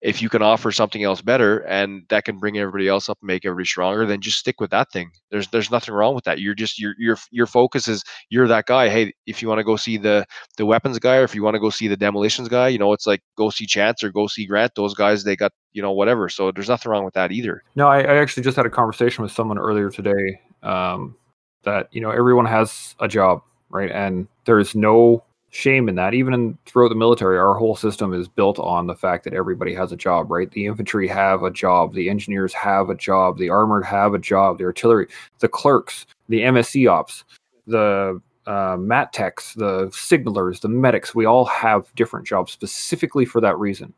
if 0.00 0.20
you 0.20 0.28
can 0.28 0.42
offer 0.42 0.70
something 0.70 1.02
else 1.02 1.22
better 1.22 1.60
and 1.60 2.02
that 2.10 2.24
can 2.24 2.38
bring 2.38 2.58
everybody 2.58 2.88
else 2.88 3.08
up 3.08 3.16
and 3.22 3.26
make 3.26 3.44
everybody 3.46 3.66
stronger, 3.66 4.04
then 4.04 4.20
just 4.20 4.38
stick 4.38 4.60
with 4.60 4.70
that 4.70 4.92
thing. 4.92 5.10
There's 5.30 5.48
there's 5.48 5.70
nothing 5.70 5.94
wrong 5.94 6.14
with 6.14 6.24
that. 6.24 6.40
You're 6.40 6.54
just 6.54 6.78
your 6.78 6.94
your 6.98 7.16
your 7.30 7.46
focus 7.46 7.88
is 7.88 8.04
you're 8.28 8.46
that 8.48 8.66
guy. 8.66 8.90
Hey, 8.90 9.14
if 9.26 9.40
you 9.40 9.48
want 9.48 9.60
to 9.60 9.64
go 9.64 9.76
see 9.76 9.96
the 9.96 10.26
the 10.58 10.66
weapons 10.66 10.98
guy 10.98 11.16
or 11.16 11.24
if 11.24 11.34
you 11.34 11.42
want 11.42 11.54
to 11.54 11.60
go 11.60 11.70
see 11.70 11.88
the 11.88 11.96
demolitions 11.96 12.48
guy, 12.48 12.68
you 12.68 12.78
know, 12.78 12.92
it's 12.92 13.06
like 13.06 13.22
go 13.36 13.48
see 13.48 13.66
Chance 13.66 14.04
or 14.04 14.10
go 14.10 14.26
see 14.26 14.44
Grant. 14.44 14.74
Those 14.74 14.92
guys 14.92 15.24
they 15.24 15.36
got, 15.36 15.52
you 15.72 15.80
know, 15.80 15.92
whatever. 15.92 16.28
So 16.28 16.52
there's 16.52 16.68
nothing 16.68 16.92
wrong 16.92 17.04
with 17.04 17.14
that 17.14 17.32
either. 17.32 17.62
No, 17.74 17.88
I, 17.88 18.00
I 18.00 18.16
actually 18.16 18.42
just 18.42 18.56
had 18.56 18.66
a 18.66 18.70
conversation 18.70 19.22
with 19.22 19.32
someone 19.32 19.58
earlier 19.58 19.90
today 19.90 20.40
um, 20.62 21.16
that, 21.62 21.88
you 21.92 22.02
know, 22.02 22.10
everyone 22.10 22.46
has 22.46 22.94
a 23.00 23.08
job, 23.08 23.42
right? 23.70 23.90
And 23.90 24.28
there's 24.44 24.74
no 24.74 25.24
shame 25.54 25.88
in 25.88 25.94
that. 25.94 26.14
Even 26.14 26.34
in, 26.34 26.58
throughout 26.66 26.88
the 26.88 26.96
military, 26.96 27.38
our 27.38 27.54
whole 27.54 27.76
system 27.76 28.12
is 28.12 28.26
built 28.26 28.58
on 28.58 28.88
the 28.88 28.94
fact 28.94 29.22
that 29.22 29.34
everybody 29.34 29.72
has 29.72 29.92
a 29.92 29.96
job, 29.96 30.30
right? 30.30 30.50
The 30.50 30.66
infantry 30.66 31.06
have 31.06 31.44
a 31.44 31.50
job, 31.50 31.94
the 31.94 32.10
engineers 32.10 32.52
have 32.52 32.90
a 32.90 32.94
job, 32.94 33.38
the 33.38 33.50
armored 33.50 33.84
have 33.84 34.14
a 34.14 34.18
job, 34.18 34.58
the 34.58 34.64
artillery, 34.64 35.06
the 35.38 35.48
clerks, 35.48 36.06
the 36.28 36.40
MSE 36.40 36.90
ops, 36.90 37.22
the 37.68 38.20
uh, 38.46 38.76
mat 38.78 39.12
techs, 39.12 39.54
the 39.54 39.86
signalers, 39.92 40.60
the 40.60 40.68
medics. 40.68 41.14
We 41.14 41.24
all 41.24 41.44
have 41.44 41.94
different 41.94 42.26
jobs 42.26 42.50
specifically 42.50 43.24
for 43.24 43.40
that 43.40 43.58
reason, 43.58 43.94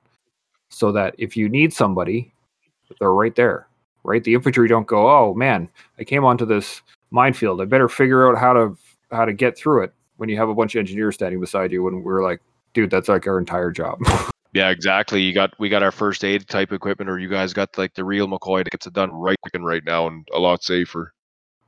so 0.69 0.93
that 0.93 1.15
if 1.17 1.39
you 1.39 1.49
need 1.49 1.73
somebody, 1.73 2.35
they're 3.01 3.15
right 3.15 3.35
there, 3.35 3.67
right? 4.05 4.23
The 4.23 4.35
infantry 4.35 4.69
don't 4.69 4.87
go, 4.87 5.09
oh 5.09 5.33
man, 5.33 5.71
I 5.99 6.05
came 6.05 6.25
onto 6.25 6.45
this 6.45 6.83
minefield. 7.11 7.63
I 7.63 7.65
better 7.65 7.89
figure 7.89 8.29
out 8.29 8.39
how 8.39 8.53
to 8.53 8.77
how 9.11 9.25
to 9.25 9.33
get 9.33 9.57
through 9.57 9.85
it 9.85 9.95
when 10.17 10.29
you 10.29 10.37
have 10.37 10.49
a 10.49 10.55
bunch 10.55 10.75
of 10.75 10.81
engineers 10.81 11.15
standing 11.15 11.41
beside 11.41 11.73
you 11.73 11.83
when 11.83 12.03
we're 12.03 12.23
like, 12.23 12.41
dude, 12.75 12.91
that's 12.91 13.09
like 13.09 13.27
our 13.27 13.39
entire 13.39 13.71
job. 13.71 13.99
yeah, 14.53 14.71
exactly. 14.71 15.23
You 15.23 15.33
got 15.33 15.59
we 15.59 15.69
got 15.69 15.83
our 15.83 15.93
first 15.93 16.25
aid 16.25 16.49
type 16.49 16.73
equipment, 16.73 17.11
or 17.11 17.19
you 17.19 17.29
guys 17.29 17.53
got 17.53 17.77
like 17.79 17.95
the 17.95 18.05
real 18.05 18.29
McCoy 18.29 18.65
that 18.65 18.71
gets 18.71 18.87
it 18.87 18.93
done 18.93 19.13
right 19.13 19.41
quick 19.43 19.55
and 19.55 19.67
right 19.67 19.85
now 19.85 20.07
and 20.07 20.27
a 20.33 20.39
lot 20.39 20.63
safer. 20.63 21.13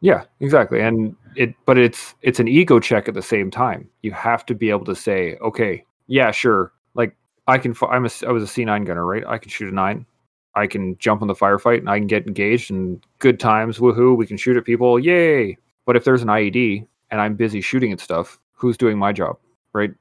Yeah, 0.01 0.25
exactly. 0.41 0.81
And 0.81 1.17
it, 1.35 1.55
but 1.67 1.77
it's 1.77 2.15
it's 2.23 2.39
an 2.39 2.49
ego 2.49 2.79
check 2.79 3.09
at 3.09 3.15
the 3.15 3.23
same 3.23 3.51
time. 3.51 3.89
You 4.03 4.13
have 4.13 4.47
to 4.47 4.55
be 4.55 4.71
able 4.71 4.85
to 4.85 4.95
say, 4.95 5.37
okay, 5.43 5.85
yeah, 6.07 6.31
sure. 6.31 6.73
Like 6.95 7.17
I 7.47 7.59
can, 7.59 7.75
I'm 7.91 8.07
a, 8.07 8.11
I 8.27 8.31
was 8.31 8.43
a 8.45 8.47
C9 8.47 8.87
gunner, 8.87 9.05
right? 9.05 9.25
I 9.27 9.39
can 9.39 9.51
shoot 9.51 9.73
a 9.73 9.75
nine. 9.75 10.07
I 10.55 10.67
can 10.67 10.97
jump 10.99 11.23
in 11.23 11.29
the 11.29 11.35
firefight 11.35 11.79
and 11.79 11.91
I 11.91 11.99
can 11.99 12.07
get 12.07 12.27
engaged 12.27 12.71
and 12.71 13.05
good 13.19 13.39
times, 13.39 13.79
woohoo! 13.79 14.17
We 14.17 14.27
can 14.27 14.37
shoot 14.37 14.57
at 14.57 14.65
people, 14.65 14.99
yay! 14.99 15.57
But 15.87 15.97
if 15.97 16.05
there's 16.05 16.23
an 16.23 16.29
IED 16.29 16.87
and 17.11 17.21
I'm 17.21 17.35
busy 17.35 17.61
shooting 17.61 17.93
at 17.93 18.01
stuff, 18.01 18.39
who's 18.53 18.77
doing 18.77 18.99
my 18.99 19.13
job, 19.13 19.39
right? 19.73 19.93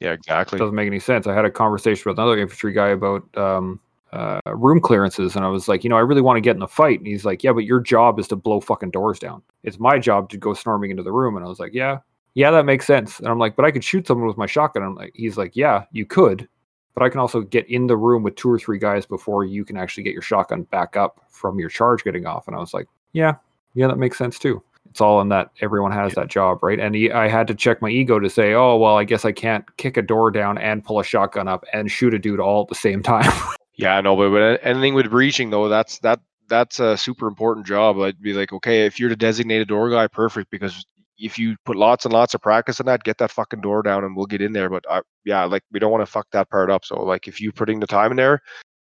Yeah, 0.00 0.12
exactly. 0.12 0.58
Doesn't 0.58 0.74
make 0.74 0.86
any 0.86 0.98
sense. 0.98 1.26
I 1.26 1.34
had 1.34 1.44
a 1.44 1.50
conversation 1.50 2.02
with 2.06 2.18
another 2.18 2.38
infantry 2.38 2.72
guy 2.72 2.88
about 2.88 3.22
um, 3.36 3.80
uh, 4.12 4.40
room 4.46 4.80
clearances, 4.80 5.34
and 5.34 5.44
I 5.44 5.48
was 5.48 5.68
like, 5.68 5.82
you 5.84 5.90
know, 5.90 5.96
I 5.96 6.00
really 6.00 6.20
want 6.20 6.36
to 6.36 6.42
get 6.42 6.56
in 6.56 6.62
a 6.62 6.68
fight, 6.68 6.98
and 6.98 7.06
he's 7.06 7.24
like, 7.24 7.42
yeah, 7.42 7.52
but 7.52 7.64
your 7.64 7.80
job 7.80 8.18
is 8.18 8.28
to 8.28 8.36
blow 8.36 8.60
fucking 8.60 8.90
doors 8.90 9.18
down. 9.18 9.42
It's 9.62 9.78
my 9.78 9.98
job 9.98 10.28
to 10.30 10.36
go 10.36 10.54
storming 10.54 10.90
into 10.90 11.02
the 11.02 11.12
room, 11.12 11.36
and 11.36 11.44
I 11.44 11.48
was 11.48 11.58
like, 11.58 11.72
yeah, 11.72 11.98
yeah, 12.34 12.50
that 12.50 12.64
makes 12.64 12.86
sense. 12.86 13.18
And 13.18 13.28
I'm 13.28 13.38
like, 13.38 13.56
but 13.56 13.64
I 13.64 13.70
could 13.70 13.84
shoot 13.84 14.06
someone 14.06 14.26
with 14.26 14.36
my 14.36 14.46
shotgun. 14.46 14.82
I'm 14.82 14.94
like, 14.94 15.12
he's 15.14 15.36
like, 15.36 15.56
yeah, 15.56 15.84
you 15.92 16.04
could, 16.04 16.48
but 16.94 17.02
I 17.02 17.08
can 17.08 17.20
also 17.20 17.40
get 17.40 17.68
in 17.68 17.86
the 17.86 17.96
room 17.96 18.22
with 18.22 18.36
two 18.36 18.50
or 18.50 18.58
three 18.58 18.78
guys 18.78 19.06
before 19.06 19.44
you 19.44 19.64
can 19.64 19.76
actually 19.76 20.04
get 20.04 20.12
your 20.12 20.22
shotgun 20.22 20.62
back 20.64 20.96
up 20.96 21.24
from 21.30 21.58
your 21.58 21.68
charge 21.68 22.04
getting 22.04 22.26
off. 22.26 22.46
And 22.46 22.56
I 22.56 22.60
was 22.60 22.74
like, 22.74 22.88
yeah, 23.12 23.36
yeah, 23.74 23.86
that 23.86 23.98
makes 23.98 24.18
sense 24.18 24.38
too 24.38 24.62
it's 24.92 25.00
all 25.00 25.22
in 25.22 25.30
that 25.30 25.50
everyone 25.62 25.90
has 25.90 26.12
that 26.12 26.28
job, 26.28 26.62
right? 26.62 26.78
And 26.78 26.94
I 27.14 27.26
had 27.26 27.46
to 27.46 27.54
check 27.54 27.80
my 27.80 27.88
ego 27.88 28.18
to 28.20 28.28
say, 28.28 28.52
oh 28.52 28.76
well, 28.76 28.98
I 28.98 29.04
guess 29.04 29.24
I 29.24 29.32
can't 29.32 29.64
kick 29.78 29.96
a 29.96 30.02
door 30.02 30.30
down 30.30 30.58
and 30.58 30.84
pull 30.84 31.00
a 31.00 31.04
shotgun 31.04 31.48
up 31.48 31.64
and 31.72 31.90
shoot 31.90 32.12
a 32.12 32.18
dude 32.18 32.40
all 32.40 32.60
at 32.60 32.68
the 32.68 32.74
same 32.74 33.02
time. 33.02 33.32
yeah, 33.74 33.98
no, 34.02 34.14
but, 34.14 34.28
but 34.28 34.60
anything 34.62 34.92
with 34.92 35.08
breaching 35.08 35.48
though, 35.48 35.66
that's 35.66 35.98
that 36.00 36.20
that's 36.50 36.78
a 36.78 36.94
super 36.98 37.26
important 37.26 37.66
job. 37.66 37.98
I'd 38.00 38.20
be 38.20 38.34
like, 38.34 38.52
okay, 38.52 38.84
if 38.84 39.00
you're 39.00 39.08
the 39.08 39.16
designated 39.16 39.68
door 39.68 39.88
guy, 39.88 40.08
perfect, 40.08 40.50
because 40.50 40.84
if 41.16 41.38
you 41.38 41.56
put 41.64 41.76
lots 41.76 42.04
and 42.04 42.12
lots 42.12 42.34
of 42.34 42.42
practice 42.42 42.80
in 42.80 42.84
that, 42.84 43.02
get 43.02 43.16
that 43.16 43.30
fucking 43.30 43.62
door 43.62 43.82
down 43.82 44.04
and 44.04 44.14
we'll 44.14 44.26
get 44.26 44.42
in 44.42 44.52
there. 44.52 44.68
But 44.68 44.84
I, 44.90 45.00
yeah, 45.24 45.44
like 45.46 45.62
we 45.72 45.80
don't 45.80 45.90
want 45.90 46.02
to 46.04 46.12
fuck 46.12 46.26
that 46.32 46.50
part 46.50 46.70
up. 46.70 46.84
So 46.84 47.02
like 47.02 47.28
if 47.28 47.40
you're 47.40 47.52
putting 47.52 47.80
the 47.80 47.86
time 47.86 48.10
in 48.10 48.18
there, 48.18 48.42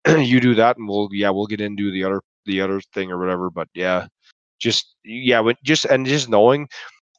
you 0.18 0.42
do 0.42 0.54
that 0.56 0.76
and 0.76 0.86
we'll 0.86 1.08
yeah 1.14 1.30
we'll 1.30 1.48
get 1.48 1.62
into 1.62 1.92
the 1.92 2.04
other 2.04 2.20
the 2.46 2.60
other 2.60 2.82
thing 2.94 3.10
or 3.10 3.18
whatever. 3.18 3.50
But 3.50 3.70
yeah, 3.74 4.08
just 4.64 4.95
yeah, 5.03 5.52
just 5.64 5.85
and 5.85 6.06
just 6.06 6.30
knowing 6.30 6.68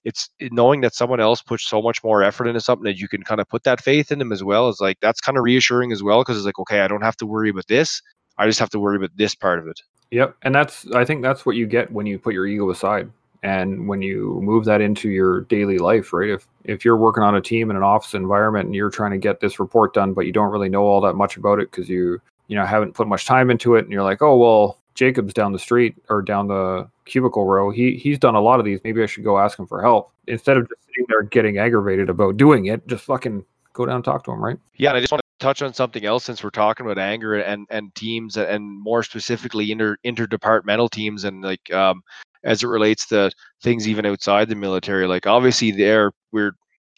it's 0.05 0.29
knowing 0.53 0.83
that 0.83 0.95
someone 0.95 1.21
else 1.21 1.41
puts 1.43 1.69
so 1.69 1.81
much 1.81 2.03
more 2.05 2.23
effort 2.23 2.47
into 2.47 2.61
something 2.61 2.85
that 2.85 2.99
you 2.99 3.09
can 3.09 3.23
kind 3.23 3.41
of 3.41 3.49
put 3.49 3.65
that 3.65 3.83
faith 3.83 4.13
in 4.13 4.19
them 4.19 4.33
as 4.33 4.45
well 4.45 4.69
is 4.69 4.81
like 4.81 4.99
that's 5.01 5.21
kind 5.21 5.39
of 5.39 5.45
reassuring 5.45 5.93
as 5.93 6.03
well 6.03 6.21
because 6.21 6.37
it's 6.37 6.47
like 6.47 6.59
okay 6.59 6.81
i 6.81 6.89
don't 6.89 7.03
have 7.03 7.17
to 7.17 7.27
worry 7.27 7.51
about 7.51 7.67
this. 7.69 8.03
I 8.37 8.47
just 8.47 8.59
have 8.59 8.71
to 8.71 8.81
worry 8.81 8.97
about 8.97 9.11
this 9.17 9.35
part 9.35 9.61
of 9.61 9.69
it. 9.69 9.81
Yep 10.11 10.37
and 10.43 10.55
that's 10.55 10.91
i 10.93 11.05
think 11.05 11.23
that's 11.23 11.45
what 11.47 11.57
you 11.57 11.67
get 11.67 11.91
when 11.93 12.07
you 12.07 12.19
put 12.19 12.35
your 12.35 12.47
ego 12.47 12.71
aside 12.71 13.11
and 13.43 13.89
when 13.89 14.01
you 14.01 14.41
move 14.43 14.65
that 14.65 14.81
into 14.81 15.11
your 15.11 15.43
daily 15.43 15.79
life 15.79 16.13
right? 16.13 16.31
If 16.31 16.47
if 16.65 16.85
you're 16.85 16.97
working 16.97 17.23
on 17.23 17.37
a 17.37 17.41
team 17.41 17.71
in 17.71 17.77
an 17.77 17.83
office 17.83 18.15
environment 18.15 18.67
and 18.67 18.75
you're 18.75 18.91
trying 18.91 19.13
to 19.13 19.19
get 19.19 19.41
this 19.41 19.59
report 19.59 19.95
done 19.95 20.13
but 20.13 20.27
you 20.27 20.33
don't 20.33 20.51
really 20.51 20.69
know 20.69 20.85
all 20.85 21.01
that 21.03 21.15
much 21.15 21.37
about 21.37 21.59
it 21.59 21.71
because 21.71 21.89
you 21.89 22.21
you 22.49 22.57
know 22.57 22.67
haven't 22.67 22.95
put 22.95 23.09
much 23.09 23.25
time 23.25 23.51
into 23.51 23.77
it 23.77 23.85
and 23.85 23.93
you're 23.93 24.03
like 24.03 24.23
oh 24.23 24.37
well 24.37 24.79
Jacob's 24.95 25.35
down 25.35 25.53
the 25.53 25.59
street 25.59 25.97
or 26.09 26.23
down 26.23 26.49
the 26.49 26.89
cubicle 27.05 27.45
row. 27.45 27.71
He 27.71 27.97
he's 27.97 28.19
done 28.19 28.35
a 28.35 28.41
lot 28.41 28.59
of 28.59 28.65
these. 28.65 28.81
Maybe 28.85 29.03
I 29.03 29.07
should 29.07 29.25
go 29.25 29.39
ask 29.39 29.59
him 29.59 29.67
for 29.67 29.83
help 29.83 30.13
instead 30.27 30.57
of 30.57 30.69
just 30.69 30.81
sitting 30.87 31.07
there 31.09 31.23
getting 31.23 31.59
aggravated 31.59 32.09
about 32.09 32.37
doing 32.37 32.67
it. 32.67 32.87
Just 32.87 33.05
fucking 33.05 33.45
go 33.73 33.87
down 33.87 33.97
and 33.97 34.05
talk 34.05 34.25
to 34.25 34.33
him, 34.33 34.43
right? 34.43 34.59
Yeah, 34.77 34.91
and 34.91 34.99
I 34.99 35.01
just 35.01 35.13
want 35.13 35.21
to 35.21 35.45
touch 35.45 35.63
on 35.63 35.75
something 35.75 36.05
else 36.05 36.25
since 36.25 36.43
we're 36.43 36.51
talking 36.51 36.87
about 36.87 36.99
anger 36.99 37.35
and 37.35 37.67
and 37.71 37.95
teams 37.95 38.37
and 38.37 38.65
more 38.81 39.03
specifically 39.03 39.71
inter 39.71 39.97
interdepartmental 40.05 40.91
teams 40.91 41.25
and 41.25 41.43
like 41.43 41.73
um 41.73 42.03
as 42.45 42.63
it 42.63 42.69
relates 42.69 43.07
to 43.07 43.31
things 43.63 43.89
even 43.89 44.07
outside 44.07 44.49
the 44.49 44.55
military. 44.55 45.07
Like 45.07 45.27
obviously 45.27 45.71
there 45.71 46.13
we're 46.33 46.53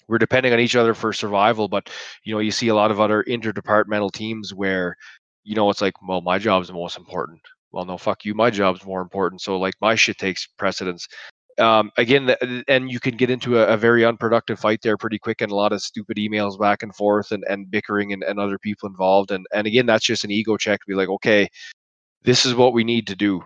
we're 0.09 0.19
depending 0.19 0.53
on 0.53 0.61
each 0.61 0.77
other 0.77 0.95
for 0.95 1.13
survival, 1.13 1.69
but 1.69 1.91
you 2.25 2.35
know 2.35 2.41
you 2.41 2.51
see 2.51 2.69
a 2.69 2.75
lot 2.75 2.91
of 2.91 3.01
other 3.01 3.25
interdepartmental 3.25 4.13
teams 4.13 4.53
where 4.53 4.97
you 5.45 5.55
know 5.55 5.71
it's 5.71 5.81
like 5.81 5.95
well 6.07 6.21
my 6.21 6.39
job 6.39 6.63
is 6.63 6.69
the 6.69 6.75
most 6.75 6.99
important 6.99 7.41
well, 7.73 7.85
no, 7.85 7.99
fuck 7.99 8.25
you. 8.25 8.35
My 8.35 8.51
job's 8.51 8.85
more 8.85 9.01
important. 9.01 9.41
So 9.43 9.59
like 9.59 9.75
my 9.81 9.95
shit 9.95 10.19
takes 10.19 10.47
precedence. 10.59 11.07
Um, 11.59 11.91
again, 11.97 12.27
the, 12.27 12.65
and 12.69 12.91
you 12.91 13.01
can 13.01 13.17
get 13.17 13.31
into 13.31 13.59
a, 13.59 13.67
a, 13.67 13.77
very 13.79 14.05
unproductive 14.05 14.59
fight 14.59 14.81
there 14.83 14.99
pretty 14.99 15.19
quick, 15.19 15.41
and 15.41 15.51
a 15.51 15.55
lot 15.55 15.73
of 15.73 15.81
stupid 15.81 16.19
emails 16.19 16.59
back 16.59 16.83
and 16.83 16.95
forth, 16.95 17.33
and, 17.33 17.45
and 17.49 17.71
bickering, 17.71 18.13
and, 18.13 18.23
and 18.23 18.39
other 18.39 18.59
people 18.59 18.89
involved. 18.89 19.31
And 19.31 19.47
and 19.55 19.67
again, 19.67 19.87
that's 19.87 20.05
just 20.05 20.23
an 20.25 20.31
ego 20.31 20.59
check 20.59 20.81
to 20.81 20.87
be 20.87 20.95
like, 20.95 21.09
okay, 21.09 21.49
this 22.25 22.45
is 22.45 22.55
what 22.55 22.75
we 22.75 22.85
need 22.85 23.07
to 23.07 23.17
do. 23.17 23.43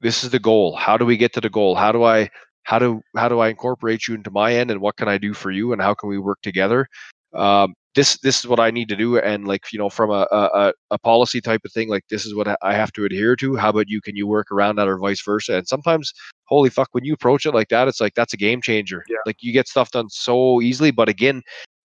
This 0.00 0.22
is 0.22 0.30
the 0.30 0.38
goal. 0.38 0.76
How 0.76 0.96
do 0.96 1.04
we 1.04 1.16
get 1.16 1.32
to 1.34 1.40
the 1.40 1.50
goal? 1.50 1.74
How 1.74 1.90
do 1.90 2.04
I 2.04 2.30
how 2.62 2.78
do 2.78 3.00
how 3.16 3.28
do 3.28 3.40
I 3.40 3.48
incorporate 3.48 4.06
you 4.06 4.14
into 4.14 4.30
my 4.30 4.54
end, 4.54 4.70
and 4.70 4.80
what 4.80 4.96
can 4.96 5.08
I 5.08 5.18
do 5.18 5.34
for 5.34 5.50
you, 5.50 5.72
and 5.72 5.82
how 5.82 5.94
can 5.94 6.08
we 6.08 6.18
work 6.18 6.38
together? 6.42 6.86
Um, 7.34 7.74
this 7.94 8.18
this 8.20 8.38
is 8.38 8.46
what 8.46 8.60
I 8.60 8.70
need 8.70 8.88
to 8.88 8.96
do, 8.96 9.18
and 9.18 9.46
like 9.46 9.72
you 9.72 9.78
know, 9.78 9.90
from 9.90 10.10
a, 10.10 10.26
a 10.30 10.72
a 10.90 10.98
policy 10.98 11.40
type 11.40 11.62
of 11.64 11.72
thing, 11.72 11.88
like 11.88 12.04
this 12.08 12.24
is 12.24 12.34
what 12.34 12.56
I 12.62 12.74
have 12.74 12.92
to 12.92 13.04
adhere 13.04 13.34
to. 13.36 13.56
How 13.56 13.70
about 13.70 13.88
you? 13.88 14.00
Can 14.00 14.14
you 14.14 14.26
work 14.26 14.52
around 14.52 14.76
that, 14.76 14.88
or 14.88 14.98
vice 14.98 15.22
versa? 15.22 15.56
And 15.56 15.66
sometimes, 15.66 16.12
holy 16.44 16.70
fuck, 16.70 16.88
when 16.92 17.04
you 17.04 17.14
approach 17.14 17.44
it 17.46 17.54
like 17.54 17.68
that, 17.68 17.88
it's 17.88 18.00
like 18.00 18.14
that's 18.14 18.32
a 18.32 18.36
game 18.36 18.60
changer. 18.62 19.04
Yeah. 19.08 19.16
Like 19.26 19.36
you 19.40 19.52
get 19.52 19.68
stuff 19.68 19.90
done 19.90 20.08
so 20.10 20.60
easily, 20.60 20.90
but 20.90 21.08
again, 21.08 21.42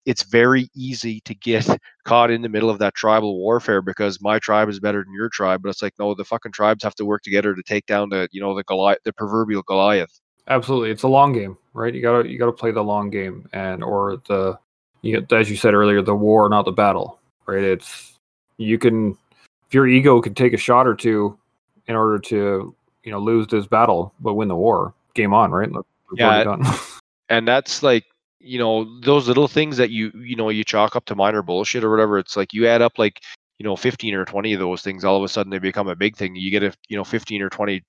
it's 0.05 0.23
very 0.23 0.69
easy 0.75 1.21
to 1.21 1.35
get 1.35 1.67
caught 2.05 2.31
in 2.31 2.41
the 2.41 2.49
middle 2.49 2.69
of 2.69 2.79
that 2.79 2.95
tribal 2.95 3.37
warfare 3.37 3.81
because 3.81 4.21
my 4.21 4.39
tribe 4.39 4.69
is 4.69 4.79
better 4.79 5.03
than 5.03 5.13
your 5.13 5.29
tribe. 5.29 5.61
But 5.63 5.69
it's 5.69 5.81
like, 5.81 5.93
no, 5.99 6.15
the 6.15 6.25
fucking 6.25 6.51
tribes 6.51 6.83
have 6.83 6.95
to 6.95 7.05
work 7.05 7.21
together 7.23 7.55
to 7.55 7.63
take 7.63 7.85
down 7.85 8.09
the, 8.09 8.27
you 8.31 8.41
know, 8.41 8.55
the 8.55 8.63
Goliath, 8.63 8.99
the 9.05 9.13
proverbial 9.13 9.63
Goliath. 9.63 10.19
Absolutely, 10.47 10.89
it's 10.89 11.03
a 11.03 11.07
long 11.07 11.33
game, 11.33 11.57
right? 11.73 11.93
You 11.93 12.01
gotta 12.01 12.27
you 12.27 12.39
gotta 12.39 12.51
play 12.51 12.71
the 12.71 12.83
long 12.83 13.11
game, 13.11 13.47
and 13.53 13.83
or 13.83 14.17
the, 14.27 14.57
you, 15.01 15.25
as 15.31 15.49
you 15.49 15.55
said 15.55 15.73
earlier, 15.73 16.01
the 16.01 16.15
war, 16.15 16.49
not 16.49 16.65
the 16.65 16.71
battle, 16.71 17.19
right? 17.45 17.63
It's 17.63 18.13
you 18.57 18.77
can, 18.77 19.17
if 19.67 19.73
your 19.73 19.87
ego 19.87 20.21
can 20.21 20.33
take 20.33 20.53
a 20.53 20.57
shot 20.57 20.87
or 20.87 20.95
two 20.95 21.37
in 21.87 21.95
order 21.95 22.19
to, 22.19 22.75
you 23.03 23.11
know, 23.11 23.19
lose 23.19 23.47
this 23.47 23.65
battle 23.65 24.13
but 24.19 24.35
win 24.35 24.47
the 24.47 24.55
war. 24.55 24.93
Game 25.13 25.33
on, 25.33 25.51
right? 25.51 25.69
We've 25.71 25.83
Yeah. 26.19 26.43
done. 26.43 26.63
and 27.29 27.47
that's 27.47 27.81
like 27.81 28.05
you 28.39 28.59
know 28.59 28.99
those 29.01 29.27
little 29.27 29.47
things 29.47 29.77
that 29.77 29.89
you 29.89 30.11
you 30.15 30.35
know 30.35 30.49
you 30.49 30.63
chalk 30.63 30.95
up 30.95 31.05
to 31.05 31.15
minor 31.15 31.41
bullshit 31.41 31.83
or 31.83 31.89
whatever 31.89 32.17
it's 32.17 32.35
like 32.35 32.53
you 32.53 32.67
add 32.67 32.81
up 32.81 32.97
like 32.97 33.21
you 33.59 33.63
know 33.63 33.75
15 33.75 34.15
or 34.15 34.25
20 34.25 34.53
of 34.53 34.59
those 34.59 34.81
things 34.81 35.05
all 35.05 35.15
of 35.15 35.23
a 35.23 35.27
sudden 35.27 35.51
they 35.51 35.59
become 35.59 35.87
a 35.87 35.95
big 35.95 36.15
thing 36.15 36.35
you 36.35 36.51
get 36.51 36.63
a 36.63 36.73
you 36.89 36.97
know 36.97 37.03
15 37.03 37.41
or 37.41 37.49
20 37.49 37.83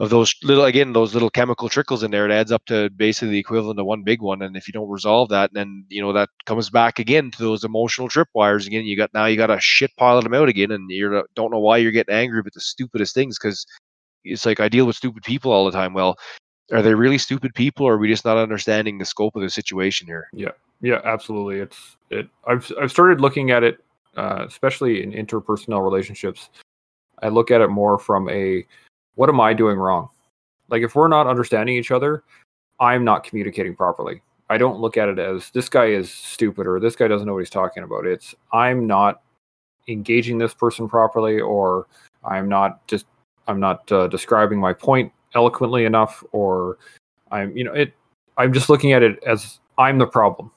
of 0.00 0.10
those 0.10 0.34
little 0.42 0.64
again 0.64 0.92
those 0.92 1.12
little 1.12 1.30
chemical 1.30 1.68
trickles 1.68 2.02
in 2.02 2.10
there 2.10 2.28
it 2.28 2.32
adds 2.32 2.50
up 2.50 2.64
to 2.64 2.90
basically 2.90 3.28
the 3.28 3.38
equivalent 3.38 3.78
of 3.78 3.86
one 3.86 4.02
big 4.02 4.20
one 4.22 4.42
and 4.42 4.56
if 4.56 4.66
you 4.66 4.72
don't 4.72 4.88
resolve 4.88 5.28
that 5.28 5.52
then 5.52 5.84
you 5.88 6.02
know 6.02 6.12
that 6.12 6.30
comes 6.46 6.70
back 6.70 6.98
again 6.98 7.30
to 7.30 7.42
those 7.42 7.64
emotional 7.64 8.08
tripwires 8.08 8.66
again 8.66 8.84
you 8.84 8.96
got 8.96 9.12
now 9.14 9.26
you 9.26 9.36
got 9.36 9.50
a 9.50 9.60
shit 9.60 9.90
pile 9.96 10.16
of 10.18 10.24
them 10.24 10.34
out 10.34 10.48
again 10.48 10.70
and 10.70 10.90
you 10.90 11.22
don't 11.36 11.52
know 11.52 11.60
why 11.60 11.76
you're 11.76 11.92
getting 11.92 12.14
angry 12.14 12.40
about 12.40 12.54
the 12.54 12.60
stupidest 12.60 13.14
things 13.14 13.38
because 13.38 13.66
it's 14.24 14.46
like 14.46 14.58
i 14.58 14.68
deal 14.68 14.86
with 14.86 14.96
stupid 14.96 15.22
people 15.22 15.52
all 15.52 15.66
the 15.66 15.70
time 15.70 15.92
well 15.92 16.16
are 16.72 16.82
they 16.82 16.94
really 16.94 17.18
stupid 17.18 17.54
people 17.54 17.84
or 17.84 17.94
are 17.94 17.98
we 17.98 18.08
just 18.08 18.24
not 18.24 18.38
understanding 18.38 18.98
the 18.98 19.04
scope 19.04 19.36
of 19.36 19.42
the 19.42 19.50
situation 19.50 20.06
here 20.06 20.28
Yeah. 20.32 20.52
Yeah, 20.82 21.00
absolutely. 21.04 21.60
It's 21.60 21.96
it. 22.08 22.28
I've 22.46 22.70
I've 22.80 22.90
started 22.90 23.20
looking 23.20 23.50
at 23.50 23.62
it, 23.62 23.84
uh, 24.16 24.44
especially 24.46 25.02
in 25.02 25.12
interpersonal 25.12 25.84
relationships. 25.84 26.48
I 27.22 27.28
look 27.28 27.50
at 27.50 27.60
it 27.60 27.68
more 27.68 27.98
from 27.98 28.28
a, 28.30 28.64
what 29.14 29.28
am 29.28 29.40
I 29.40 29.52
doing 29.52 29.78
wrong? 29.78 30.08
Like 30.68 30.82
if 30.82 30.94
we're 30.94 31.08
not 31.08 31.26
understanding 31.26 31.76
each 31.76 31.90
other, 31.90 32.22
I'm 32.78 33.04
not 33.04 33.24
communicating 33.24 33.74
properly. 33.74 34.22
I 34.48 34.58
don't 34.58 34.80
look 34.80 34.96
at 34.96 35.08
it 35.08 35.18
as 35.18 35.50
this 35.50 35.68
guy 35.68 35.86
is 35.86 36.10
stupid 36.10 36.66
or 36.66 36.80
this 36.80 36.96
guy 36.96 37.06
doesn't 37.08 37.26
know 37.26 37.34
what 37.34 37.40
he's 37.40 37.50
talking 37.50 37.82
about. 37.82 38.06
It's 38.06 38.34
I'm 38.52 38.86
not 38.86 39.22
engaging 39.88 40.38
this 40.38 40.54
person 40.54 40.88
properly, 40.88 41.40
or 41.40 41.86
I'm 42.24 42.48
not 42.48 42.86
just 42.86 43.06
I'm 43.46 43.60
not 43.60 43.90
uh, 43.92 44.08
describing 44.08 44.58
my 44.58 44.72
point 44.72 45.12
eloquently 45.34 45.84
enough, 45.84 46.24
or 46.32 46.78
I'm 47.30 47.56
you 47.56 47.64
know 47.64 47.72
it. 47.72 47.92
I'm 48.36 48.52
just 48.52 48.68
looking 48.68 48.92
at 48.92 49.02
it 49.02 49.22
as 49.26 49.60
I'm 49.78 49.98
the 49.98 50.06
problem 50.06 50.50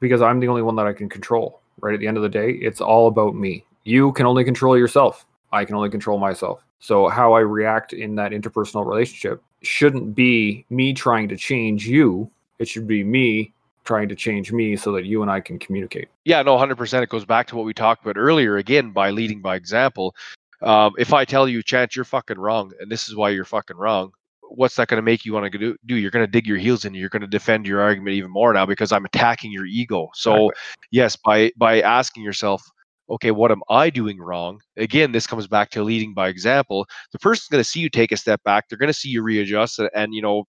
because 0.00 0.20
I'm 0.20 0.40
the 0.40 0.48
only 0.48 0.62
one 0.62 0.76
that 0.76 0.86
I 0.86 0.92
can 0.92 1.08
control. 1.08 1.60
Right 1.80 1.94
at 1.94 2.00
the 2.00 2.08
end 2.08 2.16
of 2.16 2.22
the 2.24 2.28
day, 2.28 2.50
it's 2.50 2.80
all 2.80 3.06
about 3.06 3.34
me. 3.34 3.64
You 3.84 4.12
can 4.12 4.26
only 4.26 4.44
control 4.44 4.76
yourself. 4.76 5.26
I 5.52 5.64
can 5.64 5.76
only 5.76 5.90
control 5.90 6.18
myself. 6.18 6.64
So 6.80 7.08
how 7.08 7.32
I 7.32 7.40
react 7.40 7.92
in 7.92 8.14
that 8.16 8.32
interpersonal 8.32 8.86
relationship 8.86 9.42
shouldn't 9.62 10.14
be 10.14 10.64
me 10.70 10.92
trying 10.92 11.28
to 11.28 11.36
change 11.36 11.86
you. 11.86 12.30
It 12.58 12.68
should 12.68 12.86
be 12.86 13.02
me 13.02 13.52
trying 13.84 14.08
to 14.08 14.14
change 14.14 14.52
me 14.52 14.76
so 14.76 14.92
that 14.92 15.06
you 15.06 15.22
and 15.22 15.30
I 15.30 15.40
can 15.40 15.58
communicate. 15.58 16.08
yeah 16.24 16.42
no 16.42 16.56
100% 16.56 17.02
it 17.02 17.08
goes 17.08 17.24
back 17.24 17.46
to 17.48 17.56
what 17.56 17.64
we 17.64 17.72
talked 17.72 18.04
about 18.04 18.18
earlier 18.18 18.58
again 18.58 18.90
by 18.90 19.10
leading 19.10 19.40
by 19.40 19.56
example. 19.56 20.14
Um, 20.60 20.92
if 20.98 21.12
i 21.12 21.24
tell 21.24 21.48
you 21.48 21.62
chance 21.62 21.94
you're 21.94 22.04
fucking 22.04 22.38
wrong 22.38 22.72
and 22.80 22.90
this 22.90 23.08
is 23.08 23.14
why 23.14 23.30
you're 23.30 23.44
fucking 23.44 23.76
wrong 23.76 24.12
what's 24.50 24.76
that 24.76 24.88
going 24.88 24.98
to 24.98 25.02
make 25.02 25.24
you 25.24 25.32
want 25.32 25.50
to 25.50 25.58
do, 25.58 25.76
do 25.86 25.96
you're 25.96 26.10
going 26.10 26.24
to 26.24 26.30
dig 26.30 26.46
your 26.46 26.56
heels 26.56 26.84
in 26.84 26.94
you're 26.94 27.08
going 27.08 27.22
to 27.22 27.28
defend 27.28 27.66
your 27.66 27.80
argument 27.80 28.14
even 28.14 28.30
more 28.30 28.52
now 28.52 28.66
because 28.66 28.92
i'm 28.92 29.04
attacking 29.04 29.52
your 29.52 29.66
ego. 29.66 30.10
So 30.14 30.50
yes 30.90 31.16
by 31.16 31.52
by 31.56 31.80
asking 31.80 32.24
yourself 32.24 32.62
okay 33.10 33.30
what 33.30 33.50
am 33.50 33.62
i 33.70 33.90
doing 33.90 34.18
wrong 34.18 34.60
again 34.76 35.12
this 35.12 35.26
comes 35.26 35.46
back 35.46 35.70
to 35.70 35.82
leading 35.82 36.14
by 36.14 36.28
example 36.28 36.86
the 37.12 37.18
person's 37.18 37.48
going 37.48 37.62
to 37.62 37.68
see 37.68 37.80
you 37.80 37.88
take 37.88 38.12
a 38.12 38.16
step 38.16 38.42
back 38.44 38.68
they're 38.68 38.78
going 38.78 38.88
to 38.88 38.94
see 38.94 39.08
you 39.08 39.22
readjust 39.22 39.80
and, 39.94 40.14
you 40.14 40.22
know 40.22 40.44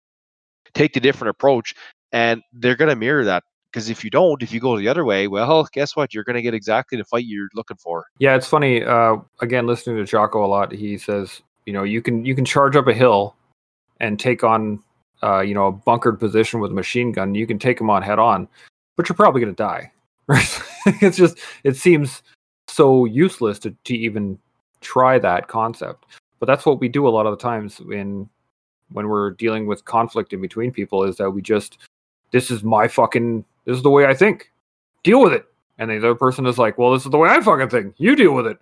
take 0.73 0.93
the 0.93 0.99
different 0.99 1.29
approach 1.29 1.73
and 2.11 2.41
they're 2.53 2.75
going 2.75 2.89
to 2.89 2.95
mirror 2.95 3.23
that 3.23 3.43
because 3.71 3.89
if 3.89 4.03
you 4.03 4.09
don't 4.09 4.41
if 4.41 4.51
you 4.51 4.59
go 4.59 4.77
the 4.77 4.87
other 4.87 5.05
way 5.05 5.27
well 5.27 5.67
guess 5.73 5.95
what 5.95 6.13
you're 6.13 6.23
going 6.23 6.35
to 6.35 6.41
get 6.41 6.53
exactly 6.53 6.97
the 6.97 7.05
fight 7.05 7.25
you're 7.25 7.49
looking 7.55 7.77
for 7.77 8.05
Yeah, 8.19 8.35
it's 8.35 8.47
funny. 8.47 8.83
Uh, 8.83 9.17
again, 9.41 9.67
listening 9.67 9.97
to 9.97 10.05
Jocko 10.05 10.45
a 10.45 10.47
lot, 10.47 10.71
he 10.71 10.97
says, 10.97 11.41
you 11.65 11.73
know, 11.73 11.83
you 11.83 12.01
can 12.01 12.25
you 12.25 12.35
can 12.35 12.45
charge 12.45 12.75
up 12.75 12.87
a 12.87 12.93
hill 12.93 13.35
and 13.99 14.19
take 14.19 14.43
on, 14.43 14.81
uh, 15.23 15.41
you 15.41 15.53
know, 15.53 15.67
a 15.67 15.71
bunkered 15.71 16.19
position 16.19 16.59
with 16.59 16.71
a 16.71 16.73
machine 16.73 17.11
gun. 17.11 17.35
You 17.35 17.45
can 17.45 17.59
take 17.59 17.77
them 17.77 17.89
on 17.89 18.01
head 18.01 18.19
on, 18.19 18.47
but 18.95 19.09
you're 19.09 19.15
probably 19.15 19.41
going 19.41 19.53
to 19.53 19.63
die. 19.63 19.91
Right? 20.27 20.61
it's 21.01 21.17
just 21.17 21.37
it 21.63 21.75
seems 21.75 22.23
so 22.75 23.05
useless 23.05 23.59
to 23.59 23.75
to 23.85 23.95
even 23.95 24.37
try 24.81 25.17
that 25.19 25.47
concept. 25.47 26.05
But 26.39 26.47
that's 26.47 26.65
what 26.65 26.79
we 26.79 26.89
do 26.89 27.07
a 27.07 27.09
lot 27.09 27.25
of 27.25 27.31
the 27.31 27.41
times 27.41 27.79
in 27.91 28.29
when 28.91 29.07
we're 29.07 29.31
dealing 29.31 29.65
with 29.65 29.85
conflict 29.85 30.33
in 30.33 30.41
between 30.41 30.71
people 30.71 31.03
is 31.03 31.17
that 31.17 31.31
we 31.31 31.41
just 31.41 31.79
this 32.31 32.51
is 32.51 32.63
my 32.63 32.87
fucking 32.87 33.45
this 33.65 33.77
is 33.77 33.83
the 33.83 33.89
way 33.89 34.05
I 34.05 34.13
think. 34.13 34.51
Deal 35.03 35.21
with 35.21 35.33
it. 35.33 35.45
And 35.77 35.89
the 35.89 35.97
other 35.97 36.15
person 36.15 36.45
is 36.45 36.57
like, 36.57 36.77
well, 36.77 36.93
this 36.93 37.05
is 37.05 37.11
the 37.11 37.17
way 37.17 37.29
I 37.29 37.41
fucking 37.41 37.69
think. 37.69 37.95
You 37.97 38.15
deal 38.15 38.33
with 38.33 38.47
it. 38.47 38.57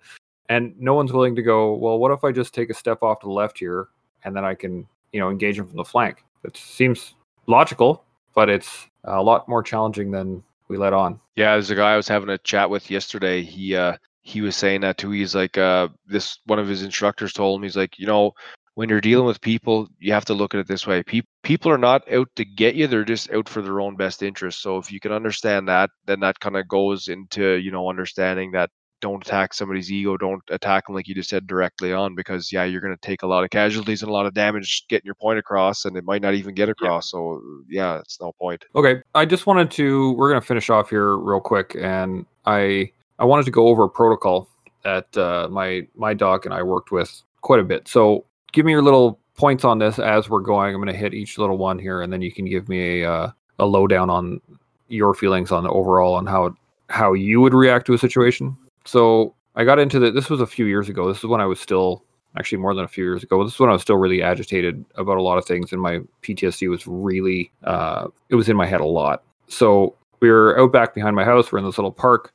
And 0.48 0.74
no 0.78 0.94
one's 0.94 1.12
willing 1.12 1.36
to 1.36 1.42
go, 1.42 1.74
well, 1.74 1.98
what 1.98 2.10
if 2.10 2.24
I 2.24 2.32
just 2.32 2.54
take 2.54 2.70
a 2.70 2.74
step 2.74 3.02
off 3.02 3.20
to 3.20 3.26
the 3.26 3.32
left 3.32 3.58
here 3.58 3.88
and 4.24 4.36
then 4.36 4.44
I 4.44 4.54
can, 4.54 4.86
you 5.12 5.20
know, 5.20 5.30
engage 5.30 5.58
him 5.58 5.66
from 5.66 5.76
the 5.76 5.84
flank? 5.84 6.24
It 6.44 6.56
seems 6.56 7.14
logical, 7.46 8.04
but 8.34 8.50
it's 8.50 8.88
a 9.04 9.22
lot 9.22 9.48
more 9.48 9.62
challenging 9.62 10.10
than 10.10 10.42
we 10.68 10.76
let 10.76 10.92
on. 10.92 11.20
yeah 11.36 11.52
there's 11.52 11.70
a 11.70 11.74
guy 11.74 11.92
i 11.92 11.96
was 11.96 12.08
having 12.08 12.30
a 12.30 12.38
chat 12.38 12.70
with 12.70 12.90
yesterday. 12.90 13.42
He 13.42 13.76
uh 13.76 13.96
he 14.22 14.40
was 14.40 14.56
saying 14.56 14.80
that 14.82 14.96
too. 14.96 15.10
He's 15.10 15.34
like 15.34 15.58
uh 15.58 15.88
this 16.06 16.38
one 16.46 16.58
of 16.58 16.66
his 16.68 16.82
instructors 16.82 17.32
told 17.34 17.58
him 17.58 17.64
he's 17.64 17.76
like 17.76 17.98
you 17.98 18.06
know 18.06 18.32
when 18.74 18.88
you're 18.88 19.00
dealing 19.00 19.26
with 19.26 19.40
people 19.40 19.88
you 20.00 20.12
have 20.14 20.24
to 20.26 20.34
look 20.34 20.54
at 20.54 20.60
it 20.60 20.66
this 20.68 20.86
way. 20.86 21.02
Pe- 21.02 21.20
people 21.42 21.70
are 21.70 21.78
not 21.78 22.10
out 22.10 22.28
to 22.36 22.44
get 22.44 22.74
you 22.74 22.86
they're 22.86 23.04
just 23.04 23.30
out 23.32 23.48
for 23.48 23.62
their 23.62 23.80
own 23.80 23.96
best 23.96 24.22
interest. 24.22 24.62
So 24.62 24.78
if 24.78 24.90
you 24.90 25.00
can 25.00 25.12
understand 25.12 25.68
that 25.68 25.90
then 26.06 26.20
that 26.20 26.40
kind 26.40 26.56
of 26.56 26.66
goes 26.68 27.08
into 27.08 27.54
you 27.56 27.70
know 27.70 27.88
understanding 27.90 28.52
that 28.52 28.70
don't 29.04 29.24
attack 29.24 29.54
somebody's 29.54 29.92
ego 29.92 30.16
don't 30.16 30.42
attack 30.50 30.86
them 30.86 30.96
like 30.96 31.06
you 31.06 31.14
just 31.14 31.30
said 31.30 31.46
directly 31.46 31.92
on 31.92 32.14
because 32.14 32.52
yeah 32.52 32.64
you're 32.64 32.80
going 32.80 32.96
to 32.96 33.06
take 33.06 33.22
a 33.22 33.26
lot 33.26 33.44
of 33.44 33.50
casualties 33.50 34.02
and 34.02 34.10
a 34.10 34.12
lot 34.12 34.26
of 34.26 34.34
damage 34.34 34.84
getting 34.88 35.06
your 35.06 35.14
point 35.14 35.38
across 35.38 35.84
and 35.84 35.96
it 35.96 36.04
might 36.04 36.22
not 36.22 36.34
even 36.34 36.54
get 36.54 36.68
across 36.68 37.10
so 37.10 37.40
yeah 37.68 37.98
it's 37.98 38.20
no 38.20 38.32
point 38.32 38.64
Okay, 38.76 39.02
I 39.14 39.24
just 39.24 39.46
wanted 39.46 39.70
to. 39.72 40.12
We're 40.14 40.30
gonna 40.30 40.40
finish 40.40 40.68
off 40.68 40.90
here 40.90 41.16
real 41.16 41.40
quick, 41.40 41.76
and 41.80 42.26
I 42.44 42.90
I 43.18 43.24
wanted 43.24 43.44
to 43.44 43.52
go 43.52 43.68
over 43.68 43.84
a 43.84 43.88
protocol 43.88 44.48
that 44.82 45.16
uh, 45.16 45.48
my 45.50 45.86
my 45.94 46.14
doc 46.14 46.44
and 46.44 46.54
I 46.54 46.62
worked 46.62 46.90
with 46.90 47.22
quite 47.42 47.60
a 47.60 47.64
bit. 47.64 47.86
So 47.86 48.24
give 48.52 48.64
me 48.66 48.72
your 48.72 48.82
little 48.82 49.20
points 49.36 49.64
on 49.64 49.78
this 49.78 49.98
as 49.98 50.28
we're 50.28 50.40
going. 50.40 50.74
I'm 50.74 50.80
gonna 50.80 50.92
hit 50.92 51.14
each 51.14 51.38
little 51.38 51.56
one 51.56 51.78
here, 51.78 52.02
and 52.02 52.12
then 52.12 52.20
you 52.20 52.32
can 52.32 52.46
give 52.46 52.68
me 52.68 53.02
a 53.02 53.10
uh, 53.10 53.30
a 53.60 53.66
lowdown 53.66 54.10
on 54.10 54.40
your 54.88 55.14
feelings 55.14 55.52
on 55.52 55.62
the 55.62 55.70
overall 55.70 56.14
on 56.14 56.26
how 56.26 56.56
how 56.88 57.12
you 57.12 57.40
would 57.40 57.54
react 57.54 57.86
to 57.86 57.94
a 57.94 57.98
situation. 57.98 58.56
So 58.84 59.34
I 59.54 59.64
got 59.64 59.78
into 59.78 59.98
the. 59.98 60.10
This 60.10 60.30
was 60.30 60.40
a 60.40 60.46
few 60.46 60.66
years 60.66 60.88
ago. 60.88 61.08
This 61.08 61.18
is 61.18 61.24
when 61.24 61.40
I 61.40 61.46
was 61.46 61.60
still 61.60 62.04
actually 62.36 62.58
more 62.58 62.74
than 62.74 62.84
a 62.84 62.88
few 62.88 63.04
years 63.04 63.22
ago. 63.22 63.42
This 63.44 63.54
is 63.54 63.60
when 63.60 63.70
I 63.70 63.72
was 63.72 63.82
still 63.82 63.96
really 63.96 64.22
agitated 64.22 64.84
about 64.96 65.18
a 65.18 65.22
lot 65.22 65.38
of 65.38 65.44
things, 65.44 65.72
and 65.72 65.80
my 65.80 66.00
PTSD 66.22 66.68
was 66.68 66.86
really 66.86 67.50
uh, 67.64 68.08
it 68.28 68.34
was 68.34 68.48
in 68.48 68.56
my 68.56 68.66
head 68.66 68.80
a 68.80 68.86
lot. 68.86 69.22
So 69.48 69.94
we 70.20 70.30
were 70.30 70.58
out 70.58 70.72
back 70.72 70.94
behind 70.94 71.16
my 71.16 71.24
house. 71.24 71.52
We're 71.52 71.58
in 71.58 71.64
this 71.64 71.78
little 71.78 71.92
park. 71.92 72.32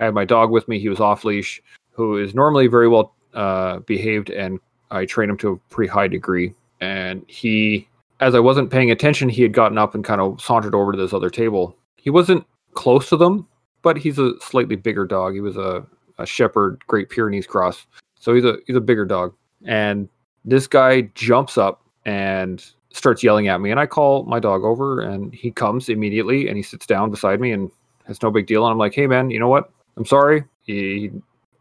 I 0.00 0.04
had 0.04 0.14
my 0.14 0.24
dog 0.24 0.50
with 0.50 0.68
me. 0.68 0.78
He 0.78 0.88
was 0.88 1.00
off 1.00 1.24
leash, 1.24 1.62
who 1.92 2.16
is 2.16 2.34
normally 2.34 2.66
very 2.66 2.88
well 2.88 3.14
uh, 3.34 3.78
behaved, 3.80 4.30
and 4.30 4.60
I 4.90 5.04
train 5.04 5.30
him 5.30 5.36
to 5.38 5.52
a 5.52 5.56
pretty 5.72 5.90
high 5.90 6.08
degree. 6.08 6.54
And 6.80 7.24
he, 7.28 7.88
as 8.20 8.34
I 8.34 8.40
wasn't 8.40 8.70
paying 8.70 8.90
attention, 8.90 9.28
he 9.28 9.42
had 9.42 9.52
gotten 9.52 9.78
up 9.78 9.94
and 9.94 10.04
kind 10.04 10.20
of 10.20 10.40
sauntered 10.40 10.74
over 10.74 10.92
to 10.92 10.98
this 10.98 11.12
other 11.12 11.30
table. 11.30 11.76
He 11.96 12.10
wasn't 12.10 12.46
close 12.74 13.08
to 13.08 13.16
them, 13.16 13.46
but 13.82 13.96
he's 13.96 14.18
a 14.18 14.32
slightly 14.40 14.76
bigger 14.76 15.06
dog. 15.06 15.34
He 15.34 15.40
was 15.40 15.56
a, 15.56 15.84
a 16.18 16.26
shepherd, 16.26 16.82
Great 16.86 17.10
Pyrenees 17.10 17.46
cross. 17.46 17.86
So 18.18 18.34
he's 18.34 18.44
a 18.44 18.56
he's 18.66 18.76
a 18.76 18.80
bigger 18.80 19.04
dog. 19.04 19.34
And 19.64 20.08
this 20.44 20.66
guy 20.66 21.02
jumps 21.14 21.58
up 21.58 21.82
and 22.04 22.64
starts 22.92 23.22
yelling 23.22 23.48
at 23.48 23.60
me. 23.60 23.70
And 23.70 23.78
I 23.80 23.86
call 23.86 24.24
my 24.24 24.40
dog 24.40 24.64
over 24.64 25.00
and 25.00 25.32
he 25.34 25.50
comes 25.50 25.88
immediately 25.88 26.48
and 26.48 26.56
he 26.56 26.62
sits 26.62 26.86
down 26.86 27.10
beside 27.10 27.40
me 27.40 27.52
and 27.52 27.70
it's 28.08 28.22
no 28.22 28.30
big 28.30 28.46
deal. 28.46 28.64
And 28.64 28.72
I'm 28.72 28.78
like, 28.78 28.94
hey 28.94 29.06
man, 29.06 29.30
you 29.30 29.38
know 29.38 29.48
what? 29.48 29.70
I'm 29.96 30.06
sorry. 30.06 30.44
He, 30.62 31.10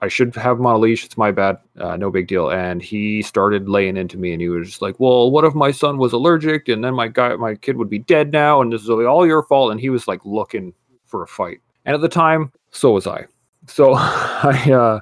I 0.01 0.07
should 0.07 0.35
have 0.35 0.59
him 0.59 0.65
on 0.65 0.75
a 0.75 0.77
leash. 0.77 1.05
It's 1.05 1.17
my 1.17 1.31
bad. 1.31 1.57
Uh, 1.79 1.97
no 1.97 2.11
big 2.11 2.27
deal. 2.27 2.49
And 2.49 2.81
he 2.81 3.21
started 3.21 3.67
laying 3.67 3.97
into 3.97 4.17
me 4.17 4.31
and 4.31 4.41
he 4.41 4.49
was 4.49 4.67
just 4.67 4.81
like, 4.81 4.99
well, 4.99 5.31
what 5.31 5.43
if 5.43 5.55
my 5.55 5.71
son 5.71 5.97
was 5.97 6.13
allergic 6.13 6.67
and 6.69 6.83
then 6.83 6.93
my 6.93 7.07
guy, 7.07 7.35
my 7.35 7.55
kid 7.55 7.77
would 7.77 7.89
be 7.89 7.99
dead 7.99 8.31
now 8.31 8.61
and 8.61 8.71
this 8.71 8.83
is 8.83 8.89
all 8.89 9.25
your 9.25 9.43
fault. 9.43 9.71
And 9.71 9.79
he 9.79 9.89
was 9.89 10.07
like 10.07 10.21
looking 10.23 10.73
for 11.05 11.23
a 11.23 11.27
fight. 11.27 11.59
And 11.87 11.95
at 11.95 12.01
the 12.01 12.09
time, 12.09 12.51
so 12.71 12.91
was 12.91 13.07
I. 13.07 13.25
So 13.65 13.93
I 13.95 14.71
uh, 14.71 14.99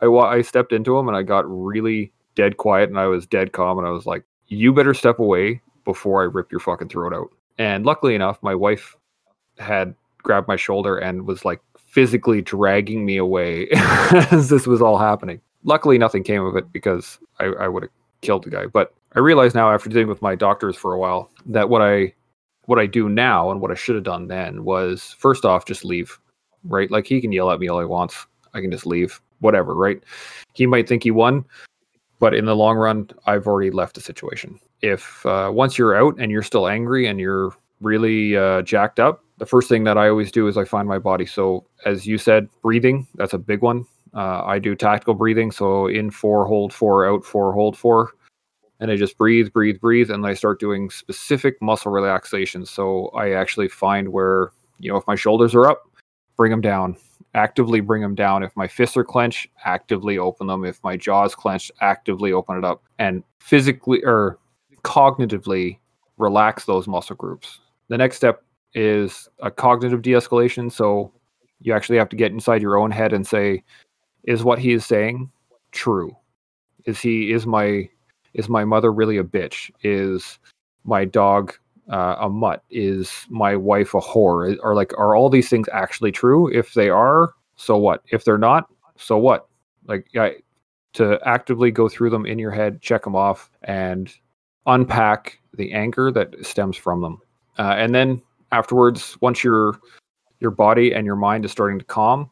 I 0.00 0.06
I 0.06 0.42
stepped 0.42 0.72
into 0.72 0.96
him 0.96 1.08
and 1.08 1.16
I 1.16 1.22
got 1.22 1.44
really 1.46 2.12
dead 2.36 2.56
quiet 2.56 2.88
and 2.88 2.98
I 2.98 3.06
was 3.06 3.26
dead 3.26 3.52
calm 3.52 3.78
and 3.78 3.86
I 3.86 3.90
was 3.90 4.06
like, 4.06 4.24
"You 4.46 4.72
better 4.72 4.94
step 4.94 5.18
away 5.18 5.60
before 5.84 6.22
I 6.22 6.26
rip 6.26 6.50
your 6.50 6.60
fucking 6.60 6.88
throat 6.88 7.12
out." 7.12 7.30
And 7.58 7.84
luckily 7.84 8.14
enough, 8.14 8.38
my 8.42 8.54
wife 8.54 8.96
had 9.58 9.94
grabbed 10.22 10.46
my 10.46 10.56
shoulder 10.56 10.96
and 10.96 11.26
was 11.26 11.44
like 11.44 11.60
physically 11.88 12.40
dragging 12.40 13.04
me 13.04 13.16
away 13.16 13.68
as 14.30 14.48
this 14.48 14.66
was 14.66 14.80
all 14.80 14.98
happening. 14.98 15.40
Luckily, 15.64 15.98
nothing 15.98 16.22
came 16.22 16.44
of 16.44 16.56
it 16.56 16.72
because 16.72 17.18
I, 17.40 17.46
I 17.46 17.68
would 17.68 17.82
have 17.82 17.92
killed 18.20 18.44
the 18.44 18.50
guy. 18.50 18.66
But 18.66 18.94
I 19.16 19.18
realize 19.18 19.54
now, 19.54 19.70
after 19.72 19.90
dealing 19.90 20.06
with 20.06 20.22
my 20.22 20.36
doctors 20.36 20.76
for 20.76 20.94
a 20.94 20.98
while, 20.98 21.28
that 21.46 21.68
what 21.68 21.82
I 21.82 22.14
what 22.70 22.78
I 22.78 22.86
do 22.86 23.08
now 23.08 23.50
and 23.50 23.60
what 23.60 23.72
I 23.72 23.74
should 23.74 23.96
have 23.96 24.04
done 24.04 24.28
then 24.28 24.62
was 24.62 25.16
first 25.18 25.44
off 25.44 25.66
just 25.66 25.84
leave. 25.84 26.16
Right, 26.62 26.88
like 26.88 27.04
he 27.04 27.20
can 27.20 27.32
yell 27.32 27.50
at 27.50 27.58
me 27.58 27.68
all 27.68 27.80
he 27.80 27.86
wants. 27.86 28.26
I 28.54 28.60
can 28.60 28.70
just 28.70 28.86
leave. 28.86 29.20
Whatever. 29.40 29.74
Right. 29.74 30.00
He 30.52 30.66
might 30.66 30.86
think 30.86 31.02
he 31.02 31.10
won, 31.10 31.44
but 32.20 32.32
in 32.32 32.44
the 32.44 32.54
long 32.54 32.76
run, 32.76 33.10
I've 33.26 33.48
already 33.48 33.72
left 33.72 33.96
the 33.96 34.00
situation. 34.00 34.60
If 34.82 35.26
uh, 35.26 35.50
once 35.52 35.78
you're 35.78 35.96
out 35.96 36.14
and 36.20 36.30
you're 36.30 36.44
still 36.44 36.68
angry 36.68 37.06
and 37.06 37.18
you're 37.18 37.52
really 37.80 38.36
uh, 38.36 38.62
jacked 38.62 39.00
up, 39.00 39.24
the 39.38 39.46
first 39.46 39.68
thing 39.68 39.82
that 39.84 39.98
I 39.98 40.08
always 40.08 40.30
do 40.30 40.46
is 40.46 40.56
I 40.56 40.64
find 40.64 40.86
my 40.86 40.98
body. 40.98 41.26
So, 41.26 41.66
as 41.86 42.06
you 42.06 42.18
said, 42.18 42.48
breathing, 42.62 43.08
that's 43.16 43.32
a 43.32 43.38
big 43.38 43.62
one. 43.62 43.84
Uh, 44.14 44.44
I 44.44 44.60
do 44.60 44.76
tactical 44.76 45.14
breathing. 45.14 45.50
So, 45.50 45.86
in 45.86 46.10
four, 46.10 46.46
hold 46.46 46.72
four, 46.72 47.08
out 47.08 47.24
four, 47.24 47.52
hold 47.52 47.76
four. 47.76 48.10
And 48.80 48.90
I 48.90 48.96
just 48.96 49.16
breathe, 49.18 49.52
breathe, 49.52 49.80
breathe. 49.80 50.10
And 50.10 50.26
I 50.26 50.34
start 50.34 50.58
doing 50.58 50.90
specific 50.90 51.60
muscle 51.62 51.92
relaxations. 51.92 52.70
So, 52.70 53.08
I 53.08 53.32
actually 53.32 53.68
find 53.68 54.08
where, 54.08 54.50
you 54.78 54.90
know, 54.90 54.96
if 54.96 55.06
my 55.06 55.14
shoulders 55.14 55.54
are 55.54 55.66
up, 55.66 55.82
bring 56.36 56.50
them 56.50 56.62
down. 56.62 56.96
Actively 57.34 57.80
bring 57.80 58.02
them 58.02 58.14
down. 58.14 58.42
If 58.42 58.56
my 58.56 58.66
fists 58.66 58.96
are 58.96 59.04
clenched, 59.04 59.46
actively 59.64 60.18
open 60.18 60.46
them. 60.48 60.64
If 60.64 60.82
my 60.82 60.96
jaw's 60.96 61.34
clenched, 61.34 61.70
actively 61.80 62.32
open 62.32 62.56
it 62.56 62.64
up. 62.64 62.82
And 62.98 63.22
physically 63.38 64.02
or 64.02 64.38
cognitively 64.82 65.78
relax 66.16 66.64
those 66.64 66.88
muscle 66.88 67.16
groups. 67.16 67.60
The 67.88 67.98
next 67.98 68.16
step 68.16 68.42
is 68.74 69.28
a 69.40 69.50
cognitive 69.50 70.02
de-escalation. 70.02 70.72
So 70.72 71.12
you 71.60 71.72
actually 71.74 71.98
have 71.98 72.08
to 72.08 72.16
get 72.16 72.32
inside 72.32 72.62
your 72.62 72.78
own 72.78 72.90
head 72.90 73.12
and 73.12 73.26
say, 73.26 73.62
is 74.24 74.42
what 74.42 74.58
he 74.58 74.72
is 74.72 74.86
saying 74.86 75.30
true? 75.72 76.16
Is 76.86 77.00
he 77.00 77.32
is 77.32 77.46
my 77.46 77.88
is 78.34 78.48
my 78.48 78.64
mother 78.64 78.92
really 78.92 79.18
a 79.18 79.24
bitch? 79.24 79.70
Is 79.82 80.38
my 80.84 81.04
dog 81.04 81.54
uh, 81.88 82.16
a 82.20 82.28
mutt? 82.28 82.62
Is 82.70 83.26
my 83.28 83.56
wife 83.56 83.94
a 83.94 84.00
whore? 84.00 84.56
Are 84.62 84.74
like 84.74 84.92
are 84.98 85.14
all 85.14 85.28
these 85.28 85.48
things 85.48 85.68
actually 85.72 86.12
true? 86.12 86.48
If 86.52 86.74
they 86.74 86.88
are, 86.88 87.34
so 87.56 87.76
what? 87.76 88.02
If 88.10 88.24
they're 88.24 88.38
not, 88.38 88.70
so 88.96 89.18
what? 89.18 89.48
Like 89.86 90.06
I, 90.16 90.36
to 90.94 91.18
actively 91.24 91.70
go 91.70 91.88
through 91.88 92.10
them 92.10 92.26
in 92.26 92.38
your 92.38 92.50
head, 92.50 92.80
check 92.80 93.04
them 93.04 93.16
off, 93.16 93.50
and 93.62 94.12
unpack 94.66 95.38
the 95.54 95.72
anger 95.72 96.10
that 96.12 96.34
stems 96.44 96.76
from 96.76 97.00
them, 97.00 97.18
uh, 97.58 97.74
and 97.76 97.94
then 97.94 98.22
afterwards, 98.52 99.16
once 99.20 99.42
your 99.42 99.78
your 100.40 100.50
body 100.50 100.92
and 100.92 101.04
your 101.04 101.16
mind 101.16 101.44
is 101.44 101.52
starting 101.52 101.78
to 101.78 101.84
calm, 101.84 102.30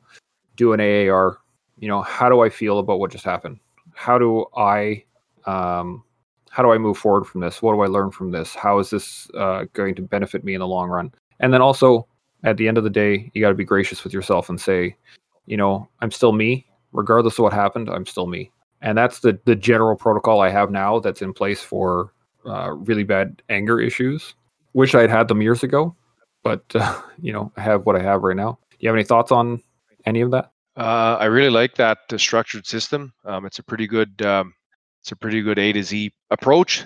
do 0.57 0.73
an 0.73 0.81
AAR. 0.81 1.39
You 1.79 1.89
know, 1.89 2.03
how 2.03 2.29
do 2.29 2.41
I 2.41 2.49
feel 2.49 2.79
about 2.79 2.99
what 2.99 3.11
just 3.11 3.25
happened? 3.25 3.59
How 3.95 4.19
do 4.19 4.47
I 4.57 5.05
um, 5.49 6.05
how 6.51 6.63
do 6.63 6.73
I 6.73 6.79
move 6.79 6.99
forward 6.99 7.25
from 7.25 7.41
this? 7.41 7.63
What 7.63 7.73
do 7.73 7.81
I 7.81 7.87
learn 7.87 8.11
from 8.11 8.31
this? 8.31 8.55
How 8.55 8.79
is 8.79 8.91
this 8.91 9.29
uh, 9.35 9.65
going 9.73 9.95
to 9.97 10.03
benefit 10.03 10.45
me 10.45 10.55
in 10.55 10.61
the 10.61 10.67
long 10.67 10.89
run? 10.89 11.13
And 11.41 11.53
then 11.53 11.63
also, 11.63 12.07
at 12.45 12.57
the 12.57 12.69
end 12.69 12.79
of 12.79 12.85
the 12.85 12.91
day, 12.91 13.31
you 13.35 13.41
got 13.41 13.49
to 13.49 13.55
be 13.55 13.65
gracious 13.65 14.05
with 14.05 14.13
yourself 14.13 14.49
and 14.49 14.61
say, 14.61 14.97
you 15.47 15.57
know, 15.57 15.89
I'm 16.01 16.11
still 16.11 16.33
me, 16.33 16.67
regardless 16.93 17.39
of 17.39 17.45
what 17.45 17.53
happened. 17.53 17.89
I'm 17.89 18.07
still 18.07 18.27
me, 18.27 18.51
and 18.83 18.97
that's 18.97 19.21
the 19.21 19.39
the 19.45 19.57
general 19.57 19.97
protocol 19.97 20.41
I 20.41 20.51
have 20.51 20.71
now 20.71 20.99
that's 20.99 21.23
in 21.23 21.33
place 21.33 21.63
for 21.63 22.13
uh, 22.45 22.73
really 22.73 23.05
bad 23.05 23.43
anger 23.49 23.81
issues. 23.81 24.35
Wish 24.75 24.95
I'd 24.95 25.11
had 25.11 25.29
them 25.29 25.41
years 25.41 25.63
ago, 25.63 25.97
but 26.43 26.65
uh, 26.75 27.01
you 27.21 27.33
know, 27.33 27.51
I 27.57 27.63
have 27.63 27.87
what 27.87 27.97
I 27.97 28.03
have 28.03 28.23
right 28.23 28.37
now. 28.37 28.59
Do 28.71 28.77
you 28.81 28.89
have 28.89 28.97
any 28.97 29.05
thoughts 29.05 29.33
on 29.33 29.63
any 30.05 30.21
of 30.21 30.31
that? 30.33 30.53
Uh, 30.77 31.17
I 31.19 31.25
really 31.25 31.51
like 31.51 31.75
that 31.75 31.99
uh, 32.13 32.19
structured 32.19 32.67
system. 32.67 33.13
Um, 33.25 33.47
it's 33.47 33.59
a 33.59 33.65
pretty 33.65 33.89
good, 33.89 34.23
um, 34.23 34.55
it's 35.09 35.13
a 35.13 35.17
pretty 35.17 35.41
good 35.41 35.59
A 35.59 35.73
to 35.73 35.83
Z 35.83 36.13
approach. 36.31 36.85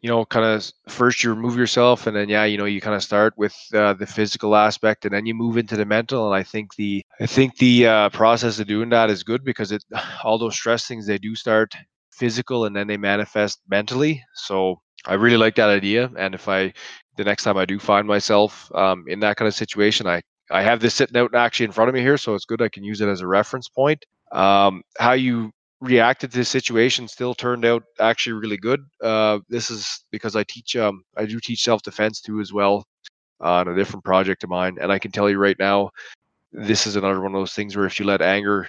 You 0.00 0.08
know, 0.08 0.24
kind 0.24 0.46
of 0.46 0.70
first 0.88 1.22
you 1.22 1.28
remove 1.28 1.56
yourself, 1.56 2.06
and 2.06 2.16
then 2.16 2.28
yeah, 2.30 2.44
you 2.44 2.56
know, 2.56 2.64
you 2.64 2.80
kind 2.80 2.96
of 2.96 3.02
start 3.02 3.34
with 3.36 3.54
uh, 3.74 3.92
the 3.92 4.06
physical 4.06 4.56
aspect, 4.56 5.04
and 5.04 5.12
then 5.12 5.26
you 5.26 5.34
move 5.34 5.58
into 5.58 5.76
the 5.76 5.84
mental. 5.84 6.26
And 6.26 6.34
I 6.34 6.44
think 6.44 6.76
the, 6.76 7.04
I 7.20 7.26
think 7.26 7.58
the 7.58 7.86
uh, 7.86 8.08
process 8.10 8.58
of 8.58 8.68
doing 8.68 8.88
that 8.90 9.10
is 9.10 9.22
good 9.22 9.44
because 9.44 9.70
it, 9.70 9.84
all 10.24 10.38
those 10.38 10.54
stress 10.54 10.86
things 10.86 11.06
they 11.06 11.18
do 11.18 11.34
start 11.34 11.74
physical, 12.10 12.64
and 12.64 12.74
then 12.74 12.86
they 12.86 12.96
manifest 12.96 13.60
mentally. 13.68 14.24
So 14.34 14.80
I 15.04 15.14
really 15.14 15.36
like 15.36 15.56
that 15.56 15.68
idea. 15.68 16.10
And 16.16 16.34
if 16.34 16.48
I 16.48 16.72
the 17.18 17.24
next 17.24 17.42
time 17.42 17.58
I 17.58 17.66
do 17.66 17.78
find 17.78 18.06
myself 18.06 18.70
um, 18.74 19.04
in 19.08 19.20
that 19.20 19.36
kind 19.36 19.48
of 19.48 19.54
situation, 19.54 20.06
I 20.06 20.22
I 20.50 20.62
have 20.62 20.80
this 20.80 20.94
sitting 20.94 21.18
out 21.18 21.34
actually 21.34 21.66
in 21.66 21.72
front 21.72 21.90
of 21.90 21.94
me 21.94 22.00
here, 22.00 22.16
so 22.16 22.34
it's 22.34 22.46
good. 22.46 22.62
I 22.62 22.70
can 22.70 22.84
use 22.84 23.02
it 23.02 23.08
as 23.08 23.20
a 23.20 23.26
reference 23.26 23.68
point. 23.68 24.06
Um, 24.32 24.82
how 24.98 25.12
you 25.12 25.50
reacted 25.80 26.32
to 26.32 26.38
the 26.38 26.44
situation 26.44 27.08
still 27.08 27.34
turned 27.34 27.64
out 27.64 27.84
actually 28.00 28.34
really 28.34 28.56
good. 28.56 28.80
Uh, 29.02 29.38
this 29.48 29.70
is 29.70 30.04
because 30.10 30.36
I 30.36 30.44
teach 30.44 30.76
um, 30.76 31.02
I 31.16 31.26
do 31.26 31.38
teach 31.40 31.62
self 31.62 31.82
defense 31.82 32.20
too 32.20 32.40
as 32.40 32.52
well 32.52 32.84
on 33.40 33.68
a 33.68 33.76
different 33.76 34.04
project 34.04 34.44
of 34.44 34.50
mine, 34.50 34.76
and 34.80 34.92
I 34.92 34.98
can 34.98 35.12
tell 35.12 35.30
you 35.30 35.38
right 35.38 35.58
now, 35.58 35.90
this 36.52 36.86
is 36.86 36.96
another 36.96 37.20
one 37.20 37.34
of 37.34 37.40
those 37.40 37.54
things 37.54 37.76
where 37.76 37.86
if 37.86 37.98
you 38.00 38.06
let 38.06 38.22
anger 38.22 38.68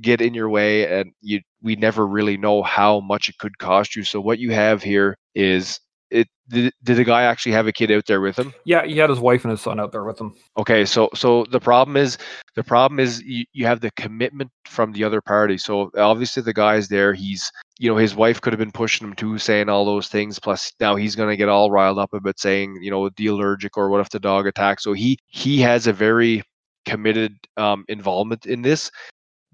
get 0.00 0.20
in 0.20 0.34
your 0.34 0.48
way 0.48 1.00
and 1.00 1.12
you 1.22 1.40
we 1.62 1.76
never 1.76 2.06
really 2.06 2.36
know 2.36 2.62
how 2.62 3.00
much 3.00 3.28
it 3.28 3.38
could 3.38 3.58
cost 3.58 3.96
you 3.96 4.04
so 4.04 4.20
what 4.20 4.38
you 4.38 4.52
have 4.52 4.82
here 4.82 5.16
is 5.34 5.80
it 6.10 6.28
did, 6.48 6.72
did 6.82 6.96
the 6.96 7.04
guy 7.04 7.22
actually 7.22 7.52
have 7.52 7.66
a 7.66 7.72
kid 7.72 7.90
out 7.90 8.06
there 8.06 8.20
with 8.20 8.38
him? 8.38 8.54
Yeah, 8.64 8.84
he 8.86 8.96
had 8.96 9.10
his 9.10 9.20
wife 9.20 9.44
and 9.44 9.50
his 9.50 9.60
son 9.60 9.78
out 9.78 9.92
there 9.92 10.04
with 10.04 10.20
him. 10.20 10.34
okay 10.56 10.84
so 10.84 11.08
so 11.14 11.44
the 11.50 11.60
problem 11.60 11.96
is 11.96 12.18
the 12.54 12.64
problem 12.64 12.98
is 12.98 13.20
you, 13.22 13.44
you 13.52 13.66
have 13.66 13.80
the 13.80 13.90
commitment 13.92 14.50
from 14.66 14.92
the 14.92 15.04
other 15.04 15.20
party. 15.20 15.58
So 15.58 15.90
obviously 15.96 16.42
the 16.42 16.54
guy's 16.54 16.88
there 16.88 17.12
he's 17.12 17.50
you 17.78 17.90
know 17.90 17.96
his 17.96 18.14
wife 18.14 18.40
could 18.40 18.52
have 18.52 18.58
been 18.58 18.72
pushing 18.72 19.06
him 19.06 19.14
too 19.14 19.38
saying 19.38 19.68
all 19.68 19.84
those 19.84 20.08
things. 20.08 20.38
Plus 20.38 20.72
now 20.80 20.96
he's 20.96 21.16
going 21.16 21.30
to 21.30 21.36
get 21.36 21.48
all 21.48 21.70
riled 21.70 21.98
up 21.98 22.12
about 22.12 22.38
saying 22.38 22.78
you 22.80 22.90
know 22.90 23.10
the 23.16 23.26
allergic 23.26 23.76
or 23.76 23.88
what 23.88 24.00
if 24.00 24.10
the 24.10 24.20
dog 24.20 24.46
attacks. 24.46 24.84
So 24.84 24.92
he 24.92 25.18
he 25.28 25.60
has 25.60 25.86
a 25.86 25.92
very 25.92 26.42
committed 26.86 27.34
um, 27.56 27.84
involvement 27.88 28.46
in 28.46 28.62
this 28.62 28.90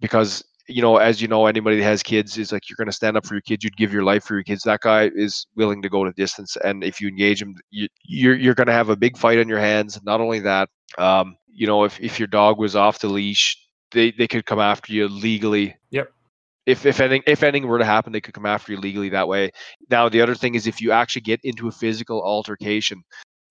because 0.00 0.44
you 0.68 0.80
know 0.80 0.96
as 0.96 1.20
you 1.20 1.28
know 1.28 1.46
anybody 1.46 1.76
that 1.76 1.84
has 1.84 2.02
kids 2.02 2.38
is 2.38 2.52
like 2.52 2.68
you're 2.68 2.76
going 2.76 2.86
to 2.86 2.92
stand 2.92 3.16
up 3.16 3.26
for 3.26 3.34
your 3.34 3.42
kids 3.42 3.64
you'd 3.64 3.76
give 3.76 3.92
your 3.92 4.04
life 4.04 4.24
for 4.24 4.34
your 4.34 4.42
kids 4.42 4.62
that 4.62 4.80
guy 4.80 5.10
is 5.14 5.46
willing 5.56 5.82
to 5.82 5.88
go 5.88 6.04
to 6.04 6.12
distance 6.12 6.56
and 6.64 6.82
if 6.82 7.00
you 7.00 7.08
engage 7.08 7.42
him 7.42 7.54
you, 7.70 7.88
you're, 8.02 8.34
you're 8.34 8.54
going 8.54 8.66
to 8.66 8.72
have 8.72 8.88
a 8.88 8.96
big 8.96 9.16
fight 9.16 9.38
on 9.38 9.48
your 9.48 9.58
hands 9.58 10.00
not 10.04 10.20
only 10.20 10.40
that 10.40 10.68
um, 10.98 11.36
you 11.52 11.66
know 11.66 11.84
if, 11.84 12.00
if 12.00 12.18
your 12.18 12.28
dog 12.28 12.58
was 12.58 12.74
off 12.76 12.98
the 13.00 13.08
leash 13.08 13.58
they, 13.94 14.10
they 14.10 14.26
could 14.26 14.44
come 14.44 14.58
after 14.58 14.92
you 14.92 15.08
legally. 15.08 15.76
Yep. 15.90 16.10
if 16.66 16.84
if 16.84 17.00
anything 17.00 17.22
if 17.26 17.42
anything 17.42 17.68
were 17.68 17.78
to 17.78 17.84
happen 17.84 18.12
they 18.12 18.20
could 18.20 18.34
come 18.34 18.46
after 18.46 18.72
you 18.72 18.78
legally 18.78 19.08
that 19.10 19.28
way. 19.28 19.50
Now 19.90 20.08
the 20.08 20.20
other 20.20 20.34
thing 20.34 20.54
is 20.54 20.66
if 20.66 20.80
you 20.80 20.92
actually 20.92 21.22
get 21.22 21.40
into 21.44 21.68
a 21.68 21.72
physical 21.72 22.22
altercation 22.22 23.02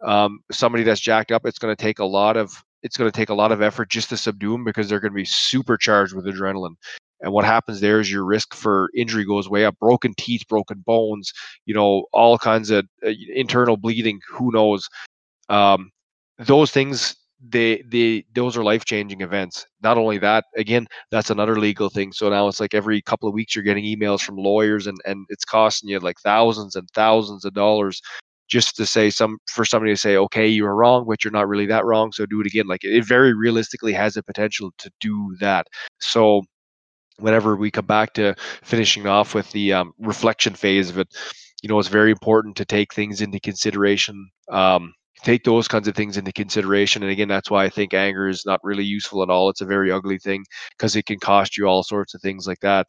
um, 0.04 0.40
somebody 0.52 0.84
that's 0.84 1.00
jacked 1.00 1.32
up 1.32 1.46
it's 1.46 1.60
going 1.60 1.74
to 1.74 1.82
take 1.82 2.00
a 2.00 2.06
lot 2.06 2.38
of 2.38 2.64
it's 2.82 2.98
going 2.98 3.10
to 3.10 3.16
take 3.16 3.30
a 3.30 3.34
lot 3.34 3.54
of 3.54 3.62
effort 3.62 3.90
just 3.90 4.10
to 4.10 4.18
subdue 4.18 4.52
them 4.52 4.66
because 4.66 4.90
they're 4.90 5.00
going 5.00 5.14
to 5.14 5.16
be 5.16 5.26
supercharged 5.26 6.14
with 6.14 6.26
adrenaline 6.26 6.76
and 7.24 7.34
what 7.34 7.46
happens 7.46 7.80
there 7.80 8.00
is 8.00 8.12
your 8.12 8.24
risk 8.24 8.54
for 8.54 8.90
injury 8.96 9.26
goes 9.26 9.50
way 9.50 9.66
up. 9.66 9.78
Broken 9.80 10.14
teeth 10.18 10.48
broken 10.48 10.84
bones 10.86 11.34
you 11.66 11.74
know 11.74 12.06
all 12.14 12.38
kinds 12.38 12.70
of 12.70 12.86
uh, 13.06 13.12
internal 13.34 13.78
bleeding 13.78 14.20
who 14.30 14.52
knows? 14.52 14.88
Um, 15.50 15.92
those 16.38 16.72
things 16.72 17.16
they 17.50 17.84
they 17.88 18.24
those 18.36 18.56
are 18.56 18.64
life 18.64 18.86
changing 18.86 19.22
events. 19.22 19.66
Not 19.82 19.98
only 19.98 20.18
that 20.20 20.46
again 20.56 20.88
that's 21.12 21.30
another 21.30 21.60
legal 21.60 21.90
thing. 21.90 22.12
So 22.14 22.30
now 22.30 22.48
it's 22.48 22.60
like 22.60 22.74
every 22.74 23.02
couple 23.02 23.28
of 23.28 23.36
weeks 23.36 23.56
you're 23.56 23.64
getting 23.64 23.86
emails 23.86 24.22
from 24.22 24.38
lawyers 24.38 24.88
and 24.88 24.98
and 25.06 25.26
it's 25.30 25.46
costing 25.46 25.90
you 25.90 26.00
like 26.00 26.20
thousands 26.22 26.76
and 26.76 26.88
thousands 26.94 27.46
of 27.46 27.54
dollars 27.54 28.02
just 28.50 28.76
to 28.76 28.86
say 28.86 29.10
some 29.10 29.38
for 29.48 29.66
somebody 29.66 29.92
to 29.94 29.98
say 29.98 30.16
okay 30.18 30.48
you 30.48 30.64
were 30.64 30.76
wrong 30.76 31.06
but 31.08 31.24
you're 31.24 31.32
not 31.32 31.48
really 31.48 31.66
that 31.66 31.86
wrong 31.86 32.12
so 32.12 32.26
do 32.26 32.42
it 32.42 32.48
again. 32.48 32.68
Like 32.68 32.84
it 32.84 33.06
very 33.06 33.34
realistically 33.34 33.94
has 33.94 34.14
the 34.14 34.24
potential 34.24 34.72
to 34.78 34.92
do 35.00 35.36
that. 35.40 35.68
So 36.00 36.44
whenever 37.20 37.56
we 37.56 37.72
come 37.72 37.86
back 37.86 38.14
to 38.14 38.36
finishing 38.64 39.08
off 39.08 39.34
with 39.34 39.50
the 39.52 39.74
um, 39.74 39.94
reflection 40.00 40.54
phase 40.54 40.90
of 40.90 40.98
it 40.98 41.08
you 41.62 41.70
know 41.70 41.80
it's 41.80 41.90
very 41.90 42.12
important 42.12 42.56
to 42.56 42.66
take 42.66 42.94
things 42.94 43.22
into 43.22 43.40
consideration 43.40 44.30
um, 44.52 44.94
take 45.24 45.44
those 45.44 45.68
kinds 45.68 45.88
of 45.88 45.96
things 45.96 46.18
into 46.18 46.32
consideration. 46.32 47.02
And 47.02 47.12
again 47.12 47.28
that's 47.28 47.50
why 47.50 47.64
i 47.64 47.70
think 47.70 47.94
anger 47.94 48.28
is 48.28 48.46
not 48.46 48.60
really 48.64 48.84
useful 48.84 49.24
at 49.24 49.30
all. 49.30 49.50
It's 49.50 49.62
a 49.62 49.66
very 49.66 49.92
ugly 49.92 50.20
thing 50.20 50.46
because 50.78 50.96
it 50.96 51.06
can 51.06 51.20
cost 51.20 51.58
you 51.58 51.66
all 51.66 51.84
sorts 51.84 52.14
of 52.14 52.22
things 52.22 52.46
like 52.46 52.60
that. 52.60 52.88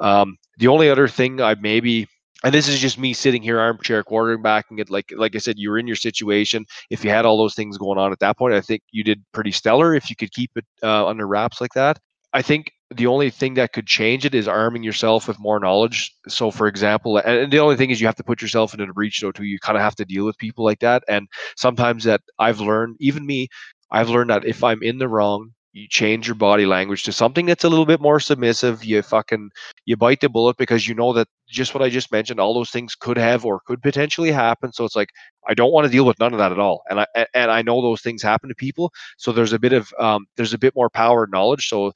Um, 0.00 0.36
the 0.58 0.68
only 0.68 0.90
other 0.90 1.08
thing 1.08 1.40
i 1.40 1.54
maybe 1.54 2.08
and 2.44 2.54
this 2.54 2.68
is 2.68 2.78
just 2.78 2.98
me 2.98 3.14
sitting 3.14 3.42
here 3.42 3.58
armchair 3.58 4.04
quarterbacking 4.04 4.78
it 4.78 4.90
like 4.90 5.10
like 5.16 5.34
i 5.34 5.38
said 5.38 5.58
you 5.58 5.70
were 5.70 5.78
in 5.78 5.86
your 5.86 5.96
situation. 5.96 6.64
If 6.90 7.04
you 7.04 7.10
had 7.10 7.26
all 7.26 7.38
those 7.38 7.54
things 7.54 7.78
going 7.78 7.98
on 7.98 8.12
at 8.12 8.18
that 8.20 8.38
point 8.38 8.54
i 8.54 8.60
think 8.60 8.82
you 8.90 9.04
did 9.04 9.22
pretty 9.32 9.52
stellar 9.52 9.94
if 9.94 10.10
you 10.10 10.16
could 10.16 10.32
keep 10.32 10.50
it 10.56 10.66
uh, 10.82 11.06
under 11.06 11.26
wraps 11.26 11.60
like 11.60 11.74
that. 11.74 11.98
I 12.32 12.42
think 12.42 12.70
the 12.94 13.06
only 13.06 13.30
thing 13.30 13.54
that 13.54 13.72
could 13.72 13.86
change 13.86 14.24
it 14.24 14.34
is 14.34 14.46
arming 14.46 14.82
yourself 14.82 15.26
with 15.26 15.38
more 15.40 15.58
knowledge. 15.58 16.14
So 16.28 16.50
for 16.50 16.68
example 16.68 17.18
and 17.18 17.52
the 17.52 17.58
only 17.58 17.76
thing 17.76 17.90
is 17.90 18.00
you 18.00 18.06
have 18.06 18.16
to 18.16 18.24
put 18.24 18.40
yourself 18.40 18.72
into 18.74 18.86
the 18.86 18.92
breach 18.92 19.20
though 19.20 19.32
too. 19.32 19.44
You 19.44 19.58
kind 19.58 19.76
of 19.76 19.82
have 19.82 19.96
to 19.96 20.04
deal 20.04 20.24
with 20.24 20.38
people 20.38 20.64
like 20.64 20.80
that. 20.80 21.02
And 21.08 21.28
sometimes 21.56 22.04
that 22.04 22.20
i've 22.38 22.60
learned 22.60 22.96
even 23.00 23.26
me 23.26 23.48
i've 23.90 24.08
learned 24.08 24.30
that 24.30 24.44
if 24.44 24.62
i'm 24.62 24.82
in 24.82 24.98
the 24.98 25.08
wrong 25.08 25.52
you 25.76 25.86
change 25.86 26.26
your 26.26 26.34
body 26.34 26.64
language 26.64 27.02
to 27.02 27.12
something 27.12 27.44
that's 27.44 27.64
a 27.64 27.68
little 27.68 27.84
bit 27.84 28.00
more 28.00 28.18
submissive. 28.18 28.82
You 28.82 29.02
fucking 29.02 29.50
you 29.84 29.94
bite 29.94 30.20
the 30.20 30.28
bullet 30.30 30.56
because 30.56 30.88
you 30.88 30.94
know 30.94 31.12
that 31.12 31.28
just 31.48 31.74
what 31.74 31.82
i 31.82 31.90
just 31.90 32.10
mentioned 32.10 32.40
all 32.40 32.54
those 32.54 32.70
things 32.70 32.94
could 32.94 33.18
have 33.18 33.44
or 33.44 33.60
could 33.66 33.82
potentially 33.82 34.32
happen. 34.32 34.72
So 34.72 34.86
it's 34.86 34.96
like 34.96 35.10
i 35.46 35.52
don't 35.52 35.72
want 35.72 35.84
to 35.84 35.92
deal 35.92 36.06
with 36.06 36.18
none 36.18 36.32
of 36.32 36.38
that 36.38 36.50
at 36.50 36.58
all. 36.58 36.82
And 36.88 37.00
i 37.00 37.06
and 37.34 37.50
i 37.50 37.60
know 37.60 37.82
those 37.82 38.00
things 38.00 38.22
happen 38.22 38.48
to 38.48 38.54
people. 38.54 38.90
So 39.18 39.32
there's 39.32 39.52
a 39.52 39.58
bit 39.58 39.74
of 39.74 39.92
um, 39.98 40.26
there's 40.36 40.54
a 40.54 40.58
bit 40.58 40.74
more 40.74 40.88
power 40.88 41.24
and 41.24 41.32
knowledge. 41.32 41.68
So 41.68 41.92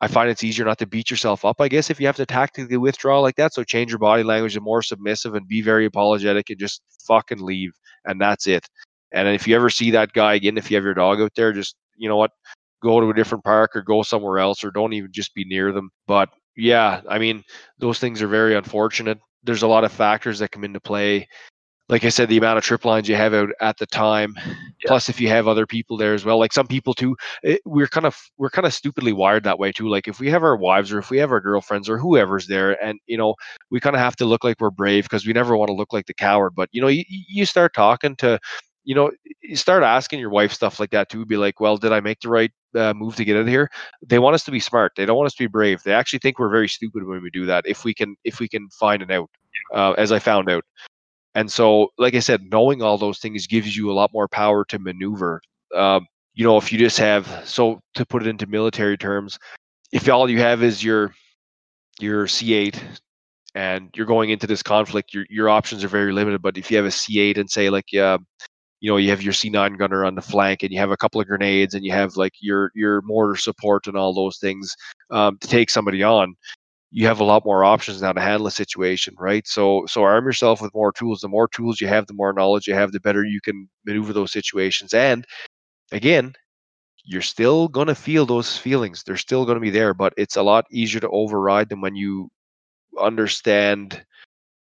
I 0.00 0.08
find 0.08 0.30
it's 0.30 0.44
easier 0.44 0.64
not 0.64 0.78
to 0.78 0.86
beat 0.86 1.10
yourself 1.10 1.44
up, 1.44 1.60
I 1.60 1.68
guess, 1.68 1.90
if 1.90 2.00
you 2.00 2.06
have 2.06 2.16
to 2.16 2.26
tactically 2.26 2.78
withdraw 2.78 3.20
like 3.20 3.36
that. 3.36 3.52
So 3.52 3.64
change 3.64 3.90
your 3.90 3.98
body 3.98 4.22
language 4.22 4.54
to 4.54 4.60
more 4.60 4.82
submissive 4.82 5.34
and 5.34 5.46
be 5.46 5.60
very 5.60 5.84
apologetic 5.84 6.48
and 6.48 6.58
just 6.58 6.80
fucking 7.06 7.40
leave. 7.40 7.72
And 8.06 8.20
that's 8.20 8.46
it. 8.46 8.66
And 9.12 9.28
if 9.28 9.46
you 9.46 9.56
ever 9.56 9.68
see 9.68 9.90
that 9.90 10.12
guy 10.12 10.34
again, 10.34 10.56
if 10.56 10.70
you 10.70 10.76
have 10.76 10.84
your 10.84 10.94
dog 10.94 11.20
out 11.20 11.32
there, 11.36 11.52
just, 11.52 11.76
you 11.96 12.08
know 12.08 12.16
what, 12.16 12.30
go 12.82 13.00
to 13.00 13.10
a 13.10 13.14
different 13.14 13.44
park 13.44 13.76
or 13.76 13.82
go 13.82 14.02
somewhere 14.02 14.38
else 14.38 14.64
or 14.64 14.70
don't 14.70 14.94
even 14.94 15.12
just 15.12 15.34
be 15.34 15.44
near 15.44 15.72
them. 15.72 15.90
But 16.06 16.30
yeah, 16.56 17.02
I 17.08 17.18
mean, 17.18 17.42
those 17.78 17.98
things 17.98 18.22
are 18.22 18.28
very 18.28 18.56
unfortunate. 18.56 19.18
There's 19.42 19.62
a 19.62 19.68
lot 19.68 19.84
of 19.84 19.92
factors 19.92 20.38
that 20.38 20.50
come 20.50 20.64
into 20.64 20.80
play. 20.80 21.28
Like 21.90 22.04
I 22.04 22.08
said, 22.08 22.28
the 22.28 22.38
amount 22.38 22.56
of 22.56 22.62
trip 22.62 22.84
lines 22.84 23.08
you 23.08 23.16
have 23.16 23.34
out 23.34 23.48
at 23.60 23.76
the 23.78 23.86
time, 23.86 24.34
yeah. 24.36 24.86
plus 24.86 25.08
if 25.08 25.20
you 25.20 25.28
have 25.28 25.48
other 25.48 25.66
people 25.66 25.96
there 25.96 26.14
as 26.14 26.24
well. 26.24 26.38
Like 26.38 26.52
some 26.52 26.68
people 26.68 26.94
too, 26.94 27.16
it, 27.42 27.60
we're 27.64 27.88
kind 27.88 28.06
of 28.06 28.16
we're 28.38 28.50
kind 28.50 28.64
of 28.64 28.72
stupidly 28.72 29.12
wired 29.12 29.42
that 29.44 29.58
way 29.58 29.72
too. 29.72 29.88
Like 29.88 30.06
if 30.06 30.20
we 30.20 30.30
have 30.30 30.44
our 30.44 30.56
wives 30.56 30.92
or 30.92 31.00
if 31.00 31.10
we 31.10 31.18
have 31.18 31.32
our 31.32 31.40
girlfriends 31.40 31.88
or 31.88 31.98
whoever's 31.98 32.46
there, 32.46 32.82
and 32.82 33.00
you 33.06 33.18
know, 33.18 33.34
we 33.70 33.80
kind 33.80 33.96
of 33.96 34.00
have 34.00 34.14
to 34.16 34.24
look 34.24 34.44
like 34.44 34.60
we're 34.60 34.70
brave 34.70 35.04
because 35.04 35.26
we 35.26 35.32
never 35.32 35.56
want 35.56 35.68
to 35.68 35.74
look 35.74 35.92
like 35.92 36.06
the 36.06 36.14
coward. 36.14 36.52
But 36.54 36.68
you 36.70 36.80
know, 36.80 36.88
you, 36.88 37.02
you 37.08 37.44
start 37.44 37.74
talking 37.74 38.14
to 38.16 38.38
you 38.84 38.94
know, 38.94 39.10
you 39.42 39.56
start 39.56 39.82
asking 39.82 40.20
your 40.20 40.30
wife 40.30 40.52
stuff 40.52 40.80
like 40.80 40.90
that 40.90 41.08
too. 41.08 41.26
Be 41.26 41.36
like, 41.36 41.60
well, 41.60 41.76
did 41.76 41.92
I 41.92 42.00
make 42.00 42.20
the 42.20 42.28
right 42.28 42.50
uh, 42.74 42.94
move 42.94 43.16
to 43.16 43.24
get 43.24 43.36
out 43.36 43.42
of 43.42 43.48
here? 43.48 43.70
They 44.06 44.18
want 44.18 44.34
us 44.34 44.44
to 44.44 44.50
be 44.50 44.60
smart. 44.60 44.92
They 44.96 45.04
don't 45.06 45.16
want 45.16 45.26
us 45.26 45.34
to 45.34 45.42
be 45.42 45.48
brave. 45.48 45.82
They 45.82 45.92
actually 45.92 46.20
think 46.20 46.38
we're 46.38 46.50
very 46.50 46.68
stupid 46.68 47.04
when 47.06 47.22
we 47.22 47.30
do 47.30 47.46
that. 47.46 47.64
If 47.66 47.84
we 47.84 47.94
can, 47.94 48.16
if 48.24 48.40
we 48.40 48.48
can 48.48 48.68
find 48.70 49.02
an 49.02 49.10
out, 49.10 49.30
uh, 49.74 49.92
as 49.92 50.12
I 50.12 50.18
found 50.18 50.48
out. 50.50 50.64
And 51.34 51.50
so, 51.50 51.88
like 51.98 52.14
I 52.14 52.18
said, 52.18 52.42
knowing 52.50 52.82
all 52.82 52.98
those 52.98 53.18
things 53.18 53.46
gives 53.46 53.76
you 53.76 53.90
a 53.90 53.94
lot 53.94 54.12
more 54.12 54.28
power 54.28 54.64
to 54.66 54.78
maneuver. 54.78 55.40
Um, 55.74 56.06
you 56.34 56.44
know, 56.44 56.56
if 56.56 56.72
you 56.72 56.78
just 56.78 56.98
have, 56.98 57.42
so 57.44 57.80
to 57.94 58.04
put 58.06 58.22
it 58.22 58.28
into 58.28 58.46
military 58.46 58.96
terms, 58.96 59.38
if 59.92 60.08
all 60.08 60.28
you 60.28 60.40
have 60.40 60.62
is 60.62 60.82
your 60.82 61.14
your 62.00 62.26
C8 62.26 62.80
and 63.54 63.90
you're 63.94 64.06
going 64.06 64.30
into 64.30 64.46
this 64.46 64.62
conflict, 64.62 65.14
your 65.14 65.26
your 65.30 65.48
options 65.48 65.84
are 65.84 65.88
very 65.88 66.12
limited. 66.12 66.42
But 66.42 66.56
if 66.58 66.70
you 66.70 66.76
have 66.76 66.86
a 66.86 66.90
C8 66.90 67.38
and 67.38 67.50
say 67.50 67.70
like, 67.70 67.92
yeah, 67.92 68.18
you 68.80 68.90
know 68.90 68.96
you 68.96 69.10
have 69.10 69.22
your 69.22 69.32
C9 69.32 69.78
gunner 69.78 70.04
on 70.04 70.14
the 70.14 70.22
flank 70.22 70.62
and 70.62 70.72
you 70.72 70.78
have 70.78 70.90
a 70.90 70.96
couple 70.96 71.20
of 71.20 71.26
grenades 71.26 71.74
and 71.74 71.84
you 71.84 71.92
have 71.92 72.16
like 72.16 72.32
your 72.40 72.72
your 72.74 73.02
mortar 73.02 73.36
support 73.36 73.86
and 73.86 73.96
all 73.96 74.14
those 74.14 74.38
things 74.38 74.74
um, 75.10 75.38
to 75.38 75.48
take 75.48 75.70
somebody 75.70 76.02
on 76.02 76.34
you 76.90 77.06
have 77.06 77.20
a 77.20 77.24
lot 77.24 77.44
more 77.44 77.64
options 77.64 78.02
now 78.02 78.12
to 78.12 78.20
handle 78.20 78.46
a 78.46 78.50
situation 78.50 79.14
right? 79.18 79.46
So 79.46 79.84
so 79.86 80.02
arm 80.02 80.24
yourself 80.26 80.60
with 80.62 80.74
more 80.74 80.92
tools. 80.92 81.20
The 81.20 81.28
more 81.28 81.48
tools 81.48 81.80
you 81.80 81.88
have 81.88 82.06
the 82.06 82.14
more 82.14 82.32
knowledge 82.32 82.66
you 82.66 82.74
have 82.74 82.92
the 82.92 83.00
better 83.00 83.24
you 83.24 83.40
can 83.40 83.68
maneuver 83.86 84.12
those 84.12 84.32
situations. 84.32 84.94
And 84.94 85.24
again 85.92 86.34
you're 87.04 87.22
still 87.22 87.68
going 87.68 87.88
to 87.88 87.94
feel 87.94 88.26
those 88.26 88.56
feelings. 88.58 89.02
They're 89.02 89.16
still 89.16 89.44
going 89.44 89.56
to 89.56 89.60
be 89.60 89.70
there 89.70 89.94
but 89.94 90.12
it's 90.16 90.36
a 90.36 90.42
lot 90.42 90.66
easier 90.70 91.00
to 91.00 91.08
override 91.10 91.68
them 91.68 91.80
when 91.80 91.96
you 91.96 92.30
understand 93.00 94.04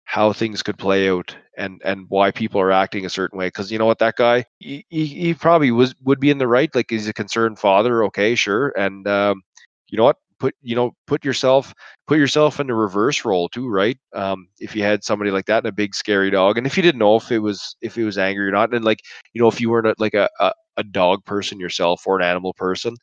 how 0.04 0.32
things 0.32 0.62
could 0.62 0.78
play 0.78 1.10
out 1.10 1.36
and 1.58 1.80
and 1.84 2.06
why 2.08 2.30
people 2.30 2.60
are 2.60 2.72
acting 2.72 3.04
a 3.06 3.10
certain 3.10 3.38
way. 3.38 3.48
Because 3.48 3.70
you 3.72 3.78
know 3.78 3.86
what 3.86 3.98
that 3.98 4.16
guy 4.16 4.44
he, 4.58 4.84
he, 4.88 5.06
he, 5.06 5.34
probably 5.34 5.70
was 5.72 5.94
would 6.04 6.20
be 6.20 6.30
in 6.30 6.38
the 6.38 6.48
right 6.48 6.74
like 6.74 6.86
he's 6.90 7.08
a 7.08 7.12
concerned 7.12 7.58
father 7.58 8.04
okay 8.04 8.34
sure. 8.34 8.72
And 8.76 9.06
um, 9.08 9.42
you 9.88 9.98
know 9.98 10.04
what 10.04 10.18
put 10.38 10.54
you 10.62 10.74
know 10.76 10.92
put 11.06 11.24
yourself 11.24 11.74
put 12.06 12.18
yourself 12.18 12.60
in 12.60 12.66
the 12.66 12.74
reverse 12.74 13.24
role 13.24 13.48
too 13.48 13.68
right? 13.68 13.98
Um, 14.14 14.48
if 14.60 14.74
you 14.76 14.82
had 14.82 15.04
somebody 15.04 15.30
like 15.30 15.46
that 15.46 15.58
and 15.58 15.66
a 15.66 15.72
big 15.72 15.94
scary 15.94 16.30
dog 16.30 16.58
and 16.58 16.66
if 16.66 16.76
you 16.76 16.82
didn't 16.82 16.98
know 16.98 17.16
if 17.16 17.30
it 17.32 17.38
was 17.40 17.76
if 17.80 17.96
it 17.98 18.04
was 18.04 18.18
angry 18.18 18.48
or 18.48 18.52
not 18.52 18.74
and 18.74 18.84
like 18.84 19.00
you 19.32 19.40
know 19.40 19.48
if 19.48 19.60
you 19.60 19.70
weren't 19.70 19.86
a, 19.86 19.94
like 19.98 20.14
a, 20.14 20.28
a, 20.40 20.52
a 20.78 20.84
dog 20.84 21.24
person 21.24 21.60
yourself 21.60 22.06
or 22.06 22.18
an 22.18 22.24
animal 22.24 22.54
person 22.54 22.94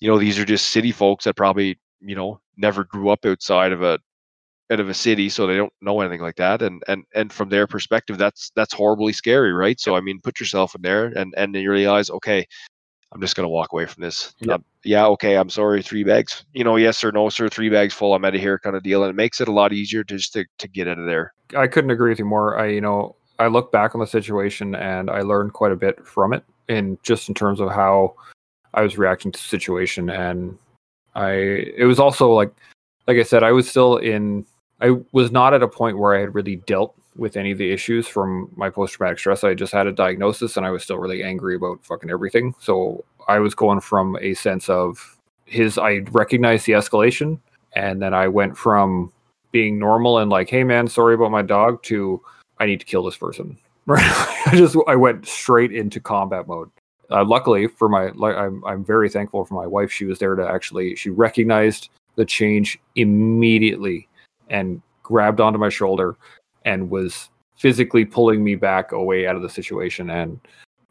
you 0.00 0.08
know 0.08 0.18
these 0.18 0.38
are 0.38 0.44
just 0.44 0.68
city 0.68 0.92
folks 0.92 1.24
that 1.24 1.36
probably 1.36 1.78
you 2.00 2.14
know 2.14 2.40
never 2.56 2.84
grew 2.84 3.10
up 3.10 3.24
outside 3.24 3.72
of 3.72 3.82
a 3.82 3.98
out 4.72 4.80
of 4.80 4.88
a 4.88 4.94
city 4.94 5.28
so 5.28 5.46
they 5.46 5.56
don't 5.56 5.72
know 5.82 6.00
anything 6.00 6.20
like 6.22 6.36
that 6.36 6.62
and 6.62 6.82
and 6.88 7.04
and 7.14 7.32
from 7.32 7.50
their 7.50 7.66
perspective 7.66 8.16
that's 8.16 8.50
that's 8.56 8.72
horribly 8.72 9.12
scary 9.12 9.52
right? 9.52 9.78
So 9.78 9.94
i 9.94 10.00
mean 10.00 10.20
put 10.22 10.40
yourself 10.40 10.74
in 10.74 10.82
there 10.82 11.06
and 11.06 11.34
and 11.36 11.54
you 11.54 11.70
realize 11.70 12.10
okay 12.10 12.46
i'm 13.14 13.20
just 13.20 13.36
going 13.36 13.44
to 13.44 13.48
walk 13.48 13.72
away 13.72 13.86
from 13.86 14.02
this. 14.02 14.34
Yep. 14.40 14.54
um, 14.56 14.64
yeah 14.84 15.06
okay 15.06 15.36
i'm 15.36 15.48
sorry 15.48 15.82
three 15.82 16.04
bags. 16.04 16.44
You 16.52 16.64
know 16.64 16.76
yes 16.76 17.02
or 17.02 17.12
no 17.12 17.28
sir 17.28 17.48
three 17.48 17.70
bags 17.70 17.94
full 17.94 18.14
i'm 18.14 18.24
out 18.24 18.34
of 18.34 18.40
here 18.40 18.58
kind 18.58 18.76
of 18.76 18.82
deal 18.82 19.02
and 19.04 19.10
it 19.10 19.16
makes 19.16 19.40
it 19.40 19.48
a 19.48 19.52
lot 19.52 19.72
easier 19.72 20.04
to 20.04 20.16
just 20.16 20.32
to, 20.34 20.44
to 20.58 20.68
get 20.68 20.88
out 20.88 20.98
of 20.98 21.06
there. 21.06 21.32
I 21.56 21.66
couldn't 21.68 21.90
agree 21.90 22.10
with 22.10 22.18
you 22.18 22.24
more. 22.24 22.58
I 22.58 22.66
you 22.66 22.80
know 22.80 23.16
i 23.38 23.46
look 23.46 23.72
back 23.72 23.94
on 23.94 24.00
the 24.00 24.06
situation 24.06 24.74
and 24.74 25.10
i 25.10 25.20
learned 25.20 25.52
quite 25.52 25.72
a 25.72 25.76
bit 25.76 26.04
from 26.06 26.32
it 26.32 26.44
in 26.68 26.96
just 27.02 27.28
in 27.28 27.34
terms 27.34 27.60
of 27.60 27.68
how 27.70 28.14
i 28.74 28.80
was 28.80 28.96
reacting 28.96 29.32
to 29.32 29.38
the 29.38 29.48
situation 29.48 30.08
and 30.08 30.56
i 31.14 31.32
it 31.76 31.84
was 31.84 31.98
also 31.98 32.32
like 32.32 32.52
like 33.08 33.16
i 33.16 33.22
said 33.22 33.42
i 33.42 33.52
was 33.52 33.68
still 33.68 33.96
in 33.96 34.46
I 34.84 34.90
was 35.12 35.32
not 35.32 35.54
at 35.54 35.62
a 35.62 35.68
point 35.68 35.98
where 35.98 36.14
I 36.14 36.20
had 36.20 36.34
really 36.34 36.56
dealt 36.56 36.94
with 37.16 37.38
any 37.38 37.52
of 37.52 37.58
the 37.58 37.72
issues 37.72 38.06
from 38.06 38.50
my 38.54 38.68
post 38.68 38.94
traumatic 38.94 39.18
stress. 39.18 39.42
I 39.42 39.54
just 39.54 39.72
had 39.72 39.86
a 39.86 39.92
diagnosis 39.92 40.58
and 40.58 40.66
I 40.66 40.70
was 40.70 40.82
still 40.82 40.98
really 40.98 41.22
angry 41.22 41.54
about 41.54 41.82
fucking 41.84 42.10
everything. 42.10 42.54
So 42.60 43.02
I 43.26 43.38
was 43.38 43.54
going 43.54 43.80
from 43.80 44.18
a 44.20 44.34
sense 44.34 44.68
of 44.68 45.16
his, 45.46 45.78
I 45.78 46.00
recognized 46.10 46.66
the 46.66 46.72
escalation. 46.72 47.40
And 47.74 48.02
then 48.02 48.12
I 48.12 48.28
went 48.28 48.58
from 48.58 49.10
being 49.52 49.78
normal 49.78 50.18
and 50.18 50.30
like, 50.30 50.50
hey 50.50 50.64
man, 50.64 50.86
sorry 50.86 51.14
about 51.14 51.30
my 51.30 51.42
dog 51.42 51.82
to 51.84 52.20
I 52.58 52.66
need 52.66 52.80
to 52.80 52.86
kill 52.86 53.04
this 53.04 53.16
person. 53.16 53.58
Right. 53.86 54.00
I 54.46 54.56
just, 54.56 54.78
I 54.88 54.96
went 54.96 55.26
straight 55.26 55.70
into 55.70 56.00
combat 56.00 56.48
mode. 56.48 56.70
Uh, 57.10 57.22
luckily 57.22 57.66
for 57.66 57.86
my, 57.86 58.12
I'm, 58.26 58.64
I'm 58.64 58.82
very 58.82 59.10
thankful 59.10 59.44
for 59.44 59.52
my 59.52 59.66
wife. 59.66 59.92
She 59.92 60.06
was 60.06 60.18
there 60.18 60.34
to 60.34 60.48
actually, 60.48 60.96
she 60.96 61.10
recognized 61.10 61.90
the 62.16 62.24
change 62.24 62.78
immediately 62.96 64.08
and 64.50 64.80
grabbed 65.02 65.40
onto 65.40 65.58
my 65.58 65.68
shoulder 65.68 66.16
and 66.64 66.90
was 66.90 67.30
physically 67.56 68.04
pulling 68.04 68.42
me 68.42 68.54
back 68.54 68.92
away 68.92 69.26
out 69.26 69.36
of 69.36 69.42
the 69.42 69.48
situation. 69.48 70.10
And 70.10 70.40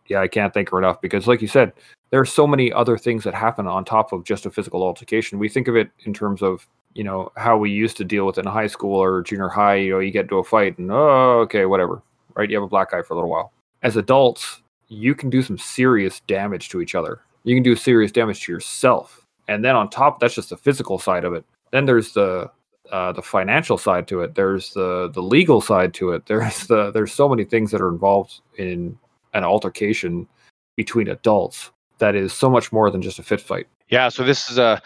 yeah, 0.07 0.21
I 0.21 0.27
can't 0.27 0.53
thank 0.53 0.69
her 0.69 0.77
enough 0.77 1.01
because, 1.01 1.27
like 1.27 1.41
you 1.41 1.47
said, 1.47 1.73
there 2.09 2.19
are 2.19 2.25
so 2.25 2.45
many 2.45 2.71
other 2.71 2.97
things 2.97 3.23
that 3.23 3.33
happen 3.33 3.67
on 3.67 3.85
top 3.85 4.13
of 4.13 4.23
just 4.23 4.45
a 4.45 4.51
physical 4.51 4.83
altercation. 4.83 5.39
We 5.39 5.49
think 5.49 5.67
of 5.67 5.75
it 5.75 5.89
in 6.05 6.13
terms 6.13 6.41
of 6.41 6.67
you 6.93 7.03
know 7.03 7.31
how 7.37 7.57
we 7.57 7.71
used 7.71 7.97
to 7.97 8.03
deal 8.03 8.25
with 8.25 8.37
it 8.37 8.45
in 8.45 8.51
high 8.51 8.67
school 8.67 9.01
or 9.01 9.23
junior 9.23 9.49
high. 9.49 9.75
You 9.75 9.91
know, 9.93 9.99
you 9.99 10.11
get 10.11 10.29
to 10.29 10.37
a 10.37 10.43
fight 10.43 10.77
and 10.77 10.91
oh, 10.91 11.39
okay, 11.41 11.65
whatever, 11.65 12.03
right? 12.35 12.49
You 12.49 12.57
have 12.57 12.63
a 12.63 12.67
black 12.67 12.93
eye 12.93 13.01
for 13.01 13.13
a 13.13 13.17
little 13.17 13.29
while. 13.29 13.51
As 13.81 13.97
adults, 13.97 14.61
you 14.89 15.15
can 15.15 15.29
do 15.29 15.41
some 15.41 15.57
serious 15.57 16.19
damage 16.21 16.69
to 16.69 16.81
each 16.81 16.95
other. 16.95 17.21
You 17.43 17.55
can 17.55 17.63
do 17.63 17.75
serious 17.75 18.11
damage 18.11 18.45
to 18.45 18.51
yourself, 18.51 19.25
and 19.47 19.65
then 19.65 19.75
on 19.75 19.89
top, 19.89 20.19
that's 20.19 20.35
just 20.35 20.49
the 20.49 20.57
physical 20.57 20.99
side 20.99 21.25
of 21.25 21.33
it. 21.33 21.43
Then 21.71 21.85
there's 21.85 22.13
the 22.13 22.51
uh, 22.91 23.11
the 23.11 23.21
financial 23.21 23.77
side 23.77 24.07
to 24.07 24.21
it. 24.21 24.35
There's 24.35 24.73
the 24.73 25.09
the 25.13 25.21
legal 25.21 25.61
side 25.61 25.93
to 25.95 26.11
it. 26.11 26.25
There's 26.27 26.67
the 26.67 26.91
there's 26.91 27.13
so 27.13 27.29
many 27.29 27.43
things 27.43 27.71
that 27.71 27.81
are 27.81 27.89
involved 27.89 28.41
in 28.57 28.97
an 29.33 29.43
altercation 29.43 30.27
between 30.75 31.07
adults 31.07 31.71
that 31.99 32.15
is 32.15 32.33
so 32.33 32.49
much 32.49 32.71
more 32.71 32.89
than 32.91 33.01
just 33.01 33.19
a 33.19 33.23
fit 33.23 33.41
fight. 33.41 33.67
Yeah. 33.89 34.09
So 34.09 34.23
this 34.23 34.49
is 34.49 34.57
a 34.57 34.81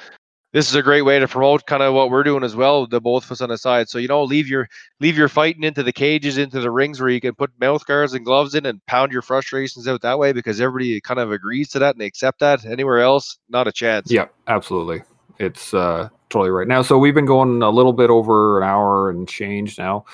this 0.54 0.70
is 0.70 0.76
a 0.76 0.82
great 0.82 1.02
way 1.02 1.20
to 1.20 1.28
promote 1.28 1.66
kind 1.66 1.84
of 1.84 1.94
what 1.94 2.10
we're 2.10 2.24
doing 2.24 2.44
as 2.44 2.56
well. 2.56 2.88
The 2.88 3.02
both 3.02 3.26
of 3.26 3.32
us 3.32 3.42
on 3.42 3.50
the 3.50 3.58
side. 3.58 3.90
So 3.90 4.00
you 4.00 4.08
know, 4.08 4.24
leave 4.24 4.48
your 4.48 4.68
leave 5.00 5.18
your 5.18 5.28
fighting 5.28 5.64
into 5.64 5.84
the 5.84 5.94
cages, 5.94 6.38
into 6.38 6.60
the 6.60 6.72
rings 6.72 7.02
where 7.02 7.10
you 7.10 7.20
can 7.20 7.36
put 7.36 7.52
mouth 7.60 7.86
guards 7.86 8.14
and 8.14 8.26
gloves 8.26 8.56
in 8.56 8.66
and 8.66 8.86
pound 8.86 9.12
your 9.12 9.22
frustrations 9.22 9.88
out 9.88 10.02
that 10.02 10.20
way 10.20 10.32
because 10.32 10.62
everybody 10.62 11.02
kind 11.02 11.20
of 11.20 11.32
agrees 11.32 11.70
to 11.70 11.80
that 11.80 11.96
and 11.96 12.02
they 12.02 12.06
accept 12.06 12.40
that. 12.40 12.66
Anywhere 12.66 13.00
else, 13.00 13.38
not 13.50 13.68
a 13.68 13.72
chance. 13.72 14.12
Yeah, 14.12 14.28
absolutely. 14.48 15.04
It's 15.40 15.74
uh 15.74 16.10
totally 16.30 16.52
right. 16.52 16.68
Now, 16.68 16.82
so 16.82 16.98
we've 16.98 17.14
been 17.14 17.26
going 17.26 17.62
a 17.62 17.70
little 17.70 17.94
bit 17.94 18.10
over 18.10 18.62
an 18.62 18.68
hour 18.68 19.10
and 19.10 19.28
change 19.28 19.78
now. 19.78 20.06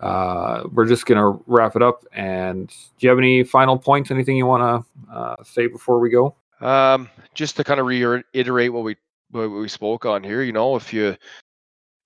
Uh, 0.00 0.64
we're 0.72 0.86
just 0.86 1.06
gonna 1.06 1.38
wrap 1.46 1.76
it 1.76 1.82
up. 1.82 2.04
And 2.12 2.68
do 2.68 2.74
you 3.00 3.08
have 3.08 3.18
any 3.18 3.44
final 3.44 3.78
points? 3.78 4.10
Anything 4.10 4.36
you 4.36 4.46
want 4.46 4.86
to 5.08 5.12
uh, 5.12 5.36
say 5.44 5.68
before 5.68 6.00
we 6.00 6.10
go? 6.10 6.34
Um, 6.60 7.08
just 7.34 7.56
to 7.56 7.64
kind 7.64 7.80
of 7.80 7.86
reiterate 7.86 8.72
what 8.72 8.84
we 8.84 8.96
what 9.30 9.48
we 9.48 9.68
spoke 9.68 10.04
on 10.04 10.24
here. 10.24 10.42
You 10.42 10.52
know, 10.52 10.76
if 10.76 10.92
you 10.92 11.16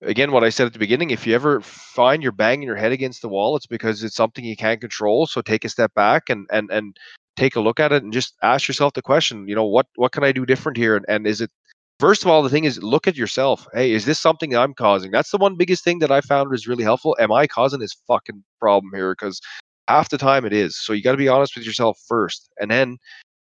again, 0.01 0.31
what 0.31 0.43
I 0.43 0.49
said 0.49 0.67
at 0.67 0.73
the 0.73 0.79
beginning, 0.79 1.09
if 1.09 1.25
you 1.25 1.33
ever 1.33 1.61
find 1.61 2.21
you're 2.21 2.31
banging 2.31 2.67
your 2.67 2.75
head 2.75 2.91
against 2.91 3.21
the 3.21 3.29
wall, 3.29 3.55
it's 3.55 3.65
because 3.65 4.03
it's 4.03 4.15
something 4.15 4.45
you 4.45 4.55
can't 4.55 4.81
control. 4.81 5.25
So 5.25 5.41
take 5.41 5.65
a 5.65 5.69
step 5.69 5.93
back 5.95 6.29
and 6.29 6.47
and 6.51 6.69
and 6.71 6.97
take 7.35 7.55
a 7.55 7.61
look 7.61 7.79
at 7.79 7.91
it 7.91 8.03
and 8.03 8.13
just 8.13 8.35
ask 8.41 8.67
yourself 8.67 8.93
the 8.93 9.01
question, 9.01 9.47
you 9.47 9.55
know, 9.55 9.65
what 9.65 9.87
what 9.95 10.11
can 10.11 10.23
I 10.23 10.31
do 10.31 10.45
different 10.45 10.77
here? 10.77 10.95
And, 10.95 11.05
and 11.07 11.25
is 11.25 11.41
it 11.41 11.51
first 11.99 12.23
of 12.23 12.29
all, 12.29 12.43
the 12.43 12.49
thing 12.49 12.65
is 12.65 12.81
look 12.81 13.07
at 13.07 13.17
yourself. 13.17 13.67
Hey, 13.73 13.91
is 13.91 14.05
this 14.05 14.19
something 14.19 14.55
I'm 14.55 14.73
causing? 14.73 15.11
That's 15.11 15.31
the 15.31 15.37
one 15.37 15.55
biggest 15.55 15.83
thing 15.83 15.99
that 15.99 16.11
I 16.11 16.21
found 16.21 16.53
is 16.53 16.67
really 16.67 16.83
helpful. 16.83 17.15
Am 17.19 17.31
I 17.31 17.47
causing 17.47 17.79
this 17.79 17.95
fucking 18.07 18.43
problem 18.59 18.91
here? 18.93 19.13
Because 19.13 19.41
half 19.87 20.09
the 20.09 20.17
time 20.17 20.45
it 20.45 20.53
is. 20.53 20.77
So 20.77 20.93
you 20.93 21.01
got 21.01 21.11
to 21.11 21.17
be 21.17 21.27
honest 21.27 21.55
with 21.55 21.65
yourself 21.65 21.99
first, 22.07 22.49
and 22.59 22.69
then 22.69 22.97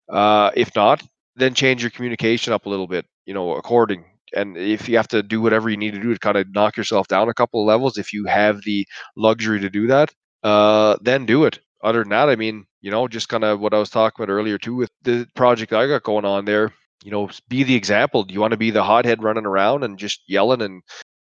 uh, 0.09 0.51
if 0.55 0.76
not, 0.76 1.03
then 1.35 1.53
change 1.53 1.84
your 1.84 1.91
communication 1.91 2.53
up 2.53 2.65
a 2.65 2.69
little 2.69 2.88
bit. 2.88 3.05
You 3.26 3.34
know, 3.34 3.55
according. 3.55 4.05
And 4.35 4.57
if 4.57 4.88
you 4.88 4.95
have 4.97 5.07
to 5.07 5.23
do 5.23 5.41
whatever 5.41 5.71
you 5.71 5.77
need 5.77 5.95
to 5.95 5.99
do 5.99 6.13
to 6.13 6.19
kind 6.19 6.38
of 6.38 6.53
knock 6.53 6.77
yourself 6.77 7.07
down 7.07 7.30
a 7.30 7.34
couple 7.34 7.61
of 7.61 7.67
levels, 7.67 7.97
if 7.97 8.13
you 8.13 8.26
have 8.26 8.61
the 8.63 8.88
luxury 9.17 9.59
to 9.59 9.71
do 9.71 9.88
that, 9.88 10.13
uh, 10.43 10.97
then 11.01 11.26
do 11.26 11.45
it. 11.45 11.59
Other 11.84 11.99
than 12.03 12.09
that, 12.09 12.30
I 12.30 12.35
mean, 12.35 12.65
you 12.81 12.91
know, 12.91 13.07
just 13.07 13.30
kind 13.30 13.43
of 13.43 13.59
what 13.59 13.73
I 13.73 13.80
was 13.80 13.89
talking 13.89 14.23
about 14.23 14.31
earlier 14.31 14.59
too 14.59 14.76
with 14.76 14.91
the 15.01 15.27
project 15.35 15.73
I 15.73 15.88
got 15.88 16.03
going 16.03 16.26
on 16.26 16.45
there. 16.45 16.73
You 17.03 17.11
know, 17.11 17.30
be 17.47 17.63
the 17.63 17.76
example. 17.76 18.23
Do 18.23 18.34
you 18.34 18.41
want 18.41 18.51
to 18.51 18.57
be 18.57 18.71
the 18.71 18.84
hothead 18.84 19.23
running 19.23 19.45
around 19.45 19.84
and 19.84 19.97
just 19.97 20.21
yelling 20.27 20.61
and 20.61 20.81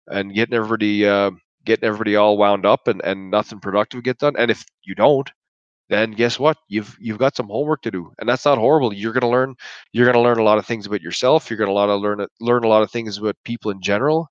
and 0.08 0.34
getting 0.34 0.56
everybody 0.56 1.06
uh, 1.06 1.32
getting 1.66 1.86
everybody 1.86 2.16
all 2.16 2.38
wound 2.38 2.66
up 2.66 2.88
and 2.88 3.02
and 3.04 3.32
nothing 3.32 3.60
productive 3.60 4.04
get 4.04 4.20
done? 4.20 4.36
And 4.38 4.52
if 4.52 4.64
you 4.84 4.96
don't, 4.96 5.30
then 5.90 6.12
guess 6.12 6.40
what? 6.40 6.58
You've 6.68 6.96
you've 7.00 7.20
got 7.20 7.36
some 7.36 7.48
homework 7.48 7.82
to 7.84 7.92
do, 7.92 8.12
and 8.20 8.28
that's 8.28 8.46
not 8.46 8.58
horrible. 8.58 8.94
You're 8.94 9.14
going 9.14 9.22
to 9.22 9.28
learn 9.28 9.56
you're 9.94 10.06
going 10.06 10.16
to 10.16 10.22
learn 10.22 10.40
a 10.40 10.44
lot 10.44 10.58
of 10.58 10.66
things 10.66 10.86
about 10.88 11.02
yourself. 11.02 11.50
You're 11.50 11.58
going 11.58 11.70
to 11.70 11.74
lot 11.74 11.90
of 11.90 12.02
learn 12.02 12.26
learn 12.42 12.64
a 12.64 12.68
lot 12.68 12.84
of 12.84 12.92
things 12.92 13.18
about 13.18 13.36
people 13.46 13.72
in 13.72 13.82
general, 13.82 14.30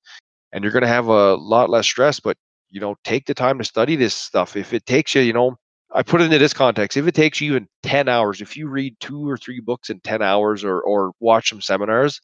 and 0.52 0.64
you're 0.64 0.72
going 0.72 0.82
to 0.82 0.88
have 0.88 1.08
a 1.08 1.34
lot 1.36 1.70
less 1.70 1.86
stress. 1.86 2.20
But 2.20 2.36
you 2.70 2.80
know, 2.80 2.96
take 3.04 3.26
the 3.26 3.34
time 3.34 3.58
to 3.58 3.64
study 3.64 3.96
this 3.96 4.14
stuff. 4.16 4.56
If 4.56 4.72
it 4.74 4.86
takes 4.86 5.14
you, 5.14 5.22
you 5.22 5.32
know, 5.32 5.56
I 5.94 6.02
put 6.02 6.20
it 6.20 6.24
into 6.24 6.38
this 6.38 6.52
context. 6.52 6.96
If 6.96 7.06
it 7.06 7.14
takes 7.14 7.40
you 7.40 7.52
even 7.52 7.68
10 7.84 8.08
hours, 8.08 8.40
if 8.40 8.56
you 8.56 8.68
read 8.68 8.96
two 8.98 9.28
or 9.28 9.36
three 9.36 9.60
books 9.60 9.90
in 9.90 10.00
10 10.00 10.22
hours 10.22 10.64
or, 10.64 10.80
or 10.80 11.12
watch 11.20 11.50
some 11.50 11.60
seminars, 11.60 12.20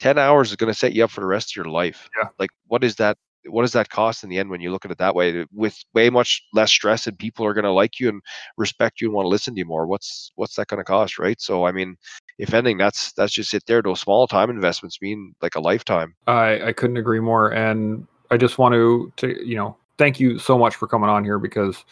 10 0.00 0.18
hours 0.18 0.50
is 0.50 0.56
going 0.56 0.72
to 0.72 0.78
set 0.78 0.92
you 0.92 1.04
up 1.04 1.10
for 1.10 1.20
the 1.20 1.26
rest 1.26 1.52
of 1.52 1.56
your 1.56 1.72
life. 1.72 2.08
Yeah. 2.20 2.28
Like, 2.38 2.50
what 2.66 2.82
is 2.82 2.96
that? 2.96 3.16
What 3.46 3.60
does 3.60 3.72
that 3.72 3.90
cost 3.90 4.24
in 4.24 4.30
the 4.30 4.38
end 4.38 4.48
when 4.48 4.62
you 4.62 4.72
look 4.72 4.86
at 4.86 4.90
it 4.90 4.96
that 4.98 5.14
way? 5.14 5.44
With 5.52 5.76
way 5.92 6.08
much 6.08 6.42
less 6.54 6.70
stress 6.72 7.06
and 7.06 7.18
people 7.18 7.44
are 7.44 7.52
going 7.52 7.64
to 7.64 7.72
like 7.72 8.00
you 8.00 8.08
and 8.08 8.22
respect 8.56 9.02
you 9.02 9.08
and 9.08 9.14
want 9.14 9.26
to 9.26 9.28
listen 9.28 9.54
to 9.54 9.58
you 9.58 9.66
more. 9.66 9.86
What's 9.86 10.32
what's 10.36 10.56
that 10.56 10.68
going 10.68 10.78
to 10.78 10.84
cost, 10.84 11.18
right? 11.18 11.38
So, 11.38 11.66
I 11.66 11.72
mean, 11.72 11.96
if 12.38 12.54
anything, 12.54 12.78
that's 12.78 13.12
that's 13.12 13.34
just 13.34 13.52
it 13.52 13.64
there. 13.66 13.82
Those 13.82 14.00
small 14.00 14.26
time 14.26 14.48
investments 14.48 15.02
mean 15.02 15.34
like 15.42 15.56
a 15.56 15.60
lifetime. 15.60 16.14
I 16.26 16.68
I 16.68 16.72
couldn't 16.72 16.96
agree 16.96 17.20
more, 17.20 17.50
and 17.50 18.06
I 18.30 18.38
just 18.38 18.56
want 18.56 18.72
to 18.72 19.12
to 19.16 19.46
you 19.46 19.56
know 19.56 19.76
thank 19.98 20.18
you 20.18 20.38
so 20.38 20.56
much 20.58 20.74
for 20.74 20.88
coming 20.88 21.10
on 21.10 21.22
here 21.22 21.38
because 21.38 21.84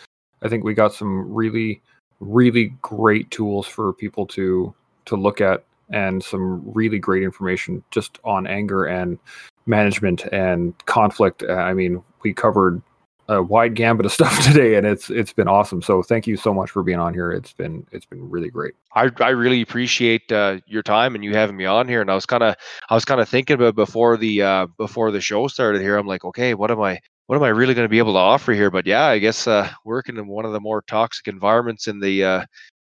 I 0.43 0.49
think 0.49 0.65
we 0.65 0.75
got 0.75 0.93
some 0.93 1.33
really, 1.33 1.83
really 2.21 2.75
great 2.83 3.31
tools 3.31 3.67
for 3.67 3.93
people 3.93 4.27
to 4.29 4.75
to 5.05 5.17
look 5.17 5.41
at 5.41 5.65
and 5.91 6.23
some 6.23 6.63
really 6.73 6.99
great 6.99 7.23
information 7.23 7.83
just 7.91 8.19
on 8.25 8.47
anger 8.47 8.85
and 8.85 9.19
management 9.67 10.25
and 10.27 10.75
conflict. 10.87 11.43
Uh, 11.43 11.53
I 11.53 11.75
mean, 11.75 12.03
we 12.23 12.33
covered 12.33 12.81
a 13.29 13.43
wide 13.43 13.75
gambit 13.75 14.07
of 14.07 14.13
stuff 14.19 14.45
today, 14.45 14.75
and 14.75 14.87
it's 14.87 15.11
it's 15.11 15.33
been 15.33 15.49
awesome. 15.49 15.83
So 15.83 16.03
thank 16.03 16.27
you 16.27 16.37
so 16.37 16.53
much 16.53 16.71
for 16.71 16.83
being 16.83 16.99
on 16.99 17.15
here. 17.15 17.31
It's 17.31 17.53
been 17.53 17.87
it's 17.93 18.07
been 18.07 18.29
really 18.29 18.51
great. 18.51 18.75
I 18.95 19.11
I 19.21 19.31
really 19.31 19.63
appreciate 19.63 20.31
uh, 20.33 20.59
your 20.67 20.83
time 20.83 21.15
and 21.15 21.25
you 21.25 21.35
having 21.35 21.57
me 21.57 21.65
on 21.65 21.89
here. 21.89 22.01
And 22.01 22.11
I 22.11 22.15
was 22.15 22.27
kind 22.27 22.43
of 22.43 22.57
I 22.89 22.95
was 22.95 23.05
kind 23.05 23.21
of 23.21 23.29
thinking 23.29 23.55
about 23.55 23.75
before 23.75 24.17
the 24.17 24.43
uh, 24.43 24.67
before 24.77 25.11
the 25.11 25.21
show 25.21 25.47
started 25.49 25.83
here. 25.83 25.97
I'm 25.97 26.07
like, 26.07 26.25
okay, 26.25 26.55
what 26.55 26.71
am 26.71 26.81
I 26.81 27.01
what 27.33 27.39
am 27.39 27.45
I 27.45 27.49
really 27.49 27.73
going 27.73 27.87
to 27.87 27.89
be 27.89 27.97
able 27.97 28.13
to 28.13 28.19
offer 28.19 28.53
here? 28.53 28.71
But 28.71 28.87
yeah, 28.87 29.07
I 29.07 29.19
guess 29.19 29.47
uh, 29.47 29.67
working 29.87 30.19
in 30.19 30.27
one 30.27 30.45
of 30.45 30.53
the 30.53 30.61
more 30.61 30.83
toxic 30.83 31.29
environments 31.29 31.89
in 31.89 31.99
the 31.99 32.23
uh, 32.23 32.45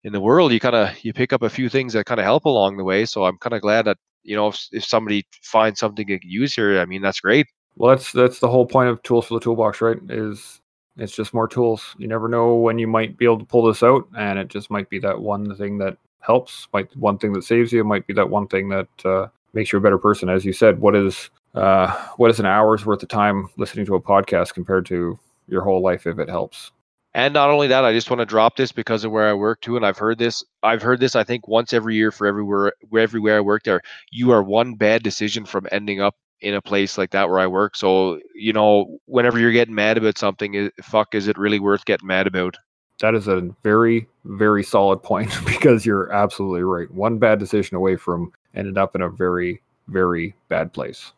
in 0.05 0.13
the 0.13 0.21
world, 0.21 0.53
you 0.53 0.61
kind 0.61 0.75
of 0.75 0.91
you 1.03 1.15
pick 1.15 1.33
up 1.33 1.41
a 1.41 1.49
few 1.49 1.71
things 1.71 1.95
that 1.95 2.05
kind 2.05 2.21
of 2.21 2.27
help 2.27 2.45
along 2.45 2.77
the 2.77 2.85
way. 2.85 3.07
So 3.07 3.25
I'm 3.25 3.39
kind 3.39 3.55
of 3.55 3.63
glad 3.63 3.87
that 3.87 3.97
you 4.25 4.37
know 4.37 4.49
if, 4.49 4.69
if 4.73 4.85
somebody 4.85 5.27
finds 5.41 5.81
something 5.81 6.07
they 6.07 6.19
can 6.19 6.29
use 6.29 6.55
here, 6.55 6.79
I 6.81 6.85
mean 6.85 7.01
that's 7.01 7.21
great. 7.21 7.47
Well, 7.77 7.97
that's 7.97 8.13
that's 8.13 8.39
the 8.39 8.49
whole 8.49 8.67
point 8.67 8.91
of 8.91 9.03
tools 9.03 9.27
for 9.27 9.33
the 9.33 9.41
toolbox, 9.41 9.81
right? 9.81 9.97
Is 10.11 10.61
it's 10.99 11.17
just 11.17 11.33
more 11.33 11.49
tools. 11.49 11.97
You 11.97 12.07
never 12.07 12.29
know 12.29 12.57
when 12.57 12.79
you 12.79 12.89
might 12.89 13.17
be 13.17 13.25
able 13.25 13.39
to 13.39 13.47
pull 13.47 13.65
this 13.65 13.83
out, 13.83 14.07
and 14.19 14.39
it 14.39 14.49
just 14.49 14.71
might 14.71 14.91
be 14.91 14.99
that 14.99 15.19
one 15.19 15.57
thing 15.57 15.79
that 15.79 15.97
helps, 16.21 16.69
might 16.75 16.95
one 16.95 17.17
thing 17.17 17.33
that 17.33 17.45
saves 17.45 17.73
you, 17.73 17.85
might 17.85 18.07
be 18.07 18.13
that 18.13 18.29
one 18.29 18.49
thing 18.49 18.69
that 18.69 18.89
uh, 19.03 19.29
makes 19.55 19.73
you 19.73 19.79
a 19.79 19.81
better 19.81 19.97
person. 19.97 20.29
As 20.29 20.45
you 20.45 20.53
said, 20.53 20.79
what 20.79 20.95
is 20.95 21.31
uh, 21.57 21.93
what 22.17 22.31
is 22.31 22.39
an 22.39 22.47
hour's 22.47 22.85
worth 22.85 23.03
of 23.03 23.09
time 23.09 23.49
listening 23.57 23.87
to 23.87 23.95
a 23.95 24.01
podcast 24.01 24.55
compared 24.55 24.87
to 24.87 25.19
your 25.49 25.63
whole 25.63 25.83
life 25.83 26.07
if 26.07 26.19
it 26.19 26.29
helps? 26.29 26.71
And 27.15 27.33
not 27.33 27.49
only 27.49 27.67
that, 27.69 27.85
I 27.85 27.95
just 27.95 28.11
want 28.11 28.21
to 28.21 28.27
drop 28.27 28.57
this 28.57 28.73
because 28.73 29.03
of 29.03 29.11
where 29.11 29.27
I 29.27 29.33
work 29.33 29.63
too, 29.63 29.75
and 29.75 29.87
I've 29.87 29.97
heard 29.97 30.19
this. 30.19 30.45
I've 30.63 30.83
heard 30.83 31.01
this. 31.01 31.17
I 31.17 31.25
think 31.25 31.49
once 31.49 31.73
every 31.73 31.95
year 31.95 32.11
for 32.11 32.27
everywhere, 32.27 32.75
everywhere 32.95 33.39
I 33.39 33.41
work 33.41 33.63
there, 33.63 33.81
you 34.11 34.33
are 34.33 34.43
one 34.43 34.75
bad 34.75 35.03
decision 35.03 35.47
from 35.47 35.67
ending 35.73 36.03
up 36.03 36.15
in 36.43 36.53
a 36.53 36.61
place 36.61 36.99
like 36.99 37.13
that 37.13 37.31
where 37.31 37.39
I 37.39 37.47
work. 37.47 37.75
So 37.75 38.21
you 38.35 38.53
know, 38.53 38.99
whenever 39.07 39.39
you're 39.39 39.53
getting 39.53 39.75
mad 39.75 39.97
about 39.97 40.19
something, 40.19 40.71
fuck, 40.83 41.15
is 41.15 41.27
it 41.27 41.39
really 41.39 41.59
worth 41.59 41.87
getting 41.87 42.07
mad 42.07 42.27
about? 42.27 42.59
That 43.01 43.15
is 43.15 43.29
a 43.29 43.49
very, 43.63 44.07
very 44.25 44.63
solid 44.63 45.03
point 45.03 45.33
because 45.47 45.87
you're 45.87 46.13
absolutely 46.13 46.65
right. 46.65 46.91
One 46.91 47.19
bad 47.19 47.39
decision 47.39 47.77
away 47.77 47.97
from 47.97 48.31
ended 48.55 48.77
up 48.77 48.95
in 48.95 49.01
a 49.01 49.09
very, 49.09 49.63
very 49.89 50.35
bad 50.51 50.75
place. 50.75 51.13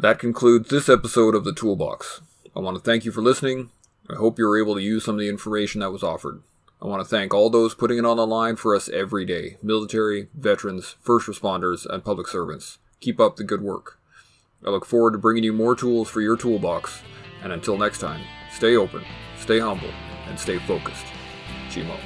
That 0.00 0.20
concludes 0.20 0.70
this 0.70 0.88
episode 0.88 1.34
of 1.34 1.42
The 1.42 1.52
Toolbox. 1.52 2.20
I 2.54 2.60
want 2.60 2.76
to 2.76 2.82
thank 2.82 3.04
you 3.04 3.10
for 3.10 3.20
listening. 3.20 3.70
I 4.08 4.14
hope 4.14 4.38
you 4.38 4.46
were 4.46 4.56
able 4.56 4.76
to 4.76 4.80
use 4.80 5.04
some 5.04 5.16
of 5.16 5.18
the 5.18 5.28
information 5.28 5.80
that 5.80 5.90
was 5.90 6.04
offered. 6.04 6.40
I 6.80 6.86
want 6.86 7.02
to 7.02 7.08
thank 7.08 7.34
all 7.34 7.50
those 7.50 7.74
putting 7.74 7.98
it 7.98 8.04
on 8.04 8.16
the 8.16 8.24
line 8.24 8.54
for 8.54 8.76
us 8.76 8.88
every 8.88 9.24
day 9.24 9.56
military, 9.60 10.28
veterans, 10.34 10.94
first 11.00 11.26
responders, 11.26 11.84
and 11.84 12.04
public 12.04 12.28
servants. 12.28 12.78
Keep 13.00 13.18
up 13.18 13.34
the 13.34 13.42
good 13.42 13.60
work. 13.60 13.98
I 14.64 14.70
look 14.70 14.84
forward 14.84 15.14
to 15.14 15.18
bringing 15.18 15.42
you 15.42 15.52
more 15.52 15.74
tools 15.74 16.08
for 16.08 16.20
your 16.20 16.36
toolbox. 16.36 17.02
And 17.42 17.52
until 17.52 17.76
next 17.76 17.98
time, 17.98 18.24
stay 18.52 18.76
open, 18.76 19.04
stay 19.36 19.58
humble, 19.58 19.90
and 20.28 20.38
stay 20.38 20.60
focused. 20.60 21.06
Chimo. 21.70 21.98